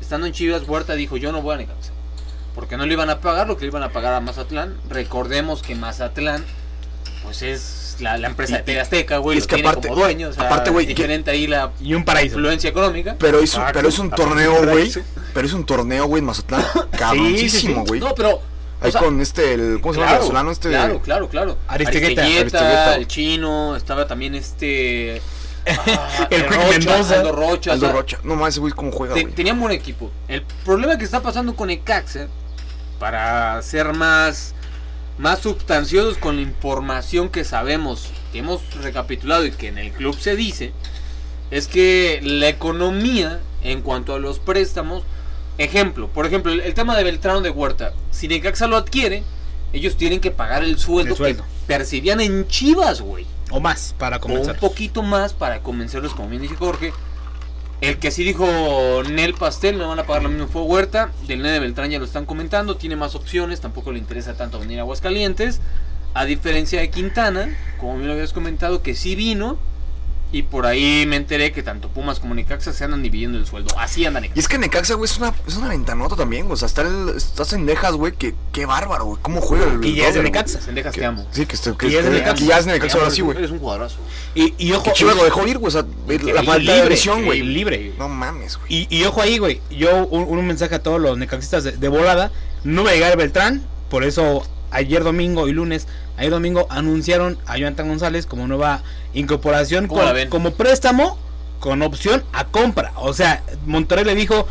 estando 0.00 0.26
en 0.26 0.32
Chivas, 0.32 0.62
Huerta 0.66 0.94
dijo: 0.94 1.16
Yo 1.18 1.30
no 1.30 1.42
voy 1.42 1.54
a 1.54 1.58
Necaxa. 1.58 1.92
Porque 2.54 2.76
no 2.76 2.84
le 2.86 2.94
iban 2.94 3.10
a 3.10 3.20
pagar 3.20 3.46
lo 3.46 3.56
que 3.56 3.62
le 3.62 3.68
iban 3.68 3.82
a 3.84 3.90
pagar 3.92 4.12
a 4.14 4.20
Mazatlán. 4.20 4.74
Recordemos 4.88 5.62
que 5.62 5.74
Mazatlán, 5.76 6.44
pues 7.22 7.42
es 7.42 7.96
la, 8.00 8.18
la 8.18 8.26
empresa 8.26 8.56
de 8.56 8.62
Y- 8.62 8.64
TV 8.64 8.80
Azteca, 8.80 9.18
güey. 9.18 9.36
y 9.36 9.40
lo 9.40 9.42
es 9.42 9.46
que 9.46 9.54
tiene 9.56 9.68
aparte- 9.68 9.88
como 9.88 10.00
dueño. 10.00 10.30
O 10.30 10.32
sea, 10.32 10.44
aparte, 10.46 10.70
güey, 10.70 10.84
diferente 10.86 11.30
ahí 11.30 11.46
la 11.46 11.70
Y 11.80 11.94
un 11.94 12.04
paraíso. 12.04 12.34
influencia 12.36 12.70
económica. 12.70 13.14
Pero 13.20 13.38
es 13.38 13.54
un, 13.54 13.62
pero 13.72 13.88
es 13.88 13.98
un 14.00 14.10
torneo, 14.10 14.64
güey. 14.66 14.90
Pero 15.32 15.46
es 15.46 15.52
un 15.52 15.64
torneo, 15.64 16.06
güey, 16.06 16.20
en 16.20 16.26
Mazatlán. 16.26 16.64
Cabroncísimo, 16.98 17.84
güey. 17.84 18.00
No, 18.00 18.14
pero. 18.16 18.40
Ahí 18.80 18.88
o 18.88 18.92
sea, 18.92 19.00
con 19.02 19.20
este, 19.20 19.54
el, 19.54 19.80
¿cómo 19.80 19.92
se 19.94 20.00
llama 20.00 20.12
el 20.12 20.16
Claro, 20.16 20.20
venezolano? 20.20 20.50
Este. 20.50 20.68
claro, 20.70 21.00
claro, 21.02 21.28
claro. 21.28 21.58
Aristeguieta. 21.68 22.22
Aristeguieta. 22.22 22.96
el 22.96 23.06
chino, 23.06 23.76
estaba 23.76 24.06
también 24.06 24.34
este... 24.34 25.20
ah, 25.66 26.26
El 26.30 26.42
Quick 26.46 26.52
Rocha, 26.54 26.70
Mendoza. 26.78 27.14
Aldo 27.20 27.32
Rocha. 27.32 27.70
o 27.70 27.74
Aldo 27.74 27.86
sea, 27.86 27.94
Rocha. 27.94 28.18
No 28.24 28.34
mames, 28.36 28.54
ese 28.54 28.60
güey, 28.60 28.72
cómo 28.72 28.90
juega, 28.92 29.14
te- 29.14 29.22
güey. 29.22 29.34
tenían 29.34 29.60
buen 29.60 29.72
equipo. 29.72 30.10
El 30.28 30.42
problema 30.64 30.96
que 30.96 31.04
está 31.04 31.20
pasando 31.20 31.54
con 31.54 31.68
Ecaxa, 31.68 32.28
para 32.98 33.60
ser 33.62 33.92
más, 33.92 34.54
más 35.18 35.40
sustanciosos 35.40 36.16
con 36.18 36.36
la 36.36 36.42
información 36.42 37.28
que 37.28 37.44
sabemos, 37.44 38.08
que 38.32 38.38
hemos 38.38 38.62
recapitulado 38.82 39.44
y 39.44 39.50
que 39.52 39.68
en 39.68 39.76
el 39.78 39.92
club 39.92 40.18
se 40.18 40.36
dice, 40.36 40.72
es 41.50 41.66
que 41.68 42.20
la 42.22 42.48
economía 42.48 43.40
en 43.62 43.82
cuanto 43.82 44.14
a 44.14 44.18
los 44.18 44.38
préstamos, 44.38 45.02
ejemplo, 45.58 46.08
por 46.08 46.26
ejemplo, 46.26 46.52
el, 46.52 46.60
el 46.60 46.74
tema 46.74 46.96
de 46.96 47.04
Beltrán 47.04 47.42
de 47.42 47.50
Huerta, 47.50 47.92
si 48.10 48.28
Necaxa 48.28 48.66
lo 48.66 48.76
adquiere, 48.76 49.22
ellos 49.72 49.96
tienen 49.96 50.20
que 50.20 50.30
pagar 50.30 50.64
el 50.64 50.78
sueldo, 50.78 51.12
El 51.12 51.16
sueldo. 51.16 51.42
que 51.44 51.48
percibían 51.66 52.20
en 52.20 52.46
Chivas, 52.48 53.00
güey. 53.00 53.26
O 53.50 53.60
más 53.60 53.94
para 53.98 54.16
O 54.16 54.20
un 54.20 54.22
comenzar. 54.22 54.58
poquito 54.58 55.02
más 55.02 55.32
para 55.32 55.60
convencerlos, 55.62 56.14
como 56.14 56.28
bien 56.28 56.42
dice 56.42 56.56
Jorge. 56.56 56.92
El 57.80 57.98
que 57.98 58.10
sí 58.10 58.24
dijo 58.24 58.46
Nel 59.10 59.34
Pastel, 59.34 59.78
no 59.78 59.88
van 59.88 59.98
a 59.98 60.04
pagar 60.04 60.22
lo 60.22 60.28
mismo 60.28 60.48
fue 60.48 60.62
Huerta. 60.62 61.12
Del 61.26 61.40
Nene 61.42 61.58
Beltrán 61.60 61.90
ya 61.90 61.98
lo 61.98 62.04
están 62.04 62.26
comentando, 62.26 62.76
tiene 62.76 62.94
más 62.96 63.14
opciones, 63.14 63.60
tampoco 63.60 63.90
le 63.90 63.98
interesa 63.98 64.34
tanto 64.34 64.58
venir 64.60 64.78
a 64.78 64.82
Aguascalientes. 64.82 65.60
A 66.12 66.24
diferencia 66.26 66.80
de 66.80 66.90
Quintana, 66.90 67.56
como 67.78 67.94
bien 67.94 68.08
lo 68.08 68.12
habías 68.14 68.32
comentado, 68.32 68.82
que 68.82 68.94
sí 68.94 69.14
vino. 69.14 69.56
Y 70.32 70.42
por 70.42 70.64
ahí 70.64 71.06
me 71.08 71.16
enteré 71.16 71.50
que 71.52 71.62
tanto 71.64 71.88
Pumas 71.88 72.20
como 72.20 72.34
Necaxa 72.34 72.72
se 72.72 72.84
andan 72.84 73.02
dividiendo 73.02 73.36
el 73.36 73.46
sueldo. 73.46 73.76
Así 73.78 74.06
andan 74.06 74.24
Y 74.24 74.28
Necaxa. 74.28 74.40
es 74.40 74.48
que 74.48 74.58
Necaxa, 74.58 74.94
güey, 74.94 75.10
es 75.10 75.18
una, 75.18 75.34
es 75.46 75.56
una 75.56 75.68
ventanota 75.68 76.14
también, 76.14 76.44
güey. 76.46 76.54
O 76.54 76.56
sea, 76.56 76.66
está 76.66 76.82
el, 76.82 77.08
estás 77.16 77.52
en 77.52 77.66
Dejas, 77.66 77.94
güey, 77.94 78.12
que 78.12 78.34
qué 78.52 78.64
bárbaro, 78.64 79.06
güey. 79.06 79.18
¿Cómo 79.22 79.40
juega 79.40 79.66
el 79.66 79.84
Y 79.84 79.96
ya 79.96 80.08
es 80.08 80.14
de? 80.14 80.22
Necaxa. 80.22 80.60
Sendejas, 80.60 80.94
Que- 80.94 81.00
te 81.00 81.06
amo. 81.06 81.26
Sí, 81.32 81.46
que, 81.46 81.56
este- 81.56 81.76
que, 81.76 81.88
Y 81.88 81.90
ya 81.90 81.98
es 81.98 82.04
de 82.04 82.10
que- 82.12 82.18
Necaxa. 82.18 82.44
ya 82.44 82.58
es 82.58 82.64
de 82.66 82.72
Necaxa 82.72 82.98
ahora 82.98 83.10
sí, 83.10 83.22
güey. 83.22 83.38
Eres 83.38 83.50
un 83.50 83.58
jugadorazo. 83.58 83.96
Y, 84.36 84.54
y 84.56 84.72
ojo. 84.72 84.84
Que 84.84 84.92
Chivas 84.92 85.16
lo 85.16 85.24
dejó 85.24 85.46
ir, 85.48 85.58
güey. 85.58 85.68
O 85.68 85.70
sea, 85.72 85.84
la 86.06 86.14
Y 86.14 86.46
falta 86.46 86.58
libre, 86.58 86.94
de 86.94 87.00
y 87.20 87.24
güey. 87.24 87.42
libre. 87.42 87.92
No 87.98 88.08
mames, 88.08 88.56
güey. 88.56 88.86
Y, 88.88 88.96
y 88.98 89.04
ojo 89.04 89.20
ahí, 89.22 89.38
güey. 89.38 89.60
Yo, 89.70 90.06
un, 90.06 90.22
un 90.38 90.46
mensaje 90.46 90.76
a 90.76 90.82
todos 90.82 91.00
los 91.00 91.18
necaxistas 91.18 91.64
de, 91.64 91.72
de 91.72 91.88
volada. 91.88 92.30
No 92.62 92.84
va 92.84 92.90
a 92.90 92.94
llegar 92.94 93.16
Beltrán. 93.16 93.62
Por 93.90 94.04
eso, 94.04 94.46
ayer 94.70 95.02
domingo 95.02 95.48
y 95.48 95.52
lunes, 95.52 95.88
ayer 96.20 96.30
domingo 96.30 96.66
anunciaron 96.70 97.38
a 97.46 97.56
Jonathan 97.58 97.88
González 97.88 98.26
como 98.26 98.46
nueva 98.46 98.82
incorporación 99.14 99.88
como 100.30 100.52
préstamo 100.52 101.18
con 101.58 101.82
opción 101.82 102.24
a 102.32 102.44
compra. 102.46 102.92
O 102.96 103.12
sea, 103.12 103.42
Monterrey 103.66 104.04
le 104.04 104.14
dijo: 104.14 104.46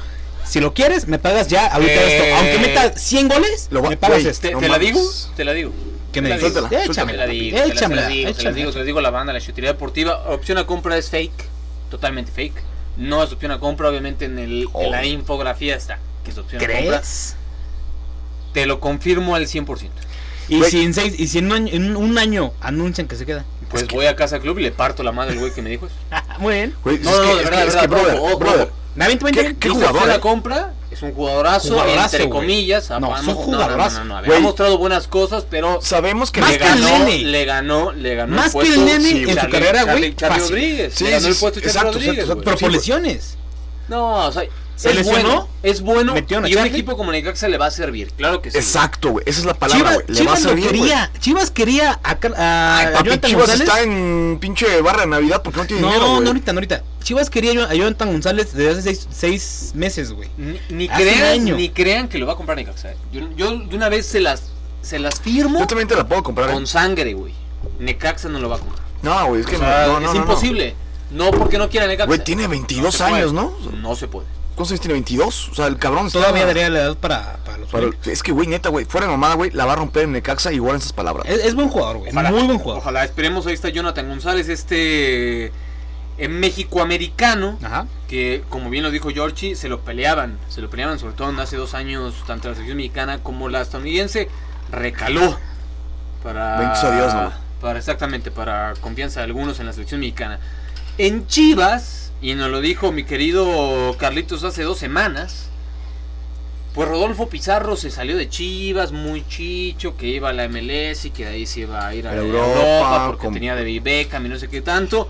Si 0.46 0.60
lo 0.60 0.74
quieres, 0.74 1.08
me 1.08 1.18
pagas 1.20 1.48
ya 1.48 1.68
ahorita 1.68 1.94
Eh, 1.94 2.18
esto. 2.18 2.36
Aunque 2.38 2.60
metas 2.68 3.02
100 3.02 3.28
goles, 3.30 3.68
Lo 3.72 3.82
me 3.84 3.98
pagas 3.98 4.26
esto. 4.26 4.48
¿Te, 4.48 4.54
No 4.54 4.60
te 4.60 4.68
la 4.70 4.78
digo? 4.80 5.00
Te 5.36 5.44
la 5.46 5.54
digo. 5.54 5.72
¿Qué 6.12 6.22
me 6.22 6.30
Te 6.30 6.36
la 6.36 6.38
dices? 6.38 6.54
digo. 6.54 6.62
Suéltala, 6.70 6.84
Te 6.86 6.92
Échamela, 6.92 7.26
la 7.26 7.32
digo, 7.32 7.58
te 7.58 7.68
la- 7.68 7.76
se 7.76 7.88
las 7.96 8.08
digo, 8.10 8.34
se 8.34 8.44
las 8.44 8.56
digo, 8.56 8.72
se 8.72 8.78
las 8.80 8.86
digo 8.88 9.00
a 9.00 9.02
la 9.02 9.10
banda, 9.12 9.32
la 9.34 9.42
chutería 9.42 9.72
deportiva. 9.74 10.24
Opción 10.30 10.58
a 10.58 10.66
compra 10.66 10.98
es 10.98 11.10
fake, 11.10 11.46
totalmente 11.92 12.32
fake. 12.32 12.64
No 12.98 13.24
es 13.24 13.32
opción 13.32 13.52
a 13.52 13.60
compra, 13.60 13.90
obviamente 13.90 14.26
en, 14.26 14.40
el, 14.40 14.68
en 14.74 14.92
la 14.92 15.06
infografía 15.06 15.76
está, 15.76 16.00
que 16.24 16.32
es 16.32 16.38
opción 16.38 16.62
a 16.62 16.66
compra. 16.66 16.98
¿Crees? 17.00 17.36
Te 18.54 18.66
lo 18.66 18.80
confirmo 18.80 19.36
al 19.36 19.46
100%. 19.48 19.90
Y 20.50 20.58
Güey. 20.58 20.72
si 20.72 20.82
en, 20.82 20.94
seis, 20.94 21.14
y 21.18 21.28
si 21.28 21.38
en 21.40 21.46
un, 21.46 21.52
año, 21.54 21.70
en 21.74 21.96
un 21.96 22.18
año 22.18 22.54
anuncian 22.62 23.08
que 23.08 23.16
se 23.16 23.26
queda. 23.26 23.46
Pues 23.70 23.88
voy 23.88 24.08
a 24.08 24.16
casa 24.16 24.40
club 24.40 24.58
y 24.60 24.64
le 24.64 24.72
parto 24.72 25.04
la 25.04 25.12
madre 25.12 25.34
al 25.34 25.40
güey 25.40 25.54
que 25.54 25.62
me 25.62 25.70
dijo 25.70 25.86
eso. 25.86 25.96
Muy 26.40 26.56
bien. 26.56 26.76
Güey, 26.84 26.98
No, 27.00 27.12
es 27.12 27.18
no, 27.18 27.22
que, 27.24 27.28
de 27.28 27.34
es 27.36 27.44
verdad, 27.44 27.58
que, 27.60 27.64
de 27.64 27.68
es 27.70 27.76
que, 27.76 27.88
verdad, 27.88 27.90
brother, 27.90 28.16
ojo, 28.18 28.26
ojo, 28.28 28.38
brother. 28.40 28.62
ojo. 28.64 28.72
¿Me 28.96 29.04
aviento 29.06 29.26
20 29.26 29.44
¿Qué- 29.46 29.56
qué 29.58 29.70
jugador, 29.70 29.96
opción 29.96 30.10
a 30.12 30.16
eh? 30.16 30.20
compra, 30.20 30.74
es 30.92 31.02
un 31.04 31.14
jugadorazo, 31.14 31.70
Jugadorazo, 31.70 32.16
entre 32.18 32.30
comillas. 32.30 32.90
No, 33.00 33.16
ha- 33.16 33.20
es 33.20 33.28
un 33.28 33.28
no, 33.28 33.34
no, 33.36 33.42
jugadorazo. 33.44 34.00
no, 34.04 34.06
no, 34.06 34.22
no. 34.24 34.34
Ha 34.36 34.40
mostrado 34.40 34.78
buenas 34.80 35.08
cosas, 35.08 35.46
pero 35.50 35.80
Sabemos 35.84 36.32
que 36.32 36.42
Más 36.42 36.50
le 36.52 36.58
que 36.58 36.64
el 36.66 36.70
ganó, 36.82 37.00
Nene. 37.06 37.18
le 37.26 37.46
ganó, 37.46 37.92
le 37.92 38.16
ganó 38.16 38.36
Más 38.36 38.56
el 38.56 38.62
que 38.62 38.68
el 38.68 38.74
puesto 38.74 38.86
Nene 39.00 39.22
en 39.32 39.40
su 39.40 39.50
carrera, 39.50 39.84
güey, 39.84 40.16
Charlie. 40.16 40.40
Rodríguez. 40.40 40.94
Sí, 40.96 41.04
le 41.04 41.10
ganó 41.12 41.22
sí, 41.22 41.28
el 41.28 41.34
sí, 41.36 41.40
puesto 41.40 41.60
Charlie 41.60 41.70
exacto, 41.70 41.92
Rodríguez, 41.94 42.18
exacto. 42.20 42.42
Pero 42.44 42.58
Sí, 42.58 42.64
por 42.66 42.72
lesiones. 42.74 43.38
No, 43.88 44.26
o 44.28 44.32
sea, 44.32 44.44
¿Se 44.80 44.92
es 44.92 44.96
lesionó? 44.96 45.22
bueno, 45.30 45.48
es 45.62 45.82
bueno 45.82 46.14
¿Metieron 46.14 46.46
a 46.46 46.50
y 46.50 46.56
un 46.56 46.66
equipo 46.66 46.96
como 46.96 47.12
Necaxa 47.12 47.50
le 47.50 47.58
va 47.58 47.66
a 47.66 47.72
servir, 47.72 48.14
claro 48.14 48.42
que 48.42 48.50
sí. 48.50 48.58
Exacto, 48.58 49.10
güey. 49.10 49.26
Esa 49.28 49.40
es 49.42 49.46
la 49.46 49.54
palabra, 49.54 49.90
Chivas, 49.92 50.06
güey. 50.06 50.18
Le 50.18 50.24
va 50.24 50.32
a 50.34 50.36
Chivas 50.38 50.42
lo 50.44 50.50
servir, 50.50 50.68
güey. 50.70 50.80
quería. 50.80 51.12
Chivas 51.20 51.52
quería 51.52 52.00
a, 52.02 52.12
a 52.38 52.78
Ay, 52.78 52.94
papi, 52.94 53.10
Jonathan 53.10 53.30
Chivas 53.30 53.48
González. 53.48 53.68
está 53.68 53.82
en 53.84 54.38
pinche 54.40 54.82
barra 54.82 55.02
de 55.02 55.08
Navidad 55.08 55.42
porque 55.44 55.60
no 55.60 55.66
tiene 55.66 55.82
No, 55.82 55.88
dinero, 55.90 56.08
no, 56.08 56.16
güey. 56.16 56.28
ahorita, 56.28 56.54
no 56.54 56.58
ahorita. 56.60 56.84
Chivas 57.04 57.30
quería 57.30 57.66
a 57.66 57.74
Jonathan 57.74 58.12
González 58.12 58.54
desde 58.54 58.72
hace 58.72 58.82
seis, 58.84 59.08
seis 59.12 59.72
meses, 59.76 60.14
güey. 60.14 60.30
Ni, 60.70 60.88
crean, 60.88 61.44
ni 61.44 61.70
crean 61.70 62.08
que 62.08 62.18
lo 62.18 62.26
va 62.26 62.34
a 62.34 62.36
comprar 62.38 62.58
Necaxa. 62.58 62.92
eh. 62.94 62.98
Yo, 63.12 63.22
yo 63.36 63.58
de 63.60 63.76
una 63.76 63.90
vez 63.90 64.06
se 64.06 64.22
las 64.22 64.44
se 64.82 64.98
las 64.98 65.20
firmo 65.20 65.60
Yo 65.60 65.68
también 65.68 65.90
te 65.90 65.96
la 65.96 66.08
puedo 66.08 66.24
comprar. 66.24 66.50
eh. 66.50 66.54
con 66.54 66.66
sangre, 66.66 67.14
güey. 67.14 67.34
Necaxa 67.80 68.30
no 68.30 68.40
lo 68.40 68.48
va 68.48 68.56
a 68.56 68.60
comprar. 68.60 68.82
No, 69.02 69.28
güey, 69.28 69.42
es 69.42 69.48
que 69.48 69.58
O 69.58 69.60
sea, 69.60 69.88
no, 69.88 70.00
no, 70.00 70.08
es 70.08 70.14
no, 70.14 70.20
imposible. 70.22 70.74
No. 71.12 71.32
porque 71.32 71.58
no 71.58 71.70
quiera 71.70 71.86
Necaxa. 71.86 72.08
Güey, 72.08 72.24
tiene 72.24 72.48
22 72.48 72.94
se 72.96 73.04
puede. 73.04 73.16
años, 73.16 73.34
¿no? 73.34 73.54
No 73.82 73.96
se 73.98 74.08
puede. 74.08 74.28
¿Cuántos 74.60 74.72
años 74.72 74.82
tiene? 74.82 74.94
22. 74.96 75.50
O 75.50 75.56
sea, 75.56 75.68
el 75.68 75.78
cabrón 75.78 76.08
está... 76.08 76.20
Todavía 76.20 76.46
daría 76.46 76.70
la 76.70 76.80
edad 76.80 76.98
para, 76.98 77.38
para 77.46 77.60
los 77.60 77.70
Pero 77.70 77.88
Olímpicos. 77.88 78.08
es 78.08 78.22
que, 78.22 78.34
güey, 78.34 78.46
neta, 78.46 78.68
güey, 78.68 78.84
fuera 78.84 79.08
de 79.08 79.12
mamada, 79.12 79.36
güey, 79.36 79.52
la 79.52 79.64
va 79.64 79.72
a 79.72 79.76
romper 79.78 80.04
en 80.04 80.12
Necaxa 80.12 80.52
igual 80.52 80.76
en 80.76 80.82
esas 80.82 80.92
palabras. 80.92 81.26
Es, 81.30 81.46
es 81.46 81.56
buen 81.56 81.70
jugador, 81.70 82.00
güey. 82.00 82.12
Muy 82.12 82.44
buen 82.44 82.60
jugador. 82.60 82.82
Ojalá, 82.82 83.06
esperemos. 83.06 83.48
Ahí 83.48 83.54
está 83.54 83.70
Jonathan 83.70 84.10
González, 84.10 84.50
este 84.50 85.54
en 86.18 86.40
México 86.42 86.82
americano. 86.82 87.58
Ajá. 87.64 87.88
que 88.10 88.44
como 88.50 88.70
bien 88.70 88.84
lo 88.84 88.92
dijo 88.92 89.12
Giorgi, 89.12 89.56
se 89.56 89.70
lo 89.70 89.80
peleaban, 89.80 90.38
se 90.50 90.60
lo 90.60 90.70
peleaban 90.70 91.00
sobre 91.00 91.14
todo 91.14 91.30
en 91.30 91.40
hace 91.40 91.56
dos 91.56 91.74
años, 91.74 92.14
tanto 92.28 92.50
la 92.50 92.56
selección 92.56 92.76
mexicana 92.76 93.24
como 93.24 93.48
la 93.48 93.62
estadounidense, 93.62 94.28
recaló 94.74 95.40
para, 96.22 96.58
Bendito 96.58 96.82
sea 96.82 96.92
Dios, 96.92 97.14
¿no? 97.14 97.32
para 97.62 97.80
exactamente, 97.80 98.30
para 98.30 98.74
confianza 98.82 99.22
de 99.22 99.28
algunos 99.28 99.62
en 99.62 99.68
la 99.68 99.72
selección 99.72 100.02
mexicana. 100.02 100.42
En 100.98 101.28
Chivas, 101.28 102.09
y 102.22 102.34
nos 102.36 102.50
lo 102.50 102.62
dijo 102.62 102.92
mi 102.92 103.04
querido 103.04 103.96
Carlitos 103.98 104.44
hace 104.44 104.64
dos 104.64 104.78
semanas, 104.78 105.48
pues 106.74 106.88
Rodolfo 106.88 107.30
Pizarro 107.30 107.76
se 107.76 107.90
salió 107.92 108.16
de 108.18 108.30
Chivas, 108.30 108.92
muy 108.92 109.26
chicho, 109.28 109.98
que 109.98 110.08
iba 110.08 110.30
a 110.30 110.34
la 110.34 110.48
MLS 110.48 111.06
y 111.06 111.10
que 111.12 111.26
de 111.26 111.32
ahí 111.32 111.46
se 111.46 111.62
iba 111.62 111.86
a 111.88 111.96
ir 111.96 112.08
a 112.08 112.16
Europa, 112.16 112.46
Europa, 112.48 113.08
porque 113.08 113.26
con- 113.26 113.34
tenía 113.34 113.56
de 113.56 113.80
Beckham 113.80 114.26
y 114.26 114.30
no 114.30 114.38
sé 114.38 114.48
qué 114.50 114.62
tanto. 114.62 115.08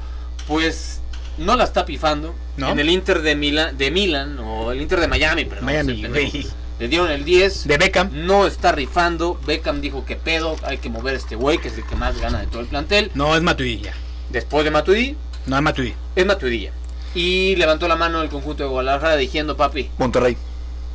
Pues 0.47 0.99
no 1.37 1.55
la 1.55 1.65
está 1.65 1.85
pifando. 1.85 2.33
¿No? 2.57 2.69
En 2.69 2.79
el 2.79 2.89
Inter 2.89 3.21
de 3.21 3.35
Milan, 3.35 3.77
de 3.77 3.91
Milan 3.91 4.39
o 4.39 4.71
el 4.71 4.81
Inter 4.81 4.99
de 4.99 5.07
Miami, 5.07 5.45
perdón. 5.45 5.65
Miami. 5.65 6.01
Le 6.79 6.87
dieron 6.87 7.11
el 7.11 7.25
10. 7.25 7.67
De 7.67 7.77
Beckham. 7.77 8.09
No 8.25 8.47
está 8.47 8.71
rifando. 8.71 9.39
Beckham 9.45 9.81
dijo 9.81 10.05
que 10.05 10.15
pedo, 10.15 10.55
hay 10.63 10.77
que 10.77 10.89
mover 10.89 11.15
a 11.15 11.17
este 11.17 11.35
güey, 11.35 11.57
que 11.57 11.67
es 11.67 11.77
el 11.77 11.85
que 11.85 11.95
más 11.97 12.19
gana 12.19 12.39
de 12.39 12.47
todo 12.47 12.61
el 12.61 12.67
plantel. 12.67 13.11
No, 13.15 13.35
es 13.35 13.41
Matuidi 13.43 13.81
ya. 13.81 13.93
Después 14.29 14.63
de 14.63 14.71
Matuidi, 14.71 15.15
No 15.45 15.57
es 15.57 15.61
Matuidi. 15.61 15.93
es 16.15 16.25
Matuidilla. 16.25 16.71
Y 17.15 17.55
levantó 17.55 17.87
la 17.87 17.95
mano 17.95 18.21
el 18.21 18.29
conjunto 18.29 18.63
de 18.63 18.69
Guadalajara 18.69 19.15
diciendo, 19.15 19.57
papi, 19.57 19.89
Monterrey. 19.97 20.37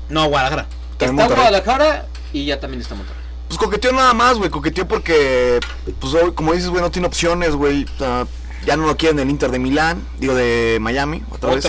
No, 0.09 0.27
Guadalajara. 0.29 0.67
Está 0.93 1.07
Monterrey. 1.07 1.37
Guadalajara 1.37 2.07
y 2.33 2.45
ya 2.47 2.61
también 2.61 2.81
está 2.81 2.95
Monterrey. 2.95 3.23
Pues 3.49 3.59
coqueteó 3.59 3.93
nada 3.93 4.15
más, 4.15 4.39
güey. 4.39 4.51
Coqueteó 4.51 4.87
porque, 4.89 5.61
pues 6.01 6.15
hoy, 6.15 6.33
como 6.33 6.53
dices, 6.53 6.69
güey, 6.71 6.83
no 6.83 6.91
tiene 6.91 7.09
opciones, 7.09 7.55
güey. 7.55 7.87
Ya 8.67 8.77
no 8.77 8.87
lo 8.87 8.97
quieren 8.97 9.19
el 9.19 9.29
Inter 9.29 9.51
de 9.51 9.59
Milán, 9.59 10.03
digo 10.19 10.35
de 10.35 10.79
Miami, 10.81 11.23
otra 11.31 11.55
vez. 11.55 11.69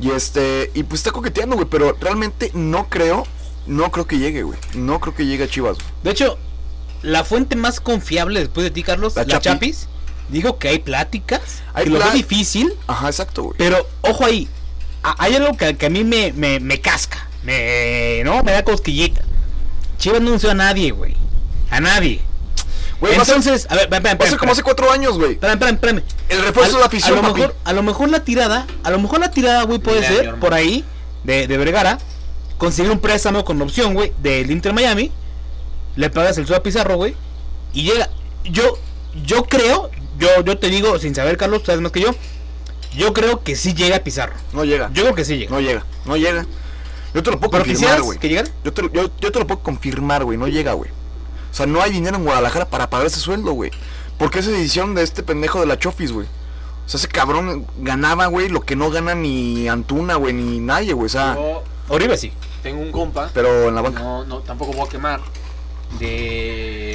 Y 0.00 0.10
este, 0.10 0.70
y 0.74 0.82
pues 0.82 1.00
está 1.00 1.10
coqueteando, 1.10 1.56
güey, 1.56 1.68
pero 1.68 1.96
realmente 2.00 2.50
no 2.54 2.88
creo, 2.88 3.26
no 3.66 3.90
creo 3.90 4.06
que 4.06 4.18
llegue, 4.18 4.42
güey. 4.42 4.58
No 4.74 5.00
creo 5.00 5.14
que 5.14 5.26
llegue 5.26 5.44
a 5.44 5.48
Chivas. 5.48 5.78
De 6.02 6.10
hecho, 6.10 6.38
la 7.02 7.24
fuente 7.24 7.56
más 7.56 7.80
confiable 7.80 8.40
después 8.40 8.64
de 8.64 8.70
ti, 8.70 8.82
Carlos, 8.82 9.16
La 9.16 9.22
la, 9.22 9.28
Chapi. 9.28 9.44
Chapis, 9.44 9.88
dijo 10.30 10.58
que 10.58 10.68
hay 10.68 10.78
pláticas, 10.78 11.40
Hay 11.74 11.84
que 11.84 11.90
lo 11.90 11.98
ve 11.98 12.04
pla- 12.04 12.12
difícil, 12.14 12.72
Ajá, 12.86 13.08
exacto, 13.08 13.42
güey. 13.44 13.54
pero 13.58 13.86
ojo 14.02 14.24
ahí, 14.24 14.48
a- 15.02 15.16
hay 15.22 15.34
algo 15.36 15.56
que, 15.56 15.76
que 15.76 15.86
a 15.86 15.90
mí 15.90 16.04
me, 16.04 16.32
me, 16.32 16.60
me 16.60 16.80
casca, 16.80 17.28
me, 17.42 18.22
¿no? 18.24 18.42
Me 18.42 18.52
da 18.52 18.64
cosquillita. 18.64 19.22
Chivas 19.98 20.20
no 20.20 20.28
anunció 20.28 20.50
a 20.50 20.54
nadie, 20.54 20.90
güey. 20.92 21.14
A 21.70 21.80
nadie. 21.80 22.20
Güey, 23.00 23.14
va 23.16 23.22
a 23.22 23.24
Entonces, 23.26 23.66
a 23.70 23.74
ver, 23.74 23.84
espérame, 23.84 24.06
espérame, 24.12 24.36
como 24.38 24.52
hace 24.52 24.62
cuatro 24.62 24.90
años, 24.92 25.16
güey. 25.18 25.32
espérame, 25.32 25.54
espérame, 25.54 25.74
espérame. 25.74 26.02
El 26.28 26.42
refuerzo 26.42 26.74
de 26.74 26.80
la 26.80 26.86
afición, 26.86 27.12
a 27.18 27.22
lo 27.22 27.28
papi. 27.28 27.40
mejor, 27.40 27.56
a 27.64 27.72
lo 27.72 27.82
mejor 27.82 28.08
la 28.10 28.24
tirada, 28.24 28.66
a 28.84 28.90
lo 28.90 28.98
mejor 28.98 29.20
la 29.20 29.30
tirada, 29.30 29.62
güey, 29.64 29.78
puede 29.78 30.06
ser 30.06 30.34
por 30.36 30.52
ahí 30.54 30.84
de, 31.24 31.46
de 31.46 31.56
Vergara, 31.58 31.98
conseguir 32.58 32.90
un 32.92 32.98
préstamo 33.00 33.44
con 33.44 33.60
opción, 33.62 33.94
güey, 33.94 34.12
del 34.22 34.50
Inter 34.50 34.72
Miami, 34.74 35.10
le 35.96 36.10
pagas 36.10 36.36
el 36.38 36.46
sueldo 36.46 36.60
a 36.60 36.62
Pizarro, 36.62 36.96
güey, 36.96 37.14
y 37.72 37.84
llega. 37.84 38.10
Yo, 38.44 38.78
yo 39.24 39.44
creo, 39.44 39.90
yo, 40.18 40.28
yo 40.44 40.58
te 40.58 40.68
digo, 40.68 40.98
sin 40.98 41.14
saber, 41.14 41.36
Carlos, 41.36 41.60
tú 41.62 41.66
sabes 41.66 41.80
más 41.80 41.92
que 41.92 42.00
yo, 42.00 42.14
yo 42.96 43.12
creo 43.12 43.42
que 43.42 43.56
sí 43.56 43.74
llega 43.74 43.98
Pizarro. 44.00 44.34
No 44.52 44.64
llega. 44.64 44.90
Yo 44.92 45.02
creo 45.04 45.14
que 45.14 45.24
sí 45.24 45.36
llega. 45.38 45.50
No 45.50 45.60
llega, 45.60 45.84
no 46.04 46.16
llega. 46.16 46.46
Yo 47.14 47.22
te 47.22 47.30
lo 47.30 47.38
puedo 47.40 47.50
¿Pero 47.50 47.64
confirmar, 47.64 48.02
güey. 48.02 48.18
que 48.18 48.28
llegara? 48.28 48.48
Yo 48.64 48.72
te, 48.72 48.82
lo- 48.82 48.92
yo, 48.92 49.10
yo 49.20 49.32
te 49.32 49.38
lo 49.38 49.46
puedo 49.46 49.60
confirmar, 49.62 50.24
güey. 50.24 50.38
No 50.38 50.46
llega, 50.48 50.72
güey. 50.74 50.90
O 51.50 51.54
sea, 51.54 51.66
no 51.66 51.82
hay 51.82 51.90
dinero 51.90 52.16
en 52.16 52.24
Guadalajara 52.24 52.68
para 52.68 52.88
pagar 52.90 53.06
ese 53.08 53.18
sueldo, 53.20 53.52
güey. 53.52 53.70
Porque 54.18 54.38
esa 54.40 54.50
decisión 54.50 54.94
de 54.94 55.02
este 55.02 55.22
pendejo 55.22 55.58
de 55.60 55.66
la 55.66 55.78
Chofis, 55.78 56.12
güey. 56.12 56.26
O 56.86 56.88
sea, 56.88 56.98
ese 56.98 57.08
cabrón 57.08 57.66
ganaba, 57.78 58.26
güey, 58.26 58.48
lo 58.48 58.60
que 58.60 58.76
no 58.76 58.90
gana 58.90 59.14
ni 59.14 59.68
Antuna, 59.68 60.14
güey, 60.16 60.32
ni 60.34 60.58
nadie, 60.60 60.92
güey. 60.92 61.06
O 61.06 61.08
sea, 61.08 61.34
Yo 61.34 61.62
Oribe 61.88 62.16
sí. 62.16 62.32
tengo 62.62 62.80
un 62.80 62.92
compa, 62.92 63.30
pero 63.34 63.68
en 63.68 63.74
la 63.74 63.80
banca. 63.80 64.00
no, 64.00 64.24
no, 64.24 64.38
tampoco 64.40 64.72
voy 64.72 64.86
a 64.86 64.90
quemar, 64.90 65.20
de... 65.98 66.89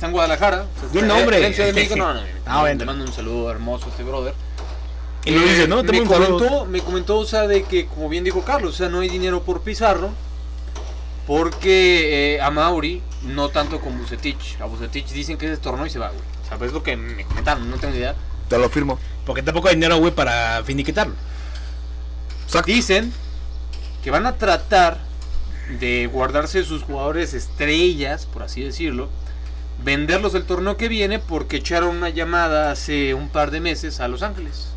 Está 0.00 0.06
en 0.06 0.12
Guadalajara. 0.14 0.64
o 0.64 0.92
sea, 0.94 1.02
nombre. 1.02 1.36
está 1.36 1.48
en 1.48 1.52
Ciudad 1.54 1.68
de 1.68 1.72
México, 1.74 1.94
no, 1.96 2.14
no, 2.14 2.20
no, 2.22 2.26
Ah, 2.46 2.54
le 2.64 2.74
bueno. 2.74 2.86
mando 2.86 3.04
un 3.04 3.12
saludo 3.12 3.50
hermoso 3.50 3.84
a 3.84 3.88
este 3.90 4.02
brother. 4.02 4.32
Y 5.26 5.30
lo 5.32 5.42
Eh, 5.42 5.44
dice, 5.44 5.68
¿no? 5.68 5.84
Te 5.84 5.92
me 5.92 6.04
comentó, 6.06 6.64
me 6.64 6.80
comentó, 6.80 7.18
o 7.18 7.26
sea, 7.26 7.46
de 7.46 7.64
que, 7.64 7.84
como 7.84 8.08
bien 8.08 8.24
dijo 8.24 8.42
Carlos, 8.42 8.72
o 8.72 8.76
sea, 8.78 8.88
no 8.88 9.00
hay 9.00 9.10
dinero 9.10 9.42
por 9.42 9.60
Pizarro. 9.60 10.08
Porque 11.26 12.36
eh, 12.36 12.40
a 12.40 12.50
Mauri, 12.50 13.02
no 13.24 13.50
tanto 13.50 13.78
con 13.82 13.98
Bucetich. 13.98 14.58
A 14.58 14.64
Bucetich 14.64 15.08
dicen 15.08 15.36
que 15.36 15.52
es 15.52 15.60
torneo 15.60 15.84
y 15.84 15.90
se 15.90 15.98
va, 15.98 16.08
güey. 16.08 16.22
O 16.44 16.48
sea, 16.58 16.66
es 16.66 16.72
lo 16.72 16.82
que 16.82 16.96
me 16.96 17.26
comentaron, 17.26 17.70
no 17.70 17.76
tengo 17.76 17.94
idea. 17.94 18.14
Te 18.48 18.56
lo 18.56 18.70
firmo. 18.70 18.98
Porque 19.26 19.42
tampoco 19.42 19.68
hay 19.68 19.74
dinero, 19.74 19.98
güey, 19.98 20.14
para 20.14 20.62
finiquitarlo. 20.64 21.12
Exacto. 22.46 22.72
Dicen 22.72 23.12
que 24.02 24.10
van 24.10 24.24
a 24.24 24.36
tratar 24.38 24.96
de 25.78 26.06
guardarse 26.06 26.64
sus 26.64 26.84
jugadores 26.84 27.34
estrellas, 27.34 28.24
por 28.24 28.42
así 28.44 28.62
decirlo, 28.62 29.10
venderlos 29.84 30.34
el 30.34 30.44
torneo 30.44 30.76
que 30.76 30.88
viene 30.88 31.18
porque 31.18 31.56
echaron 31.56 31.96
una 31.96 32.08
llamada 32.10 32.70
hace 32.70 33.14
un 33.14 33.28
par 33.28 33.50
de 33.50 33.60
meses 33.60 34.00
a 34.00 34.08
Los 34.08 34.22
Ángeles. 34.22 34.68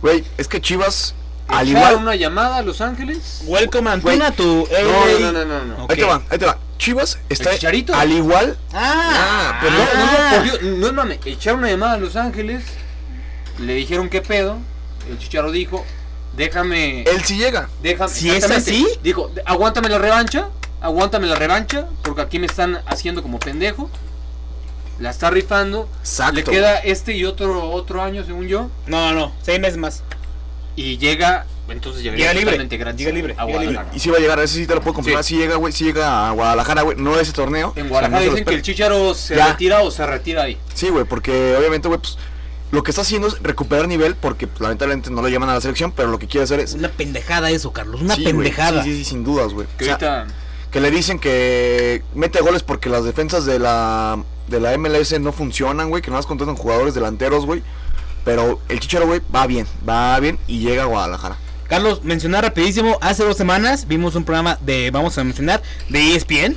Güey, 0.00 0.24
es 0.36 0.48
que 0.48 0.60
Chivas, 0.60 1.14
al 1.48 1.68
Echaron 1.68 1.88
igual. 1.90 2.02
una 2.02 2.14
llamada 2.16 2.56
a 2.58 2.62
Los 2.62 2.80
Ángeles. 2.80 3.42
Welcome 3.46 3.90
Antuna 3.90 4.32
to 4.32 4.66
No, 4.82 5.18
no, 5.20 5.32
no, 5.32 5.44
no, 5.44 5.64
no. 5.64 5.86
Ahí 5.88 5.96
te 5.96 6.04
va, 6.04 6.22
ahí 6.30 6.38
te 6.38 6.46
va. 6.46 6.58
Chivas 6.78 7.18
está 7.28 7.52
Chicharito? 7.52 7.94
al 7.94 8.10
igual. 8.10 8.56
Ah, 8.72 9.58
Pero 9.60 9.72
no, 9.72 9.78
no, 9.78 9.84
no, 9.84 10.18
ah. 10.18 10.30
por 10.34 10.42
Dios, 10.42 10.62
no 10.78 10.92
mames, 10.92 11.18
echaron 11.24 11.60
una 11.60 11.70
llamada 11.70 11.92
a 11.94 11.98
Los 11.98 12.16
Ángeles, 12.16 12.64
le 13.60 13.74
dijeron 13.74 14.08
qué 14.08 14.20
pedo, 14.20 14.58
el 15.08 15.16
Chicharo 15.18 15.52
dijo, 15.52 15.84
déjame, 16.36 17.02
Él 17.02 17.22
sí 17.24 17.36
llega. 17.36 17.68
déjame, 17.84 18.10
Si 18.12 18.30
es 18.30 18.50
así. 18.50 18.84
dijo, 19.04 19.30
aguántame 19.44 19.88
la 19.90 19.98
revancha, 19.98 20.48
aguántame 20.82 21.26
la 21.26 21.36
revancha, 21.36 21.86
porque 22.02 22.20
aquí 22.22 22.38
me 22.38 22.46
están 22.46 22.80
haciendo 22.86 23.22
como 23.22 23.38
pendejo, 23.38 23.88
la 24.98 25.10
está 25.10 25.30
rifando, 25.30 25.88
Exacto. 26.00 26.34
le 26.34 26.44
queda 26.44 26.78
este 26.78 27.16
y 27.16 27.24
otro 27.24 27.70
otro 27.70 28.02
año 28.02 28.24
según 28.24 28.46
yo, 28.48 28.68
No, 28.86 29.12
no, 29.12 29.32
seis 29.42 29.58
meses 29.60 29.78
más. 29.78 30.02
y 30.76 30.98
llega, 30.98 31.46
entonces 31.68 32.02
llegaría 32.02 32.32
Llega 32.32 32.34
libre, 32.52 32.78
gratis 32.78 32.98
llega 33.00 33.12
libre, 33.12 33.34
a 33.38 33.44
llega 33.46 33.58
libre. 33.60 33.74
Guadalajara. 33.74 33.96
Y 33.96 34.00
sí 34.00 34.10
va 34.10 34.16
a 34.18 34.20
llegar, 34.20 34.38
ese 34.40 34.54
sí 34.54 34.66
te 34.66 34.74
lo 34.74 34.80
puedo 34.82 34.94
confirmar. 34.94 35.24
Sí. 35.24 35.34
Sí, 35.34 35.40
llega, 35.40 35.56
güey, 35.56 35.72
sí 35.72 35.84
llega 35.84 36.28
a 36.28 36.32
Guadalajara, 36.32 36.82
güey. 36.82 36.96
No 36.98 37.18
ese 37.18 37.32
torneo. 37.32 37.68
En 37.68 37.70
O 37.70 37.74
sea, 37.74 37.84
Guadalajara 37.88 38.24
no 38.24 38.30
dicen 38.30 38.44
que 38.44 38.54
el. 38.54 38.62
Chicharo 38.62 39.14
se 39.14 39.36
Ya. 39.36 39.48
retira 39.48 39.80
o 39.82 39.90
se 39.90 40.06
retira 40.06 40.42
ahí. 40.42 40.58
Sí, 40.74 40.88
güey, 40.90 41.04
porque 41.04 41.56
obviamente, 41.56 41.88
güey, 41.88 41.98
pues 42.00 42.18
lo 42.70 42.82
que 42.82 42.90
está 42.90 43.02
haciendo 43.02 43.28
es 43.28 43.38
recuperar 43.42 43.86
nivel 43.88 44.14
porque 44.14 44.46
pues, 44.46 44.60
lamentablemente 44.60 45.10
no 45.10 45.20
lo 45.22 45.28
llaman 45.28 45.48
a 45.50 45.54
la 45.54 45.60
selección, 45.60 45.92
pero 45.92 46.08
lo 46.10 46.18
que 46.18 46.26
quiere 46.26 46.44
hacer 46.44 46.60
es... 46.60 46.72
Una 46.74 46.88
pendejada 46.90 47.50
eso, 47.50 47.70
Carlos. 47.72 48.00
Una 48.00 48.14
Sí, 48.14 48.24
pendejada. 48.24 48.82
Sí, 48.82 48.90
sí, 48.92 48.98
sí, 48.98 49.04
sin 49.10 49.24
dudas, 49.24 49.52
güey. 49.52 49.66
Que 49.78 49.84
O 49.84 49.86
sea, 49.86 49.94
ahorita 49.94 50.26
que 50.72 50.80
le 50.80 50.90
dicen 50.90 51.18
que 51.18 52.02
mete 52.14 52.40
goles 52.40 52.62
porque 52.62 52.88
las 52.88 53.04
defensas 53.04 53.44
de 53.44 53.58
la 53.58 54.18
de 54.48 54.58
la 54.60 54.76
MLS 54.76 55.18
no 55.20 55.32
funcionan, 55.32 55.88
güey, 55.90 56.02
que 56.02 56.10
no 56.10 56.16
las 56.16 56.26
contratan 56.26 56.56
jugadores 56.56 56.94
delanteros, 56.94 57.46
güey. 57.46 57.62
Pero 58.24 58.60
el 58.68 58.80
Chicharo, 58.80 59.06
güey, 59.06 59.20
va 59.34 59.46
bien, 59.46 59.66
va 59.88 60.18
bien 60.20 60.38
y 60.46 60.58
llega 60.60 60.82
a 60.82 60.86
Guadalajara. 60.86 61.36
Carlos, 61.68 62.02
mencionar 62.04 62.44
rapidísimo, 62.44 62.98
hace 63.00 63.24
dos 63.24 63.36
semanas 63.36 63.86
vimos 63.88 64.14
un 64.14 64.24
programa 64.24 64.58
de, 64.60 64.90
vamos 64.90 65.16
a 65.18 65.24
mencionar, 65.24 65.62
de 65.88 66.14
ESPN, 66.16 66.56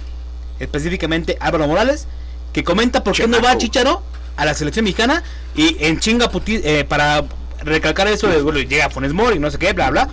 específicamente 0.60 1.38
Álvaro 1.40 1.68
Morales, 1.68 2.08
que 2.54 2.64
comenta 2.64 3.04
por 3.04 3.14
qué 3.16 3.28
no 3.28 3.42
va. 3.42 3.58
Chicharo 3.58 4.02
a 4.38 4.46
la 4.46 4.54
selección 4.54 4.84
mexicana 4.86 5.24
y 5.56 5.78
en 5.80 6.00
chinga 6.00 6.30
puti- 6.30 6.62
eh, 6.64 6.84
para 6.84 7.24
recalcar 7.64 8.08
eso 8.08 8.28
de, 8.28 8.42
bueno, 8.42 8.60
llega 8.60 8.90
Funes 8.90 9.14
Mori, 9.14 9.40
no 9.40 9.50
sé 9.50 9.58
qué, 9.58 9.72
bla, 9.74 9.90
bla, 9.90 10.10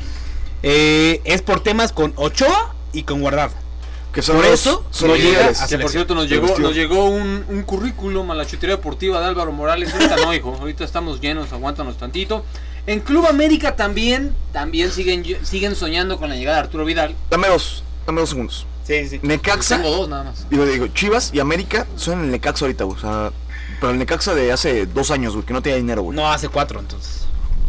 eh, 0.62 1.20
es 1.24 1.42
por 1.42 1.60
temas 1.60 1.92
con 1.92 2.12
Ochoa 2.16 2.74
y 2.92 3.02
con 3.02 3.20
Guardado. 3.20 3.52
Que 4.12 4.20
son 4.20 4.36
Por 4.36 4.44
los, 4.44 4.54
eso 4.54 4.84
son 4.90 5.08
no 5.08 5.14
los 5.14 5.24
llega 5.24 5.46
a 5.48 5.66
Que 5.66 5.78
por 5.78 5.90
cierto 5.90 6.14
nos 6.14 6.28
llegó, 6.28 6.58
nos 6.58 6.74
llegó 6.74 7.06
un, 7.06 7.44
un 7.48 7.62
currículum 7.62 8.30
a 8.30 8.34
la 8.34 8.46
chutería 8.46 8.76
deportiva 8.76 9.20
de 9.20 9.26
Álvaro 9.26 9.52
Morales. 9.52 9.92
Ahorita 9.92 10.16
no, 10.16 10.34
hijo. 10.34 10.54
Ahorita 10.60 10.84
estamos 10.84 11.20
llenos, 11.20 11.52
aguántanos 11.52 11.96
tantito. 11.96 12.44
En 12.86 13.00
Club 13.00 13.26
América 13.26 13.76
también, 13.76 14.34
también 14.52 14.90
siguen, 14.90 15.24
siguen 15.44 15.74
soñando 15.76 16.18
con 16.18 16.28
la 16.28 16.36
llegada 16.36 16.58
de 16.58 16.62
Arturo 16.64 16.84
Vidal. 16.84 17.14
Dame 17.30 17.48
dos, 17.48 17.84
dame 18.06 18.20
dos 18.20 18.30
segundos. 18.30 18.66
Sí, 18.84 19.06
sí. 19.08 19.20
Necaxa, 19.22 19.76
Tengo 19.76 19.90
dos 19.96 20.08
nada 20.08 20.24
más. 20.24 20.50
digo, 20.50 20.66
digo, 20.66 20.88
Chivas 20.88 21.30
y 21.32 21.38
América 21.38 21.86
son 21.96 22.24
el 22.24 22.30
Necaxa 22.32 22.64
ahorita, 22.64 22.82
güey. 22.84 22.98
O 22.98 23.00
sea, 23.00 23.30
pero 23.80 23.92
el 23.92 23.98
Necaxa 23.98 24.34
de 24.34 24.50
hace 24.50 24.86
dos 24.86 25.12
años, 25.12 25.34
güey, 25.34 25.46
que 25.46 25.52
no 25.52 25.62
tenía 25.62 25.76
dinero, 25.76 26.02
güey. 26.02 26.16
No, 26.16 26.30
hace 26.30 26.48
cuatro 26.48 26.80
entonces. 26.80 27.20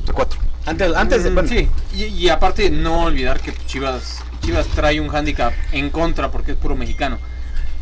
De 0.07 0.11
cuatro. 0.13 0.39
Antes, 0.65 0.95
antes 0.95 1.23
de... 1.23 1.29
Mm, 1.29 1.33
bueno, 1.35 1.49
sí. 1.49 1.69
Y, 1.95 2.03
y 2.05 2.29
aparte 2.29 2.71
no 2.71 3.03
olvidar 3.03 3.39
que 3.39 3.53
Chivas, 3.67 4.22
Chivas 4.43 4.67
trae 4.67 4.99
un 4.99 5.07
hándicap 5.07 5.53
en 5.71 5.89
contra 5.89 6.29
porque 6.29 6.51
es 6.51 6.57
puro 6.57 6.75
mexicano. 6.75 7.17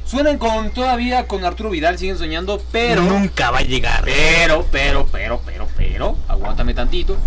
Suenan 0.05 0.37
con 0.37 0.71
todavía 0.71 1.25
con 1.25 1.43
Arturo 1.43 1.69
Vidal, 1.69 1.97
siguen 1.97 2.17
soñando, 2.17 2.61
pero... 2.71 3.01
nunca 3.01 3.49
va 3.49 3.59
a 3.59 3.63
llegar. 3.63 4.03
Pero, 4.03 4.67
pero, 4.71 5.07
pero, 5.11 5.41
pero, 5.45 5.67
pero, 5.75 6.17
aguántame 6.27 6.73
tantito. 6.73 7.17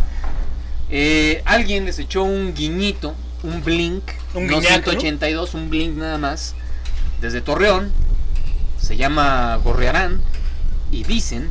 Eh, 0.90 1.42
alguien 1.46 1.84
les 1.86 1.98
echó 1.98 2.22
un 2.22 2.54
guiñito, 2.54 3.14
un 3.42 3.64
blink, 3.64 4.04
Un 4.34 4.46
no 4.46 4.60
guiñaco, 4.60 4.90
182, 4.90 5.54
un 5.54 5.70
blink 5.70 5.96
nada 5.96 6.18
más, 6.18 6.54
desde 7.20 7.40
Torreón. 7.40 7.92
Se 8.80 8.96
llama 8.96 9.56
Gorrearán 9.64 10.20
y 10.92 11.04
dicen 11.04 11.48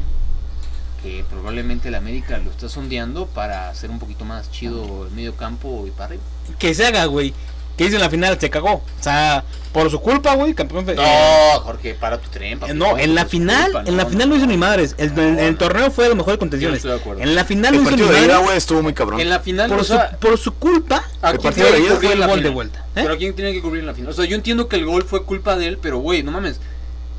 que 1.01 1.25
probablemente 1.29 1.89
el 1.89 1.95
América 1.95 2.37
lo 2.37 2.51
está 2.51 2.69
sondeando 2.69 3.25
para 3.25 3.69
hacer 3.69 3.89
un 3.89 3.99
poquito 3.99 4.23
más 4.23 4.51
chido 4.51 5.07
el 5.07 5.11
medio 5.11 5.35
campo 5.35 5.85
y 5.87 5.91
para 5.91 6.05
arriba. 6.05 6.23
Que 6.59 6.73
se 6.73 6.85
haga, 6.85 7.05
güey. 7.05 7.33
Que 7.77 7.85
hizo 7.85 7.95
en 7.95 8.01
la 8.01 8.09
final, 8.09 8.37
se 8.39 8.49
cagó. 8.49 8.73
O 8.75 8.83
sea, 9.03 9.43
por 9.71 9.89
su 9.89 9.99
culpa, 9.99 10.35
güey, 10.35 10.53
campeón. 10.53 10.85
No, 10.85 10.91
eh, 11.01 11.53
Jorge, 11.63 11.95
para 11.95 12.19
tu 12.19 12.29
tren. 12.29 12.59
papi, 12.59 12.73
no, 12.73 12.97
en 12.99 13.15
la 13.15 13.23
por 13.23 13.31
final, 13.31 13.71
culpa, 13.71 13.83
en 13.89 13.97
la 13.97 14.03
no, 14.03 14.09
final 14.11 14.29
no 14.29 14.35
hizo 14.35 14.45
ni 14.45 14.57
madres. 14.57 14.93
El, 14.99 15.17
el- 15.17 15.57
torneo 15.57 15.89
fue 15.89 16.07
lo 16.09 16.15
mejor 16.15 16.33
de 16.33 16.37
contenciones. 16.39 16.77
estoy 16.77 16.91
de 16.91 16.97
acuerdo. 16.97 17.23
En 17.23 17.33
la 17.33 17.43
final 17.45 17.73
El 17.73 17.83
no 17.83 17.89
hizo 17.89 17.95
ni 17.97 18.03
partido 18.03 18.13
de 18.19 18.25
ida, 18.25 18.33
madres. 18.33 18.45
güey, 18.45 18.57
estuvo 18.57 18.81
muy 18.83 18.93
cabrón. 18.93 19.19
En 19.19 19.29
la 19.29 19.39
final, 19.39 19.69
Por 19.69 19.79
o 19.79 19.83
su, 19.83 19.93
sea, 19.93 20.11
por 20.19 20.37
su 20.37 20.53
culpa, 20.53 21.03
¿a 21.23 21.31
El 21.31 21.39
partido 21.39 21.71
de 21.71 21.79
ida 21.79 21.95
fue 21.95 22.13
el 22.13 22.19
la 22.19 22.27
gol 22.27 22.43
de 22.43 22.49
vuelta. 22.49 22.79
¿eh? 22.95 23.01
Pero 23.01 23.13
¿a 23.13 23.17
quién 23.17 23.33
tiene 23.33 23.51
que 23.53 23.61
cubrir 23.61 23.79
en 23.79 23.87
la 23.87 23.95
final? 23.95 24.11
O 24.11 24.13
sea, 24.13 24.25
yo 24.25 24.35
entiendo 24.35 24.67
que 24.67 24.75
el 24.75 24.85
gol 24.85 25.03
fue 25.03 25.23
culpa 25.23 25.55
de 25.55 25.65
él, 25.67 25.79
pero 25.81 25.97
güey, 25.97 26.21
no 26.21 26.31
mames. 26.31 26.59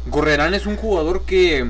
Gorrerán 0.07 0.55
es 0.55 0.67
un 0.67 0.77
jugador 0.77 1.23
que 1.25 1.69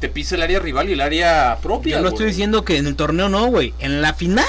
te 0.00 0.08
pisa 0.08 0.36
el 0.36 0.42
área 0.42 0.58
rival 0.60 0.88
y 0.88 0.92
el 0.94 1.00
área 1.02 1.58
propia. 1.62 1.96
Yo 1.96 2.02
no 2.02 2.08
estoy 2.08 2.26
diciendo 2.26 2.64
que 2.64 2.78
en 2.78 2.86
el 2.86 2.96
torneo 2.96 3.28
no, 3.28 3.46
güey. 3.48 3.74
En 3.80 4.00
la 4.00 4.14
final 4.14 4.46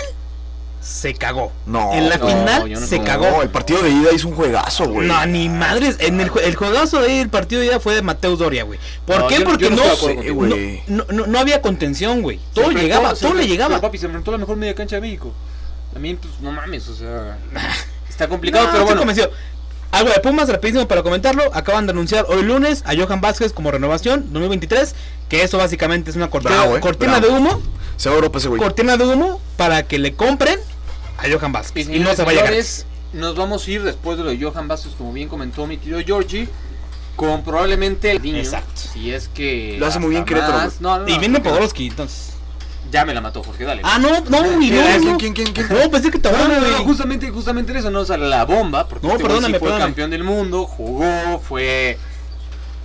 se 0.86 1.16
cagó. 1.16 1.52
No, 1.66 1.94
en 1.94 2.10
la 2.10 2.18
no, 2.18 2.28
final 2.28 2.72
no 2.72 2.80
se 2.80 3.02
cagó. 3.02 3.28
No, 3.30 3.42
el 3.42 3.50
partido 3.50 3.82
de 3.82 3.90
ida 3.90 4.12
hizo 4.14 4.28
un 4.28 4.36
juegazo, 4.36 4.88
güey. 4.88 5.08
No, 5.08 5.26
ni 5.26 5.50
madres. 5.50 5.96
En 6.00 6.22
el, 6.22 6.30
el 6.44 6.56
juegazo 6.56 7.00
de 7.02 7.08
ahí, 7.08 7.18
el 7.20 7.30
partido 7.30 7.62
de 7.62 7.68
ida 7.68 7.80
fue 7.80 7.96
de 7.96 8.04
Mateus 8.04 8.38
Doria, 8.38 8.64
güey. 8.64 8.80
¿Por 9.06 9.20
No, 9.20 9.28
qué? 9.28 9.40
yo 9.40 9.46
Porque 9.46 9.64
yo 9.64 9.72
no 9.72 11.26
no, 11.28 11.40
había 11.40 11.62
contención, 11.62 12.22
güey. 12.22 12.40
Todo 12.54 12.66
Se 12.66 12.72
enfrentó- 12.72 12.82
llegaba, 12.84 13.16
se 13.16 13.26
todo 13.26 13.34
le 13.34 13.48
llegaba. 13.48 13.82
papi, 13.82 13.98
se 13.98 14.06
enfrentó 14.06 14.32
a 14.32 14.34
la 14.34 14.38
mejor 14.38 14.58
media 14.58 14.76
cancha 14.76 14.96
de 14.98 15.02
México. 15.02 15.34
También, 15.92 16.18
pues, 16.18 16.34
no 16.42 16.52
mames, 16.52 16.88
o 16.88 16.96
sea. 16.96 17.38
Está 18.10 18.28
complicado, 18.28 18.66
No, 18.66 18.72
pero 18.72 18.84
estoy 18.84 18.96
bueno. 18.96 19.02
convencido. 19.02 19.32
Algo 19.92 20.10
de 20.12 20.20
Pumas, 20.20 20.50
rapidísimo 20.50 20.88
para 20.88 21.04
comentarlo. 21.04 21.44
Acaban 21.54 21.86
de 21.86 21.92
anunciar 21.94 22.26
hoy 22.30 22.44
lunes 22.44 22.84
a 22.86 22.94
Johan 22.96 23.22
Vázquez 23.22 23.54
como 23.54 23.72
renovación 23.72 24.26
2023. 24.34 24.94
Que 25.30 25.42
eso 25.44 25.58
básicamente 25.58 26.10
es 26.12 26.16
una 26.16 26.30
cortina, 26.30 26.58
Bravo, 26.58 26.78
eh, 26.78 26.80
cortina 26.82 27.20
de 27.20 27.30
humo. 27.30 27.62
Se 27.98 28.10
va 28.10 28.16
a 28.16 28.18
Europa 28.18 28.38
ese 28.40 28.50
güey. 28.50 28.62
Cortina 28.62 28.98
de 28.98 29.06
humo 29.06 29.40
para 29.58 29.84
que 29.88 29.98
le 29.98 30.14
compren 30.14 30.60
a 31.18 31.24
Johan 31.24 31.52
Y, 31.52 31.54
Vázquez. 31.54 31.88
Y, 31.88 31.90
no 31.90 31.96
señores, 31.96 32.16
se 32.18 32.24
vaya 32.24 32.42
a 32.42 32.46
señores, 32.46 32.86
Nos 33.14 33.36
vamos 33.36 33.68
a 33.68 33.72
ir 33.72 33.84
después 33.84 34.18
de 34.18 34.24
lo 34.24 34.30
de 34.32 34.42
Johan 34.42 34.68
Vázquez, 34.68 34.94
como 34.98 35.14
bien 35.14 35.30
comentó 35.30 35.68
mi 35.68 35.78
querido 35.78 36.00
Georgie. 36.06 36.48
Con 37.16 37.44
probablemente 37.44 38.12
el 38.12 38.22
niño. 38.22 38.40
Exacto. 38.40 38.82
Si 38.94 39.14
es 39.14 39.30
que. 39.30 39.78
Lo 39.80 39.86
hace 39.86 40.00
muy 40.00 40.10
bien 40.10 40.26
Querétaro. 40.26 40.70
No, 40.82 41.00
no, 41.00 41.08
Y 41.08 41.14
no, 41.14 41.20
viene 41.20 41.40
Podolski, 41.40 41.88
entonces. 41.88 42.34
Ya 42.92 43.04
me 43.06 43.14
la 43.14 43.22
mató, 43.22 43.42
Jorge, 43.42 43.64
dale. 43.64 43.82
Ah, 43.84 43.98
no, 44.00 44.10
no, 44.30 44.44
güey, 44.44 44.70
no, 44.70 44.84
¿Quién, 44.84 45.06
no. 45.06 45.18
quién, 45.18 45.34
quién, 45.34 45.54
quién? 45.54 45.68
No, 45.70 45.90
pensé 45.90 46.12
que 46.12 46.20
te 46.20 46.32
No, 46.32 46.48
no, 46.48 46.60
no, 46.60 46.68
no, 46.70 46.84
justamente, 46.84 47.30
justamente 47.30 47.72
en 47.72 47.80
eso, 47.80 47.90
no, 47.90 48.02
o 48.02 48.06
sea, 48.06 48.18
la 48.18 48.46
bomba, 48.46 48.88
porque 48.88 49.08
No, 49.08 49.14
este 49.14 49.24
perdóname, 49.24 49.54
sí 49.54 49.60
fue 49.60 49.68
perdóname. 49.70 49.86
campeón 49.86 50.12
del 50.12 50.24
mundo, 50.24 50.66
jugó, 50.66 51.40
fue 51.40 51.98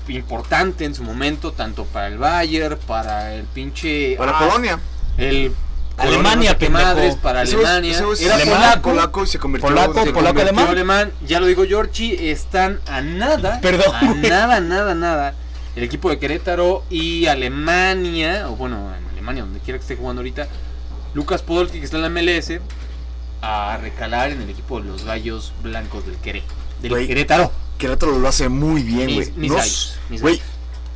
importante 0.08 0.84
en 0.84 0.94
su 0.94 1.04
momento, 1.04 1.52
tanto 1.52 1.84
para 1.84 2.08
el 2.08 2.18
Bayern, 2.18 2.78
para 2.86 3.34
el 3.34 3.44
pinche... 3.44 4.16
Para 4.16 4.32
ah, 4.32 4.38
Polonia. 4.38 4.80
El 5.16 5.52
Alemania, 6.00 6.56
no 6.60 6.70
madres, 6.70 7.16
para 7.16 7.42
Era 7.42 7.52
es 7.52 8.48
polaco, 8.48 8.90
polaco 8.90 9.24
y 9.24 9.26
se 9.26 9.38
convirtió 9.38 9.68
Polaco, 9.68 10.04
se 10.04 10.12
polaco, 10.12 10.14
convirtió 10.36 10.42
alemán. 10.42 10.68
alemán. 10.68 11.12
Ya 11.26 11.40
lo 11.40 11.46
digo, 11.46 11.64
Giorgi, 11.64 12.16
están 12.28 12.80
a 12.86 13.00
nada, 13.02 13.60
Perdón, 13.60 13.94
a 13.94 14.14
nada, 14.14 14.60
nada, 14.60 14.94
nada. 14.94 15.34
El 15.76 15.84
equipo 15.84 16.10
de 16.10 16.18
Querétaro 16.18 16.84
y 16.90 17.26
Alemania, 17.26 18.48
o 18.48 18.56
bueno, 18.56 18.92
en 18.96 19.06
Alemania, 19.12 19.42
donde 19.44 19.60
quiera 19.60 19.78
que 19.78 19.82
esté 19.82 19.96
jugando 19.96 20.20
ahorita, 20.20 20.48
Lucas 21.14 21.42
Podolski, 21.42 21.78
que 21.78 21.84
está 21.84 21.96
en 21.98 22.02
la 22.02 22.08
MLS, 22.08 22.60
a 23.42 23.78
recalar 23.80 24.30
en 24.30 24.42
el 24.42 24.50
equipo 24.50 24.80
de 24.80 24.86
los 24.86 25.04
Gallos 25.04 25.52
Blancos 25.62 26.06
del 26.06 26.16
Queré, 26.16 26.42
del 26.82 27.06
Querétaro. 27.06 27.52
Querétaro 27.78 28.18
lo 28.18 28.28
hace 28.28 28.48
muy 28.48 28.82
bien, 28.82 29.14
güey. 29.14 29.32
mis 29.36 29.50
No 29.50 29.56
mis 30.10 30.20
Güey, 30.20 30.36
gallos. 30.36 30.50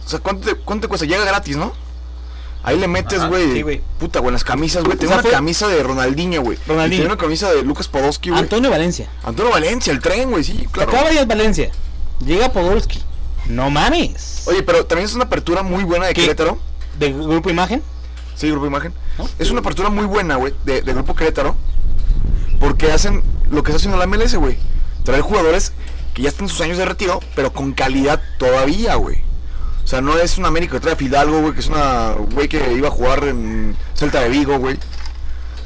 o 0.06 0.08
sea, 0.08 0.18
¿cuánto 0.18 0.46
te, 0.48 0.54
¿cuánto 0.56 0.82
te 0.82 0.88
cuesta? 0.88 1.06
Llega 1.06 1.24
gratis, 1.24 1.56
¿no? 1.56 1.72
Ahí 2.64 2.78
le 2.78 2.88
metes, 2.88 3.24
güey. 3.26 3.52
sí, 3.52 3.62
güey. 3.62 3.82
puta, 3.98 4.20
güey, 4.20 4.32
las 4.32 4.42
camisas, 4.42 4.82
güey. 4.84 4.96
Tengo 4.96 5.10
sea, 5.12 5.16
una 5.18 5.22
fue- 5.22 5.30
camisa 5.30 5.68
de 5.68 5.82
Ronaldinho, 5.82 6.40
güey. 6.42 6.58
Ronaldinho. 6.66 7.02
Tengo 7.02 7.14
una 7.14 7.20
camisa 7.22 7.52
de 7.52 7.62
Lucas 7.62 7.88
Podolski, 7.88 8.30
güey. 8.30 8.40
Antonio 8.42 8.70
Valencia. 8.70 9.08
Antonio 9.22 9.52
Valencia, 9.52 9.92
el 9.92 10.00
tren, 10.00 10.30
güey, 10.30 10.42
sí, 10.44 10.66
claro. 10.72 10.90
Acaba 10.90 11.12
ya 11.12 11.24
Valencia. 11.26 11.70
Llega 12.24 12.50
Podolski. 12.52 13.02
No 13.46 13.68
mames. 13.70 14.44
Oye, 14.46 14.62
pero 14.62 14.86
también 14.86 15.06
es 15.06 15.14
una 15.14 15.24
apertura 15.24 15.62
muy 15.62 15.84
buena 15.84 16.06
de 16.06 16.14
¿Qué? 16.14 16.22
Querétaro. 16.22 16.58
De 16.98 17.12
grupo 17.12 17.50
imagen. 17.50 17.82
Sí, 18.36 18.50
Grupo 18.50 18.66
Imagen. 18.66 18.92
¿No? 19.16 19.28
Es 19.38 19.50
una 19.52 19.60
apertura 19.60 19.90
muy 19.90 20.06
buena, 20.06 20.34
güey, 20.36 20.52
de, 20.64 20.82
de 20.82 20.92
Grupo 20.92 21.14
Querétaro. 21.14 21.54
Porque 22.58 22.90
hacen 22.90 23.22
lo 23.50 23.62
que 23.62 23.70
está 23.70 23.76
haciendo 23.76 23.96
la 23.98 24.06
MLS, 24.06 24.34
güey. 24.36 24.58
Traer 25.04 25.20
jugadores 25.22 25.72
que 26.14 26.22
ya 26.22 26.30
están 26.30 26.46
en 26.46 26.48
sus 26.48 26.60
años 26.60 26.78
de 26.78 26.84
retiro, 26.84 27.20
pero 27.36 27.52
con 27.52 27.72
calidad 27.74 28.20
todavía, 28.38 28.94
güey. 28.96 29.22
O 29.84 29.86
sea, 29.86 30.00
no 30.00 30.16
es 30.18 30.38
un 30.38 30.46
América 30.46 30.74
que 30.74 30.80
trae 30.80 30.94
a 30.94 30.96
Fidalgo, 30.96 31.40
güey, 31.42 31.52
que 31.52 31.60
es 31.60 31.66
una 31.66 32.12
güey 32.32 32.48
que 32.48 32.72
iba 32.72 32.88
a 32.88 32.90
jugar 32.90 33.24
en 33.24 33.76
Celta 33.94 34.20
de 34.20 34.30
Vigo, 34.30 34.58
güey. 34.58 34.78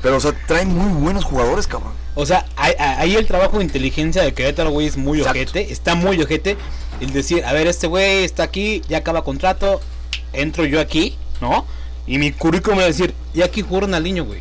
Pero, 0.03 0.16
o 0.16 0.21
sea, 0.21 0.33
traen 0.47 0.77
muy 0.77 0.93
buenos 1.01 1.25
jugadores, 1.25 1.66
cabrón. 1.66 1.93
O 2.14 2.27
sea, 2.27 2.47
ahí, 2.57 3.14
el 3.14 3.27
trabajo 3.27 3.59
de 3.59 3.64
inteligencia 3.64 4.23
de 4.23 4.35
Querétaro, 4.35 4.71
güey, 4.71 4.89
es 4.89 4.97
muy 4.97 5.19
Exacto. 5.19 5.41
ojete. 5.41 5.73
Está 5.73 5.95
muy 5.95 6.21
ojete. 6.21 6.57
El 7.01 7.12
decir, 7.12 7.45
a 7.45 7.53
ver, 7.53 7.69
este 7.69 7.87
güey 7.87 8.25
está 8.25 8.43
aquí, 8.43 8.83
ya 8.89 8.99
acaba 8.99 9.23
contrato, 9.23 9.81
entro 10.33 10.64
yo 10.64 10.81
aquí, 10.81 11.16
¿no? 11.41 11.64
Y 12.09 12.19
mi 12.19 12.33
currículum 12.33 12.79
va 12.79 12.83
a 12.83 12.87
decir, 12.87 13.14
ya 13.35 13.45
aquí 13.45 13.62
jugó 13.62 13.81
Ronaldinho, 13.83 14.25
güey. 14.25 14.41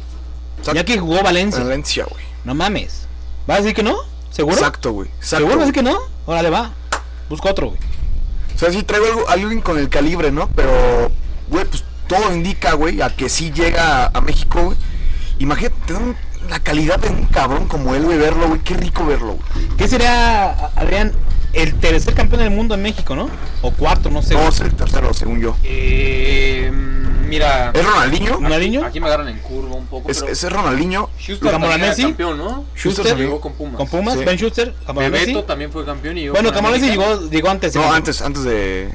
Ya 0.73 0.81
aquí 0.81 0.97
jugó 0.97 1.21
Valencia. 1.21 1.63
Valencia, 1.63 2.05
güey. 2.09 2.23
No 2.45 2.55
mames. 2.55 3.05
¿Vas 3.45 3.59
a 3.59 3.61
decir 3.61 3.75
que 3.75 3.83
no? 3.83 3.95
¿Seguro? 4.31 4.55
Exacto, 4.55 4.91
güey. 4.91 5.09
¿Seguro 5.19 5.49
vas 5.49 5.57
a 5.57 5.59
decir 5.67 5.73
que 5.75 5.83
no? 5.83 5.99
Órale, 6.25 6.49
va. 6.49 6.71
Busca 7.29 7.51
otro, 7.51 7.67
güey. 7.67 7.79
O 8.57 8.59
sea, 8.59 8.71
sí 8.71 8.81
traigo 8.81 9.05
algo, 9.05 9.29
alguien 9.29 9.61
con 9.61 9.77
el 9.77 9.87
calibre, 9.87 10.31
¿no? 10.31 10.49
Pero, 10.55 11.11
güey, 11.47 11.63
pues 11.65 11.83
todo 12.07 12.33
indica, 12.33 12.73
güey, 12.73 13.03
a 13.03 13.15
que 13.15 13.29
sí 13.29 13.51
llega 13.51 14.07
a 14.07 14.19
México, 14.19 14.63
güey. 14.63 14.77
Imagínate 15.37 15.93
la 16.49 16.57
calidad 16.59 16.97
de 16.97 17.09
un 17.09 17.25
cabrón 17.25 17.67
como 17.67 17.93
él, 17.93 18.05
güey, 18.05 18.17
verlo, 18.17 18.47
güey. 18.47 18.61
Qué 18.61 18.73
rico 18.73 19.05
verlo, 19.05 19.37
güey. 19.37 19.67
¿Qué 19.77 19.87
sería, 19.87 20.49
Adrián, 20.75 21.13
el 21.53 21.73
tercer 21.75 22.13
campeón 22.13 22.41
del 22.41 22.51
mundo 22.51 22.75
en 22.75 22.81
México, 22.81 23.15
no? 23.15 23.29
O 23.61 23.71
cuarto, 23.71 24.09
no 24.09 24.21
sé. 24.21 24.33
No, 24.35 24.47
es 24.49 24.59
el 24.61 24.73
tercero, 24.73 25.13
según 25.13 25.39
yo. 25.41 25.55
Eh, 25.63 26.71
mira, 27.27 27.71
¿Es 27.73 27.85
Ronaldinho? 27.85 28.33
¿Ronaldinho? 28.33 28.85
aquí 28.85 28.99
me 28.99 29.07
agarran 29.07 29.29
en 29.29 29.39
curva 29.39 29.75
un 29.75 29.87
poco, 29.87 30.09
Es, 30.09 30.19
pero 30.19 30.31
ese 30.31 30.47
es 30.47 30.53
Ronaldinho. 30.53 31.09
Schuster 31.19 31.51
Camoranesi. 31.51 32.03
campeón, 32.03 32.37
¿no? 32.37 32.65
Schuster 32.75 33.05
Schuster. 33.05 33.17
Llegó 33.17 33.41
con 33.41 33.53
Pumas. 33.53 33.75
Con 33.77 33.87
Pumas, 33.87 34.15
Sí. 34.17 34.23
Ben 34.25 34.37
Schuster, 34.37 34.73
Camoranesi. 34.85 35.25
Bebeto 35.27 35.43
también 35.45 35.71
fue 35.71 35.85
campeón 35.85 36.17
y 36.17 36.21
llegó 36.21 36.33
Bueno, 36.35 36.51
Camoranesi 36.51 36.89
llegó, 36.91 37.29
llegó 37.29 37.49
antes. 37.49 37.75
No, 37.75 37.81
yo. 37.83 37.91
antes, 37.93 38.21
antes 38.21 38.43
de. 38.43 38.89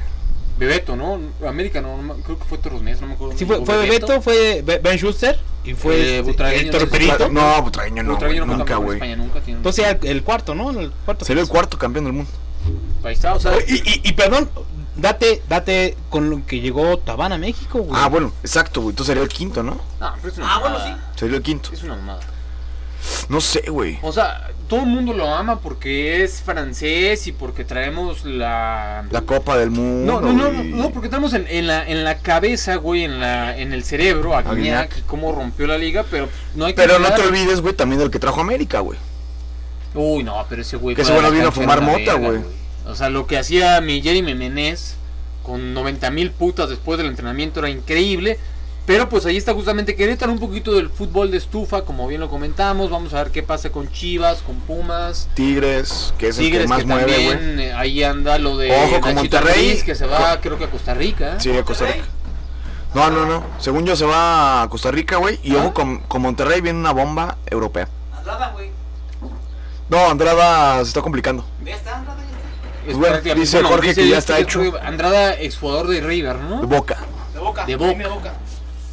Bebeto, 0.67 0.95
¿no? 0.95 1.19
América, 1.47 1.81
no, 1.81 2.01
no 2.01 2.15
creo 2.15 2.37
que 2.39 2.45
fue 2.45 2.57
Torres 2.57 2.81
no 3.01 3.07
me 3.07 3.13
acuerdo. 3.13 3.37
Sí, 3.37 3.45
fue, 3.45 3.63
fue 3.65 3.77
Bebeto, 3.77 4.21
fue 4.21 4.61
Be- 4.65 4.79
Ben 4.79 4.97
Schuster 4.97 5.39
y 5.63 5.73
fue 5.73 5.95
Eh, 5.95 6.09
este, 6.17 6.21
Butragueño, 6.23 6.71
el 6.71 6.77
torpedito. 6.77 7.29
No, 7.29 7.61
Butragueño 7.61 8.03
no, 8.03 8.11
Butragueño 8.13 8.45
no 8.45 8.57
nunca, 8.57 8.75
güey. 8.77 8.97
España, 8.97 9.15
nunca 9.15 9.39
tiene. 9.41 9.57
Entonces 9.57 9.85
era 9.85 9.99
el 10.01 10.23
cuarto, 10.23 10.55
¿no? 10.55 10.71
El 10.71 10.91
cuarto. 11.05 11.25
Sería 11.25 11.43
el 11.43 11.49
cuarto 11.49 11.77
campeón 11.77 12.05
del 12.05 12.13
mundo. 12.13 12.31
Ahí 13.03 13.13
está, 13.13 13.33
o 13.33 13.39
sea, 13.39 13.53
Y, 13.67 13.75
y, 13.75 14.01
y 14.09 14.13
perdón, 14.13 14.49
date, 14.95 15.41
date 15.49 15.97
con 16.09 16.29
lo 16.29 16.45
que 16.45 16.61
llegó 16.61 16.97
Tabán 16.99 17.33
a 17.33 17.37
México, 17.37 17.79
güey. 17.79 17.91
Ah, 18.01 18.07
bueno, 18.07 18.31
exacto, 18.41 18.81
güey. 18.81 18.91
Entonces 18.91 19.11
sería 19.11 19.23
el 19.23 19.29
quinto, 19.29 19.63
¿no? 19.63 19.79
no, 19.99 20.13
pero 20.21 20.31
es 20.31 20.37
una 20.37 20.47
mamada. 20.47 21.11
Sería 21.15 21.37
el 21.37 21.43
quinto. 21.43 21.69
Es 21.73 21.83
una 21.83 21.95
mamada. 21.95 22.21
No 23.29 23.41
sé, 23.41 23.69
güey. 23.69 23.99
O 24.01 24.11
sea, 24.11 24.51
todo 24.67 24.81
el 24.81 24.87
mundo 24.87 25.13
lo 25.13 25.33
ama 25.33 25.59
porque 25.59 26.23
es 26.23 26.41
francés 26.41 27.27
y 27.27 27.31
porque 27.31 27.63
traemos 27.63 28.25
la... 28.25 29.05
La 29.11 29.21
Copa 29.21 29.57
del 29.57 29.69
Mundo. 29.71 30.19
No, 30.19 30.33
no, 30.33 30.33
no, 30.33 30.51
no, 30.51 30.63
no, 30.63 30.89
porque 30.91 31.09
tenemos 31.09 31.33
en, 31.33 31.45
en 31.47 31.67
la, 31.67 31.87
en 31.87 32.03
la 32.03 32.19
cabeza, 32.19 32.75
güey, 32.75 33.03
en, 33.03 33.19
la, 33.19 33.57
en 33.57 33.73
el 33.73 33.83
cerebro 33.83 34.35
a 34.37 34.41
y 34.41 35.01
cómo 35.07 35.31
rompió 35.31 35.67
la 35.67 35.77
liga, 35.77 36.05
pero 36.09 36.27
no 36.55 36.65
hay 36.65 36.73
que 36.73 36.81
Pero 36.81 36.99
no 36.99 37.05
olvidar- 37.07 37.15
te 37.21 37.27
olvides, 37.27 37.61
güey, 37.61 37.73
también 37.73 37.99
del 37.99 38.09
que 38.11 38.19
trajo 38.19 38.41
América, 38.41 38.79
güey. 38.79 38.97
Uy, 39.95 40.23
no, 40.23 40.43
pero 40.49 40.61
ese 40.61 40.77
güey. 40.77 40.95
Que 40.95 41.03
ese 41.03 41.11
güey 41.11 41.23
no 41.23 41.31
vino 41.31 41.47
a 41.49 41.51
fumar 41.51 41.81
mota, 41.81 42.13
güey. 42.15 42.41
O 42.87 42.95
sea, 42.95 43.09
lo 43.09 43.27
que 43.27 43.37
hacía 43.37 43.79
mi 43.81 44.01
Jeremy 44.01 44.33
Menez 44.33 44.95
con 45.43 45.73
90 45.73 46.09
mil 46.11 46.31
putas 46.31 46.69
después 46.69 46.97
del 46.97 47.07
entrenamiento 47.07 47.59
era 47.59 47.69
increíble. 47.69 48.39
Pero 48.85 49.07
pues 49.07 49.25
ahí 49.25 49.37
está 49.37 49.53
justamente 49.53 49.95
Querétaro, 49.95 50.31
un 50.33 50.39
poquito 50.39 50.73
del 50.73 50.89
fútbol 50.89 51.31
de 51.31 51.37
estufa, 51.37 51.83
como 51.85 52.05
bien 52.07 52.19
lo 52.19 52.29
comentamos. 52.29 52.89
Vamos 52.89 53.13
a 53.13 53.23
ver 53.23 53.31
qué 53.31 53.41
pasa 53.41 53.69
con 53.69 53.89
Chivas, 53.89 54.41
con 54.41 54.57
Pumas. 54.57 55.29
Tigres, 55.35 56.13
que 56.17 56.27
es 56.27 56.37
el 56.37 56.43
Tigres 56.45 56.63
que 56.63 56.67
más 56.67 56.79
que 56.79 56.85
mueve, 56.87 57.05
güey. 57.13 57.27
también 57.29 57.59
eh, 57.61 57.73
ahí 57.73 58.03
anda 58.03 58.37
lo 58.39 58.57
de 58.57 58.71
Ojo 58.75 58.99
con 58.99 59.15
Monterrey. 59.15 59.81
Que 59.85 59.95
se 59.95 60.05
va 60.05 60.41
creo 60.41 60.57
que 60.57 60.65
a 60.65 60.69
Costa 60.69 60.93
Rica. 60.93 61.33
¿eh? 61.35 61.37
Sí, 61.39 61.55
a 61.57 61.63
Costa 61.63 61.85
Rica. 61.85 62.05
No, 62.93 63.09
no, 63.09 63.25
no. 63.25 63.43
Según 63.57 63.85
yo 63.85 63.95
se 63.95 64.05
va 64.05 64.63
a 64.63 64.69
Costa 64.69 64.91
Rica, 64.91 65.15
güey. 65.15 65.39
Y 65.43 65.55
¿Ah? 65.55 65.59
ojo, 65.59 65.73
con, 65.73 65.99
con 65.99 66.21
Monterrey 66.21 66.59
viene 66.59 66.77
una 66.79 66.91
bomba 66.91 67.37
europea. 67.49 67.87
Andrada, 68.17 68.49
güey. 68.49 68.69
No, 69.87 70.09
Andrada 70.09 70.75
se 70.79 70.89
está 70.89 71.01
complicando. 71.01 71.45
Ya 71.65 71.75
está, 71.75 71.97
Andrada. 71.99 72.19
Es 72.85 72.97
Bueno, 72.97 73.13
prácticamente- 73.13 73.39
dice 73.39 73.63
Jorge 73.63 73.95
que 73.95 74.09
ya 74.09 74.17
está 74.17 74.39
hecho. 74.39 74.61
Andrada, 74.83 75.35
exjugador 75.35 75.87
de 75.87 76.01
River, 76.01 76.35
De 76.37 76.43
¿no? 76.43 76.61
Boca. 76.67 76.97
De 77.33 77.39
boca. 77.39 77.65
De 77.65 77.75
Boca. 77.77 78.33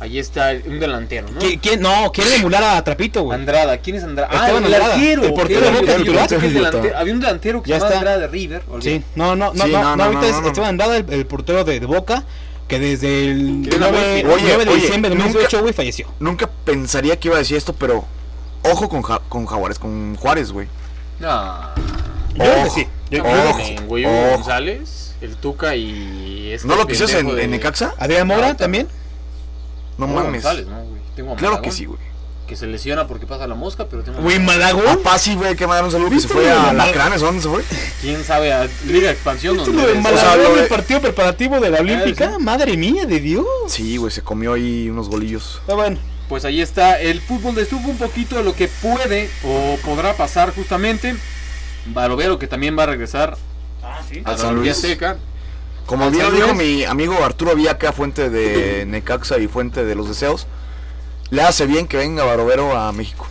Ahí 0.01 0.18
está 0.18 0.52
un 0.66 0.81
delantero, 0.81 1.28
¿no? 1.31 1.40
¿Qui- 1.40 1.60
¿Quién? 1.60 1.81
No, 1.82 2.10
quiere 2.10 2.36
emular 2.36 2.62
a 2.64 2.82
Trapito, 2.82 3.22
güey. 3.22 3.39
Andrada, 3.39 3.77
¿quién 3.78 3.97
es 3.97 4.02
Andrada? 4.05 4.32
Esteban 4.32 4.64
el 4.64 4.72
Andrada, 4.74 4.94
arquero. 4.94 5.22
el 5.24 5.35
portero 5.35 5.60
de 5.60 5.70
Boca 5.70 5.97
titular. 5.97 6.97
Había 6.97 7.12
un 7.14 7.20
delantero 7.20 7.62
que 7.62 7.68
Ya 7.70 7.77
se 7.77 7.81
llama 7.81 7.86
está. 7.89 7.98
Andrada 7.98 8.18
de 8.18 8.27
River. 8.28 8.62
Sí, 8.81 9.02
no, 9.14 9.36
no, 9.36 9.52
no, 9.52 9.64
Sí, 9.64 9.70
no, 9.70 9.78
no, 9.82 9.85
no, 9.90 9.97
no, 9.97 10.05
ahorita 10.05 10.20
no, 10.22 10.40
es. 10.40 10.47
Esteban 10.47 10.68
Andrada, 10.70 10.97
el, 10.97 11.12
el 11.12 11.27
portero 11.27 11.64
de, 11.64 11.81
de 11.81 11.86
Boca, 11.86 12.24
que 12.66 12.78
desde 12.78 13.27
el 13.31 13.60
Quieren 13.62 13.82
a 13.82 13.90
9, 13.90 14.22
Volpi. 14.24 14.35
Oye, 14.35 14.44
9 14.48 14.64
de 14.64 14.70
oye, 14.70 14.81
diciembre 14.81 15.09
de 15.10 15.14
nunca- 15.16 15.28
2018, 15.32 15.60
güey, 15.62 15.74
falleció. 15.74 16.06
Nunca 16.18 16.48
pensaría 16.64 17.18
que 17.20 17.28
iba 17.28 17.36
a 17.36 17.40
decir 17.40 17.56
esto, 17.59 17.74
pero 17.74 18.05
ojo 18.62 18.89
con, 18.89 19.02
Ja- 19.02 19.20
con 19.28 19.44
Jaguares, 19.44 19.78
con 19.78 20.16
Juárez, 20.16 20.51
güey. 20.51 20.66
No. 21.18 21.60
Yo 22.36 22.44
creo 22.44 22.55
que 22.55 22.60
Ojo. 22.68 23.60
sí. 23.60 23.77
Yo-. 24.02 24.31
González, 24.36 25.14
el 25.20 25.36
Tuca 25.36 25.74
y 25.77 26.52
este 26.52 26.66
¿No 26.66 26.77
lo 26.77 26.86
quisieras 26.86 27.14
en, 27.16 27.51
Necaxa? 27.51 27.94
Adrián 27.98 28.27
Mora 28.27 28.55
también. 28.56 28.89
No 30.06 30.12
Hugo 30.12 30.24
mames. 30.24 30.43
González, 30.43 30.66
¿no, 30.66 30.81
güey? 30.85 31.01
Tengo 31.16 31.32
a 31.32 31.36
Claro 31.36 31.52
Malagón, 31.55 31.62
que 31.70 31.77
sí, 31.77 31.85
güey. 31.86 31.98
Que 32.47 32.56
se 32.56 32.66
lesiona 32.66 33.06
porque 33.06 33.27
pasa 33.27 33.47
la 33.47 33.55
mosca, 33.55 33.86
pero 33.89 34.02
tengo 34.02 34.18
a 34.18 34.22
Güey, 34.22 34.40
Malagón. 34.40 34.85
Papá 34.85 35.18
sí, 35.18 35.35
güey, 35.36 35.55
que 35.55 35.66
mandar 35.68 35.85
un 35.85 35.93
saludo 35.93 36.09
que 36.10 36.16
se 36.16 36.27
¿Viste 36.27 36.32
fue 36.35 36.43
lo 36.43 36.48
de 36.48 36.55
a 36.56 36.72
Lacranes, 36.72 37.22
¿o 37.22 37.27
¿dónde 37.27 37.43
se 37.43 37.48
fue? 37.48 37.62
¿Quién 38.01 38.24
sabe? 38.24 38.52
A 38.52 38.68
Liga 38.86 39.06
de 39.06 39.12
Expansión 39.12 39.56
¿Viste 39.56 39.72
lo 39.72 39.86
de 39.86 39.94
Malagón? 39.94 40.43
Lo 40.43 40.55
de- 40.56 40.62
el 40.62 40.68
partido 40.68 41.01
preparativo 41.01 41.60
de 41.60 41.70
la 41.70 41.78
Olímpica? 41.81 42.35
sí. 42.36 42.43
Madre 42.43 42.77
mía 42.77 43.06
de 43.06 43.20
Dios. 43.20 43.47
Sí, 43.68 43.97
güey, 43.98 44.10
se 44.10 44.22
comió 44.22 44.55
ahí 44.55 44.89
unos 44.90 45.09
golillos. 45.09 45.62
Pero 45.66 45.77
bueno, 45.78 45.98
pues 46.28 46.44
ahí 46.44 46.60
está. 46.60 46.98
El 47.01 47.20
fútbol 47.20 47.55
destuvo 47.55 47.89
un 47.89 47.98
poquito 47.98 48.35
de 48.36 48.43
lo 48.43 48.52
que 48.55 48.66
puede 48.66 49.31
o 49.44 49.77
podrá 49.85 50.14
pasar 50.14 50.52
justamente. 50.52 51.14
Barovero 51.86 52.39
que 52.39 52.47
también 52.48 52.77
va 52.78 52.82
a 52.82 52.86
regresar 52.86 53.36
a 53.82 53.98
Al 54.31 54.39
San 54.39 54.55
Luis 54.56 54.66
Luis. 54.66 54.77
Azteca. 54.77 55.18
Como 55.91 56.09
bien 56.09 56.23
lo 56.23 56.31
dijo 56.31 56.55
mi 56.55 56.85
amigo 56.85 57.17
Arturo 57.25 57.57
Viaca, 57.57 57.91
fuente 57.93 58.31
de 58.31 58.87
Necaxa 58.87 59.39
y 59.39 59.49
fuente 59.49 59.85
de 59.85 59.97
los 59.97 60.07
deseos, 60.07 60.47
le 61.31 61.43
hace 61.43 61.67
bien 61.67 61.89
que 61.89 61.97
venga 61.97 62.23
Barovero 62.25 62.79
a 62.79 62.93
México. 62.93 63.27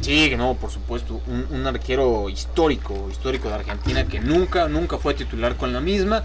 Sí, 0.00 0.30
que 0.30 0.36
no, 0.36 0.54
por 0.54 0.70
supuesto. 0.70 1.20
Un, 1.26 1.44
un 1.50 1.66
arquero 1.66 2.28
histórico, 2.28 3.08
histórico 3.10 3.48
de 3.48 3.54
Argentina 3.54 4.06
que 4.06 4.20
nunca, 4.20 4.68
nunca 4.68 4.98
fue 4.98 5.14
titular 5.14 5.56
con 5.56 5.72
la 5.72 5.80
misma. 5.80 6.22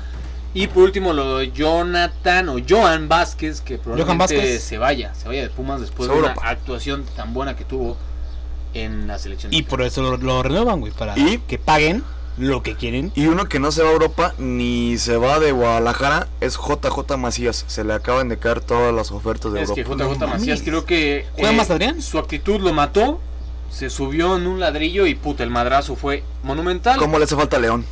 Y 0.53 0.67
por 0.67 0.83
último 0.83 1.11
lo 1.11 1.39
de 1.39 1.51
Jonathan 1.51 2.49
o 2.49 2.57
Joan 2.69 3.09
Vázquez, 3.09 3.61
que 3.61 3.79
probablemente 3.79 4.19
Vázquez. 4.19 4.61
se 4.61 4.77
vaya, 4.77 5.15
se 5.15 5.27
vaya 5.27 5.41
de 5.41 5.49
Pumas 5.49 5.81
después 5.81 6.07
de 6.07 6.19
una 6.19 6.35
actuación 6.43 7.03
tan 7.15 7.33
buena 7.33 7.55
que 7.55 7.65
tuvo 7.65 7.97
en 8.75 9.07
la 9.07 9.17
selección. 9.17 9.51
Y 9.51 9.63
por 9.63 9.81
eso 9.81 10.03
lo, 10.03 10.17
lo 10.17 10.43
renuevan, 10.43 10.81
güey, 10.81 10.93
para 10.93 11.17
¿Y? 11.17 11.39
que 11.39 11.57
paguen 11.57 12.03
lo 12.37 12.63
que 12.63 12.75
quieren. 12.75 13.11
Y 13.15 13.27
uno 13.27 13.45
que 13.45 13.59
no 13.59 13.71
se 13.71 13.83
va 13.83 13.89
a 13.89 13.93
Europa 13.93 14.33
ni 14.37 14.97
se 14.97 15.17
va 15.17 15.39
de 15.39 15.51
Guadalajara 15.51 16.27
es 16.39 16.57
JJ 16.57 17.17
Macías. 17.17 17.65
Se 17.67 17.83
le 17.83 17.93
acaban 17.93 18.29
de 18.29 18.37
caer 18.37 18.61
todas 18.61 18.93
las 18.93 19.11
ofertas 19.11 19.53
de 19.53 19.61
Es 19.61 19.71
que 19.71 19.81
Europa. 19.81 20.03
JJ 20.05 20.19
No 20.19 20.27
Macías 20.27 20.59
mames. 20.59 20.61
creo 20.63 20.85
que 20.85 21.25
¿Juega 21.33 21.51
más 21.51 21.69
Adrián? 21.69 22.01
su 22.01 22.17
actitud 22.17 22.59
lo 22.61 22.73
mató, 22.73 23.19
se 23.69 23.89
subió 23.89 24.35
en 24.37 24.47
un 24.47 24.59
ladrillo 24.59 25.05
y 25.05 25.15
puta, 25.15 25.43
el 25.43 25.49
madrazo 25.49 25.95
fue 25.95 26.23
monumental. 26.43 26.97
¿Cómo 26.97 27.17
le 27.17 27.25
hace 27.25 27.35
falta 27.35 27.57
a 27.57 27.59
León? 27.59 27.85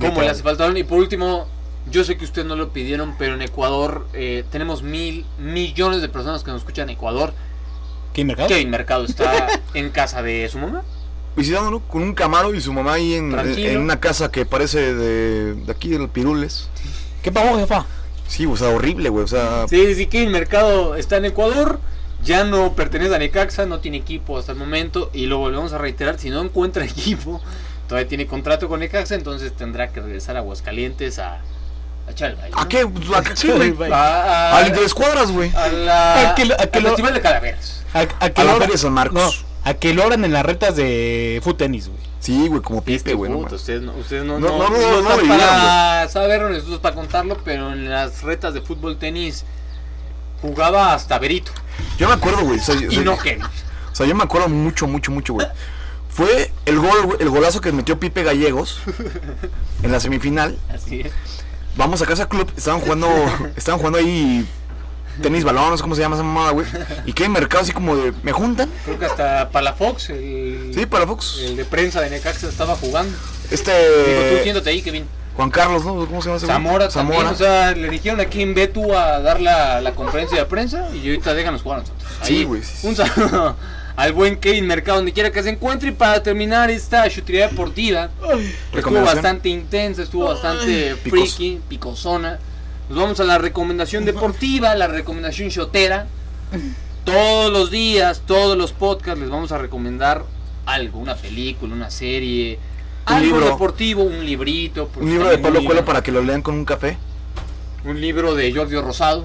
¿Cómo 0.00 0.20
le 0.20 0.28
hace 0.30 0.42
falta? 0.42 0.68
Y 0.78 0.84
por 0.84 0.98
último, 0.98 1.46
yo 1.90 2.04
sé 2.04 2.16
que 2.16 2.24
ustedes 2.24 2.46
no 2.46 2.54
lo 2.56 2.70
pidieron, 2.70 3.14
pero 3.18 3.34
en 3.34 3.42
Ecuador 3.42 4.06
eh, 4.12 4.44
tenemos 4.50 4.82
mil 4.82 5.26
millones 5.38 6.02
de 6.02 6.08
personas 6.08 6.44
que 6.44 6.50
nos 6.50 6.60
escuchan 6.60 6.88
en 6.88 6.96
Ecuador. 6.96 7.32
¿Qué 8.12 8.24
mercado? 8.24 8.48
Kevin 8.48 8.70
Mercado 8.70 9.04
está 9.04 9.48
en 9.74 9.90
casa 9.90 10.22
de 10.22 10.48
su 10.48 10.58
mamá. 10.58 10.82
Visitándolo 11.38 11.80
con 11.80 12.02
un 12.02 12.14
camaro 12.14 12.52
y 12.54 12.60
su 12.60 12.72
mamá 12.72 12.94
ahí 12.94 13.14
en, 13.14 13.32
una 13.78 14.00
casa 14.00 14.30
que 14.30 14.44
parece 14.44 14.94
de, 14.94 15.54
de 15.54 15.72
aquí, 15.72 15.88
de 15.90 15.98
los 15.98 16.10
Pirules. 16.10 16.68
¿Qué 17.22 17.32
pagó, 17.32 17.56
jefa? 17.58 17.86
Sí, 18.26 18.44
o 18.46 18.56
sea, 18.56 18.68
horrible, 18.68 19.08
güey. 19.08 19.24
O 19.24 19.28
sea, 19.28 19.66
Sí, 19.68 19.94
sí, 19.94 20.06
Kevin 20.06 20.30
Mercado 20.32 20.94
está 20.96 21.16
en 21.16 21.24
Ecuador. 21.26 21.80
Ya 22.24 22.44
no 22.44 22.74
pertenece 22.74 23.14
a 23.14 23.18
Necaxa, 23.18 23.64
no 23.66 23.78
tiene 23.78 23.96
equipo 23.98 24.38
hasta 24.38 24.52
el 24.52 24.58
momento. 24.58 25.10
Y 25.14 25.26
lo 25.26 25.38
volvemos 25.38 25.72
a 25.72 25.78
reiterar, 25.78 26.18
si 26.18 26.30
no 26.30 26.42
encuentra 26.42 26.84
equipo, 26.84 27.40
todavía 27.88 28.08
tiene 28.08 28.26
contrato 28.26 28.68
con 28.68 28.80
Necaxa, 28.80 29.14
entonces 29.14 29.52
tendrá 29.54 29.88
que 29.92 30.00
regresar 30.00 30.36
a 30.36 30.40
Aguascalientes 30.40 31.18
a, 31.20 31.34
a 31.36 32.10
el 32.26 32.36
¿a 32.56 32.68
qué? 32.68 32.80
¿A 33.14 33.22
qué, 33.22 33.52
güey? 33.52 33.92
A, 33.92 34.62
de 34.64 34.84
escuadras, 34.84 35.30
güey. 35.30 35.50
a 35.54 35.68
la, 35.68 36.30
¿A 36.30 36.34
qué 36.34 36.44
lo- 36.44 36.54
a 36.54 36.62
al 36.62 36.82
lo- 36.82 36.88
Festival 36.88 37.14
de 37.14 37.20
Calaveras. 37.20 37.84
A, 37.94 38.00
a 38.20 38.30
que 38.30 38.42
de 38.66 38.76
San 38.78 38.92
Marcos. 38.92 39.14
No, 39.42 39.47
a 39.68 39.74
que 39.74 39.92
lo 39.92 40.04
oran 40.04 40.24
en 40.24 40.32
las 40.32 40.44
retas 40.44 40.76
de 40.76 41.40
foot 41.42 41.58
tenis, 41.58 41.88
güey. 41.88 42.00
Sí, 42.20 42.48
güey, 42.48 42.62
como 42.62 42.82
Pipe, 42.82 43.04
que, 43.04 43.14
güey. 43.14 43.30
no 43.30 43.38
ustedes 43.38 43.82
no, 43.82 43.92
ustedes 43.92 44.24
no, 44.24 44.38
No, 44.40 44.48
no, 44.48 44.70
no, 44.70 45.02
no, 45.02 45.16
no 45.16 45.28
para 45.28 46.08
saberlo, 46.08 46.48
nosotros 46.50 46.80
para 46.80 46.94
contarlo, 46.94 47.38
pero 47.44 47.72
en 47.72 47.88
las 47.88 48.22
retas 48.22 48.54
de 48.54 48.60
fútbol 48.60 48.98
tenis 48.98 49.44
jugaba 50.40 50.94
hasta 50.94 51.18
Berito 51.18 51.52
Yo 51.98 52.08
me 52.08 52.14
acuerdo, 52.14 52.44
güey. 52.44 52.58
O 52.58 52.62
sea, 52.62 52.74
y 52.74 52.98
no 52.98 53.18
Kevin. 53.18 53.44
O 53.44 53.94
sea, 53.94 54.06
yo 54.06 54.14
me 54.14 54.24
acuerdo 54.24 54.48
mucho, 54.48 54.86
mucho, 54.86 55.12
mucho, 55.12 55.34
güey. 55.34 55.46
Fue 56.08 56.50
el 56.66 56.78
gol, 56.80 57.16
el 57.20 57.28
golazo 57.28 57.60
que 57.60 57.70
metió 57.70 58.00
Pipe 58.00 58.22
Gallegos 58.24 58.80
en 59.82 59.92
la 59.92 60.00
semifinal. 60.00 60.58
Así 60.72 61.02
es. 61.02 61.12
Vamos 61.76 62.02
a 62.02 62.06
casa 62.06 62.28
club, 62.28 62.50
estaban 62.56 62.80
jugando, 62.80 63.08
estaban 63.56 63.78
jugando 63.78 63.98
ahí 63.98 64.48
tenis 65.22 65.44
balón, 65.44 65.70
no 65.70 65.76
sé 65.76 65.82
cómo 65.82 65.94
se 65.94 66.00
llama 66.02 66.16
esa 66.16 66.22
mamada, 66.24 66.50
güey. 66.52 66.66
Y 67.06 67.12
que 67.12 67.28
mercado 67.28 67.62
así 67.62 67.72
como 67.72 67.96
de, 67.96 68.12
¿me 68.22 68.32
juntan? 68.32 68.70
Creo 68.84 68.98
que 68.98 69.04
hasta 69.06 69.50
Palafox, 69.50 70.10
el, 70.10 70.72
Sí, 70.74 70.86
para 70.86 71.06
Fox. 71.06 71.38
el 71.42 71.56
de 71.56 71.64
prensa 71.64 72.00
de 72.00 72.10
Necaxa, 72.10 72.48
estaba 72.48 72.74
jugando. 72.76 73.10
Digo, 73.10 73.18
tú 73.50 73.54
Este 73.54 74.42
siéntate 74.42 74.70
ahí, 74.70 74.82
Kevin. 74.82 75.06
Juan 75.36 75.50
Carlos, 75.50 75.84
¿no? 75.84 75.94
¿Cómo 76.06 76.20
se 76.20 76.26
llama 76.28 76.36
ese 76.38 76.46
güey? 76.46 76.56
Zamora, 76.56 76.88
también, 76.88 77.18
Zamora. 77.20 77.30
o 77.30 77.36
sea, 77.36 77.70
le 77.72 77.88
dijeron 77.90 78.18
a 78.20 78.24
quién 78.24 78.54
ve 78.54 78.66
tú 78.66 78.92
a 78.96 79.20
dar 79.20 79.40
la, 79.40 79.80
la 79.80 79.92
conferencia 79.94 80.36
de 80.38 80.44
prensa 80.46 80.88
y 80.92 81.06
ahorita 81.08 81.32
déjanos 81.34 81.62
jugar 81.62 81.80
nosotros. 81.80 82.02
Sí, 82.22 82.38
Ahí, 82.38 82.44
güey, 82.44 82.62
sí, 82.62 82.72
sí. 82.80 82.86
Un 82.88 82.96
saludo 82.96 83.56
al 83.94 84.12
buen 84.12 84.36
Kevin 84.36 84.66
Mercado, 84.66 84.96
donde 84.98 85.12
quiera 85.12 85.30
que 85.30 85.40
se 85.42 85.50
encuentre. 85.50 85.90
Y 85.90 85.92
para 85.92 86.22
terminar 86.24 86.70
esta 86.70 87.08
chutería 87.08 87.48
deportiva, 87.48 88.10
estuvo 88.74 89.00
bastante 89.02 89.48
intensa, 89.48 90.02
estuvo 90.02 90.24
bastante 90.24 90.96
Picos- 91.04 91.10
freaky, 91.10 91.60
picosona. 91.68 92.38
Nos 92.88 92.98
vamos 92.98 93.20
a 93.20 93.24
la 93.24 93.38
recomendación 93.38 94.04
deportiva, 94.04 94.74
la 94.74 94.86
recomendación 94.86 95.48
shotera. 95.50 96.06
Todos 97.04 97.52
los 97.52 97.70
días, 97.70 98.22
todos 98.26 98.56
los 98.56 98.72
podcasts 98.72 99.20
les 99.20 99.30
vamos 99.30 99.52
a 99.52 99.58
recomendar 99.58 100.24
algo, 100.66 100.98
una 100.98 101.14
película, 101.16 101.74
una 101.74 101.90
serie, 101.90 102.58
Un 103.06 103.14
algo 103.14 103.26
libro. 103.36 103.46
deportivo, 103.50 104.02
un 104.04 104.24
librito. 104.24 104.90
Un 104.96 105.10
libro 105.10 105.28
de 105.28 105.38
Pablo 105.38 105.62
Coelho 105.64 105.84
para 105.84 106.02
que 106.02 106.12
lo 106.12 106.22
lean 106.22 106.42
con 106.42 106.54
un 106.54 106.64
café. 106.64 106.96
Un 107.84 108.00
libro 108.00 108.34
de 108.34 108.52
Giorgio 108.52 108.82
Rosado. 108.82 109.24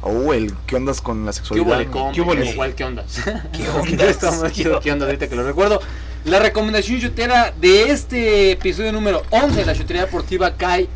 Oh, 0.00 0.32
el 0.32 0.52
¿qué 0.66 0.76
ondas 0.76 1.00
con 1.00 1.24
la 1.24 1.30
¿Qué 1.30 1.36
sexualidad? 1.38 1.86
¿Qué 2.12 2.20
hubo 2.20 2.34
le? 2.34 2.50
Igual, 2.50 2.74
¿qué 2.74 2.84
ondas? 2.84 3.20
¿Qué 3.52 3.68
ondas? 3.80 4.08
Estamos 4.08 4.42
aquí, 4.42 4.64
¿Qué 4.82 4.90
ondas? 4.92 5.06
Ahorita 5.06 5.28
que 5.28 5.36
lo 5.36 5.44
recuerdo. 5.44 5.80
La 6.24 6.38
recomendación 6.40 7.00
chutera 7.00 7.52
de 7.60 7.90
este 7.90 8.52
episodio 8.52 8.92
número 8.92 9.22
11 9.30 9.56
de 9.60 9.66
la 9.66 9.74
chutería 9.74 10.02
deportiva 10.06 10.54
cae 10.56 10.88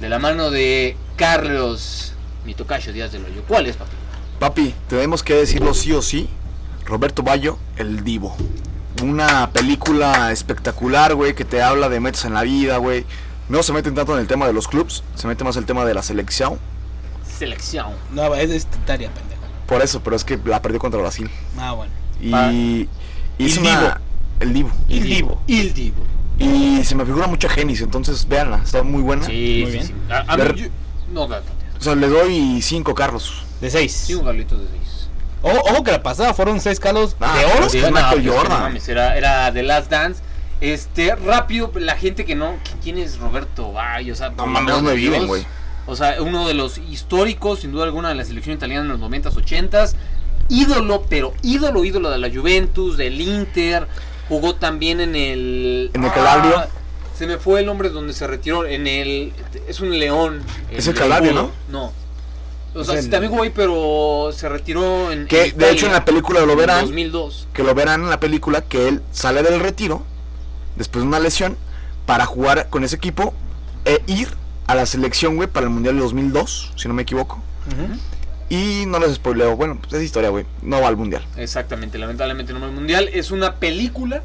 de 0.00 0.08
la 0.08 0.18
mano 0.18 0.50
de 0.50 0.96
Carlos 1.16 2.12
Mitocayo 2.44 2.92
Díaz 2.92 3.12
del 3.12 3.24
Hoyo. 3.24 3.42
¿Cuál 3.46 3.66
es, 3.66 3.76
papi? 3.76 3.90
Papi, 4.38 4.74
tenemos 4.88 5.22
que 5.22 5.34
decirlo 5.34 5.74
sí 5.74 5.92
o 5.92 6.02
sí. 6.02 6.28
Roberto 6.84 7.22
Bayo, 7.22 7.58
el 7.76 8.04
divo. 8.04 8.36
Una 9.02 9.50
película 9.50 10.30
espectacular, 10.32 11.14
güey, 11.14 11.34
que 11.34 11.44
te 11.44 11.62
habla 11.62 11.88
de 11.88 12.00
metas 12.00 12.24
en 12.24 12.34
la 12.34 12.42
vida, 12.42 12.76
güey. 12.76 13.04
No 13.48 13.62
se 13.62 13.72
meten 13.72 13.94
tanto 13.94 14.14
en 14.14 14.20
el 14.20 14.26
tema 14.26 14.46
de 14.46 14.52
los 14.52 14.68
clubs, 14.68 15.02
se 15.14 15.26
mete 15.26 15.44
más 15.44 15.56
el 15.56 15.66
tema 15.66 15.84
de 15.84 15.94
la 15.94 16.02
selección. 16.02 16.58
Selección. 17.38 17.92
No, 18.12 18.34
es, 18.34 18.50
es 18.50 18.66
tarea, 18.86 19.10
pendejo. 19.10 19.40
Por 19.66 19.82
eso, 19.82 20.00
pero 20.02 20.14
es 20.16 20.24
que 20.24 20.38
la 20.44 20.60
perdió 20.62 20.78
contra 20.78 21.00
Brasil. 21.00 21.30
Ah, 21.58 21.72
bueno. 21.72 21.92
Y, 22.20 22.88
y 23.38 23.46
es 23.46 23.56
El 23.56 23.62
una- 23.62 23.80
Divo. 23.80 23.94
El 24.40 24.52
divo. 24.52 24.70
Il 24.88 25.02
Divo. 25.04 25.40
Il 25.46 25.74
Divo. 25.74 26.04
Y 26.38 26.84
se 26.84 26.94
me 26.96 27.04
figura 27.06 27.26
mucha 27.28 27.48
genis, 27.48 27.80
entonces 27.80 28.26
véanla, 28.28 28.60
está 28.64 28.82
muy 28.82 29.02
buena. 29.02 29.24
Sí, 29.24 29.60
Muy 29.62 29.72
bien. 29.72 29.86
sí. 29.86 29.94
A, 30.10 30.32
a 30.32 30.36
mí, 30.36 30.42
yo- 30.60 30.66
no, 31.10 31.28
Carlos. 31.28 31.50
O 31.78 31.82
sea, 31.82 31.94
le 31.94 32.08
doy 32.08 32.60
cinco 32.62 32.94
Carlos. 32.94 33.42
De 33.60 33.70
seis. 33.70 33.92
Sí, 34.06 34.14
un 34.14 34.24
Carlitos 34.24 34.58
de 34.58 34.66
6. 34.84 35.08
Ojo, 35.42 35.58
ojo 35.72 35.84
que 35.84 35.92
la 35.92 36.02
pasada 36.02 36.32
fueron 36.34 36.60
seis 36.60 36.80
calos 36.80 37.16
Ah, 37.20 37.36
de 37.38 37.44
oro. 37.44 37.68
que 37.70 37.78
es 37.80 37.90
Michael 37.90 38.28
Jordan. 38.30 38.78
era, 38.88 39.16
era 39.16 39.52
The 39.52 39.62
Last 39.62 39.90
Dance. 39.90 40.22
Este, 40.60 41.14
rápido, 41.16 41.70
la 41.76 41.96
gente 41.96 42.24
que 42.24 42.34
no. 42.34 42.52
¿qui- 42.54 42.82
¿Quién 42.82 42.98
es 42.98 43.18
Roberto 43.18 43.72
Bay? 43.72 44.10
O 44.10 44.14
sea, 44.16 44.30
por 44.30 44.46
mames, 44.46 44.60
amor 44.60 44.74
¿dónde 44.76 44.90
de 44.92 44.96
viven, 44.96 45.26
güey? 45.26 45.44
O 45.86 45.94
sea, 45.96 46.16
uno 46.22 46.48
de 46.48 46.54
los 46.54 46.78
históricos, 46.78 47.60
sin 47.60 47.72
duda 47.72 47.84
alguna, 47.84 48.08
de 48.08 48.14
la 48.14 48.24
selección 48.24 48.56
italiana 48.56 48.82
en 48.82 48.88
los 48.88 49.00
90s, 49.00 49.34
80s. 49.34 49.94
Ídolo, 50.48 51.04
pero 51.08 51.34
ídolo, 51.42 51.84
ídolo 51.84 52.10
de 52.10 52.18
la 52.18 52.30
Juventus, 52.30 52.96
del 52.96 53.20
Inter. 53.20 53.86
Jugó 54.28 54.54
también 54.54 55.00
en 55.00 55.14
el. 55.16 55.90
En 55.92 56.04
el 56.04 56.12
Calabrio. 56.12 56.64
Se 57.16 57.26
me 57.26 57.38
fue 57.38 57.60
el 57.60 57.66
nombre 57.66 57.88
donde 57.90 58.12
se 58.12 58.26
retiró. 58.26 58.66
En 58.66 58.86
el. 58.86 59.32
Es 59.68 59.80
un 59.80 59.98
león. 59.98 60.42
Es 60.70 60.86
el 60.86 60.94
Calabrio, 60.94 61.30
escudo. 61.32 61.50
No. 61.70 61.92
O 62.76 62.82
sea, 62.84 62.98
Es 62.98 63.04
el- 63.04 63.10
también 63.10 63.32
ahí, 63.40 63.50
pero 63.54 64.30
se 64.36 64.48
retiró 64.48 65.12
en. 65.12 65.26
Que 65.26 65.46
en 65.46 65.56
de 65.58 65.70
hecho 65.70 65.86
en 65.86 65.92
la 65.92 66.04
película 66.04 66.40
lo 66.40 66.52
en 66.52 66.58
verán. 66.58 66.80
2002. 66.82 67.48
que 67.52 67.62
lo 67.62 67.74
verán 67.74 68.02
en 68.02 68.10
la 68.10 68.18
película 68.20 68.62
que 68.62 68.88
él 68.88 69.00
sale 69.12 69.42
del 69.42 69.60
retiro 69.60 70.02
después 70.76 71.02
de 71.04 71.08
una 71.08 71.20
lesión 71.20 71.56
para 72.06 72.26
jugar 72.26 72.68
con 72.70 72.82
ese 72.84 72.96
equipo 72.96 73.32
e 73.84 74.02
ir 74.08 74.28
a 74.66 74.74
la 74.74 74.86
selección, 74.86 75.36
güey, 75.36 75.48
para 75.48 75.64
el 75.66 75.70
Mundial 75.70 75.94
de 75.94 76.00
2002, 76.02 76.72
si 76.76 76.88
no 76.88 76.94
me 76.94 77.02
equivoco. 77.02 77.36
Ujú. 77.68 77.98
Y 78.48 78.84
no 78.86 78.98
les 78.98 79.14
spoileo, 79.14 79.56
bueno, 79.56 79.78
pues 79.80 79.92
es 79.94 80.02
historia, 80.02 80.30
güey, 80.30 80.44
no 80.62 80.80
va 80.80 80.88
al 80.88 80.96
Mundial. 80.96 81.24
Exactamente, 81.36 81.96
lamentablemente 81.98 82.52
no 82.52 82.60
va 82.60 82.66
al 82.66 82.72
mundial. 82.72 83.08
Es 83.12 83.30
una 83.30 83.54
película 83.56 84.22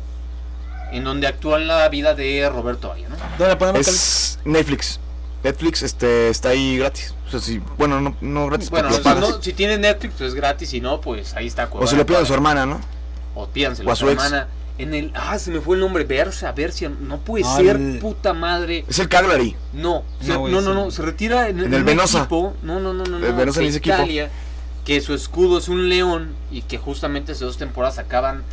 en 0.91 1.03
donde 1.03 1.27
actúa 1.27 1.59
la 1.59 1.87
vida 1.89 2.13
de 2.15 2.49
Roberto 2.49 2.91
Aya, 2.91 3.07
¿no? 3.09 3.75
Es 3.75 4.39
Netflix. 4.45 4.99
Netflix 5.43 5.83
este 5.83 6.29
está 6.29 6.49
ahí 6.49 6.77
gratis. 6.77 7.13
O 7.27 7.31
sea, 7.31 7.39
si, 7.39 7.61
bueno, 7.77 8.01
no, 8.01 8.15
no 8.21 8.47
gratis, 8.47 8.69
Bueno, 8.69 8.91
si, 8.91 9.01
no, 9.03 9.39
tienes 9.39 9.79
Netflix, 9.79 10.15
pues 10.17 10.29
es 10.29 10.35
gratis. 10.35 10.69
Si 10.69 10.81
no, 10.81 10.99
pues 10.99 11.33
ahí 11.35 11.47
está. 11.47 11.69
o 11.71 11.87
si 11.87 11.95
lo 11.95 12.05
piden 12.05 12.23
a 12.23 12.25
su 12.25 12.33
hermana, 12.33 12.65
¿no? 12.65 12.81
O 13.35 13.47
pídanselo 13.47 13.87
o 13.87 13.91
a 13.91 13.93
a 13.93 13.95
su 13.95 14.09
hermana. 14.09 14.47
En 14.77 14.93
el. 14.93 15.11
Ah, 15.13 15.37
se 15.39 15.51
me 15.51 15.59
fue 15.61 15.75
el 15.75 15.81
nombre. 15.81 16.03
Versa, 16.05 16.51
Versia. 16.53 16.89
No 16.89 17.19
puede 17.19 17.43
Ah, 17.45 17.57
ser, 17.57 17.75
el- 17.75 17.99
puta 17.99 18.33
madre. 18.33 18.85
Es 18.87 18.99
el 18.99 19.07
Cagliari. 19.09 19.55
No, 19.73 20.03
se- 20.21 20.29
No, 20.29 20.47
no, 20.47 20.61
no, 20.73 20.89
Se 20.91 21.01
retira 21.01 21.49
en, 21.49 21.59
En 21.59 21.73
el 21.73 21.83
Venosa. 21.83 22.19
equipo. 22.19 22.53
No, 22.63 22.79
no, 22.79 22.93
no, 22.93 23.03
no. 23.05 23.17
El 23.17 23.31
no, 23.31 23.37
Venosa 23.37 23.61
en 23.61 23.67
equipo. 23.75 23.95
Italia, 23.95 24.29
Que 24.85 25.01
su 25.01 25.13
escudo 25.13 25.57
es 25.59 25.67
un 25.67 25.87
león. 25.89 26.33
Y 26.51 26.61
que 26.63 26.77
justamente 26.77 27.33
hace 27.33 27.45
dos 27.45 27.57
temporadas 27.57 27.97
acaban 27.99 28.43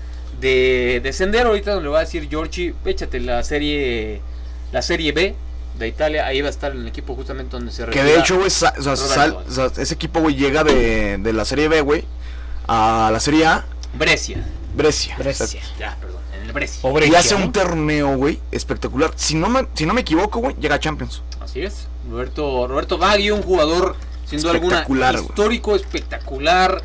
de 0.40 1.00
descender. 1.02 1.46
Ahorita 1.46 1.72
donde 1.72 1.84
le 1.84 1.90
va 1.90 1.98
a 1.98 2.04
decir 2.04 2.28
Giorgi. 2.28 2.74
Échate 2.84 3.20
la 3.20 3.42
serie. 3.44 4.20
La 4.72 4.82
serie 4.82 5.12
B 5.12 5.34
de 5.78 5.88
Italia. 5.88 6.26
Ahí 6.26 6.40
va 6.40 6.48
a 6.48 6.50
estar 6.50 6.72
en 6.72 6.80
el 6.82 6.88
equipo 6.88 7.14
justamente 7.14 7.56
donde 7.56 7.70
se 7.72 7.84
Que 7.86 8.02
de 8.02 8.18
hecho, 8.18 8.36
güey, 8.36 8.48
o 8.48 8.50
sea, 8.50 8.72
Roberto. 8.76 8.96
sal- 8.96 9.36
o 9.48 9.50
sea, 9.50 9.66
ese 9.76 9.94
equipo, 9.94 10.20
güey, 10.20 10.34
llega 10.34 10.64
de, 10.64 11.18
de 11.18 11.32
la 11.32 11.44
Serie 11.44 11.68
B, 11.68 11.80
güey, 11.82 12.04
a 12.66 13.10
la 13.12 13.20
Serie 13.20 13.46
A, 13.46 13.64
Brescia. 13.94 14.44
Brescia. 14.74 15.14
Brescia. 15.18 15.60
Ya, 15.78 15.96
perdón, 16.00 16.20
en 16.34 16.46
el 16.46 16.52
Brescia. 16.52 16.82
Pobre 16.82 17.06
Y 17.06 17.14
hace 17.14 17.36
¿no? 17.38 17.44
un 17.46 17.52
torneo, 17.52 18.16
güey, 18.16 18.40
espectacular. 18.50 19.12
Si 19.16 19.34
no 19.34 19.48
me, 19.48 19.66
si 19.74 19.86
no 19.86 19.94
me 19.94 20.00
equivoco, 20.02 20.40
güey, 20.40 20.56
llega 20.60 20.74
a 20.74 20.80
Champions. 20.80 21.22
Así 21.40 21.62
es. 21.62 21.86
Roberto, 22.10 22.66
Roberto 22.68 22.98
Baggio, 22.98 23.34
un 23.36 23.42
jugador 23.42 23.96
sin 24.26 24.40
duda 24.40 24.52
alguna 24.52 25.12
histórico, 25.12 25.76
espectacular, 25.76 26.82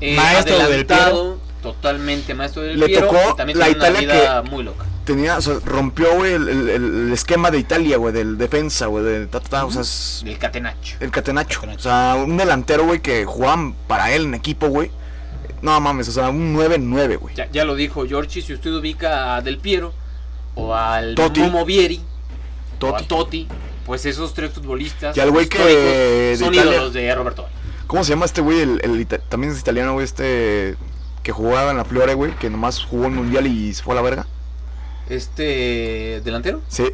eh, 0.00 0.14
Maestro 0.16 0.54
del 0.56 0.66
adelantado, 0.66 1.38
totalmente 1.72 2.34
maestro 2.34 2.62
del 2.62 2.78
Le 2.78 2.86
Piero, 2.86 3.06
tocó 3.08 3.18
y 3.32 3.36
también 3.36 3.58
la 3.58 3.64
tiene 3.66 3.80
una 3.80 3.88
Italia 3.90 4.14
vida 4.20 4.42
muy 4.42 4.62
loca. 4.62 4.84
Tenía, 5.04 5.36
o 5.36 5.40
sea, 5.40 5.54
rompió, 5.64 6.14
güey, 6.14 6.32
el, 6.34 6.48
el- 6.48 6.68
el 6.68 7.12
esquema 7.12 7.50
de 7.50 7.58
Italia, 7.58 7.96
güey, 7.96 8.12
del 8.14 8.38
defensa, 8.38 8.86
güey, 8.86 9.04
de 9.04 9.26
ta, 9.26 9.40
ta, 9.40 9.48
ta, 9.48 9.64
o 9.66 9.70
sea, 9.70 9.82
Del 10.24 10.38
Catenacho. 10.38 10.96
el 11.00 11.10
catenacho. 11.10 11.60
Catenacho. 11.60 11.78
O 11.80 11.82
sea, 11.82 12.14
un 12.24 12.36
delantero, 12.36 12.84
güey, 12.84 13.00
que 13.00 13.24
jugaban 13.24 13.74
para 13.86 14.12
él 14.12 14.24
en 14.24 14.34
equipo, 14.34 14.68
güey. 14.68 14.90
No 15.62 15.78
mames, 15.80 16.08
o 16.08 16.12
sea, 16.12 16.28
un 16.28 16.54
9-9, 16.54 17.16
güey. 17.18 17.34
Ya, 17.34 17.50
ya 17.50 17.64
lo 17.64 17.74
dijo 17.74 18.06
Giorgi, 18.06 18.42
si 18.42 18.52
usted 18.54 18.70
ubica 18.72 19.36
a 19.36 19.40
Del 19.42 19.58
Piero 19.58 19.92
o 20.54 20.74
al 20.74 21.14
Totti. 21.14 21.40
Momo 21.40 21.64
Vieri 21.64 22.00
o 22.76 22.78
Totti. 22.78 23.04
a 23.04 23.08
Totti, 23.08 23.48
pues 23.86 24.04
esos 24.06 24.32
tres 24.34 24.52
futbolistas 24.52 25.16
Y 25.16 25.20
al 25.20 25.30
güey 25.30 25.48
que 25.48 25.58
de 25.58 26.36
son 26.38 26.52
Italia- 26.54 26.72
ídolos 26.74 26.92
de 26.92 27.14
Roberto. 27.14 27.46
¿Cómo 27.86 28.02
se 28.04 28.10
llama 28.10 28.24
este 28.24 28.40
güey? 28.40 28.60
El, 28.60 28.80
el 28.82 29.06
también 29.06 29.52
es 29.52 29.60
italiano, 29.60 29.92
güey, 29.94 30.04
este 30.04 30.76
que 31.24 31.32
jugaba 31.32 31.72
en 31.72 31.76
la 31.78 31.84
Flore, 31.84 32.14
güey, 32.14 32.32
que 32.36 32.48
nomás 32.50 32.84
jugó 32.84 33.06
el 33.06 33.12
mundial 33.12 33.46
y 33.48 33.74
se 33.74 33.82
fue 33.82 33.94
a 33.94 33.96
la 33.96 34.02
verga. 34.02 34.26
Este 35.08 36.20
delantero, 36.24 36.60
Sí, 36.68 36.84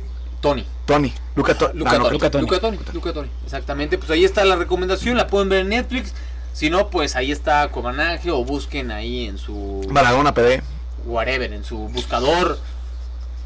Tony. 0.41 0.67
Tony. 0.87 1.13
Luca, 1.37 1.57
To- 1.57 1.71
Luca, 1.75 1.91
ah, 1.93 1.95
no, 1.99 2.05
Toni, 2.05 2.13
Luca 2.15 2.31
Toni. 2.61 2.79
Luca 2.93 3.13
Toni, 3.13 3.29
exactamente. 3.45 3.99
Pues 3.99 4.11
ahí 4.11 4.25
está 4.25 4.45
la 4.45 4.57
recomendación, 4.57 5.17
la 5.17 5.27
pueden 5.27 5.49
ver 5.49 5.61
en 5.61 5.69
Netflix. 5.69 6.13
Si 6.53 6.69
no, 6.71 6.89
pues 6.91 7.15
ahí 7.15 7.31
está 7.31 7.71
Cobanaje 7.71 8.31
o 8.31 8.45
busquen 8.45 8.91
ahí 8.91 9.27
en 9.27 9.39
su 9.39 9.87
Maradona 9.91 10.35
PD. 10.35 10.63
whatever, 11.07 11.53
en 11.53 11.65
su 11.65 11.77
buscador 11.89 12.59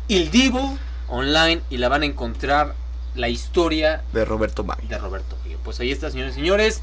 Il 0.09 0.31
Divo 0.31 0.78
online 1.09 1.61
y 1.70 1.77
la 1.77 1.89
van 1.89 2.02
a 2.02 2.06
encontrar 2.06 2.74
la 3.15 3.28
historia 3.28 4.02
de 4.12 4.24
Roberto 4.24 4.65
Baggio. 4.65 4.89
de 4.89 4.98
Roberto 4.98 5.36
Baggio. 5.43 5.59
Pues 5.62 5.78
ahí 5.81 5.93
está, 5.93 6.11
señores 6.11 6.32
y 6.32 6.36
señores. 6.36 6.82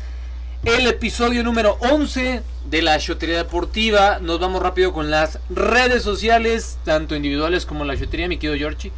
El 0.64 0.86
episodio 0.86 1.44
número 1.44 1.76
11 1.80 2.44
de 2.70 2.82
la 2.84 3.00
Chotería 3.00 3.38
Deportiva. 3.38 4.20
Nos 4.20 4.40
vamos 4.40 4.62
rápido 4.62 4.94
con 4.94 5.10
las 5.10 5.40
redes 5.50 6.04
sociales, 6.04 6.78
tanto 6.86 7.16
individuales 7.16 7.66
como 7.66 7.84
la 7.84 7.98
Chotería, 7.98 8.28
mi 8.28 8.38
querido 8.38 8.56
Giorgi. 8.56 8.92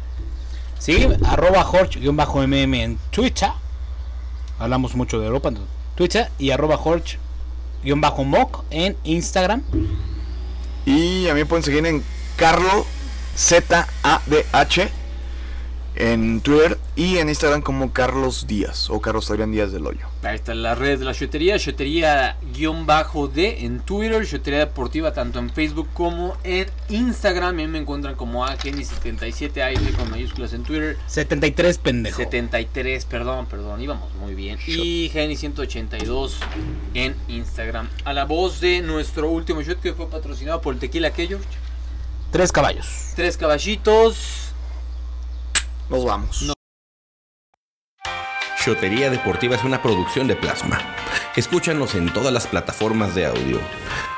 Sí, 0.78 1.08
arroba 1.24 1.64
Jorge-mm 1.64 2.74
en 2.74 2.98
Twitter. 3.10 3.48
Hablamos 4.58 4.94
mucho 4.94 5.18
de 5.18 5.26
Europa 5.26 5.48
en 5.48 5.58
Twitter. 5.94 6.28
Y 6.38 6.50
arroba 6.50 6.76
Jorge-moc 6.76 8.64
en 8.68 8.98
Instagram. 9.04 9.62
Y 10.84 11.28
a 11.28 11.32
mí 11.32 11.40
me 11.40 11.46
pueden 11.46 11.62
seguir 11.62 11.86
en 11.86 12.04
Carlo 12.36 12.84
Z-A-D-H 13.36 14.90
en 15.96 16.40
Twitter 16.40 16.78
y 16.96 17.18
en 17.18 17.28
Instagram 17.28 17.62
como 17.62 17.92
Carlos 17.92 18.46
Díaz 18.46 18.90
o 18.90 19.00
Carlos 19.00 19.30
Adrián 19.30 19.52
Díaz 19.52 19.72
del 19.72 19.86
Hoyo. 19.86 20.06
Ahí 20.22 20.36
están 20.36 20.62
las 20.62 20.78
redes 20.78 21.00
de 21.00 21.04
la 21.04 21.14
Chotería, 21.14 21.58
Chotería-D 21.58 23.64
en 23.64 23.80
Twitter, 23.80 24.26
Chotería 24.26 24.60
Deportiva 24.60 25.12
tanto 25.12 25.38
en 25.38 25.50
Facebook 25.50 25.88
como 25.92 26.36
en 26.44 26.66
Instagram. 26.88 27.56
Mí 27.56 27.66
me 27.66 27.78
encuentran 27.78 28.14
como 28.14 28.46
Ageni77AL 28.46 29.96
con 29.96 30.10
mayúsculas 30.10 30.52
en 30.52 30.64
Twitter. 30.64 30.96
73 31.06 31.78
pendejo. 31.78 32.16
73, 32.16 33.04
perdón, 33.04 33.46
perdón, 33.46 33.80
íbamos 33.80 34.14
muy 34.14 34.34
bien. 34.34 34.58
Y 34.66 35.10
Geni182 35.10 36.32
en 36.94 37.14
Instagram. 37.28 37.88
A 38.04 38.12
la 38.12 38.24
voz 38.24 38.60
de 38.60 38.82
nuestro 38.82 39.30
último 39.30 39.62
shot 39.62 39.80
que 39.80 39.94
fue 39.94 40.08
patrocinado 40.08 40.60
por 40.60 40.74
el 40.74 40.80
Tequila 40.80 41.12
que 41.12 41.26
George. 41.26 41.46
Tres 42.30 42.50
caballos. 42.50 43.12
Tres 43.14 43.36
caballitos. 43.36 44.53
Nos 45.88 46.04
vamos. 46.04 46.42
No. 46.42 46.54
Shotería 48.64 49.10
Deportiva 49.10 49.56
es 49.56 49.64
una 49.64 49.82
producción 49.82 50.26
de 50.26 50.36
Plasma. 50.36 50.78
Escúchanos 51.36 51.94
en 51.94 52.12
todas 52.12 52.32
las 52.32 52.46
plataformas 52.46 53.14
de 53.14 53.26
audio. 53.26 53.60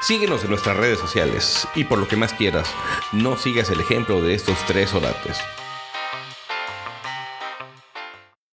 Síguenos 0.01 0.45
en 0.45 0.51
nuestras 0.51 0.77
redes 0.77 0.99
sociales 0.99 1.67
y 1.75 1.85
por 1.85 1.99
lo 1.99 2.07
que 2.07 2.17
más 2.17 2.33
quieras, 2.33 2.69
no 3.13 3.37
sigas 3.37 3.71
el 3.71 3.81
ejemplo 3.81 4.21
de 4.21 4.35
estos 4.35 4.59
tres 4.67 4.95
orates. 4.95 5.39